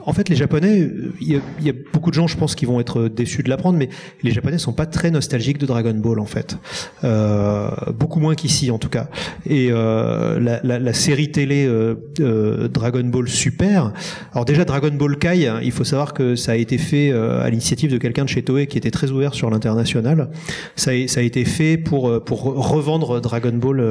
en 0.05 0.14
fait, 0.14 0.30
les 0.30 0.36
Japonais, 0.36 0.88
il 1.20 1.41
y, 1.62 1.70
a, 1.70 1.74
beaucoup 1.91 2.12
de 2.12 2.16
gens, 2.16 2.28
je 2.28 2.38
pense, 2.38 2.53
qui 2.53 2.66
vont 2.66 2.80
être 2.80 3.08
déçus 3.08 3.41
de 3.41 3.49
l'apprendre, 3.49 3.80
mais 3.80 3.89
les 4.22 4.30
Japonais 4.30 4.60
sont 4.60 4.72
pas 4.72 4.86
très 4.86 5.10
nostalgiques 5.10 5.58
de 5.58 5.66
Dragon 5.66 5.95
Ball, 5.95 6.20
en 6.20 6.28
fait. 6.28 6.58
Euh, 7.03 7.72
beaucoup 7.97 8.20
moins 8.20 8.36
qu'ici, 8.36 8.70
en 8.70 8.78
tout 8.78 8.89
cas. 8.89 9.10
Et 9.47 9.70
euh, 9.72 10.39
la, 10.39 10.62
la, 10.64 10.78
la, 10.78 10.93
série 10.93 11.32
télé 11.32 11.66
euh, 11.66 11.95
euh 12.20 12.68
Dragon 12.68 13.03
Ball 13.03 13.28
Super. 13.28 13.93
Alors 14.32 14.45
déjà, 14.45 14.64
Dragon 14.64 14.91
Ball 14.91 15.18
Kai, 15.18 15.47
hein, 15.47 15.60
il 15.64 15.72
faut 15.72 15.84
savoir 15.84 16.14
que 16.14 16.36
ça 16.36 16.51
a 16.51 16.55
été 16.55 16.78
fait 16.78 17.12
euh, 17.12 17.41
à 17.41 17.49
l'initiative 17.49 17.91
de 17.91 17.97
quelqu'un 17.97 18.26
de 18.26 18.30
chez 18.30 18.43
Toei 18.43 18.68
qui 18.68 18.78
était 18.78 18.91
très 18.91 19.10
ouvert 19.10 19.34
sur 19.34 19.49
l'international. 19.49 20.30
Ça, 20.76 20.91
a, 20.91 21.08
ça 21.08 21.22
a 21.22 21.24
été 21.24 21.45
fait 21.45 21.78
pour 21.78 22.24
pour 22.24 22.43
revendre 22.43 23.22
Dragon 23.22 23.53
Ball 23.53 23.84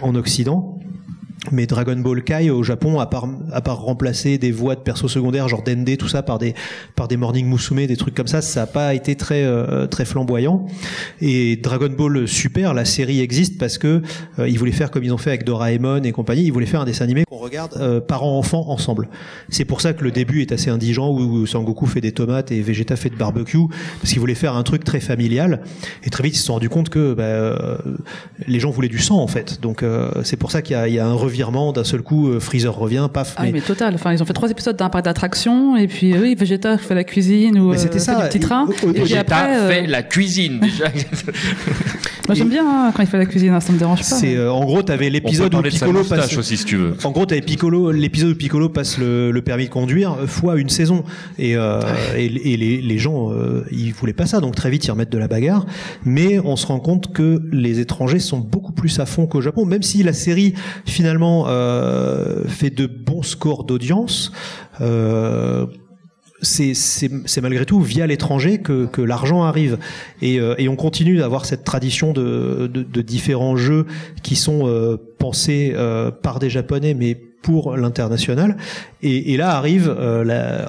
en 0.00 0.14
Occident. 0.16 0.80
Mais 1.50 1.66
Dragon 1.66 1.96
Ball 1.96 2.22
Kai 2.22 2.50
au 2.50 2.62
Japon, 2.62 3.00
à 3.00 3.06
part, 3.06 3.80
remplacer 3.80 4.38
des 4.38 4.52
voix 4.52 4.76
de 4.76 4.80
persos 4.80 5.10
secondaires, 5.10 5.48
genre 5.48 5.62
Dende, 5.64 5.96
tout 5.96 6.06
ça, 6.06 6.22
par 6.22 6.38
des, 6.38 6.54
par 6.94 7.08
des 7.08 7.16
Morning 7.16 7.46
Musume, 7.48 7.86
des 7.86 7.96
trucs 7.96 8.14
comme 8.14 8.28
ça, 8.28 8.40
ça 8.40 8.60
n'a 8.60 8.66
pas 8.66 8.94
été 8.94 9.16
très, 9.16 9.42
euh, 9.42 9.88
très 9.88 10.04
flamboyant. 10.04 10.66
Et 11.20 11.56
Dragon 11.56 11.88
Ball 11.88 12.28
Super, 12.28 12.74
la 12.74 12.84
série 12.84 13.20
existe 13.20 13.58
parce 13.58 13.76
que 13.76 14.02
euh, 14.38 14.48
ils 14.48 14.56
voulaient 14.56 14.70
faire 14.70 14.92
comme 14.92 15.02
ils 15.02 15.12
ont 15.12 15.18
fait 15.18 15.30
avec 15.30 15.44
Doraemon 15.44 16.04
et 16.04 16.12
compagnie, 16.12 16.44
ils 16.44 16.52
voulaient 16.52 16.64
faire 16.64 16.82
un 16.82 16.84
dessin 16.84 17.04
animé 17.04 17.24
qu'on 17.24 17.38
regarde 17.38 17.76
euh, 17.76 18.00
parents-enfants 18.00 18.66
ensemble. 18.68 19.08
C'est 19.48 19.64
pour 19.64 19.80
ça 19.80 19.94
que 19.94 20.04
le 20.04 20.12
début 20.12 20.42
est 20.42 20.52
assez 20.52 20.70
indigent 20.70 21.10
où 21.10 21.44
Sangoku 21.46 21.86
fait 21.86 22.00
des 22.00 22.12
tomates 22.12 22.52
et 22.52 22.62
Vegeta 22.62 22.94
fait 22.94 23.10
de 23.10 23.16
barbecue, 23.16 23.66
parce 24.00 24.12
qu'ils 24.12 24.20
voulaient 24.20 24.36
faire 24.36 24.54
un 24.54 24.62
truc 24.62 24.84
très 24.84 25.00
familial. 25.00 25.62
Et 26.04 26.10
très 26.10 26.22
vite, 26.22 26.36
ils 26.36 26.38
se 26.38 26.44
sont 26.44 26.54
rendus 26.54 26.68
compte 26.68 26.88
que 26.88 27.14
bah, 27.14 27.78
les 28.46 28.60
gens 28.60 28.70
voulaient 28.70 28.88
du 28.88 29.00
sang, 29.00 29.18
en 29.18 29.26
fait. 29.26 29.60
Donc 29.60 29.84
c'est 30.22 30.36
pour 30.36 30.52
ça 30.52 30.62
qu'il 30.62 30.76
y, 30.86 30.92
y 30.92 30.98
a, 30.98 31.06
un 31.06 31.14
virement 31.32 31.72
d'un 31.72 31.84
seul 31.84 32.02
coup, 32.02 32.28
euh, 32.28 32.40
Freezer 32.40 32.74
revient, 32.74 33.08
paf. 33.12 33.34
Ah 33.36 33.44
mais... 33.44 33.52
mais... 33.52 33.60
total. 33.60 33.94
Enfin, 33.94 34.12
ils 34.12 34.22
ont 34.22 34.26
fait 34.26 34.32
trois 34.32 34.50
épisodes 34.50 34.76
d'un 34.76 34.88
parc 34.88 35.04
d'attraction 35.04 35.76
et 35.76 35.88
puis 35.88 36.14
oui, 36.16 36.34
Vegeta 36.34 36.78
fait 36.78 36.94
la 36.94 37.04
cuisine 37.04 37.58
ou 37.58 37.74
c'était 37.76 37.96
euh, 37.96 38.00
ça. 38.00 38.14
du 38.22 38.28
petit 38.28 38.40
train. 38.40 38.68
Et, 38.82 39.00
Vegeta 39.00 39.20
après, 39.20 39.68
fait 39.68 39.86
la 39.86 40.02
cuisine 40.02 40.60
déjà. 40.60 40.84
Moi 42.28 42.36
j'aime 42.36 42.50
bien 42.50 42.64
hein, 42.64 42.92
quand 42.94 43.02
il 43.02 43.08
fait 43.08 43.18
la 43.18 43.26
cuisine, 43.26 43.52
hein, 43.52 43.60
ça 43.60 43.72
me 43.72 43.78
dérange 43.78 43.98
pas. 43.98 44.04
C'est 44.04 44.36
euh, 44.36 44.52
en 44.52 44.64
gros 44.64 44.82
t'avais 44.82 45.10
l'épisode 45.10 45.54
où 45.54 45.62
Piccolo 45.62 46.04
passe. 46.04 46.36
aussi 46.36 46.56
si 46.56 46.64
tu 46.64 46.76
veux. 46.76 46.94
En 47.04 47.10
gros 47.10 47.26
t'avais 47.26 47.40
Piccolo, 47.40 47.90
l'épisode 47.90 48.30
où 48.30 48.34
Piccolo 48.36 48.68
passe 48.68 48.98
le, 48.98 49.30
le, 49.30 49.42
permis 49.42 49.64
de 49.64 49.70
conduire 49.70 50.16
fois 50.26 50.56
une 50.56 50.68
saison 50.68 51.04
et, 51.38 51.56
euh, 51.56 51.80
et, 52.16 52.26
et 52.26 52.56
les, 52.56 52.80
les, 52.80 52.98
gens 52.98 53.30
ils 53.70 53.92
voulaient 53.92 54.12
pas 54.12 54.26
ça 54.26 54.40
donc 54.40 54.54
très 54.54 54.70
vite 54.70 54.86
ils 54.86 54.90
remettent 54.90 55.10
de 55.10 55.18
la 55.18 55.28
bagarre. 55.28 55.66
Mais 56.04 56.38
on 56.38 56.56
se 56.56 56.66
rend 56.66 56.78
compte 56.78 57.12
que 57.12 57.42
les 57.50 57.80
étrangers 57.80 58.20
sont 58.20 58.38
beaucoup 58.38 58.72
plus 58.72 59.00
à 59.00 59.06
fond 59.06 59.26
qu'au 59.26 59.40
Japon, 59.40 59.64
même 59.64 59.82
si 59.82 60.02
la 60.02 60.12
série 60.12 60.54
finalement 60.84 61.11
euh, 61.20 62.22
euh, 62.42 62.44
fait 62.48 62.70
de 62.70 62.86
bons 62.86 63.22
scores 63.22 63.64
d'audience. 63.64 64.32
Euh, 64.80 65.66
c'est 66.42 67.40
malgré 67.40 67.64
tout 67.64 67.80
via 67.80 68.06
l'étranger 68.06 68.58
que, 68.58 69.00
l'argent 69.00 69.44
arrive. 69.44 69.78
Et, 70.22 70.40
euh, 70.40 70.56
et, 70.58 70.68
on 70.68 70.74
continue 70.74 71.16
d'avoir 71.16 71.44
cette 71.44 71.62
tradition 71.62 72.12
de, 72.12 72.66
différents 73.02 73.56
jeux 73.56 73.86
qui 74.24 74.34
sont 74.34 74.98
pensés 75.18 75.74
par 76.22 76.40
des 76.40 76.50
Japonais, 76.50 76.94
mais 76.94 77.14
pour 77.14 77.76
l'international. 77.76 78.56
Et, 79.02 79.36
là 79.36 79.56
arrive, 79.56 79.94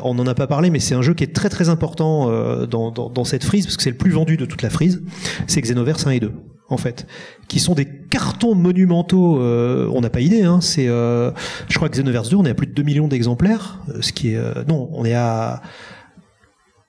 on 0.04 0.14
n'en 0.14 0.28
a 0.28 0.36
pas 0.36 0.48
parlé, 0.48 0.70
mais 0.70 0.80
c'est 0.80 0.96
un 0.96 1.02
jeu 1.02 1.16
qui 1.16 1.24
est 1.24 1.34
très 1.34 1.50
très 1.50 1.70
important 1.70 2.30
dans, 2.68 2.92
dans, 2.92 3.24
cette 3.24 3.44
frise, 3.44 3.66
parce 3.66 3.78
que 3.78 3.84
c'est 3.84 3.92
le 3.92 3.98
plus 3.98 4.12
vendu 4.12 4.38
de 4.38 4.46
toute 4.46 4.62
la 4.62 4.70
frise, 4.70 5.02
c'est 5.48 5.62
Xenoverse 5.62 6.06
1 6.06 6.12
et 6.12 6.20
2 6.20 6.32
en 6.70 6.78
fait, 6.78 7.06
qui 7.48 7.60
sont 7.60 7.74
des 7.74 7.86
cartons 7.86 8.56
monumentaux. 8.56 9.40
Euh, 9.40 9.90
on 9.94 10.02
n'a 10.02 10.10
pas 10.10 10.22
idée. 10.22 10.44
Hein, 10.44 10.60
c'est, 10.62 10.88
euh, 10.88 11.32
je 11.70 11.76
crois 11.76 11.90
que 11.90 11.96
Xenoverse 11.96 12.30
2, 12.30 12.38
on 12.38 12.46
est 12.46 12.50
à 12.50 12.56
plus 12.56 12.68
de 12.68 12.74
2 12.74 12.84
millions 12.84 13.08
d'exemplaires, 13.08 13.80
euh, 13.90 14.02
ce 14.02 14.14
qui 14.14 14.34
est 14.34 14.68
non, 14.68 14.90
on 14.94 15.06
est 15.06 15.14
à 15.14 15.62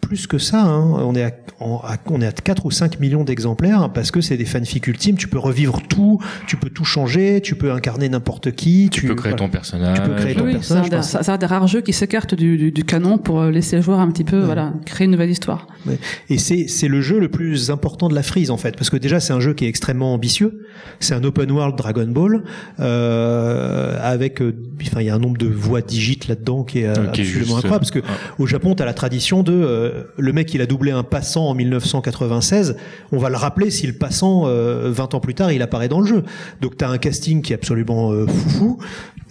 plus 0.04 0.26
que 0.26 0.38
ça. 0.38 0.62
Hein. 0.62 0.92
On, 0.98 1.14
est 1.14 1.24
à, 1.24 1.32
on 1.60 2.20
est 2.20 2.26
à 2.26 2.32
4 2.32 2.66
ou 2.66 2.70
5 2.70 3.00
millions 3.00 3.24
d'exemplaires 3.24 3.90
parce 3.92 4.10
que 4.10 4.20
c'est 4.20 4.36
des 4.36 4.44
fanfics 4.44 4.86
ultimes. 4.86 5.16
Tu 5.16 5.28
peux 5.28 5.38
revivre 5.38 5.80
tout, 5.88 6.20
tu 6.46 6.56
peux 6.56 6.70
tout 6.70 6.84
changer, 6.84 7.40
tu 7.42 7.54
peux 7.54 7.72
incarner 7.72 8.08
n'importe 8.08 8.52
qui. 8.52 8.90
Tu, 8.90 9.06
peux 9.06 9.14
créer 9.14 9.34
ton 9.34 9.48
personnage. 9.48 10.02
Tu 10.02 10.08
peux 10.08 10.16
créer 10.16 10.34
ton 10.34 10.50
personnage. 10.50 10.88
C'est 11.02 11.28
un, 11.28 11.36
des 11.36 11.46
rares 11.46 11.66
jeux 11.66 11.80
qui 11.80 11.92
s'écartent 11.92 12.34
du, 12.34 12.70
du, 12.70 12.84
canon 12.84 13.18
pour 13.18 13.42
laisser 13.44 13.76
le 13.76 13.82
joueur 13.82 14.00
un 14.00 14.10
petit 14.10 14.24
peu 14.24 14.38
voilà, 14.40 14.72
créer 14.84 15.06
une 15.06 15.12
nouvelle 15.12 15.30
histoire. 15.30 15.66
Et 16.28 16.38
c'est 16.38 16.88
le 16.88 17.00
jeu 17.00 17.18
le 17.18 17.28
plus 17.28 17.70
important 17.70 18.08
de 18.08 18.14
la 18.14 18.22
frise 18.22 18.50
en 18.50 18.56
fait 18.56 18.76
parce 18.76 18.90
que 18.90 18.96
déjà 18.96 19.20
c'est 19.20 19.32
un 19.32 19.40
jeu 19.40 19.54
qui 19.54 19.64
est 19.64 19.68
extrêmement 19.68 20.12
ambitieux. 20.12 20.66
C'est 21.00 21.14
un 21.14 21.24
open 21.24 21.50
world 21.50 21.76
Dragon 21.76 22.06
Ball 22.06 22.44
euh, 22.80 23.96
avec, 24.00 24.42
euh, 24.42 24.54
enfin 24.82 25.00
il 25.00 25.06
y 25.06 25.10
a 25.10 25.14
un 25.14 25.18
nombre 25.18 25.38
de 25.38 25.46
voix 25.46 25.80
digites 25.80 26.28
là-dedans 26.28 26.64
qui 26.64 26.80
est 26.80 26.86
absolument 26.86 27.56
incroyable 27.56 27.80
parce 27.80 27.90
que 27.90 28.00
au 28.38 28.46
Japon 28.46 28.74
tu 28.74 28.82
as 28.82 28.86
la 28.86 28.94
tradition 28.94 29.42
de 29.42 29.52
euh, 29.52 29.93
le 30.16 30.32
mec 30.32 30.52
il 30.54 30.60
a 30.60 30.66
doublé 30.66 30.90
un 30.90 31.02
passant 31.02 31.48
en 31.48 31.54
1996, 31.54 32.76
on 33.12 33.18
va 33.18 33.28
le 33.28 33.36
rappeler 33.36 33.70
si 33.70 33.86
le 33.86 33.92
passant 33.92 34.42
20 34.42 34.48
euh, 34.48 34.94
ans 35.12 35.20
plus 35.20 35.34
tard 35.34 35.52
il 35.52 35.62
apparaît 35.62 35.88
dans 35.88 36.00
le 36.00 36.06
jeu. 36.06 36.24
Donc 36.60 36.76
tu 36.76 36.84
as 36.84 36.88
un 36.88 36.98
casting 36.98 37.42
qui 37.42 37.52
est 37.52 37.56
absolument 37.56 38.12
euh, 38.12 38.26
fou. 38.26 38.78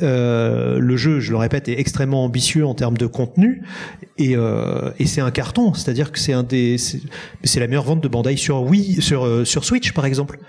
Euh, 0.01 0.79
le 0.79 0.97
jeu, 0.97 1.19
je 1.19 1.31
le 1.31 1.37
répète, 1.37 1.69
est 1.69 1.79
extrêmement 1.79 2.23
ambitieux 2.25 2.65
en 2.65 2.73
termes 2.73 2.97
de 2.97 3.05
contenu 3.05 3.63
et, 4.17 4.35
et 4.99 5.05
c'est 5.05 5.21
un 5.21 5.31
carton. 5.31 5.73
C'est-à-dire 5.73 6.11
que 6.11 6.19
c'est 6.19 6.33
un 6.33 6.43
des, 6.43 6.77
c'est 6.77 7.59
la 7.59 7.67
meilleure 7.67 7.83
vente 7.83 8.01
de 8.01 8.07
Bandai 8.07 8.35
sur 8.37 8.63
Wii, 8.63 9.01
sur 9.01 9.47
sur 9.47 9.65
Switch 9.65 9.91
par 9.93 10.05
exemple 10.05 10.39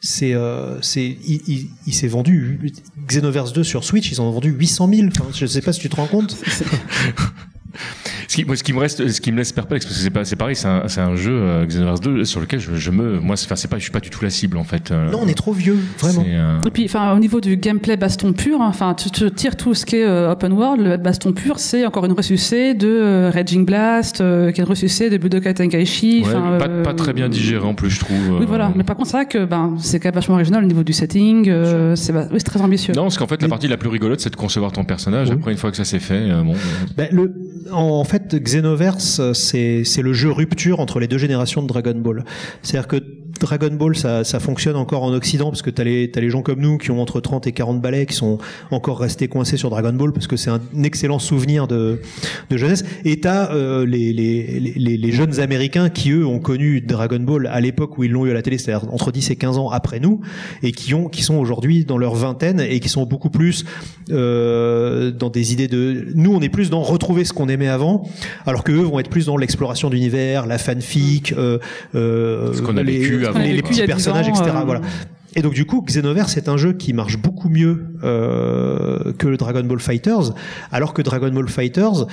c'est 0.00 0.34
il, 0.34 1.94
s'est 1.94 2.08
vendu 2.08 2.72
Xenoverse 3.06 3.52
2 3.52 3.62
sur 3.62 3.84
Switch 3.84 4.10
ils 4.10 4.20
en 4.20 4.24
ont 4.24 4.32
vendu 4.32 4.50
800 4.50 4.90
000 4.92 5.08
enfin, 5.08 5.26
je 5.32 5.46
sais 5.46 5.62
pas 5.62 5.72
si 5.72 5.78
tu 5.78 5.88
te 5.88 5.94
rends 5.94 6.08
compte 6.08 6.36
ce 8.32 8.36
qui, 8.38 8.44
moi, 8.46 8.56
ce 8.56 8.62
qui 8.62 8.72
me 8.72 8.78
reste, 8.78 9.06
ce 9.06 9.20
qui 9.20 9.30
me 9.30 9.36
laisse 9.36 9.52
perplexe, 9.52 9.84
parce 9.84 9.98
que 9.98 10.02
c'est 10.02 10.10
pas, 10.10 10.24
c'est 10.24 10.36
pareil, 10.36 10.56
c'est 10.56 10.66
un, 10.66 10.88
c'est 10.88 11.02
un 11.02 11.16
jeu 11.16 11.34
euh, 11.34 11.66
Xenoverse 11.66 12.00
2 12.00 12.24
sur 12.24 12.40
lequel 12.40 12.60
je, 12.60 12.74
je 12.74 12.90
me, 12.90 13.20
moi, 13.20 13.36
c'est, 13.36 13.54
c'est 13.56 13.68
pas, 13.68 13.76
je 13.76 13.82
suis 13.82 13.92
pas 13.92 14.00
du 14.00 14.08
tout 14.08 14.24
la 14.24 14.30
cible 14.30 14.56
en 14.56 14.64
fait. 14.64 14.90
Euh. 14.90 15.10
non, 15.10 15.18
on 15.22 15.28
est 15.28 15.34
trop 15.34 15.52
vieux, 15.52 15.78
vraiment. 15.98 16.24
Euh, 16.26 16.58
Et 16.66 16.70
puis, 16.70 16.86
enfin, 16.86 17.14
au 17.14 17.18
niveau 17.18 17.42
du 17.42 17.58
gameplay 17.58 17.98
baston 17.98 18.32
pur, 18.32 18.62
hein, 18.62 18.68
enfin, 18.68 18.94
tu, 18.94 19.10
tu 19.10 19.30
tires 19.32 19.56
tout 19.56 19.74
ce 19.74 19.84
qui 19.84 19.96
est 19.96 20.06
open 20.08 20.54
world, 20.54 20.80
le 20.80 20.96
baston 20.96 21.32
pur, 21.34 21.58
c'est 21.58 21.84
encore 21.84 22.06
une 22.06 22.12
ressucée 22.12 22.72
de 22.72 23.30
Raging 23.30 23.66
Blast, 23.66 24.16
qui 24.16 24.22
est 24.22 24.58
une 24.58 24.64
ressucée 24.64 25.10
de 25.10 25.18
Budokai 25.18 25.52
Tenkaichi. 25.52 26.24
Ouais, 26.24 26.58
pas, 26.58 26.68
pas 26.68 26.94
très 26.94 27.12
bien 27.12 27.28
digéré 27.28 27.66
en 27.66 27.74
plus, 27.74 27.90
je 27.90 28.00
trouve. 28.00 28.38
Oui, 28.40 28.46
voilà. 28.48 28.72
Mais 28.74 28.84
par 28.84 28.96
contre, 28.96 29.10
c'est 29.10 29.16
vrai 29.18 29.26
que, 29.26 29.44
ben, 29.44 29.74
c'est 29.78 30.00
quand 30.00 30.08
même 30.08 30.14
vachement 30.14 30.36
original 30.36 30.64
au 30.64 30.66
niveau 30.66 30.84
du 30.84 30.94
setting. 30.94 31.44
c'est, 31.96 32.14
oui, 32.14 32.22
c'est 32.38 32.44
très 32.44 32.62
ambitieux. 32.62 32.94
Non, 32.94 33.02
parce 33.02 33.18
qu'en 33.18 33.26
fait, 33.26 33.42
la 33.42 33.48
partie 33.48 33.68
la 33.68 33.76
plus 33.76 33.90
rigolote, 33.90 34.20
c'est 34.20 34.30
de 34.30 34.36
concevoir 34.36 34.72
ton 34.72 34.84
personnage. 34.84 35.30
Après, 35.30 35.52
une 35.52 35.58
fois 35.58 35.70
que 35.70 35.76
ça 35.76 35.84
s'est 35.84 36.00
fait, 36.00 36.30
bon. 36.42 36.54
Ben, 36.96 37.08
le, 37.12 37.30
en 37.70 38.04
fait, 38.04 38.21
Xenoverse, 38.30 39.32
c'est 39.32 40.02
le 40.02 40.12
jeu 40.12 40.30
rupture 40.30 40.80
entre 40.80 41.00
les 41.00 41.08
deux 41.08 41.18
générations 41.18 41.62
de 41.62 41.66
Dragon 41.68 41.94
Ball. 41.94 42.24
C'est-à-dire 42.62 42.88
que 42.88 43.21
Dragon 43.40 43.70
Ball, 43.72 43.96
ça, 43.96 44.24
ça 44.24 44.40
fonctionne 44.40 44.76
encore 44.76 45.02
en 45.02 45.12
Occident 45.12 45.50
parce 45.50 45.62
que 45.62 45.70
t'as 45.70 45.84
les, 45.84 46.10
as 46.14 46.20
les 46.20 46.30
gens 46.30 46.42
comme 46.42 46.60
nous 46.60 46.78
qui 46.78 46.90
ont 46.90 47.00
entre 47.00 47.20
30 47.20 47.46
et 47.46 47.52
40 47.52 47.80
balais 47.80 48.06
qui 48.06 48.14
sont 48.14 48.38
encore 48.70 49.00
restés 49.00 49.28
coincés 49.28 49.56
sur 49.56 49.70
Dragon 49.70 49.92
Ball 49.92 50.12
parce 50.12 50.26
que 50.26 50.36
c'est 50.36 50.50
un 50.50 50.60
excellent 50.82 51.18
souvenir 51.18 51.66
de, 51.66 52.00
de 52.50 52.56
jeunesse. 52.56 52.84
Et 53.04 53.20
t'as 53.20 53.52
euh, 53.52 53.86
les, 53.86 54.12
les, 54.12 54.60
les, 54.60 54.96
les, 54.96 55.12
jeunes 55.12 55.40
Américains 55.40 55.88
qui 55.88 56.10
eux 56.10 56.26
ont 56.26 56.38
connu 56.38 56.80
Dragon 56.80 57.20
Ball 57.20 57.46
à 57.46 57.60
l'époque 57.60 57.98
où 57.98 58.04
ils 58.04 58.10
l'ont 58.10 58.26
eu 58.26 58.30
à 58.30 58.34
la 58.34 58.42
télé, 58.42 58.58
c'est-à-dire 58.58 58.92
entre 58.92 59.12
10 59.12 59.30
et 59.30 59.36
15 59.36 59.58
ans 59.58 59.70
après 59.70 60.00
nous, 60.00 60.20
et 60.62 60.72
qui 60.72 60.94
ont 60.94 61.08
qui 61.08 61.22
sont 61.22 61.36
aujourd'hui 61.36 61.84
dans 61.84 61.98
leur 61.98 62.14
vingtaine 62.14 62.60
et 62.60 62.80
qui 62.80 62.88
sont 62.88 63.04
beaucoup 63.06 63.30
plus 63.30 63.64
euh, 64.10 65.10
dans 65.10 65.30
des 65.30 65.52
idées 65.52 65.68
de. 65.68 66.06
Nous, 66.14 66.32
on 66.34 66.40
est 66.40 66.48
plus 66.48 66.70
dans 66.70 66.82
retrouver 66.82 67.24
ce 67.24 67.32
qu'on 67.32 67.48
aimait 67.48 67.68
avant, 67.68 68.08
alors 68.46 68.64
que 68.64 68.72
eux 68.72 68.82
vont 68.82 68.98
être 68.98 69.10
plus 69.10 69.26
dans 69.26 69.36
l'exploration 69.36 69.90
d'univers, 69.90 70.46
la 70.46 70.58
fanfic, 70.58 71.32
euh, 71.32 71.58
euh, 71.94 72.52
ce 72.52 72.62
qu'on 72.62 72.76
a 72.76 72.82
vécu 72.82 73.21
les, 73.30 73.62
petits 73.62 73.84
personnages, 73.86 74.28
etc. 74.28 74.44
Euh, 74.48 74.64
voilà. 74.64 74.80
Et 75.34 75.42
donc 75.42 75.54
du 75.54 75.64
coup, 75.64 75.82
Xenoverse 75.82 76.32
c'est 76.32 76.48
un 76.48 76.56
jeu 76.56 76.72
qui 76.74 76.92
marche 76.92 77.16
beaucoup 77.16 77.48
mieux 77.48 77.96
euh, 78.04 79.12
que 79.14 79.28
le 79.28 79.36
Dragon 79.36 79.64
Ball 79.64 79.80
Fighters, 79.80 80.34
alors 80.70 80.92
que 80.92 81.02
Dragon 81.02 81.30
Ball 81.30 81.48
Fighters, 81.48 82.06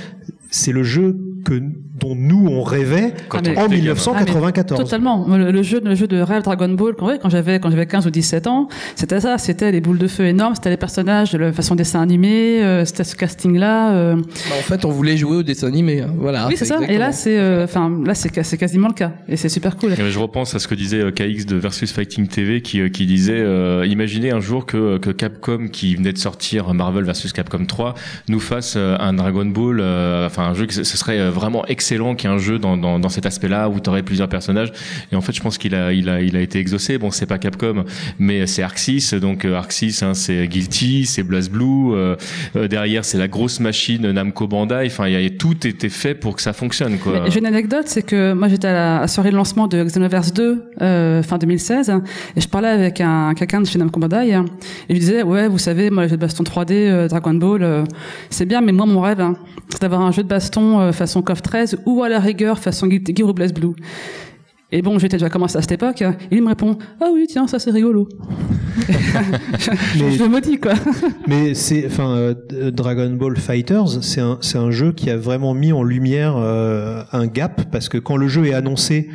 c'est 0.49 0.71
le 0.71 0.83
jeu 0.83 1.17
que 1.43 1.61
dont 1.99 2.15
nous 2.15 2.47
on 2.49 2.63
rêvait 2.63 3.13
Quand 3.27 3.37
Ah, 3.37 3.49
en 3.49 3.51
était 3.51 3.55
gamin. 3.55 3.75
1994. 3.75 4.79
Totalement. 4.79 5.25
Le, 5.37 5.51
le 5.51 5.63
jeu, 5.63 5.81
le 5.83 5.95
jeu 5.95 6.07
de 6.07 6.19
rêve 6.21 6.43
Dragon 6.43 6.69
Ball, 6.69 6.95
quand, 6.95 7.29
j'avais 7.29 7.59
quand 7.59 7.69
j'avais 7.69 7.85
15 7.85 8.07
ou 8.07 8.09
17 8.09 8.47
ans, 8.47 8.67
c'était 8.95 9.19
ça. 9.19 9.37
C'était 9.37 9.71
les 9.71 9.81
boules 9.81 9.97
de 9.97 10.07
feu 10.07 10.25
énormes, 10.25 10.55
c'était 10.55 10.69
les 10.69 10.77
personnages 10.77 11.31
de 11.31 11.37
la 11.37 11.51
façon 11.53 11.75
dessin 11.75 12.01
animé, 12.01 12.63
euh, 12.63 12.85
c'était 12.85 13.03
ce 13.03 13.15
casting-là. 13.15 13.93
euh. 13.93 14.15
Bah, 14.15 14.55
en 14.57 14.61
fait, 14.63 14.85
on 14.85 14.89
voulait 14.91 15.17
jouer 15.17 15.37
au 15.37 15.43
dessin 15.43 15.67
animé. 15.67 16.01
hein. 16.01 16.13
Voilà. 16.17 16.47
oui, 16.47 16.55
c'est 16.57 16.65
ça. 16.65 16.79
Et 16.87 16.97
là, 16.97 17.11
c'est, 17.11 17.37
euh, 17.37 17.63
enfin, 17.65 17.91
là, 18.05 18.13
c'est 18.15 18.29
c'est 18.43 18.57
quasiment 18.57 18.87
le 18.87 18.93
cas, 18.93 19.11
et 19.27 19.35
c'est 19.37 19.49
super 19.49 19.75
cool. 19.75 19.93
Et 19.93 20.11
Je 20.11 20.19
repense 20.19 20.55
à 20.55 20.59
ce 20.59 20.67
que 20.67 20.75
disait 20.75 21.11
KX 21.11 21.45
de 21.45 21.55
Versus 21.57 21.91
Fighting 21.91 22.27
TV 22.27 22.61
qui, 22.61 22.89
qui 22.91 23.05
disait 23.05 23.33
euh, 23.39 23.85
imaginez 23.87 24.31
un 24.31 24.39
jour 24.39 24.65
que, 24.65 24.97
que 24.97 25.09
Capcom 25.09 25.67
qui 25.71 25.95
venait 25.95 26.13
de 26.13 26.17
sortir 26.17 26.73
Marvel 26.73 27.03
versus 27.03 27.33
Capcom 27.33 27.65
3 27.65 27.95
nous 28.29 28.39
fasse 28.39 28.75
un 28.77 29.13
Dragon 29.13 29.45
Ball 29.45 29.79
euh, 29.81 30.25
enfin 30.25 30.43
un 30.43 30.53
jeu 30.53 30.65
que 30.67 30.73
ce 30.73 30.83
serait 30.83 31.29
vraiment 31.29 31.65
excellent 31.65 31.88
qu'il 32.15 32.29
y 32.29 32.33
ait 32.33 32.35
un 32.35 32.39
jeu 32.39 32.59
dans, 32.59 32.77
dans, 32.77 32.99
dans 32.99 33.09
cet 33.09 33.25
aspect-là 33.25 33.69
où 33.69 33.79
tu 33.79 33.89
aurais 33.89 34.03
plusieurs 34.03 34.29
personnages. 34.29 34.71
Et 35.11 35.15
en 35.15 35.21
fait 35.21 35.33
je 35.33 35.41
pense 35.41 35.57
qu'il 35.57 35.75
a 35.75 35.91
il 35.93 36.09
a 36.09 36.21
il 36.21 36.35
a 36.35 36.41
été 36.41 36.59
exaucé. 36.59 36.97
Bon 36.97 37.11
c'est 37.11 37.25
pas 37.25 37.37
Capcom 37.37 37.83
mais 38.19 38.47
c'est 38.47 38.65
6 38.75 39.15
donc 39.15 39.45
euh, 39.45 39.59
6 39.67 40.03
hein, 40.03 40.13
c'est 40.13 40.47
Guilty 40.47 41.05
c'est 41.05 41.23
BlazBlue 41.23 41.93
euh, 41.93 42.15
euh, 42.55 42.67
derrière 42.67 43.05
c'est 43.05 43.17
la 43.17 43.27
grosse 43.27 43.59
machine 43.59 44.11
Namco 44.11 44.47
Bandai. 44.47 44.83
Enfin 44.87 45.07
il 45.07 45.19
y 45.19 45.25
a 45.25 45.29
tout 45.29 45.67
était 45.67 45.89
fait 45.89 46.15
pour 46.15 46.35
que 46.35 46.41
ça 46.41 46.53
fonctionne 46.53 46.97
quoi. 46.97 47.29
J'ai 47.29 47.39
une 47.39 47.45
anecdote, 47.45 47.85
c'est 47.87 48.01
que 48.01 48.33
moi 48.33 48.47
j'étais 48.47 48.67
à 48.67 49.01
la 49.01 49.07
soirée 49.07 49.31
de 49.31 49.35
lancement 49.35 49.67
de 49.67 49.83
Xenoverse 49.83 50.33
2 50.33 50.71
euh, 50.81 51.23
fin 51.23 51.37
2016 51.37 51.93
et 52.35 52.41
je 52.41 52.47
parlais 52.47 52.67
avec 52.67 53.01
un 53.01 53.33
quelqu'un 53.33 53.61
de 53.61 53.67
chez 53.67 53.79
Namco 53.79 53.99
Bandai 53.99 54.29
et 54.29 54.33
je 54.89 54.93
lui 54.93 54.99
disais 54.99 55.23
ouais 55.23 55.47
vous 55.47 55.57
savez 55.57 55.89
moi 55.89 56.03
les 56.03 56.09
jeux 56.09 56.17
de 56.17 56.21
baston 56.21 56.43
3D 56.43 56.71
euh, 56.71 57.07
Dragon 57.07 57.33
Ball 57.33 57.83
c'est 58.29 58.45
bien 58.45 58.61
mais 58.61 58.71
moi 58.71 58.85
mon 58.85 59.01
rêve 59.01 59.21
hein, 59.21 59.35
c'est 59.69 59.81
d'avoir 59.81 60.01
un 60.01 60.11
jeu 60.11 60.23
de 60.23 60.27
baston 60.27 60.91
façon 60.91 61.21
KOF 61.21 61.41
13 61.41 61.78
ou 61.85 62.03
à 62.03 62.09
la 62.09 62.19
rigueur 62.19 62.59
façon 62.59 62.87
ou 62.87 63.33
Blaze 63.33 63.53
Blue. 63.53 63.75
Et 64.71 64.81
bon, 64.83 64.99
j'étais 64.99 65.17
déjà 65.17 65.29
commencé 65.29 65.57
à 65.57 65.61
cette 65.61 65.71
époque. 65.71 66.01
Et 66.03 66.35
il 66.37 66.43
me 66.43 66.49
répond 66.49 66.77
Ah 67.01 67.07
oui, 67.11 67.25
tiens, 67.27 67.47
ça 67.47 67.57
c'est 67.57 67.71
rigolo. 67.71 68.07
je, 68.87 70.09
je 70.17 70.23
le 70.23 70.29
maudis, 70.29 70.59
quoi. 70.59 70.73
Mais 71.27 71.53
c'est, 71.53 71.85
enfin, 71.87 72.11
euh, 72.15 72.33
Dragon 72.71 73.09
Ball 73.11 73.35
Fighters, 73.37 74.03
c'est 74.03 74.21
un, 74.21 74.37
c'est 74.41 74.57
un 74.57 74.71
jeu 74.71 74.91
qui 74.91 75.09
a 75.09 75.17
vraiment 75.17 75.53
mis 75.53 75.71
en 75.73 75.83
lumière 75.83 76.35
euh, 76.37 77.03
un 77.11 77.27
gap 77.27 77.63
parce 77.71 77.89
que 77.89 77.97
quand 77.97 78.15
le 78.17 78.27
jeu 78.27 78.45
est 78.45 78.53
annoncé 78.53 79.09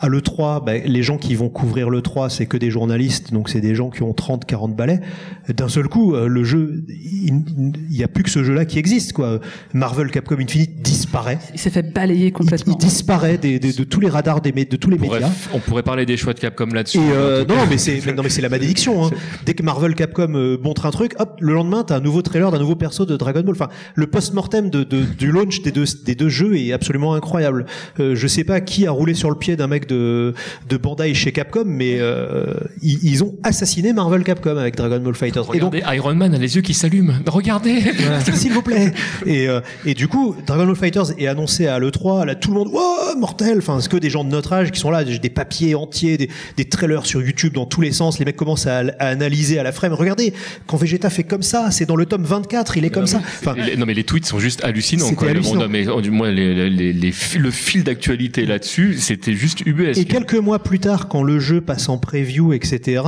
à 0.00 0.08
l'E3, 0.08 0.64
bah, 0.64 0.78
les 0.78 1.02
gens 1.02 1.18
qui 1.18 1.34
vont 1.34 1.48
couvrir 1.48 1.90
l'E3, 1.90 2.30
c'est 2.30 2.46
que 2.46 2.56
des 2.56 2.70
journalistes, 2.70 3.32
donc 3.32 3.48
c'est 3.48 3.60
des 3.60 3.74
gens 3.74 3.90
qui 3.90 4.04
ont 4.04 4.12
30, 4.12 4.44
40 4.44 4.76
balais. 4.76 5.00
D'un 5.48 5.68
seul 5.68 5.88
coup, 5.88 6.14
euh, 6.14 6.28
le 6.28 6.44
jeu, 6.44 6.84
il 6.88 7.42
n'y 7.90 8.04
a 8.04 8.08
plus 8.08 8.22
que 8.22 8.30
ce 8.30 8.44
jeu-là 8.44 8.64
qui 8.64 8.78
existe, 8.78 9.12
quoi. 9.12 9.40
Marvel 9.74 10.12
Capcom 10.12 10.36
Infinite 10.38 10.82
disparaît. 10.82 11.40
Il 11.52 11.58
s'est 11.58 11.70
fait 11.70 11.82
balayer 11.92 12.30
complètement. 12.30 12.74
il 12.74 12.78
disparaît 12.78 13.38
des, 13.38 13.58
des- 13.58 13.72
de 13.72 13.82
tous 13.82 13.98
les 13.98 14.08
radars 14.08 14.40
des, 14.40 14.52
de 14.52 14.76
tous 14.78 14.90
les 14.90 14.96
On 14.96 15.04
pourrait, 15.04 15.20
médias. 15.20 15.32
on 15.54 15.58
pourrait 15.58 15.82
parler 15.82 16.06
des 16.06 16.16
choix 16.16 16.32
de 16.34 16.40
Capcom 16.40 16.66
là-dessus. 16.66 16.98
Et 16.98 17.12
euh, 17.12 17.44
non, 17.44 17.54
mais 17.68 17.78
c'est 17.78 18.00
non 18.14 18.22
mais 18.22 18.28
c'est 18.28 18.42
la 18.42 18.48
malédiction. 18.48 19.06
Hein. 19.06 19.10
Dès 19.44 19.54
que 19.54 19.62
Marvel 19.62 19.94
Capcom 19.94 20.32
euh, 20.34 20.56
montre 20.62 20.86
un 20.86 20.90
truc, 20.90 21.14
hop, 21.18 21.36
le 21.40 21.52
lendemain 21.54 21.84
t'as 21.84 21.96
un 21.96 22.00
nouveau 22.00 22.22
trailer 22.22 22.50
d'un 22.50 22.58
nouveau 22.58 22.76
perso 22.76 23.04
de 23.06 23.16
Dragon 23.16 23.40
Ball. 23.42 23.54
Enfin, 23.54 23.68
le 23.94 24.06
post-mortem 24.06 24.70
de, 24.70 24.84
de- 24.84 25.02
du 25.04 25.30
launch 25.30 25.62
des 25.62 25.72
deux 25.72 25.84
des 26.04 26.14
deux 26.14 26.28
jeux 26.28 26.56
est 26.56 26.72
absolument 26.72 27.14
incroyable. 27.14 27.66
Euh, 28.00 28.14
je 28.14 28.26
sais 28.26 28.44
pas 28.44 28.60
qui 28.60 28.86
a 28.86 28.90
roulé 28.90 29.14
sur 29.14 29.30
le 29.30 29.36
pied 29.36 29.56
d'un 29.56 29.66
mec 29.66 29.86
de 29.88 30.34
de 30.68 30.76
Bandai 30.76 31.14
chez 31.14 31.32
Capcom, 31.32 31.64
mais 31.66 31.96
euh, 31.98 32.54
ils, 32.82 32.98
ils 33.02 33.24
ont 33.24 33.34
assassiné 33.42 33.92
Marvel 33.92 34.24
Capcom 34.24 34.56
avec 34.56 34.76
Dragon 34.76 35.00
Ball 35.00 35.14
Fighters. 35.14 35.44
Et 35.54 35.58
donc 35.60 35.72
Regardez, 35.74 35.96
Iron 35.96 36.14
Man 36.14 36.34
a 36.34 36.38
les 36.38 36.56
yeux 36.56 36.62
qui 36.62 36.74
s'allument. 36.74 37.14
Regardez. 37.26 37.80
s'il 38.34 38.52
vous 38.52 38.62
plaît. 38.62 38.92
Et, 39.26 39.48
et 39.84 39.94
du 39.94 40.08
coup, 40.08 40.36
Dragon 40.46 40.66
Ball 40.66 40.76
Fighters 40.76 41.12
est 41.18 41.26
annoncé 41.26 41.66
à 41.66 41.78
l'E3, 41.78 42.24
là 42.26 42.34
tout 42.34 42.50
le 42.50 42.58
monde, 42.58 42.68
wow, 42.68 43.16
mortel. 43.18 43.58
Enfin, 43.58 43.78
c'est 43.80 43.90
que 43.90 43.96
des 43.96 44.10
gens 44.10 44.24
de 44.24 44.30
notre 44.30 44.52
âge 44.52 44.67
qui 44.70 44.80
sont 44.80 44.90
là, 44.90 45.04
des 45.04 45.30
papiers 45.30 45.74
entiers, 45.74 46.16
des, 46.16 46.28
des 46.56 46.64
trailers 46.66 47.06
sur 47.06 47.22
YouTube 47.22 47.54
dans 47.54 47.66
tous 47.66 47.80
les 47.80 47.92
sens. 47.92 48.18
Les 48.18 48.24
mecs 48.24 48.36
commencent 48.36 48.66
à, 48.66 48.78
à 48.98 49.06
analyser 49.08 49.58
à 49.58 49.62
la 49.62 49.72
frame. 49.72 49.92
Regardez, 49.92 50.32
quand 50.66 50.76
Vegeta 50.76 51.10
fait 51.10 51.24
comme 51.24 51.42
ça, 51.42 51.70
c'est 51.70 51.86
dans 51.86 51.96
le 51.96 52.06
tome 52.06 52.24
24, 52.24 52.76
il 52.76 52.84
est 52.84 52.90
comme 52.90 53.06
ça. 53.06 53.18
Enfin, 53.18 53.54
Et 53.56 53.62
les- 53.70 53.76
non 53.76 53.86
mais 53.86 53.94
les 53.94 54.04
tweets 54.04 54.26
sont 54.26 54.38
juste 54.38 54.64
hallucinants. 54.64 55.12
Quoi. 55.14 55.28
Le 55.28 55.34
hallucinant. 55.34 55.60
monde- 55.62 55.70
mais, 55.70 55.86
du 56.02 56.10
moins 56.10 56.30
les, 56.30 56.68
les, 56.70 56.92
le 56.92 57.50
fil 57.50 57.84
d'actualité 57.84 58.46
là-dessus, 58.46 58.96
c'était 58.98 59.34
juste 59.34 59.60
ubuesque. 59.66 60.00
Et 60.00 60.04
quelques 60.04 60.34
mois 60.34 60.58
plus 60.62 60.78
tard, 60.78 61.08
quand 61.08 61.22
le 61.22 61.38
jeu 61.38 61.60
passe 61.60 61.88
en 61.88 61.98
preview, 61.98 62.52
etc., 62.52 63.02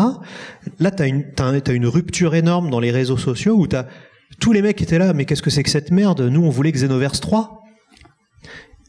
là, 0.78 0.90
t'as 0.90 1.06
une, 1.06 1.24
t'as, 1.34 1.44
un- 1.46 1.60
t'as 1.60 1.72
une 1.74 1.86
rupture 1.86 2.34
énorme 2.34 2.70
dans 2.70 2.80
les 2.80 2.90
réseaux 2.90 3.16
sociaux 3.16 3.54
où 3.56 3.66
t'as 3.66 3.86
tous 4.40 4.52
les 4.52 4.62
mecs 4.62 4.80
étaient 4.80 4.98
là, 4.98 5.12
mais 5.12 5.24
qu'est-ce 5.24 5.42
que 5.42 5.50
c'est 5.50 5.62
que 5.62 5.70
cette 5.70 5.90
merde? 5.90 6.20
Nous, 6.22 6.42
on 6.42 6.50
voulait 6.50 6.72
Xenoverse 6.72 7.20
3. 7.20 7.59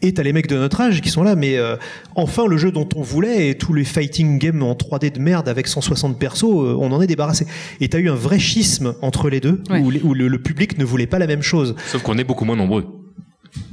Et 0.01 0.13
t'as 0.13 0.23
les 0.23 0.33
mecs 0.33 0.47
de 0.47 0.57
notre 0.57 0.81
âge 0.81 1.01
qui 1.01 1.09
sont 1.09 1.23
là, 1.23 1.35
mais 1.35 1.57
euh, 1.57 1.75
enfin 2.15 2.47
le 2.47 2.57
jeu 2.57 2.71
dont 2.71 2.87
on 2.95 3.01
voulait 3.01 3.49
et 3.49 3.55
tous 3.55 3.73
les 3.73 3.83
fighting 3.83 4.39
games 4.39 4.63
en 4.63 4.73
3D 4.73 5.11
de 5.11 5.19
merde 5.19 5.47
avec 5.47 5.67
160 5.67 6.17
persos, 6.17 6.43
euh, 6.43 6.75
on 6.79 6.91
en 6.91 7.01
est 7.01 7.07
débarrassé. 7.07 7.45
Et 7.79 7.87
t'as 7.89 7.99
eu 7.99 8.09
un 8.09 8.15
vrai 8.15 8.39
schisme 8.39 8.95
entre 9.01 9.29
les 9.29 9.39
deux, 9.39 9.61
Ouais. 9.69 9.79
où, 9.79 9.89
les- 9.91 10.01
où 10.01 10.13
le, 10.13 10.27
le 10.27 10.39
public 10.41 10.77
ne 10.77 10.85
voulait 10.85 11.07
pas 11.07 11.19
la 11.19 11.27
même 11.27 11.43
chose. 11.43 11.75
Sauf 11.87 12.01
qu'on 12.01 12.17
est 12.17 12.23
beaucoup 12.23 12.45
moins 12.45 12.55
nombreux. 12.55 12.85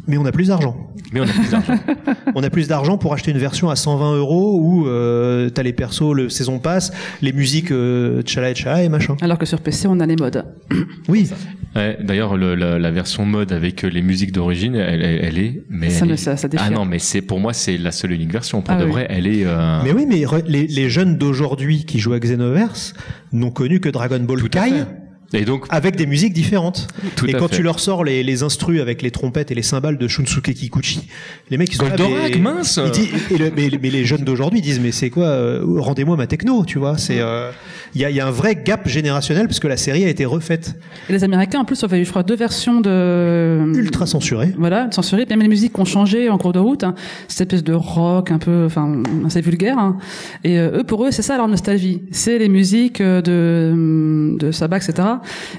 Mais 0.06 0.16
on 0.18 0.24
a 0.26 0.32
plus 0.32 0.48
d'argent. 0.48 0.76
Mais 1.12 1.20
on 1.20 1.24
a 1.24 1.26
plus 1.26 1.50
d'argent. 1.50 1.74
On 2.34 2.42
a 2.42 2.50
plus 2.50 2.68
d'argent 2.68 2.98
pour 2.98 3.12
acheter 3.14 3.30
une 3.30 3.38
version 3.38 3.70
à 3.70 3.76
120 3.76 4.16
euros 4.16 4.58
où 4.60 4.86
euh, 4.86 5.48
t'as 5.50 5.62
les 5.62 5.72
persos, 5.72 6.12
le 6.14 6.28
saison 6.28 6.58
pass, 6.58 6.92
les 7.22 7.32
musiques 7.32 7.70
euh, 7.72 8.22
tchala 8.22 8.50
et 8.50 8.54
tchala 8.54 8.82
et 8.84 8.88
machin. 8.88 9.16
Alors 9.22 9.38
que 9.38 9.46
sur 9.46 9.60
PC, 9.60 9.88
on 9.88 9.98
a 10.00 10.06
les 10.06 10.16
modes. 10.16 10.44
Oui, 11.08 11.30
Ouais, 11.76 11.98
D'ailleurs, 12.02 12.36
le- 12.36 12.54
la, 12.54 12.78
la 12.78 12.90
version 12.90 13.24
mode 13.26 13.52
avec 13.52 13.84
euh, 13.84 13.88
les 13.88 14.02
musiques 14.02 14.32
d'origine, 14.32 14.74
elle, 14.74 15.02
elle, 15.02 15.20
elle 15.24 15.38
est. 15.38 15.62
Mais 15.70 15.90
Ça 15.90 16.04
elle 16.04 16.12
est- 16.12 16.16
ça- 16.16 16.36
ça 16.36 16.48
déchire. 16.48 16.66
Ah 16.70 16.74
non, 16.74 16.84
mais 16.84 16.98
c'est 16.98 17.22
pour 17.22 17.40
moi 17.40 17.52
c'est 17.52 17.76
la 17.78 17.92
seule 17.92 18.12
et 18.12 18.14
unique 18.16 18.32
version. 18.32 18.60
Pour 18.62 18.74
Ah 18.74 18.78
de 18.80 18.84
oui. 18.84 18.90
vrai, 18.90 19.06
elle 19.10 19.26
est. 19.26 19.44
euh, 19.46 19.80
mais 19.84 19.92
oui, 19.92 20.04
mais 20.08 20.20
re- 20.22 20.44
les, 20.46 20.66
les 20.66 20.90
jeunes 20.90 21.16
d'aujourd'hui 21.18 21.84
qui 21.84 21.98
jouent 21.98 22.14
à 22.14 22.18
Xenoverse 22.20 22.94
n'ont 23.32 23.50
connu 23.50 23.80
que 23.80 23.88
Dragon 23.88 24.20
Ball 24.20 24.38
Tout 24.40 24.50
à 24.58 24.64
Kai 24.64 24.70
fait. 24.70 24.86
Et 25.34 25.44
donc, 25.44 25.66
avec 25.68 25.96
des 25.96 26.06
musiques 26.06 26.32
différentes. 26.32 26.88
Tout 27.16 27.26
et 27.26 27.34
à 27.34 27.38
quand 27.38 27.48
fait. 27.48 27.56
tu 27.56 27.62
leur 27.62 27.80
sors 27.80 28.02
les, 28.02 28.22
les 28.22 28.42
instrus 28.42 28.80
avec 28.80 29.02
les 29.02 29.10
trompettes 29.10 29.50
et 29.50 29.54
les 29.54 29.62
cymbales 29.62 29.98
de 29.98 30.08
Shunsuke 30.08 30.54
Kikuchi, 30.54 31.06
les 31.50 31.58
mecs 31.58 31.70
ils 31.70 31.76
sont 31.76 31.84
là, 31.84 31.96
Goldorak, 31.96 32.30
mais- 32.36 32.38
mince 32.40 32.80
ils 32.82 32.90
disent- 32.90 33.08
et 33.30 33.36
le- 33.36 33.52
mais, 33.54 33.68
mais 33.82 33.90
les 33.90 34.04
jeunes 34.06 34.24
d'aujourd'hui 34.24 34.62
disent 34.62 34.80
mais 34.80 34.90
c'est 34.92 35.10
quoi 35.10 35.26
euh, 35.26 35.62
Rendez-moi 35.78 36.16
ma 36.16 36.26
techno, 36.26 36.64
tu 36.64 36.78
vois 36.78 36.96
C'est 36.96 37.20
euh, 37.20 37.50
il 37.94 38.00
y, 38.00 38.04
a, 38.06 38.10
il 38.10 38.16
y 38.16 38.20
a 38.20 38.26
un 38.26 38.30
vrai 38.30 38.54
gap 38.56 38.88
générationnel 38.88 39.46
parce 39.48 39.60
que 39.60 39.68
la 39.68 39.76
série 39.76 40.04
a 40.04 40.08
été 40.08 40.24
refaite 40.24 40.74
Et 41.08 41.12
les 41.12 41.24
Américains, 41.24 41.60
en 41.60 41.64
plus, 41.66 41.82
ont 41.84 41.88
fait, 41.88 42.04
je 42.04 42.10
crois, 42.10 42.22
deux 42.22 42.36
versions 42.36 42.80
de... 42.80 43.72
ultra 43.74 44.06
censurée. 44.06 44.52
Voilà, 44.58 44.88
censurées. 44.92 45.26
Même 45.28 45.40
les 45.40 45.48
musiques 45.48 45.78
ont 45.78 45.84
changé 45.86 46.28
en 46.30 46.36
cours 46.38 46.52
de 46.52 46.58
route. 46.58 46.84
Hein. 46.84 46.94
Cette 47.28 47.52
espèce 47.52 47.64
de 47.64 47.72
rock 47.72 48.30
un 48.30 48.38
peu, 48.38 48.64
enfin, 48.66 49.02
assez 49.26 49.40
vulgaire. 49.40 49.78
hein. 49.78 49.96
Et 50.44 50.58
euh, 50.58 50.78
eux, 50.80 50.84
pour 50.84 51.04
eux, 51.06 51.10
c'est 51.10 51.22
ça 51.22 51.36
leur 51.36 51.48
nostalgie. 51.48 52.02
C'est 52.12 52.38
les 52.38 52.48
musiques 52.48 53.00
de, 53.02 54.36
de 54.38 54.50
Sabah, 54.52 54.76
etc. 54.78 54.94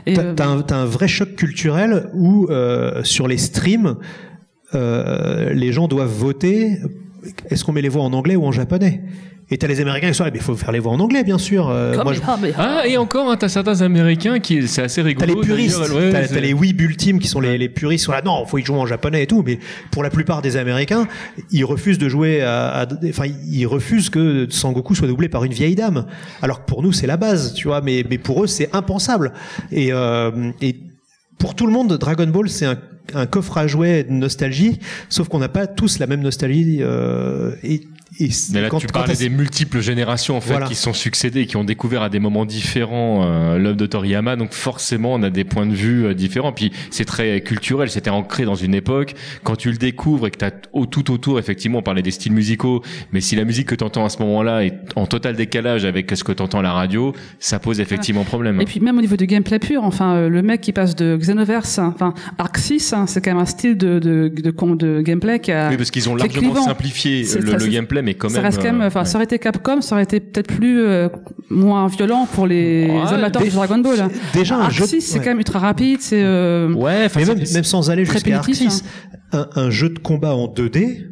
T'as 0.05 0.21
euh, 0.21 0.35
un, 0.39 0.61
t'as 0.61 0.77
un 0.77 0.85
vrai 0.85 1.07
choc 1.07 1.35
culturel 1.35 2.09
où 2.13 2.47
euh, 2.49 3.03
sur 3.03 3.27
les 3.27 3.37
streams, 3.37 3.97
euh, 4.75 5.53
les 5.53 5.71
gens 5.71 5.87
doivent 5.87 6.13
voter. 6.13 6.77
Est-ce 7.49 7.63
qu'on 7.63 7.71
met 7.71 7.81
les 7.81 7.89
voix 7.89 8.03
en 8.03 8.13
anglais 8.13 8.35
ou 8.35 8.45
en 8.45 8.51
japonais? 8.51 9.01
Et 9.51 9.57
t'as 9.57 9.65
les 9.67 9.81
Américains 9.81 10.09
qui 10.09 10.13
sont 10.13 10.23
là, 10.25 10.29
mais 10.31 10.37
il 10.37 10.43
faut 10.43 10.55
faire 10.55 10.71
les 10.71 10.77
voix 10.77 10.91
en 10.91 10.99
anglais, 10.99 11.23
bien 11.23 11.39
sûr. 11.39 11.69
Euh, 11.69 11.95
moi, 12.03 12.13
je- 12.13 12.19
ah, 12.27 12.37
ah 12.57 12.87
et 12.87 12.97
encore, 12.97 13.31
hein, 13.31 13.35
t'as 13.35 13.49
certains 13.49 13.81
Américains 13.81 14.39
qui, 14.39 14.67
c'est 14.67 14.83
assez 14.83 15.01
T'as 15.01 15.07
rigolo. 15.07 15.33
les 15.41 15.41
puristes, 15.47 15.79
ouais, 15.89 16.11
t'as 16.11 16.27
t'as 16.27 16.39
les 16.39 16.53
weeb 16.53 16.79
ultimes 16.81 17.17
qui 17.17 17.27
sont 17.27 17.39
les, 17.39 17.57
les 17.57 17.67
puristes, 17.67 18.05
sont 18.05 18.11
là, 18.11 18.21
non, 18.23 18.45
faut 18.45 18.59
y 18.59 18.63
jouer 18.63 18.77
en 18.77 18.85
japonais 18.85 19.23
et 19.23 19.27
tout, 19.27 19.43
mais 19.43 19.57
pour 19.89 20.03
la 20.03 20.11
plupart 20.11 20.43
des 20.43 20.55
Américains, 20.55 21.07
ils 21.51 21.65
refusent 21.65 21.97
de 21.97 22.07
jouer 22.09 22.41
à, 22.43 22.81
à- 22.81 22.87
enfin, 23.09 23.25
ils 23.51 23.65
refusent 23.65 24.11
que 24.11 24.45
Sangoku 24.51 24.93
soit 24.93 25.07
doublé 25.07 25.29
par 25.29 25.43
une 25.43 25.53
vieille 25.53 25.75
dame, 25.75 26.05
alors 26.43 26.63
que 26.63 26.69
pour 26.69 26.83
nous 26.83 26.91
c'est 26.91 27.07
la 27.07 27.17
base, 27.17 27.55
tu 27.55 27.67
vois, 27.67 27.81
mais, 27.81 28.05
mais 28.07 28.19
pour 28.19 28.43
eux 28.43 28.47
c'est 28.47 28.69
impensable. 28.75 29.33
Et, 29.71 29.89
euh, 29.91 30.51
et 30.61 30.75
pour 31.39 31.55
tout 31.55 31.65
le 31.65 31.73
monde, 31.73 31.97
Dragon 31.97 32.27
Ball 32.27 32.49
c'est 32.49 32.65
un, 32.67 32.77
un 33.15 33.25
coffre 33.25 33.57
à 33.57 33.65
jouets 33.65 34.03
de 34.03 34.11
nostalgie, 34.11 34.77
sauf 35.09 35.27
qu'on 35.27 35.39
n'a 35.39 35.49
pas 35.49 35.65
tous 35.65 35.97
la 35.97 36.05
même 36.05 36.21
nostalgie. 36.21 36.79
Euh, 36.81 37.53
et, 37.63 37.81
et 38.19 38.29
Mais 38.53 38.61
là, 38.61 38.69
quand- 38.69 38.79
tu 38.79 38.87
parlais 38.87 39.15
des 39.15 39.29
multiples 39.29 39.79
générations 39.79 40.35
en 40.37 40.41
fait 40.41 40.51
Voilà. 40.51 40.67
qui 40.67 40.75
se 40.75 40.83
sont 40.83 40.93
succédées, 40.93 41.45
qui 41.45 41.57
ont 41.57 41.63
découvert 41.63 42.01
à 42.01 42.09
des 42.09 42.19
moments 42.19 42.45
différents 42.45 43.23
euh, 43.25 43.57
l'œuvre 43.57 43.77
de 43.77 43.85
Toriyama. 43.85 44.35
Donc 44.35 44.53
forcément, 44.53 45.13
on 45.13 45.23
a 45.23 45.29
des 45.29 45.43
points 45.43 45.65
de 45.65 45.73
vue 45.73 46.05
euh, 46.05 46.13
différents. 46.13 46.51
Puis 46.51 46.71
c'est 46.91 47.05
très 47.05 47.41
culturel, 47.41 47.89
c'était 47.89 48.09
ancré 48.09 48.45
dans 48.45 48.55
une 48.55 48.73
époque. 48.75 49.13
Quand 49.43 49.55
tu 49.55 49.71
le 49.71 49.77
découvres 49.77 50.27
et 50.27 50.31
que 50.31 50.37
t'as 50.37 50.51
au, 50.73 50.85
tout 50.85 51.11
autour, 51.11 51.39
effectivement, 51.39 51.79
on 51.79 51.83
parlait 51.83 52.01
des 52.01 52.11
styles 52.11 52.33
musicaux, 52.33 52.83
mais 53.13 53.21
si 53.21 53.35
la 53.35 53.45
musique 53.45 53.67
que 53.67 53.75
t'entends 53.75 54.05
à 54.05 54.09
ce 54.09 54.19
moment-là 54.19 54.63
est 54.65 54.73
en 54.95 55.05
total 55.05 55.35
décalage 55.35 55.85
avec 55.85 56.11
ce 56.13 56.23
que 56.23 56.31
t'entends 56.31 56.59
à 56.59 56.63
la 56.63 56.73
radio, 56.73 57.13
ça 57.39 57.59
pose 57.59 57.79
effectivement 57.79 58.23
problème. 58.23 58.59
Et 58.61 58.65
puis 58.65 58.79
même 58.79 58.97
au 58.97 59.01
niveau 59.01 59.15
du 59.15 59.25
gameplay 59.27 59.59
pur, 59.59 59.83
enfin 59.83 60.15
euh, 60.15 60.29
le 60.29 60.41
mec 60.41 60.61
qui 60.61 60.73
passe 60.73 60.95
de 60.95 61.15
Xenoverse, 61.17 61.79
hein, 61.79 61.91
enfin 61.95 62.13
Arc 62.37 62.57
6, 62.57 62.93
hein, 62.93 63.05
c'est 63.07 63.21
quand 63.23 63.31
même 63.31 63.41
un 63.41 63.45
style 63.45 63.77
de 63.77 63.99
de 63.99 64.29
de, 64.29 64.51
de 64.75 65.01
gameplay 65.01 65.39
qui 65.39 65.51
a 65.51 65.69
Oui, 65.69 65.77
parce 65.77 65.91
qu'ils 65.91 66.09
ont 66.09 66.15
largement 66.15 66.51
clivant. 66.51 66.65
simplifié 66.65 67.23
le, 67.39 67.67
gameplay, 67.67 68.01
mais 68.01 68.08
mais 68.09 68.13
quand 68.15 68.29
ça 68.29 68.35
même. 68.37 68.45
reste 68.45 68.57
quand 68.57 68.63
même, 68.65 68.81
euh, 68.81 68.87
enfin, 68.87 68.99
ouais. 69.01 69.05
ça 69.05 69.15
aurait 69.17 69.23
été 69.25 69.39
Capcom, 69.39 69.81
ça 69.81 69.95
aurait 69.95 70.03
été 70.03 70.19
peut-être 70.19 70.47
plus 70.47 70.81
euh, 70.81 71.09
moins 71.49 71.87
violent 71.87 72.27
pour 72.33 72.47
les 72.47 72.87
Ouais, 72.89 73.13
amateurs 73.13 73.43
de 73.43 73.49
Dragon 73.49 73.77
Ball. 73.79 73.99
hein. 74.01 74.09
Déjà, 74.33 74.55
un 74.57 74.61
Arc 74.61 74.71
jeu. 74.71 74.85
6, 74.87 75.01
c'est 75.01 75.19
quand 75.19 75.25
même 75.27 75.37
ultra 75.39 75.59
rapide, 75.59 75.99
c'est 76.01 76.21
euh, 76.23 76.71
Ouais, 76.73 77.07
Mais 77.15 77.25
même, 77.25 77.39
même 77.53 77.63
sans 77.63 77.89
aller 77.89 78.05
jusqu'à 78.05 78.21
punitif, 78.21 78.57
6, 78.57 78.83
un, 79.31 79.47
un 79.55 79.69
jeu 79.69 79.89
de 79.89 79.99
combat 79.99 80.33
en 80.35 80.47
2D, 80.47 81.05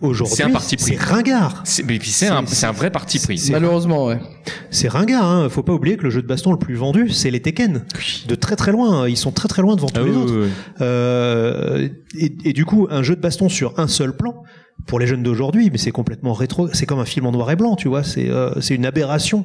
aujourd'hui, 0.00 0.36
C'est 0.36 0.44
un 0.44 0.50
parti 0.50 0.76
pris. 0.76 0.84
c'est 0.96 1.00
ringard. 1.02 1.62
c'est- 1.64 1.82
mais 1.84 1.98
puis 1.98 2.10
c'est 2.10 2.28
un, 2.28 2.44
c'est- 2.46 2.54
c'est 2.54 2.66
un 2.66 2.72
vrai 2.72 2.90
parti 2.90 3.18
pris. 3.18 3.48
Malheureusement, 3.50 4.06
ouais. 4.06 4.18
C'est 4.70 4.88
ringard, 4.88 5.24
hein. 5.24 5.48
Faut 5.48 5.62
pas 5.62 5.72
oublier 5.72 5.96
que 5.96 6.04
le 6.04 6.10
jeu 6.10 6.22
de 6.22 6.26
baston 6.26 6.52
le 6.52 6.58
plus 6.58 6.74
vendu, 6.74 7.10
c'est 7.10 7.30
les 7.30 7.40
Tekken. 7.40 7.82
De 8.28 8.34
très 8.34 8.54
très 8.56 8.70
loin. 8.72 9.08
Ils 9.08 9.16
sont 9.16 9.32
très 9.32 9.48
très 9.48 9.62
loin 9.62 9.74
devant 9.76 9.88
tous 9.88 10.00
Ah 10.00 10.04
les 10.04 10.10
oui, 10.10 10.16
autres. 10.16 10.34
oui, 10.34 10.42
oui. 10.46 10.50
Euh, 10.80 11.88
et, 12.18 12.32
et 12.44 12.52
du 12.52 12.64
coup, 12.64 12.86
un 12.90 13.02
jeu 13.02 13.16
de 13.16 13.20
baston 13.20 13.48
sur 13.48 13.74
un 13.78 13.88
seul 13.88 14.16
plan, 14.16 14.42
pour 14.86 14.98
les 15.00 15.06
jeunes 15.06 15.22
d'aujourd'hui, 15.22 15.68
mais 15.70 15.78
c'est 15.78 15.90
complètement 15.90 16.32
rétro. 16.32 16.68
C'est 16.72 16.86
comme 16.86 16.98
un 17.00 17.04
film 17.04 17.26
en 17.26 17.32
noir 17.32 17.50
et 17.50 17.56
blanc, 17.56 17.76
tu 17.76 17.88
vois. 17.88 18.02
C'est 18.04 18.28
euh, 18.30 18.60
c'est 18.60 18.74
une 18.74 18.86
aberration. 18.86 19.44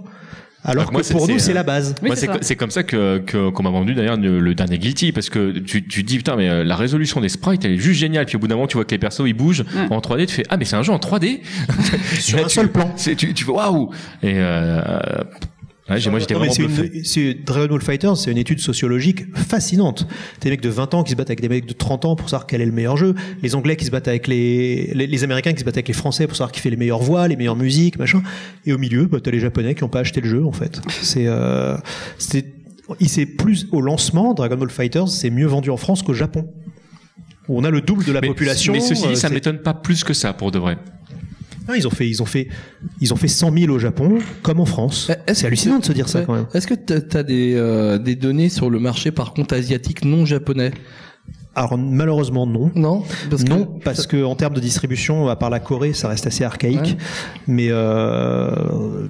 Alors 0.65 0.85
Ah, 0.87 0.91
moi, 0.93 1.01
que 1.01 1.11
pour 1.11 1.27
nous, 1.27 1.39
c'est, 1.39 1.51
euh, 1.51 1.55
la 1.55 1.63
base. 1.63 1.93
Oui, 2.01 2.07
Moi, 2.07 2.15
c'est 2.41 2.55
comme 2.55 2.71
ça 2.71 2.83
que 2.83 3.17
que- 3.17 3.49
qu'on 3.49 3.63
m'a 3.63 3.69
vendu 3.69 3.93
d'ailleurs 3.95 4.15
le, 4.15 4.39
le 4.39 4.55
dernier 4.55 4.77
Guilty 4.77 5.11
parce 5.11 5.29
que 5.29 5.51
tu 5.59 5.85
tu 5.85 6.03
te 6.03 6.07
dis 6.07 6.15
putain 6.15 6.37
mais 6.37 6.47
euh, 6.47 6.63
la 6.63 6.77
résolution 6.77 7.19
des 7.19 7.27
sprites 7.27 7.65
elle 7.65 7.73
est 7.73 7.77
juste 7.77 7.99
géniale 7.99 8.25
puis 8.25 8.37
au 8.37 8.39
bout 8.39 8.47
d'un 8.47 8.55
moment 8.55 8.67
tu 8.67 8.77
vois 8.77 8.85
que 8.85 8.91
les 8.91 8.97
persos 8.97 9.23
ils 9.27 9.33
bougent 9.33 9.65
en 9.89 9.99
3D 9.99 10.25
tu 10.27 10.35
fais 10.35 10.43
ah 10.47 10.55
mais 10.55 10.63
c'est 10.63 10.77
un 10.77 10.81
jeu 10.83 10.93
en 10.93 10.99
3D 10.99 11.41
Sur 12.21 12.37
Là, 12.37 12.45
un 12.45 12.47
tu- 12.47 12.53
seul 12.55 12.71
plan. 12.71 12.93
c'est 12.95 13.15
tu 13.17 13.33
tu 13.33 13.43
waouh 13.43 13.89
et 14.21 14.35
euh, 14.37 14.81
ouais, 15.89 16.09
moi 16.09 16.19
j'étais 16.19 16.33
vraiment 16.33 16.53
bluffé 16.53 17.33
Dragon 17.45 17.67
Ball 17.67 17.81
Fighters, 17.81 18.17
c'est 18.17 18.31
une 18.31 18.37
étude 18.37 18.59
sociologique 18.59 19.23
fascinante. 19.35 20.07
Des 20.41 20.49
mecs 20.49 20.61
de 20.61 20.69
20 20.69 20.93
ans 20.93 21.03
qui 21.03 21.11
se 21.11 21.15
battent 21.15 21.29
avec 21.29 21.41
des 21.41 21.49
mecs 21.49 21.65
de 21.65 21.73
30 21.73 22.05
ans 22.05 22.15
pour 22.15 22.29
savoir 22.29 22.47
quel 22.47 22.61
est 22.61 22.65
le 22.65 22.71
meilleur 22.71 22.95
jeu. 22.97 23.15
Les 23.41 23.55
Anglais 23.55 23.75
qui 23.75 23.85
se 23.85 23.91
battent 23.91 24.07
avec 24.07 24.27
les, 24.27 24.91
les, 24.93 25.07
les 25.07 25.23
Américains 25.23 25.53
qui 25.53 25.59
se 25.59 25.65
battent 25.65 25.77
avec 25.77 25.87
les 25.87 25.93
Français 25.93 26.27
pour 26.27 26.35
savoir 26.37 26.51
qui 26.51 26.59
fait 26.61 26.69
les 26.69 26.77
meilleures 26.77 27.01
voix, 27.03 27.27
les 27.27 27.35
meilleures 27.35 27.55
musiques, 27.55 27.99
machin. 27.99 28.21
Et 28.65 28.73
au 28.73 28.77
milieu, 28.77 29.05
bah, 29.05 29.19
t'as 29.21 29.31
les 29.31 29.39
Japonais 29.39 29.75
qui 29.75 29.83
ont 29.83 29.89
pas 29.89 29.99
acheté 29.99 30.21
le 30.21 30.29
jeu, 30.29 30.45
en 30.45 30.51
fait. 30.53 30.79
C'est, 31.01 31.27
euh, 31.27 31.75
c'est, 32.17 32.45
il 32.99 33.09
s'est 33.09 33.25
plus, 33.25 33.67
au 33.71 33.81
lancement, 33.81 34.33
Dragon 34.33 34.55
Ball 34.57 34.69
Fighters, 34.69 35.09
c'est 35.09 35.29
mieux 35.29 35.47
vendu 35.47 35.69
en 35.69 35.77
France 35.77 36.01
qu'au 36.03 36.13
Japon. 36.13 36.47
Où 37.49 37.59
on 37.59 37.63
a 37.65 37.69
le 37.69 37.81
double 37.81 38.05
de 38.05 38.13
la 38.13 38.21
mais, 38.21 38.27
population. 38.27 38.71
mais 38.71 38.79
ceci 38.79 39.05
euh, 39.05 39.09
dit 39.09 39.15
ça 39.17 39.27
c'est- 39.27 39.33
m'étonne 39.33 39.57
pas 39.59 39.73
plus 39.73 40.05
que 40.05 40.13
ça 40.13 40.31
pour 40.31 40.51
de 40.51 40.59
vrai 40.59 40.77
Non, 41.67 41.73
ils 41.75 41.87
ont 41.87 41.91
fait, 41.91 42.07
ils 42.09 42.21
ont 42.21 42.25
fait, 42.25 42.47
ils 42.99 43.13
ont 43.13 43.15
fait 43.15 43.27
100 43.27 43.51
000 43.57 43.71
au 43.71 43.79
Japon, 43.79 44.19
comme 44.41 44.59
en 44.59 44.65
France. 44.65 45.09
Est-ce 45.27 45.41
C'est 45.41 45.47
hallucinant 45.47 45.79
de 45.79 45.85
se 45.85 45.93
dire 45.93 46.09
ça, 46.09 46.21
quand 46.21 46.33
même. 46.35 46.45
Est-ce 46.53 46.67
que 46.67 46.73
tu 46.73 47.17
as 47.17 47.23
des, 47.23 47.53
euh, 47.55 47.97
des 47.97 48.15
données 48.15 48.49
sur 48.49 48.69
le 48.69 48.79
marché, 48.79 49.11
par 49.11 49.33
contre, 49.33 49.53
asiatique 49.55 50.03
non 50.03 50.25
japonais? 50.25 50.71
Alors, 51.55 51.77
malheureusement, 51.77 52.47
non. 52.47 52.71
Non 52.75 53.03
parce 53.29 53.43
que- 53.43 53.49
non, 53.49 53.65
parce 53.83 54.07
que 54.07 54.23
en 54.23 54.35
termes 54.35 54.55
de 54.55 54.59
distribution, 54.59 55.29
à 55.29 55.35
part 55.35 55.51
la 55.51 55.59
Corée, 55.59 55.93
ça 55.93 56.07
reste 56.07 56.25
assez 56.25 56.43
archaïque. 56.43 56.79
Ouais. 56.81 56.97
Mais 57.47 57.67
euh, 57.69 59.07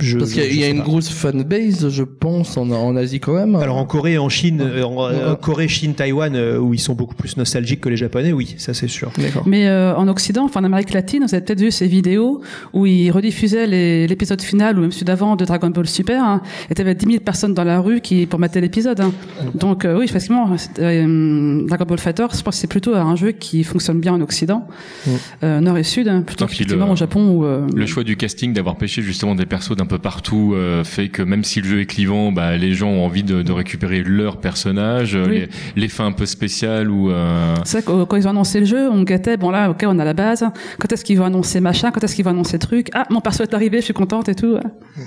je, 0.00 0.18
Parce 0.18 0.32
qu'il 0.32 0.54
y 0.58 0.64
a, 0.64 0.68
une 0.68 0.78
pas. 0.78 0.84
grosse 0.84 1.08
fanbase, 1.10 1.88
je 1.88 2.02
pense, 2.02 2.56
en, 2.56 2.70
en 2.70 2.96
Asie 2.96 3.20
quand 3.20 3.34
même. 3.34 3.54
Alors 3.56 3.76
en 3.76 3.84
Corée, 3.84 4.18
en 4.18 4.28
Chine, 4.28 4.60
euh, 4.62 4.82
en, 4.84 5.06
euh. 5.10 5.34
Corée, 5.34 5.68
Chine, 5.68 5.94
Taïwan, 5.94 6.34
euh, 6.34 6.58
où 6.58 6.74
ils 6.74 6.78
sont 6.80 6.94
beaucoup 6.94 7.14
plus 7.14 7.36
nostalgiques 7.36 7.80
que 7.80 7.88
les 7.88 7.96
Japonais, 7.96 8.32
oui, 8.32 8.54
ça 8.58 8.74
c'est 8.74 8.88
sûr. 8.88 9.12
Mais 9.46 9.68
euh, 9.68 9.94
en 9.96 10.08
Occident, 10.08 10.44
enfin 10.44 10.60
en 10.60 10.64
Amérique 10.64 10.92
latine, 10.92 11.24
vous 11.26 11.34
avez 11.34 11.44
peut-être 11.44 11.60
vu 11.60 11.70
ces 11.70 11.86
vidéos 11.86 12.40
où 12.72 12.86
ils 12.86 13.10
rediffusaient 13.10 13.66
l'épisode 14.06 14.40
final 14.42 14.78
ou 14.78 14.82
même 14.82 14.92
celui 14.92 15.04
d'avant 15.04 15.36
de 15.36 15.44
Dragon 15.44 15.70
Ball 15.70 15.86
Super. 15.86 16.22
Hein, 16.24 16.42
et 16.70 16.74
t'avais 16.74 16.94
10 16.94 17.06
000 17.06 17.18
personnes 17.20 17.54
dans 17.54 17.64
la 17.64 17.80
rue 17.80 18.00
qui 18.00 18.26
pour 18.26 18.38
mater 18.38 18.60
l'épisode. 18.60 19.00
Hein. 19.00 19.12
Donc 19.54 19.84
euh, 19.84 19.98
oui, 19.98 20.04
effectivement, 20.04 20.48
euh, 20.78 21.66
Dragon 21.66 21.84
Ball 21.84 21.98
Fighter, 21.98 22.26
je 22.34 22.42
pense 22.42 22.54
que 22.56 22.60
c'est 22.60 22.66
plutôt 22.66 22.94
un 22.94 23.16
jeu 23.16 23.32
qui 23.32 23.64
fonctionne 23.64 24.00
bien 24.00 24.14
en 24.14 24.20
Occident, 24.20 24.66
Mm. 25.06 25.10
euh, 25.44 25.60
Nord 25.60 25.78
et 25.78 25.82
Sud, 25.82 26.08
hein, 26.08 26.22
plutôt 26.22 26.46
qu'effectivement 26.46 26.86
le- 26.86 26.92
au 26.92 26.96
Japon 26.96 27.30
où 27.30 27.44
euh, 27.44 27.66
le 27.74 27.86
choix 27.86 28.04
du 28.04 28.16
casting 28.16 28.52
d'avoir 28.52 28.76
pêché 28.76 29.02
justement 29.02 29.34
des 29.34 29.46
persos 29.46 29.76
d'un 29.82 29.86
peu 29.86 29.98
partout 29.98 30.52
euh, 30.54 30.84
fait 30.84 31.08
que 31.08 31.22
même 31.22 31.42
si 31.42 31.60
le 31.60 31.68
jeu 31.68 31.80
est 31.80 31.86
clivant 31.86 32.30
bah 32.30 32.56
les 32.56 32.72
gens 32.72 32.88
ont 32.88 33.04
envie 33.04 33.24
de, 33.24 33.42
de 33.42 33.50
récupérer 33.52 34.02
leur 34.04 34.36
personnage 34.38 35.16
euh, 35.16 35.26
Oui. 35.28 35.38
les, 35.40 35.48
les 35.82 35.88
fins 35.88 36.06
un 36.06 36.12
peu 36.12 36.24
spéciales 36.24 36.88
ou 36.88 37.10
euh, 37.10 37.54
C'est 37.64 37.82
vrai 37.82 37.92
que 37.92 38.04
quand 38.04 38.16
ils 38.16 38.26
ont 38.28 38.30
annoncé 38.30 38.60
le 38.60 38.66
jeu, 38.66 38.88
on 38.88 39.02
guettait, 39.02 39.36
bon 39.36 39.50
là, 39.50 39.70
ok, 39.70 39.84
on 39.88 39.98
a 39.98 40.04
la 40.04 40.14
base. 40.14 40.44
Quand 40.78 40.92
est-ce 40.92 41.04
qu'ils 41.04 41.18
vont 41.18 41.24
annoncer 41.24 41.60
machin? 41.60 41.90
Quand 41.90 42.02
est-ce 42.04 42.14
qu'ils 42.14 42.24
vont 42.24 42.30
annoncer 42.30 42.58
truc? 42.60 42.90
Ah, 42.94 43.06
mon 43.10 43.20
perso 43.20 43.42
est 43.42 43.54
arrivé, 43.54 43.78
je 43.78 43.86
suis 43.86 43.94
contente 43.94 44.28
et 44.28 44.34
tout. 44.36 44.56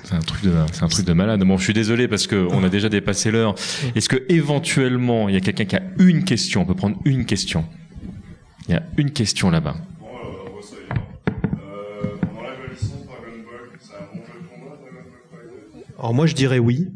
C'est 0.03 0.15
un 0.15 0.19
truc 0.19 0.43
de, 0.43 0.51
c'est 0.73 0.83
un 0.83 0.87
truc 0.89 1.05
de 1.05 1.13
malade. 1.13 1.41
Bon, 1.45 1.57
je 1.57 1.63
suis 1.63 1.73
désolé 1.73 2.07
parce 2.09 2.27
que 2.27 2.47
on 2.51 2.63
a 2.65 2.69
déjà 2.69 2.89
dépassé 2.89 3.31
l'heure. 3.31 3.55
Est-ce 3.95 4.09
que 4.09 4.17
éventuellement 4.27 5.29
il 5.29 5.35
y 5.35 5.37
a 5.37 5.41
quelqu'un 5.41 5.65
qui 5.65 5.75
a 5.77 5.81
une 5.99 6.25
question? 6.25 6.61
On 6.61 6.65
peut 6.65 6.75
prendre 6.75 6.97
une 7.05 7.25
question. 7.25 7.63
Il 8.67 8.73
y 8.73 8.77
a 8.77 8.83
une 8.97 9.11
question 9.11 9.49
là-bas. 9.49 9.75
Bon, 10.01 10.07
euh, 10.07 10.51
bon, 10.55 10.61
ça 10.61 10.75
y 10.75 10.79
est. 10.79 10.91
Euh, 10.91 12.17
pendant 12.19 12.41
la 12.43 12.53
licence 12.71 13.05
Dragon 13.05 13.39
Ball, 13.45 13.69
c'est 13.79 13.93
un 13.93 14.07
bon 14.11 14.21
jeu 14.25 14.39
de 14.41 14.47
combat, 14.49 14.75
Dragon 14.81 15.05
Ball 15.11 15.21
Fighter 15.31 15.94
Alors 16.05 16.13
moi 16.13 16.27
je 16.27 16.35
dirais 16.35 16.59
oui. 16.59 16.87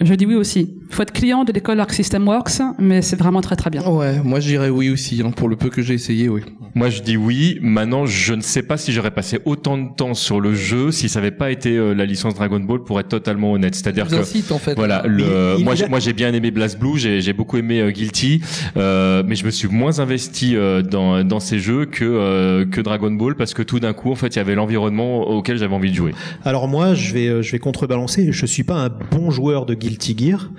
Je 0.00 0.12
dis 0.12 0.26
oui 0.26 0.34
aussi. 0.34 0.79
Faut 0.90 1.02
être 1.02 1.12
client 1.12 1.44
de 1.44 1.52
l'école 1.52 1.78
Arc 1.80 1.92
System 1.92 2.26
Works, 2.28 2.60
mais 2.78 3.00
c'est 3.00 3.16
vraiment 3.16 3.40
très 3.40 3.56
très 3.56 3.70
bien. 3.70 3.82
Ouais, 3.86 4.20
moi 4.24 4.40
je 4.40 4.48
dirais 4.48 4.68
oui 4.70 4.90
aussi, 4.90 5.22
hein, 5.24 5.30
pour 5.30 5.48
le 5.48 5.56
peu 5.56 5.68
que 5.70 5.82
j'ai 5.82 5.94
essayé, 5.94 6.28
oui. 6.28 6.42
Moi, 6.76 6.88
je 6.88 7.02
dis 7.02 7.16
oui. 7.16 7.58
Maintenant, 7.62 8.06
je 8.06 8.32
ne 8.32 8.40
sais 8.42 8.62
pas 8.62 8.76
si 8.76 8.92
j'aurais 8.92 9.10
passé 9.10 9.40
autant 9.44 9.76
de 9.76 9.88
temps 9.96 10.14
sur 10.14 10.40
le 10.40 10.54
jeu 10.54 10.92
si 10.92 11.08
ça 11.08 11.18
n'avait 11.18 11.32
pas 11.32 11.50
été 11.50 11.76
euh, 11.76 11.94
la 11.94 12.06
licence 12.06 12.34
Dragon 12.34 12.60
Ball, 12.60 12.84
pour 12.84 13.00
être 13.00 13.08
totalement 13.08 13.50
honnête. 13.52 13.74
C'est-à-dire 13.74 14.06
que 14.06 14.14
incite 14.14 14.52
en 14.52 14.58
fait. 14.58 14.74
Voilà, 14.74 15.02
Il- 15.04 15.10
le, 15.10 15.54
il- 15.58 15.64
moi, 15.64 15.74
il 15.74 15.78
j'ai, 15.78 15.84
a- 15.86 15.88
moi 15.88 15.98
j'ai 15.98 16.12
bien 16.12 16.32
aimé 16.32 16.52
Blast 16.52 16.78
Blue, 16.78 16.96
j'ai, 16.96 17.32
beaucoup 17.32 17.56
aimé 17.56 17.80
euh, 17.80 17.90
Guilty, 17.90 18.40
euh, 18.76 19.24
mais 19.26 19.34
je 19.34 19.44
me 19.46 19.50
suis 19.50 19.66
moins 19.66 19.98
investi 19.98 20.54
euh, 20.54 20.80
dans, 20.82 21.24
dans 21.24 21.40
ces 21.40 21.58
jeux 21.58 21.86
que 21.86 22.04
euh, 22.04 22.64
que 22.66 22.80
Dragon 22.80 23.10
Ball 23.10 23.34
parce 23.34 23.52
que 23.52 23.62
tout 23.62 23.80
d'un 23.80 23.92
coup, 23.92 24.12
en 24.12 24.16
fait, 24.16 24.28
il 24.28 24.36
y 24.36 24.40
avait 24.40 24.54
l'environnement 24.54 25.22
auquel 25.28 25.56
j'avais 25.58 25.74
envie 25.74 25.90
de 25.90 25.96
jouer. 25.96 26.12
Alors 26.44 26.68
moi 26.68 26.94
je 26.94 27.12
vais, 27.12 27.42
je 27.42 27.50
vais 27.50 27.58
contrebalancer. 27.58 28.28
Je 28.30 28.46
suis 28.46 28.62
pas 28.62 28.76
un 28.76 28.90
bon 29.10 29.30
joueur 29.32 29.66
de 29.66 29.74
Guilty 29.74 30.16
Gear 30.16 30.50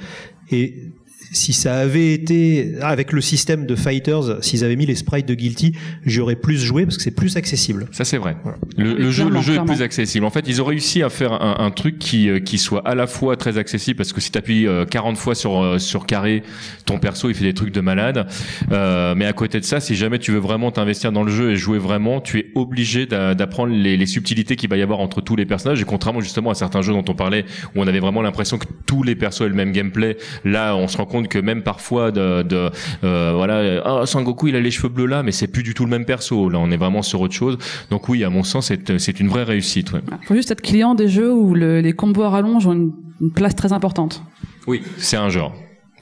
et 0.52 0.91
si 1.32 1.54
ça 1.54 1.76
avait 1.76 2.14
été 2.14 2.76
avec 2.82 3.12
le 3.12 3.22
système 3.22 3.66
de 3.66 3.76
Fighters, 3.76 4.44
s'ils 4.44 4.64
avaient 4.64 4.76
mis 4.76 4.86
les 4.86 4.96
sprites 4.96 5.28
de 5.28 5.34
Guilty, 5.34 5.74
j'aurais 6.06 6.36
plus 6.36 6.58
joué 6.58 6.86
parce 6.86 6.98
que 6.98 7.04
c'est 7.04 7.16
plus 7.16 7.38
accessible. 7.38 7.88
Ça 7.92 8.04
c'est 8.06 8.18
vrai. 8.18 8.36
Voilà. 8.44 8.58
Le, 8.78 9.10
jeu, 9.12 9.24
le 9.24 9.30
clairement, 9.30 9.42
jeu 9.42 9.56
est 9.56 9.66
plus 9.66 9.82
accessible. 9.82 10.26
En 10.26 10.30
fait, 10.30 10.46
ils 10.48 10.62
ont 10.62 10.66
réussi 10.66 11.04
à 11.04 11.10
faire 11.10 11.34
un, 11.34 11.56
un 11.60 11.72
truc 11.72 12.00
qui 12.00 12.30
euh, 12.30 12.40
qui 12.40 12.58
soit 12.58 12.86
à 12.88 12.96
la 12.96 13.08
fois 13.08 13.38
très 13.38 13.58
accessible 13.58 13.98
parce 13.98 14.14
que 14.14 14.22
si 14.22 14.32
tu 14.32 14.38
appuies 14.38 14.68
40 14.90 15.18
fois 15.18 15.36
sur 15.36 15.62
euh, 15.64 15.80
sur 15.80 16.06
carré, 16.06 16.44
ton 16.86 17.00
perso 17.00 17.30
il 17.30 17.36
fait 17.36 17.46
des 17.46 17.54
trucs 17.54 17.74
de 17.74 17.82
malade. 17.82 18.28
Euh, 18.72 19.16
mais 19.16 19.26
à 19.26 19.34
côté 19.34 19.60
de 19.60 19.66
ça, 19.66 19.80
si 19.80 19.96
jamais 19.96 20.20
tu 20.20 20.32
veux 20.32 20.40
vraiment 20.40 20.72
t'investir 20.72 21.12
dans 21.12 21.24
le 21.24 21.32
jeu 21.32 21.52
et 21.52 21.56
jouer 21.56 21.78
vraiment, 21.78 22.22
tu 22.22 22.40
es 22.40 22.46
obligé 22.56 23.06
d'a- 23.06 23.36
d'apprendre 23.36 23.74
les, 23.74 23.98
les 23.98 24.06
subtilités 24.06 24.56
qu'il 24.56 24.70
va 24.70 24.78
y 24.78 24.82
avoir 24.82 25.00
entre 25.00 25.22
tous 25.22 25.36
les 25.36 25.46
personnages. 25.46 25.82
Et 25.82 25.86
contrairement 25.86 26.22
justement 26.22 26.50
à 26.52 26.56
certains 26.56 26.82
jeux 26.82 26.94
dont 26.94 27.06
on 27.08 27.16
parlait 27.16 27.46
où 27.76 27.82
on 27.82 27.88
avait 27.88 28.00
vraiment 28.00 28.22
l'impression 28.22 28.58
que 28.58 28.66
tous 28.86 29.04
les 29.04 29.16
persos 29.16 29.42
aient 29.42 29.50
le 29.50 29.56
même 29.56 29.72
gameplay, 29.72 30.18
là 30.46 30.76
on 30.76 30.88
se 30.88 30.98
rend 30.98 31.06
compte 31.06 31.21
que 31.28 31.40
même 31.40 31.64
parfois 31.64 32.12
de, 32.12 32.44
de 32.44 32.70
euh, 33.04 33.34
voilà, 33.36 33.82
ah 33.86 34.06
Sangoku 34.06 34.48
il 34.48 34.56
a 34.56 34.60
les 34.60 34.72
cheveux 34.72 34.90
bleus 34.90 35.06
là, 35.08 35.24
mais 35.24 35.32
c'est 35.32 35.48
plus 35.48 35.64
du 35.64 35.74
tout 35.74 35.84
le 35.86 35.90
même 35.92 36.06
perso. 36.06 36.50
Là 36.50 36.60
on 36.60 36.72
est 36.72 36.78
vraiment 36.78 37.02
sur 37.02 37.22
autre 37.22 37.34
chose. 37.34 37.58
Donc 37.90 38.10
oui, 38.10 38.24
à 38.24 38.30
mon 38.30 38.44
sens, 38.44 38.68
c'est 38.68 38.98
c'est 39.00 39.20
une 39.20 39.28
vraie 39.30 39.44
réussite. 39.44 39.92
Ouais. 39.94 40.02
Faut 40.28 40.36
juste 40.36 40.52
être 40.52 40.62
client 40.62 40.96
des 40.96 41.08
jeux 41.08 41.32
où 41.34 41.54
le- 41.54 41.82
les 41.82 41.94
combos 41.94 42.24
à 42.24 42.30
rallonge 42.30 42.68
ont 42.68 42.74
une, 42.74 42.92
une 43.22 43.32
place 43.32 43.56
très 43.56 43.74
importante. 43.74 44.24
Oui, 44.68 44.82
c'est 44.98 45.18
un 45.18 45.30
genre. 45.30 45.54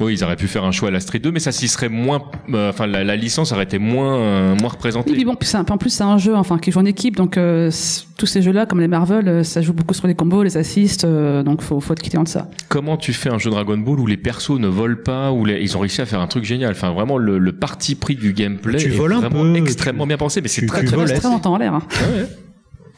Oui, 0.01 0.13
ils 0.13 0.23
auraient 0.23 0.37
pu 0.37 0.47
faire 0.47 0.63
un 0.63 0.71
choix 0.71 0.87
à 0.87 0.91
la 0.91 1.01
Street 1.01 1.19
2, 1.19 1.29
mais 1.31 1.41
ça 1.41 1.51
s'y 1.51 1.67
serait 1.67 1.89
moins, 1.89 2.21
euh, 2.53 2.69
enfin 2.69 2.87
la, 2.87 3.03
la 3.03 3.17
licence 3.17 3.51
aurait 3.51 3.65
été 3.65 3.79
moins 3.79 4.15
euh, 4.17 4.55
moins 4.55 4.69
représentée. 4.69 5.11
Oui, 5.11 5.25
bon, 5.25 5.35
un- 5.53 5.65
en 5.69 5.77
plus 5.77 5.89
c'est 5.89 6.03
un 6.03 6.17
jeu 6.17 6.35
enfin 6.37 6.57
qui 6.57 6.71
joue 6.71 6.79
en 6.79 6.85
équipe, 6.85 7.17
donc 7.17 7.35
euh, 7.37 7.69
tous 8.17 8.25
ces 8.25 8.41
jeux-là, 8.41 8.65
comme 8.65 8.79
les 8.79 8.87
Marvel, 8.87 9.43
ça 9.43 9.61
joue 9.61 9.73
beaucoup 9.73 9.93
sur 9.93 10.07
les 10.07 10.15
combos, 10.15 10.41
les 10.43 10.55
assists, 10.55 11.03
euh, 11.03 11.43
donc 11.43 11.61
faut, 11.61 11.81
faut 11.81 11.91
être 11.91 12.01
client 12.01 12.23
de 12.23 12.29
ça. 12.29 12.47
Comment 12.69 12.95
tu 12.95 13.11
fais 13.11 13.29
un 13.29 13.37
jeu 13.39 13.49
Dragon 13.49 13.77
Ball 13.77 13.99
où 13.99 14.07
les 14.07 14.15
persos 14.15 14.57
ne 14.57 14.67
volent 14.67 14.95
pas, 15.03 15.33
où 15.33 15.43
les- 15.43 15.61
ils 15.61 15.75
ont 15.75 15.81
réussi 15.81 15.99
à 15.99 16.05
faire 16.05 16.21
un 16.21 16.27
truc 16.27 16.45
génial? 16.45 16.71
Enfin, 16.71 16.91
vraiment 16.93 17.17
le, 17.17 17.37
le 17.37 17.51
parti 17.51 17.95
pris 17.95 18.15
du 18.15 18.31
gameplay 18.31 18.77
Tu 18.77 18.87
est 18.87 18.91
voles 18.91 19.11
un 19.13 19.19
vraiment 19.19 19.41
peu, 19.41 19.55
extrêmement 19.57 20.05
tu- 20.05 20.07
bien 20.09 20.17
pensé, 20.17 20.39
mais 20.41 20.47
c'est 20.47 20.65
très 20.65 20.79
tu 20.79 20.85
très 20.87 20.95
Ça 20.95 21.03
voles. 21.05 21.13
très 21.19 21.29
longtemps 21.29 21.53
en 21.55 21.57
l'air. 21.57 21.73
hein. 21.73 21.83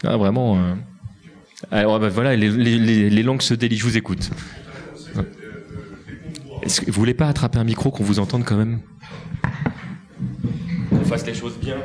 Ah, 0.03 0.17
vraiment. 0.17 0.55
euh. 0.57 0.73
Alors, 1.71 1.99
bah, 1.99 2.09
voilà, 2.09 2.35
les, 2.35 2.49
les, 2.49 2.77
les, 2.77 3.09
les 3.09 3.23
langues 3.23 3.41
se 3.41 3.55
délient. 3.55 3.77
Je 3.77 3.85
vous 3.85 3.97
écoute. 3.97 4.29
Vous 6.65 6.93
voulez 6.93 7.13
pas 7.13 7.27
attraper 7.27 7.59
un 7.59 7.63
micro 7.63 7.91
qu'on 7.91 8.03
vous 8.03 8.19
entende 8.19 8.43
quand 8.45 8.57
même? 8.57 8.81
Qu'on 10.89 11.05
fasse 11.05 11.25
les 11.25 11.33
choses 11.33 11.57
bien. 11.57 11.77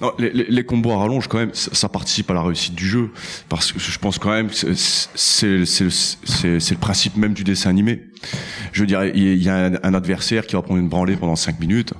Non, 0.00 0.12
les, 0.18 0.30
les, 0.30 0.44
les 0.48 0.64
combos 0.64 0.92
à 0.92 0.98
rallonge, 0.98 1.26
quand 1.28 1.38
même, 1.38 1.50
ça, 1.54 1.70
ça 1.74 1.88
participe 1.88 2.30
à 2.30 2.34
la 2.34 2.42
réussite 2.42 2.74
du 2.74 2.86
jeu. 2.86 3.10
Parce 3.48 3.72
que 3.72 3.78
je 3.80 3.98
pense 3.98 4.18
quand 4.18 4.30
même 4.30 4.48
que 4.48 4.54
c'est- 4.54 4.74
c'est 5.14 5.64
c'est- 5.66 5.90
c'est- 5.90 6.60
c'est 6.60 6.74
le 6.74 6.80
principe 6.80 7.16
même 7.16 7.32
du 7.34 7.42
dessin 7.44 7.70
animé. 7.70 8.04
Je 8.72 8.80
veux 8.80 8.86
dire, 8.86 9.04
il 9.04 9.42
y 9.42 9.48
a 9.48 9.56
un, 9.66 9.72
un 9.82 9.94
adversaire 9.94 10.46
qui 10.46 10.54
va 10.56 10.62
prendre 10.62 10.80
une 10.80 10.88
branlée 10.88 11.16
pendant 11.16 11.36
5 11.36 11.58
minutes, 11.60 11.94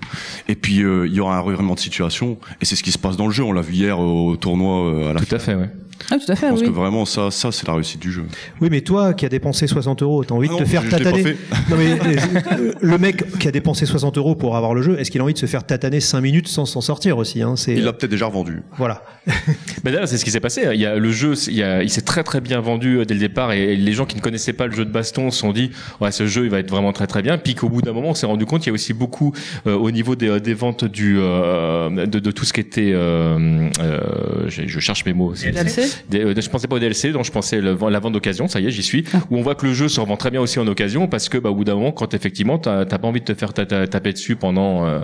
et 0.48 0.54
puis 0.54 0.82
euh, 0.82 1.06
il 1.06 1.12
y 1.14 1.20
aura 1.20 1.36
un 1.36 1.40
revirement 1.40 1.74
de 1.74 1.80
situation, 1.80 2.38
et 2.60 2.64
c'est 2.64 2.76
ce 2.76 2.82
qui 2.82 2.92
se 2.92 2.98
passe 2.98 3.16
dans 3.16 3.26
le 3.26 3.32
jeu. 3.32 3.42
On 3.44 3.52
l'a 3.52 3.62
vu 3.62 3.74
hier 3.74 3.98
au 3.98 4.36
tournoi 4.36 4.86
euh, 4.92 5.10
à 5.10 5.12
la 5.14 5.20
Tout 5.20 5.34
à 5.34 5.38
fait, 5.38 5.54
ouais. 5.54 5.70
Ah, 6.10 6.16
tout 6.24 6.30
à 6.30 6.36
fait, 6.36 6.46
Je 6.46 6.50
pense 6.52 6.60
oui. 6.60 6.66
que 6.66 6.72
vraiment, 6.72 7.04
ça, 7.04 7.30
ça 7.30 7.50
c'est 7.52 7.66
la 7.66 7.74
réussite 7.74 8.00
du 8.00 8.10
jeu. 8.12 8.24
Oui, 8.60 8.68
mais 8.70 8.80
toi 8.80 9.14
qui 9.14 9.26
as 9.26 9.28
dépensé 9.28 9.66
60 9.66 10.02
euros, 10.02 10.24
t'as 10.24 10.34
envie 10.34 10.48
Ah 10.50 10.54
de 10.54 10.58
non, 10.58 10.64
te 10.64 10.68
faire 10.68 10.88
tataner. 10.88 11.22
fait. 11.22 11.36
Non 11.70 11.76
mais 11.76 11.92
euh, 12.58 12.72
le 12.80 12.98
mec 12.98 13.38
qui 13.38 13.48
a 13.48 13.50
dépensé 13.50 13.84
60 13.86 14.16
euros 14.18 14.34
pour 14.34 14.56
avoir 14.56 14.74
le 14.74 14.82
jeu, 14.82 14.98
est-ce 14.98 15.10
qu'il 15.10 15.20
a 15.20 15.24
envie 15.24 15.34
de 15.34 15.38
se 15.38 15.46
faire 15.46 15.64
tataner 15.64 16.00
5 16.00 16.20
minutes 16.20 16.48
sans 16.48 16.66
s'en 16.66 16.80
sortir 16.80 17.18
aussi 17.18 17.42
hein 17.42 17.54
Il 17.66 17.84
l'a 17.84 17.92
peut-être 17.92 18.10
déjà 18.10 18.26
revendu. 18.26 18.62
voilà. 18.76 19.02
Mais 19.84 19.92
d'ailleurs, 19.92 20.08
c'est 20.08 20.16
ce 20.18 20.24
qui 20.24 20.30
s'est 20.30 20.40
passé. 20.40 20.62
Il 20.72 20.80
y 20.80 20.86
a 20.86 20.96
le 20.96 21.10
jeu, 21.10 21.34
il, 21.50 21.90
s'est 21.90 22.00
très 22.02 22.22
très 22.24 22.40
bien 22.40 22.60
vendu 22.60 22.98
euh, 22.98 23.04
dès 23.04 23.14
le 23.14 23.20
départ 23.20 23.52
et 23.52 23.76
les 23.76 23.92
gens 23.92 24.06
qui 24.06 24.16
ne 24.16 24.20
connaissaient 24.22 24.52
pas 24.54 24.66
le 24.66 24.72
jeu 24.74 24.84
de 24.84 24.90
baston 24.90 25.30
se 25.30 25.38
sont 25.38 25.52
dit 25.52 25.70
ouais 26.00 26.10
ce 26.12 26.26
jeu 26.26 26.44
il 26.44 26.50
va 26.50 26.58
être 26.60 26.70
vraiment 26.70 26.92
très 26.92 27.06
très 27.06 27.22
bien. 27.22 27.38
Puis 27.38 27.54
qu'au 27.54 27.68
bout 27.68 27.82
d'un 27.82 27.92
moment, 27.92 28.10
on 28.10 28.14
s'est 28.14 28.26
rendu 28.26 28.46
compte 28.46 28.60
qu'il 28.62 28.68
y 28.70 28.70
a 28.70 28.74
aussi 28.74 28.92
beaucoup 28.94 29.32
euh, 29.66 29.74
au 29.74 29.90
niveau 29.90 30.14
des, 30.16 30.40
des 30.40 30.54
ventes 30.54 30.84
du 30.84 31.16
euh, 31.18 32.06
de, 32.06 32.18
de 32.18 32.30
tout 32.30 32.44
ce 32.44 32.52
qui 32.52 32.60
était 32.60 32.92
euh, 32.94 33.68
euh, 33.80 34.00
je, 34.48 34.66
je 34.66 34.80
cherche 34.80 35.04
mes 35.04 35.12
mots. 35.12 35.32
DLC 35.34 35.87
Des- 36.10 36.20
euh, 36.24 36.34
je 36.40 36.48
pensais 36.50 36.66
pas 36.68 36.76
au 36.76 36.78
DLC, 36.78 37.12
donc 37.12 37.24
je 37.24 37.30
pensais 37.32 37.60
le, 37.60 37.76
la 37.90 37.98
vente 38.00 38.12
d'occasion. 38.12 38.48
Ça 38.48 38.60
y 38.60 38.66
est, 38.66 38.70
j'y 38.70 38.82
suis. 38.82 39.04
Où 39.30 39.36
on 39.38 39.42
voit 39.42 39.54
que 39.54 39.66
le 39.66 39.72
jeu 39.74 39.88
se 39.88 40.00
revend 40.00 40.16
très 40.16 40.30
bien 40.30 40.40
aussi 40.40 40.58
en 40.58 40.66
occasion 40.66 41.06
parce 41.08 41.28
que 41.28 41.38
bah, 41.38 41.50
au 41.50 41.54
bout 41.54 41.64
d'un 41.64 41.74
moment, 41.74 41.92
quand 41.92 42.14
effectivement 42.14 42.58
t'as 42.58 42.84
pas 42.86 43.08
envie 43.08 43.20
de 43.20 43.24
te 43.26 43.34
faire 43.34 43.52
ta- 43.52 43.66
ta- 43.66 43.86
taper 43.86 44.12
dessus 44.12 44.36
pendant 44.36 44.86
euh, 44.86 45.00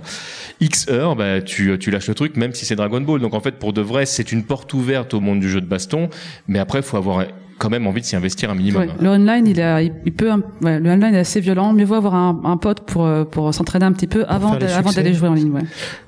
X 0.61 0.89
heures, 0.89 1.17
bah 1.17 1.41
tu 1.43 1.77
tu 1.79 1.91
lâches 1.91 2.09
le 2.09 2.15
truc, 2.15 2.37
même 2.37 2.55
si 2.55 2.65
c'est 2.65 2.77
Dragon 2.77 3.01
Ball. 3.01 3.21
Donc 3.21 3.35
en 3.35 3.41
fait, 3.41 3.53
pour 3.59 3.73
de 3.73 3.81
vrai, 3.81 4.07
c'est 4.07 4.33
une 4.33 4.45
porte 4.45 4.73
ouverte 4.75 5.15
au 5.15 5.21
monde 5.21 5.41
du 5.41 5.49
jeu 5.49 5.61
de 5.61 5.67
baston, 5.67 6.09
mais 6.49 6.59
après, 6.59 6.83
faut 6.83 6.97
avoir 6.97 7.25
quand 7.59 7.71
même 7.71 7.87
envie 7.87 8.01
de 8.01 8.07
s'y 8.07 8.17
investir 8.17 8.51
un 8.51 8.55
minimum. 8.57 8.83
Ouais, 8.83 8.89
le 9.01 9.09
online, 9.11 9.47
il, 9.47 9.61
a, 9.61 9.81
il, 9.81 9.93
peut, 10.13 10.29
ouais, 10.63 10.81
le 10.81 10.91
online 10.91 11.15
est 11.15 11.19
assez 11.21 11.41
violent. 11.41 11.73
Mieux 11.73 11.85
vaut 11.85 11.95
avoir 11.95 12.15
un, 12.17 12.41
un 12.45 12.57
pote 12.57 12.81
pour 12.81 13.07
euh, 13.07 13.25
pour 13.25 13.55
s'entraîner 13.55 13.85
un 13.85 13.93
petit 13.93 14.09
peu 14.09 14.25
avant 14.27 14.51
d'aller 14.97 15.15
jouer 15.15 15.29
en 15.29 15.35
ligne. 15.35 15.53
Ouais. 15.53 15.63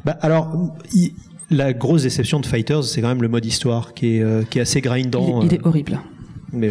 Bah 0.04 0.18
alors. 0.22 0.52
il- 0.92 1.12
la 1.50 1.72
grosse 1.72 2.02
déception 2.02 2.40
de 2.40 2.46
Fighters, 2.46 2.84
c'est 2.84 3.00
quand 3.00 3.08
même 3.08 3.22
le 3.22 3.28
mode 3.28 3.44
histoire 3.44 3.94
qui 3.94 4.16
est, 4.16 4.22
euh, 4.22 4.42
qui 4.48 4.58
est 4.58 4.62
assez 4.62 4.80
grindant. 4.80 5.40
Il, 5.42 5.46
il 5.46 5.52
euh, 5.54 5.56
est 5.56 5.66
horrible. 5.66 6.00
mais 6.52 6.70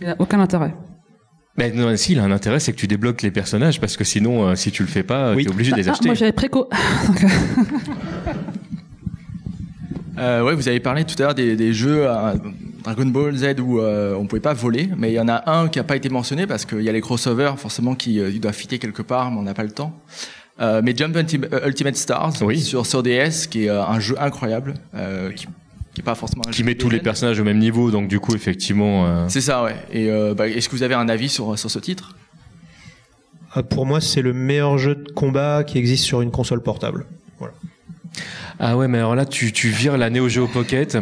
Il 0.00 0.08
a 0.08 0.16
aucun 0.18 0.40
intérêt. 0.40 0.74
Mais 1.58 1.70
non, 1.72 1.96
si, 1.96 2.12
il 2.12 2.18
a 2.18 2.24
un 2.24 2.30
intérêt, 2.32 2.60
c'est 2.60 2.72
que 2.72 2.76
tu 2.78 2.86
débloques 2.86 3.22
les 3.22 3.30
personnages 3.30 3.80
parce 3.80 3.96
que 3.96 4.04
sinon, 4.04 4.46
euh, 4.48 4.54
si 4.56 4.70
tu 4.70 4.82
le 4.82 4.88
fais 4.88 5.02
pas, 5.02 5.34
Oui. 5.34 5.44
tu 5.44 5.48
es 5.48 5.52
obligé 5.52 5.72
de 5.72 5.76
les 5.76 5.88
Ah, 5.88 5.92
acheter. 5.92 6.06
moi 6.06 6.14
j'avais 6.14 6.32
préco. 6.32 6.68
Euh, 10.18 10.42
ouais, 10.42 10.54
vous 10.54 10.66
avez 10.66 10.80
parlé 10.80 11.04
tout 11.04 11.14
à 11.18 11.26
l'heure 11.26 11.34
des, 11.34 11.56
des 11.56 11.74
jeux 11.74 12.06
euh, 12.08 12.34
Dragon 12.82 13.04
Ball 13.04 13.36
Z 13.36 13.60
où 13.60 13.80
euh, 13.80 14.14
on 14.14 14.26
pouvait 14.26 14.40
pas 14.40 14.54
voler, 14.54 14.88
mais 14.96 15.10
il 15.12 15.14
y 15.14 15.20
en 15.20 15.28
a 15.28 15.50
un 15.50 15.68
qui 15.68 15.78
a 15.78 15.84
pas 15.84 15.94
été 15.96 16.08
mentionné 16.08 16.46
parce 16.46 16.64
qu'il 16.64 16.80
y 16.80 16.88
a 16.88 16.92
les 16.92 17.02
crossovers 17.02 17.58
forcément 17.58 17.94
qui 17.94 18.18
euh, 18.18 18.30
doit 18.38 18.52
fitter 18.52 18.78
quelque 18.78 19.02
part, 19.02 19.30
mais 19.30 19.38
on 19.38 19.42
n'a 19.42 19.52
pas 19.52 19.62
le 19.64 19.72
temps. 19.72 19.92
Euh, 20.60 20.80
mais 20.82 20.94
Jump 20.96 21.14
euh, 21.16 21.66
Ultimate 21.66 21.96
Stars 21.96 22.32
Oui. 22.42 22.60
sur 22.60 22.86
sur 22.86 23.02
DS, 23.02 23.46
qui 23.50 23.64
est 23.64 23.68
euh, 23.70 23.84
un 23.84 24.00
jeu 24.00 24.14
incroyable, 24.18 24.74
euh, 24.94 25.30
qui, 25.32 25.46
qui 25.94 26.00
est 26.00 26.04
pas 26.04 26.14
forcément 26.14 26.42
un 26.46 26.50
qui 26.50 26.58
jeu 26.58 26.64
met 26.64 26.74
tous 26.76 26.88
les 26.88 27.00
personnages 27.00 27.38
au 27.40 27.44
même 27.44 27.58
niveau, 27.58 27.90
donc 27.90 28.08
du 28.08 28.20
coup, 28.20 28.34
effectivement. 28.34 29.06
euh, 29.06 29.26
C'est 29.28 29.42
ça, 29.42 29.62
ouais. 29.62 29.76
Et 29.92 30.10
euh, 30.10 30.34
bah, 30.34 30.48
est-ce 30.48 30.68
que 30.68 30.74
vous 30.76 30.82
avez 30.82 30.94
un 30.94 31.08
avis 31.10 31.28
sur 31.28 31.58
sur 31.58 31.70
ce 31.70 31.78
titre? 31.78 32.16
Pour 33.70 33.86
moi, 33.86 34.00
c'est 34.02 34.20
le 34.22 34.32
meilleur 34.34 34.76
jeu 34.78 34.94
de 34.96 35.10
combat 35.12 35.64
qui 35.64 35.78
existe 35.78 36.04
sur 36.04 36.20
une 36.22 36.30
console 36.30 36.62
portable. 36.62 37.06
Ah 38.58 38.76
ouais, 38.76 38.88
mais 38.88 38.98
alors 38.98 39.14
là, 39.14 39.26
tu, 39.26 39.52
tu 39.52 39.68
vires 39.68 39.98
la 39.98 40.08
Neo 40.10 40.28
Geo 40.28 40.46
Pocket 40.46 40.94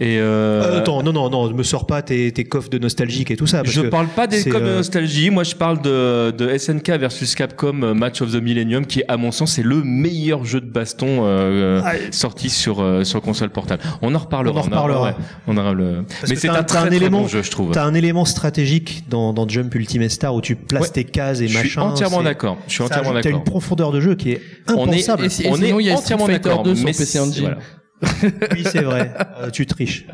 et. 0.00 0.18
Euh, 0.18 0.62
Euh, 0.68 0.78
attends, 0.78 1.02
non, 1.02 1.12
non, 1.12 1.30
non, 1.30 1.50
me 1.52 1.62
sors 1.62 1.86
pas 1.86 2.02
tes, 2.02 2.30
tes 2.32 2.44
coffres 2.44 2.68
de 2.68 2.78
nostalgique 2.78 3.30
et 3.30 3.36
tout 3.36 3.46
ça. 3.46 3.62
parce 3.62 3.72
je 3.74 3.80
que 3.82 3.86
parle 3.86 4.08
pas 4.08 4.26
des 4.26 4.40
c'est, 4.40 4.50
comme 4.50 4.62
euh, 4.64 4.76
nostalgie, 4.78 5.30
moi 5.30 5.42
je 5.44 5.54
parle 5.54 5.80
de, 5.80 6.30
de 6.32 6.56
SNK 6.56 6.90
versus 6.98 7.34
Capcom 7.34 7.82
euh, 7.82 7.94
Match 7.94 8.20
of 8.20 8.32
the 8.32 8.42
Millennium 8.42 8.84
qui 8.86 9.00
est 9.00 9.04
à 9.08 9.16
mon 9.16 9.30
sens 9.32 9.52
c'est 9.52 9.62
le 9.62 9.82
meilleur 9.82 10.44
jeu 10.44 10.60
de 10.60 10.66
baston 10.66 11.20
euh, 11.22 11.80
Ah, 11.84 11.92
sorti 12.10 12.50
sur 12.50 12.80
euh, 12.82 13.04
sur 13.04 13.22
console 13.22 13.50
portable. 13.50 13.82
On 14.02 14.14
en 14.14 14.18
reparlera. 14.18 14.56
On 14.56 14.58
en 14.60 14.64
reparlera. 14.64 15.02
ouais, 15.04 15.14
on 15.46 15.56
aura 15.56 15.72
le. 15.72 16.04
Mais 16.28 16.36
c'est 16.36 16.48
t'as- 16.48 16.52
un 16.52 16.56
t'as 16.56 16.62
très, 16.64 16.78
un 16.78 16.86
très 16.88 16.96
élément- 16.96 17.22
bon 17.22 17.28
jeu, 17.28 17.42
je 17.42 17.50
trouve. 17.50 17.70
T'as 17.72 17.84
un 17.84 17.94
élément 17.94 18.24
stratégique 18.24 19.04
dans, 19.08 19.32
dans 19.32 19.48
Jump 19.48 19.74
Ultimate 19.74 20.10
Star 20.10 20.34
où 20.34 20.40
tu 20.40 20.56
places 20.56 20.82
Ouais. 20.84 20.88
tes 20.90 21.04
cases 21.04 21.40
et 21.40 21.48
Je 21.48 21.56
suis 21.56 21.68
machin. 21.68 21.82
entièrement 21.82 22.18
c'est- 22.18 22.24
d'accord. 22.24 22.58
Je 22.66 22.72
suis 22.74 22.82
entièrement 22.82 23.12
d'accord. 23.14 23.32
une 23.32 23.44
profondeur 23.44 23.92
de 23.92 24.00
jeu 24.00 24.14
qui 24.14 24.32
est 24.32 24.42
On 24.68 24.86
est, 24.86 25.08
impensable. 25.08 25.24
Et 25.24 25.46
et 25.46 25.48
on 25.50 25.56
est 25.62 25.90
a 25.90 25.94
entièrement 25.96 26.26
d'accord. 26.26 26.62
2 26.64 26.74
sur 26.74 26.84
mais 26.84 26.92
PC 26.98 27.12
c'est- 27.12 27.18
Engine. 27.20 27.42
voilà. 27.42 27.58
Oui, 28.52 28.62
c'est 28.64 28.82
vrai. 28.82 29.12
Euh, 29.40 29.50
tu 29.50 29.66
triches. 29.66 30.06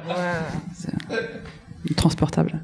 Transportable. 1.96 2.62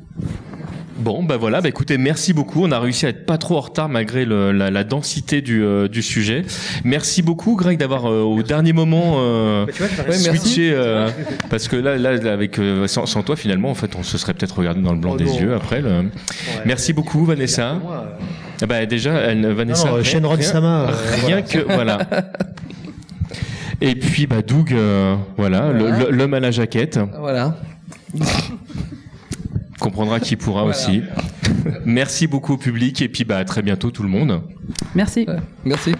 Bon, 0.99 1.23
bah 1.23 1.39
voilà, 1.39 1.61
bah 1.63 1.69
écoutez, 1.69 1.97
merci 1.97 2.33
beaucoup. 2.35 2.63
On 2.65 2.71
a 2.73 2.79
réussi 2.79 3.07
à 3.07 3.11
être 3.11 3.25
pas 3.25 3.39
trop 3.39 3.57
en 3.57 3.61
retard 3.61 3.89
malgré 3.89 4.25
le- 4.27 4.53
la, 4.53 4.71
la 4.71 4.85
densité 4.85 5.41
du, 5.41 5.63
euh, 5.65 5.89
du 5.89 6.03
sujet. 6.03 6.45
Merci 6.85 7.23
beaucoup, 7.23 7.55
Greg, 7.57 7.79
d'avoir 7.79 8.05
euh, 8.11 8.21
au 8.21 8.43
dernier 8.43 8.73
moment 8.75 9.15
euh, 9.19 9.67
tu 9.75 9.83
vois, 9.83 10.05
Ouais, 10.09 10.13
switché, 10.15 10.73
euh, 10.75 11.09
parce 11.49 11.69
que 11.69 11.77
là, 11.77 11.97
là, 11.97 12.17
là, 12.17 12.33
avec 12.33 12.59
euh, 12.59 12.87
sans, 12.87 13.07
sans 13.07 13.23
toi, 13.23 13.35
finalement, 13.37 13.71
en 13.71 13.75
fait, 13.75 13.95
on 13.99 14.03
se 14.03 14.19
serait 14.19 14.35
peut-être 14.35 14.59
regardé 14.59 14.83
dans 14.83 14.93
le 14.93 14.99
blanc 15.01 15.13
Oh 15.15 15.19
des 15.19 15.25
yeux 15.37 15.55
après. 15.55 15.81
le- 15.81 16.05
Merci 16.67 16.93
beaucoup, 16.93 17.25
Vanessa. 17.25 17.79
Ah 18.63 18.67
bah 18.67 18.85
déjà, 18.85 19.15
elle, 19.15 19.47
Vanessa. 19.53 19.85
Non, 19.85 19.91
non, 19.91 19.95
rien- 19.97 20.05
Shenron 20.05 20.35
rien- 20.35 20.43
Sama. 20.47 20.87
Rien 20.87 21.21
voilà. 21.21 21.43
que 21.43 21.59
voilà. 21.61 21.99
Et 23.81 23.94
puis 23.94 24.27
bah 24.27 24.43
Doug, 24.43 24.73
euh, 24.73 25.16
voilà, 25.36 25.73
l'homme 25.73 26.35
à 26.35 26.40
la 26.40 26.51
jaquette, 26.51 26.98
Voilà. 27.19 27.57
comprendra 29.81 30.20
qui 30.20 30.36
pourra 30.36 30.65
aussi. 30.65 31.02
Merci 31.86 32.27
beaucoup 32.27 32.55
au 32.55 32.59
public 32.59 33.01
et 33.01 33.09
puis 33.09 33.24
bah 33.24 33.39
à 33.39 33.44
très 33.44 33.62
bientôt 33.62 33.90
tout 33.90 34.02
le 34.02 34.09
monde. 34.09 34.43
Merci. 34.94 35.24
Ouais. 35.27 35.39
Merci. 35.65 35.94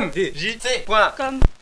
tmjc.com 0.00 1.53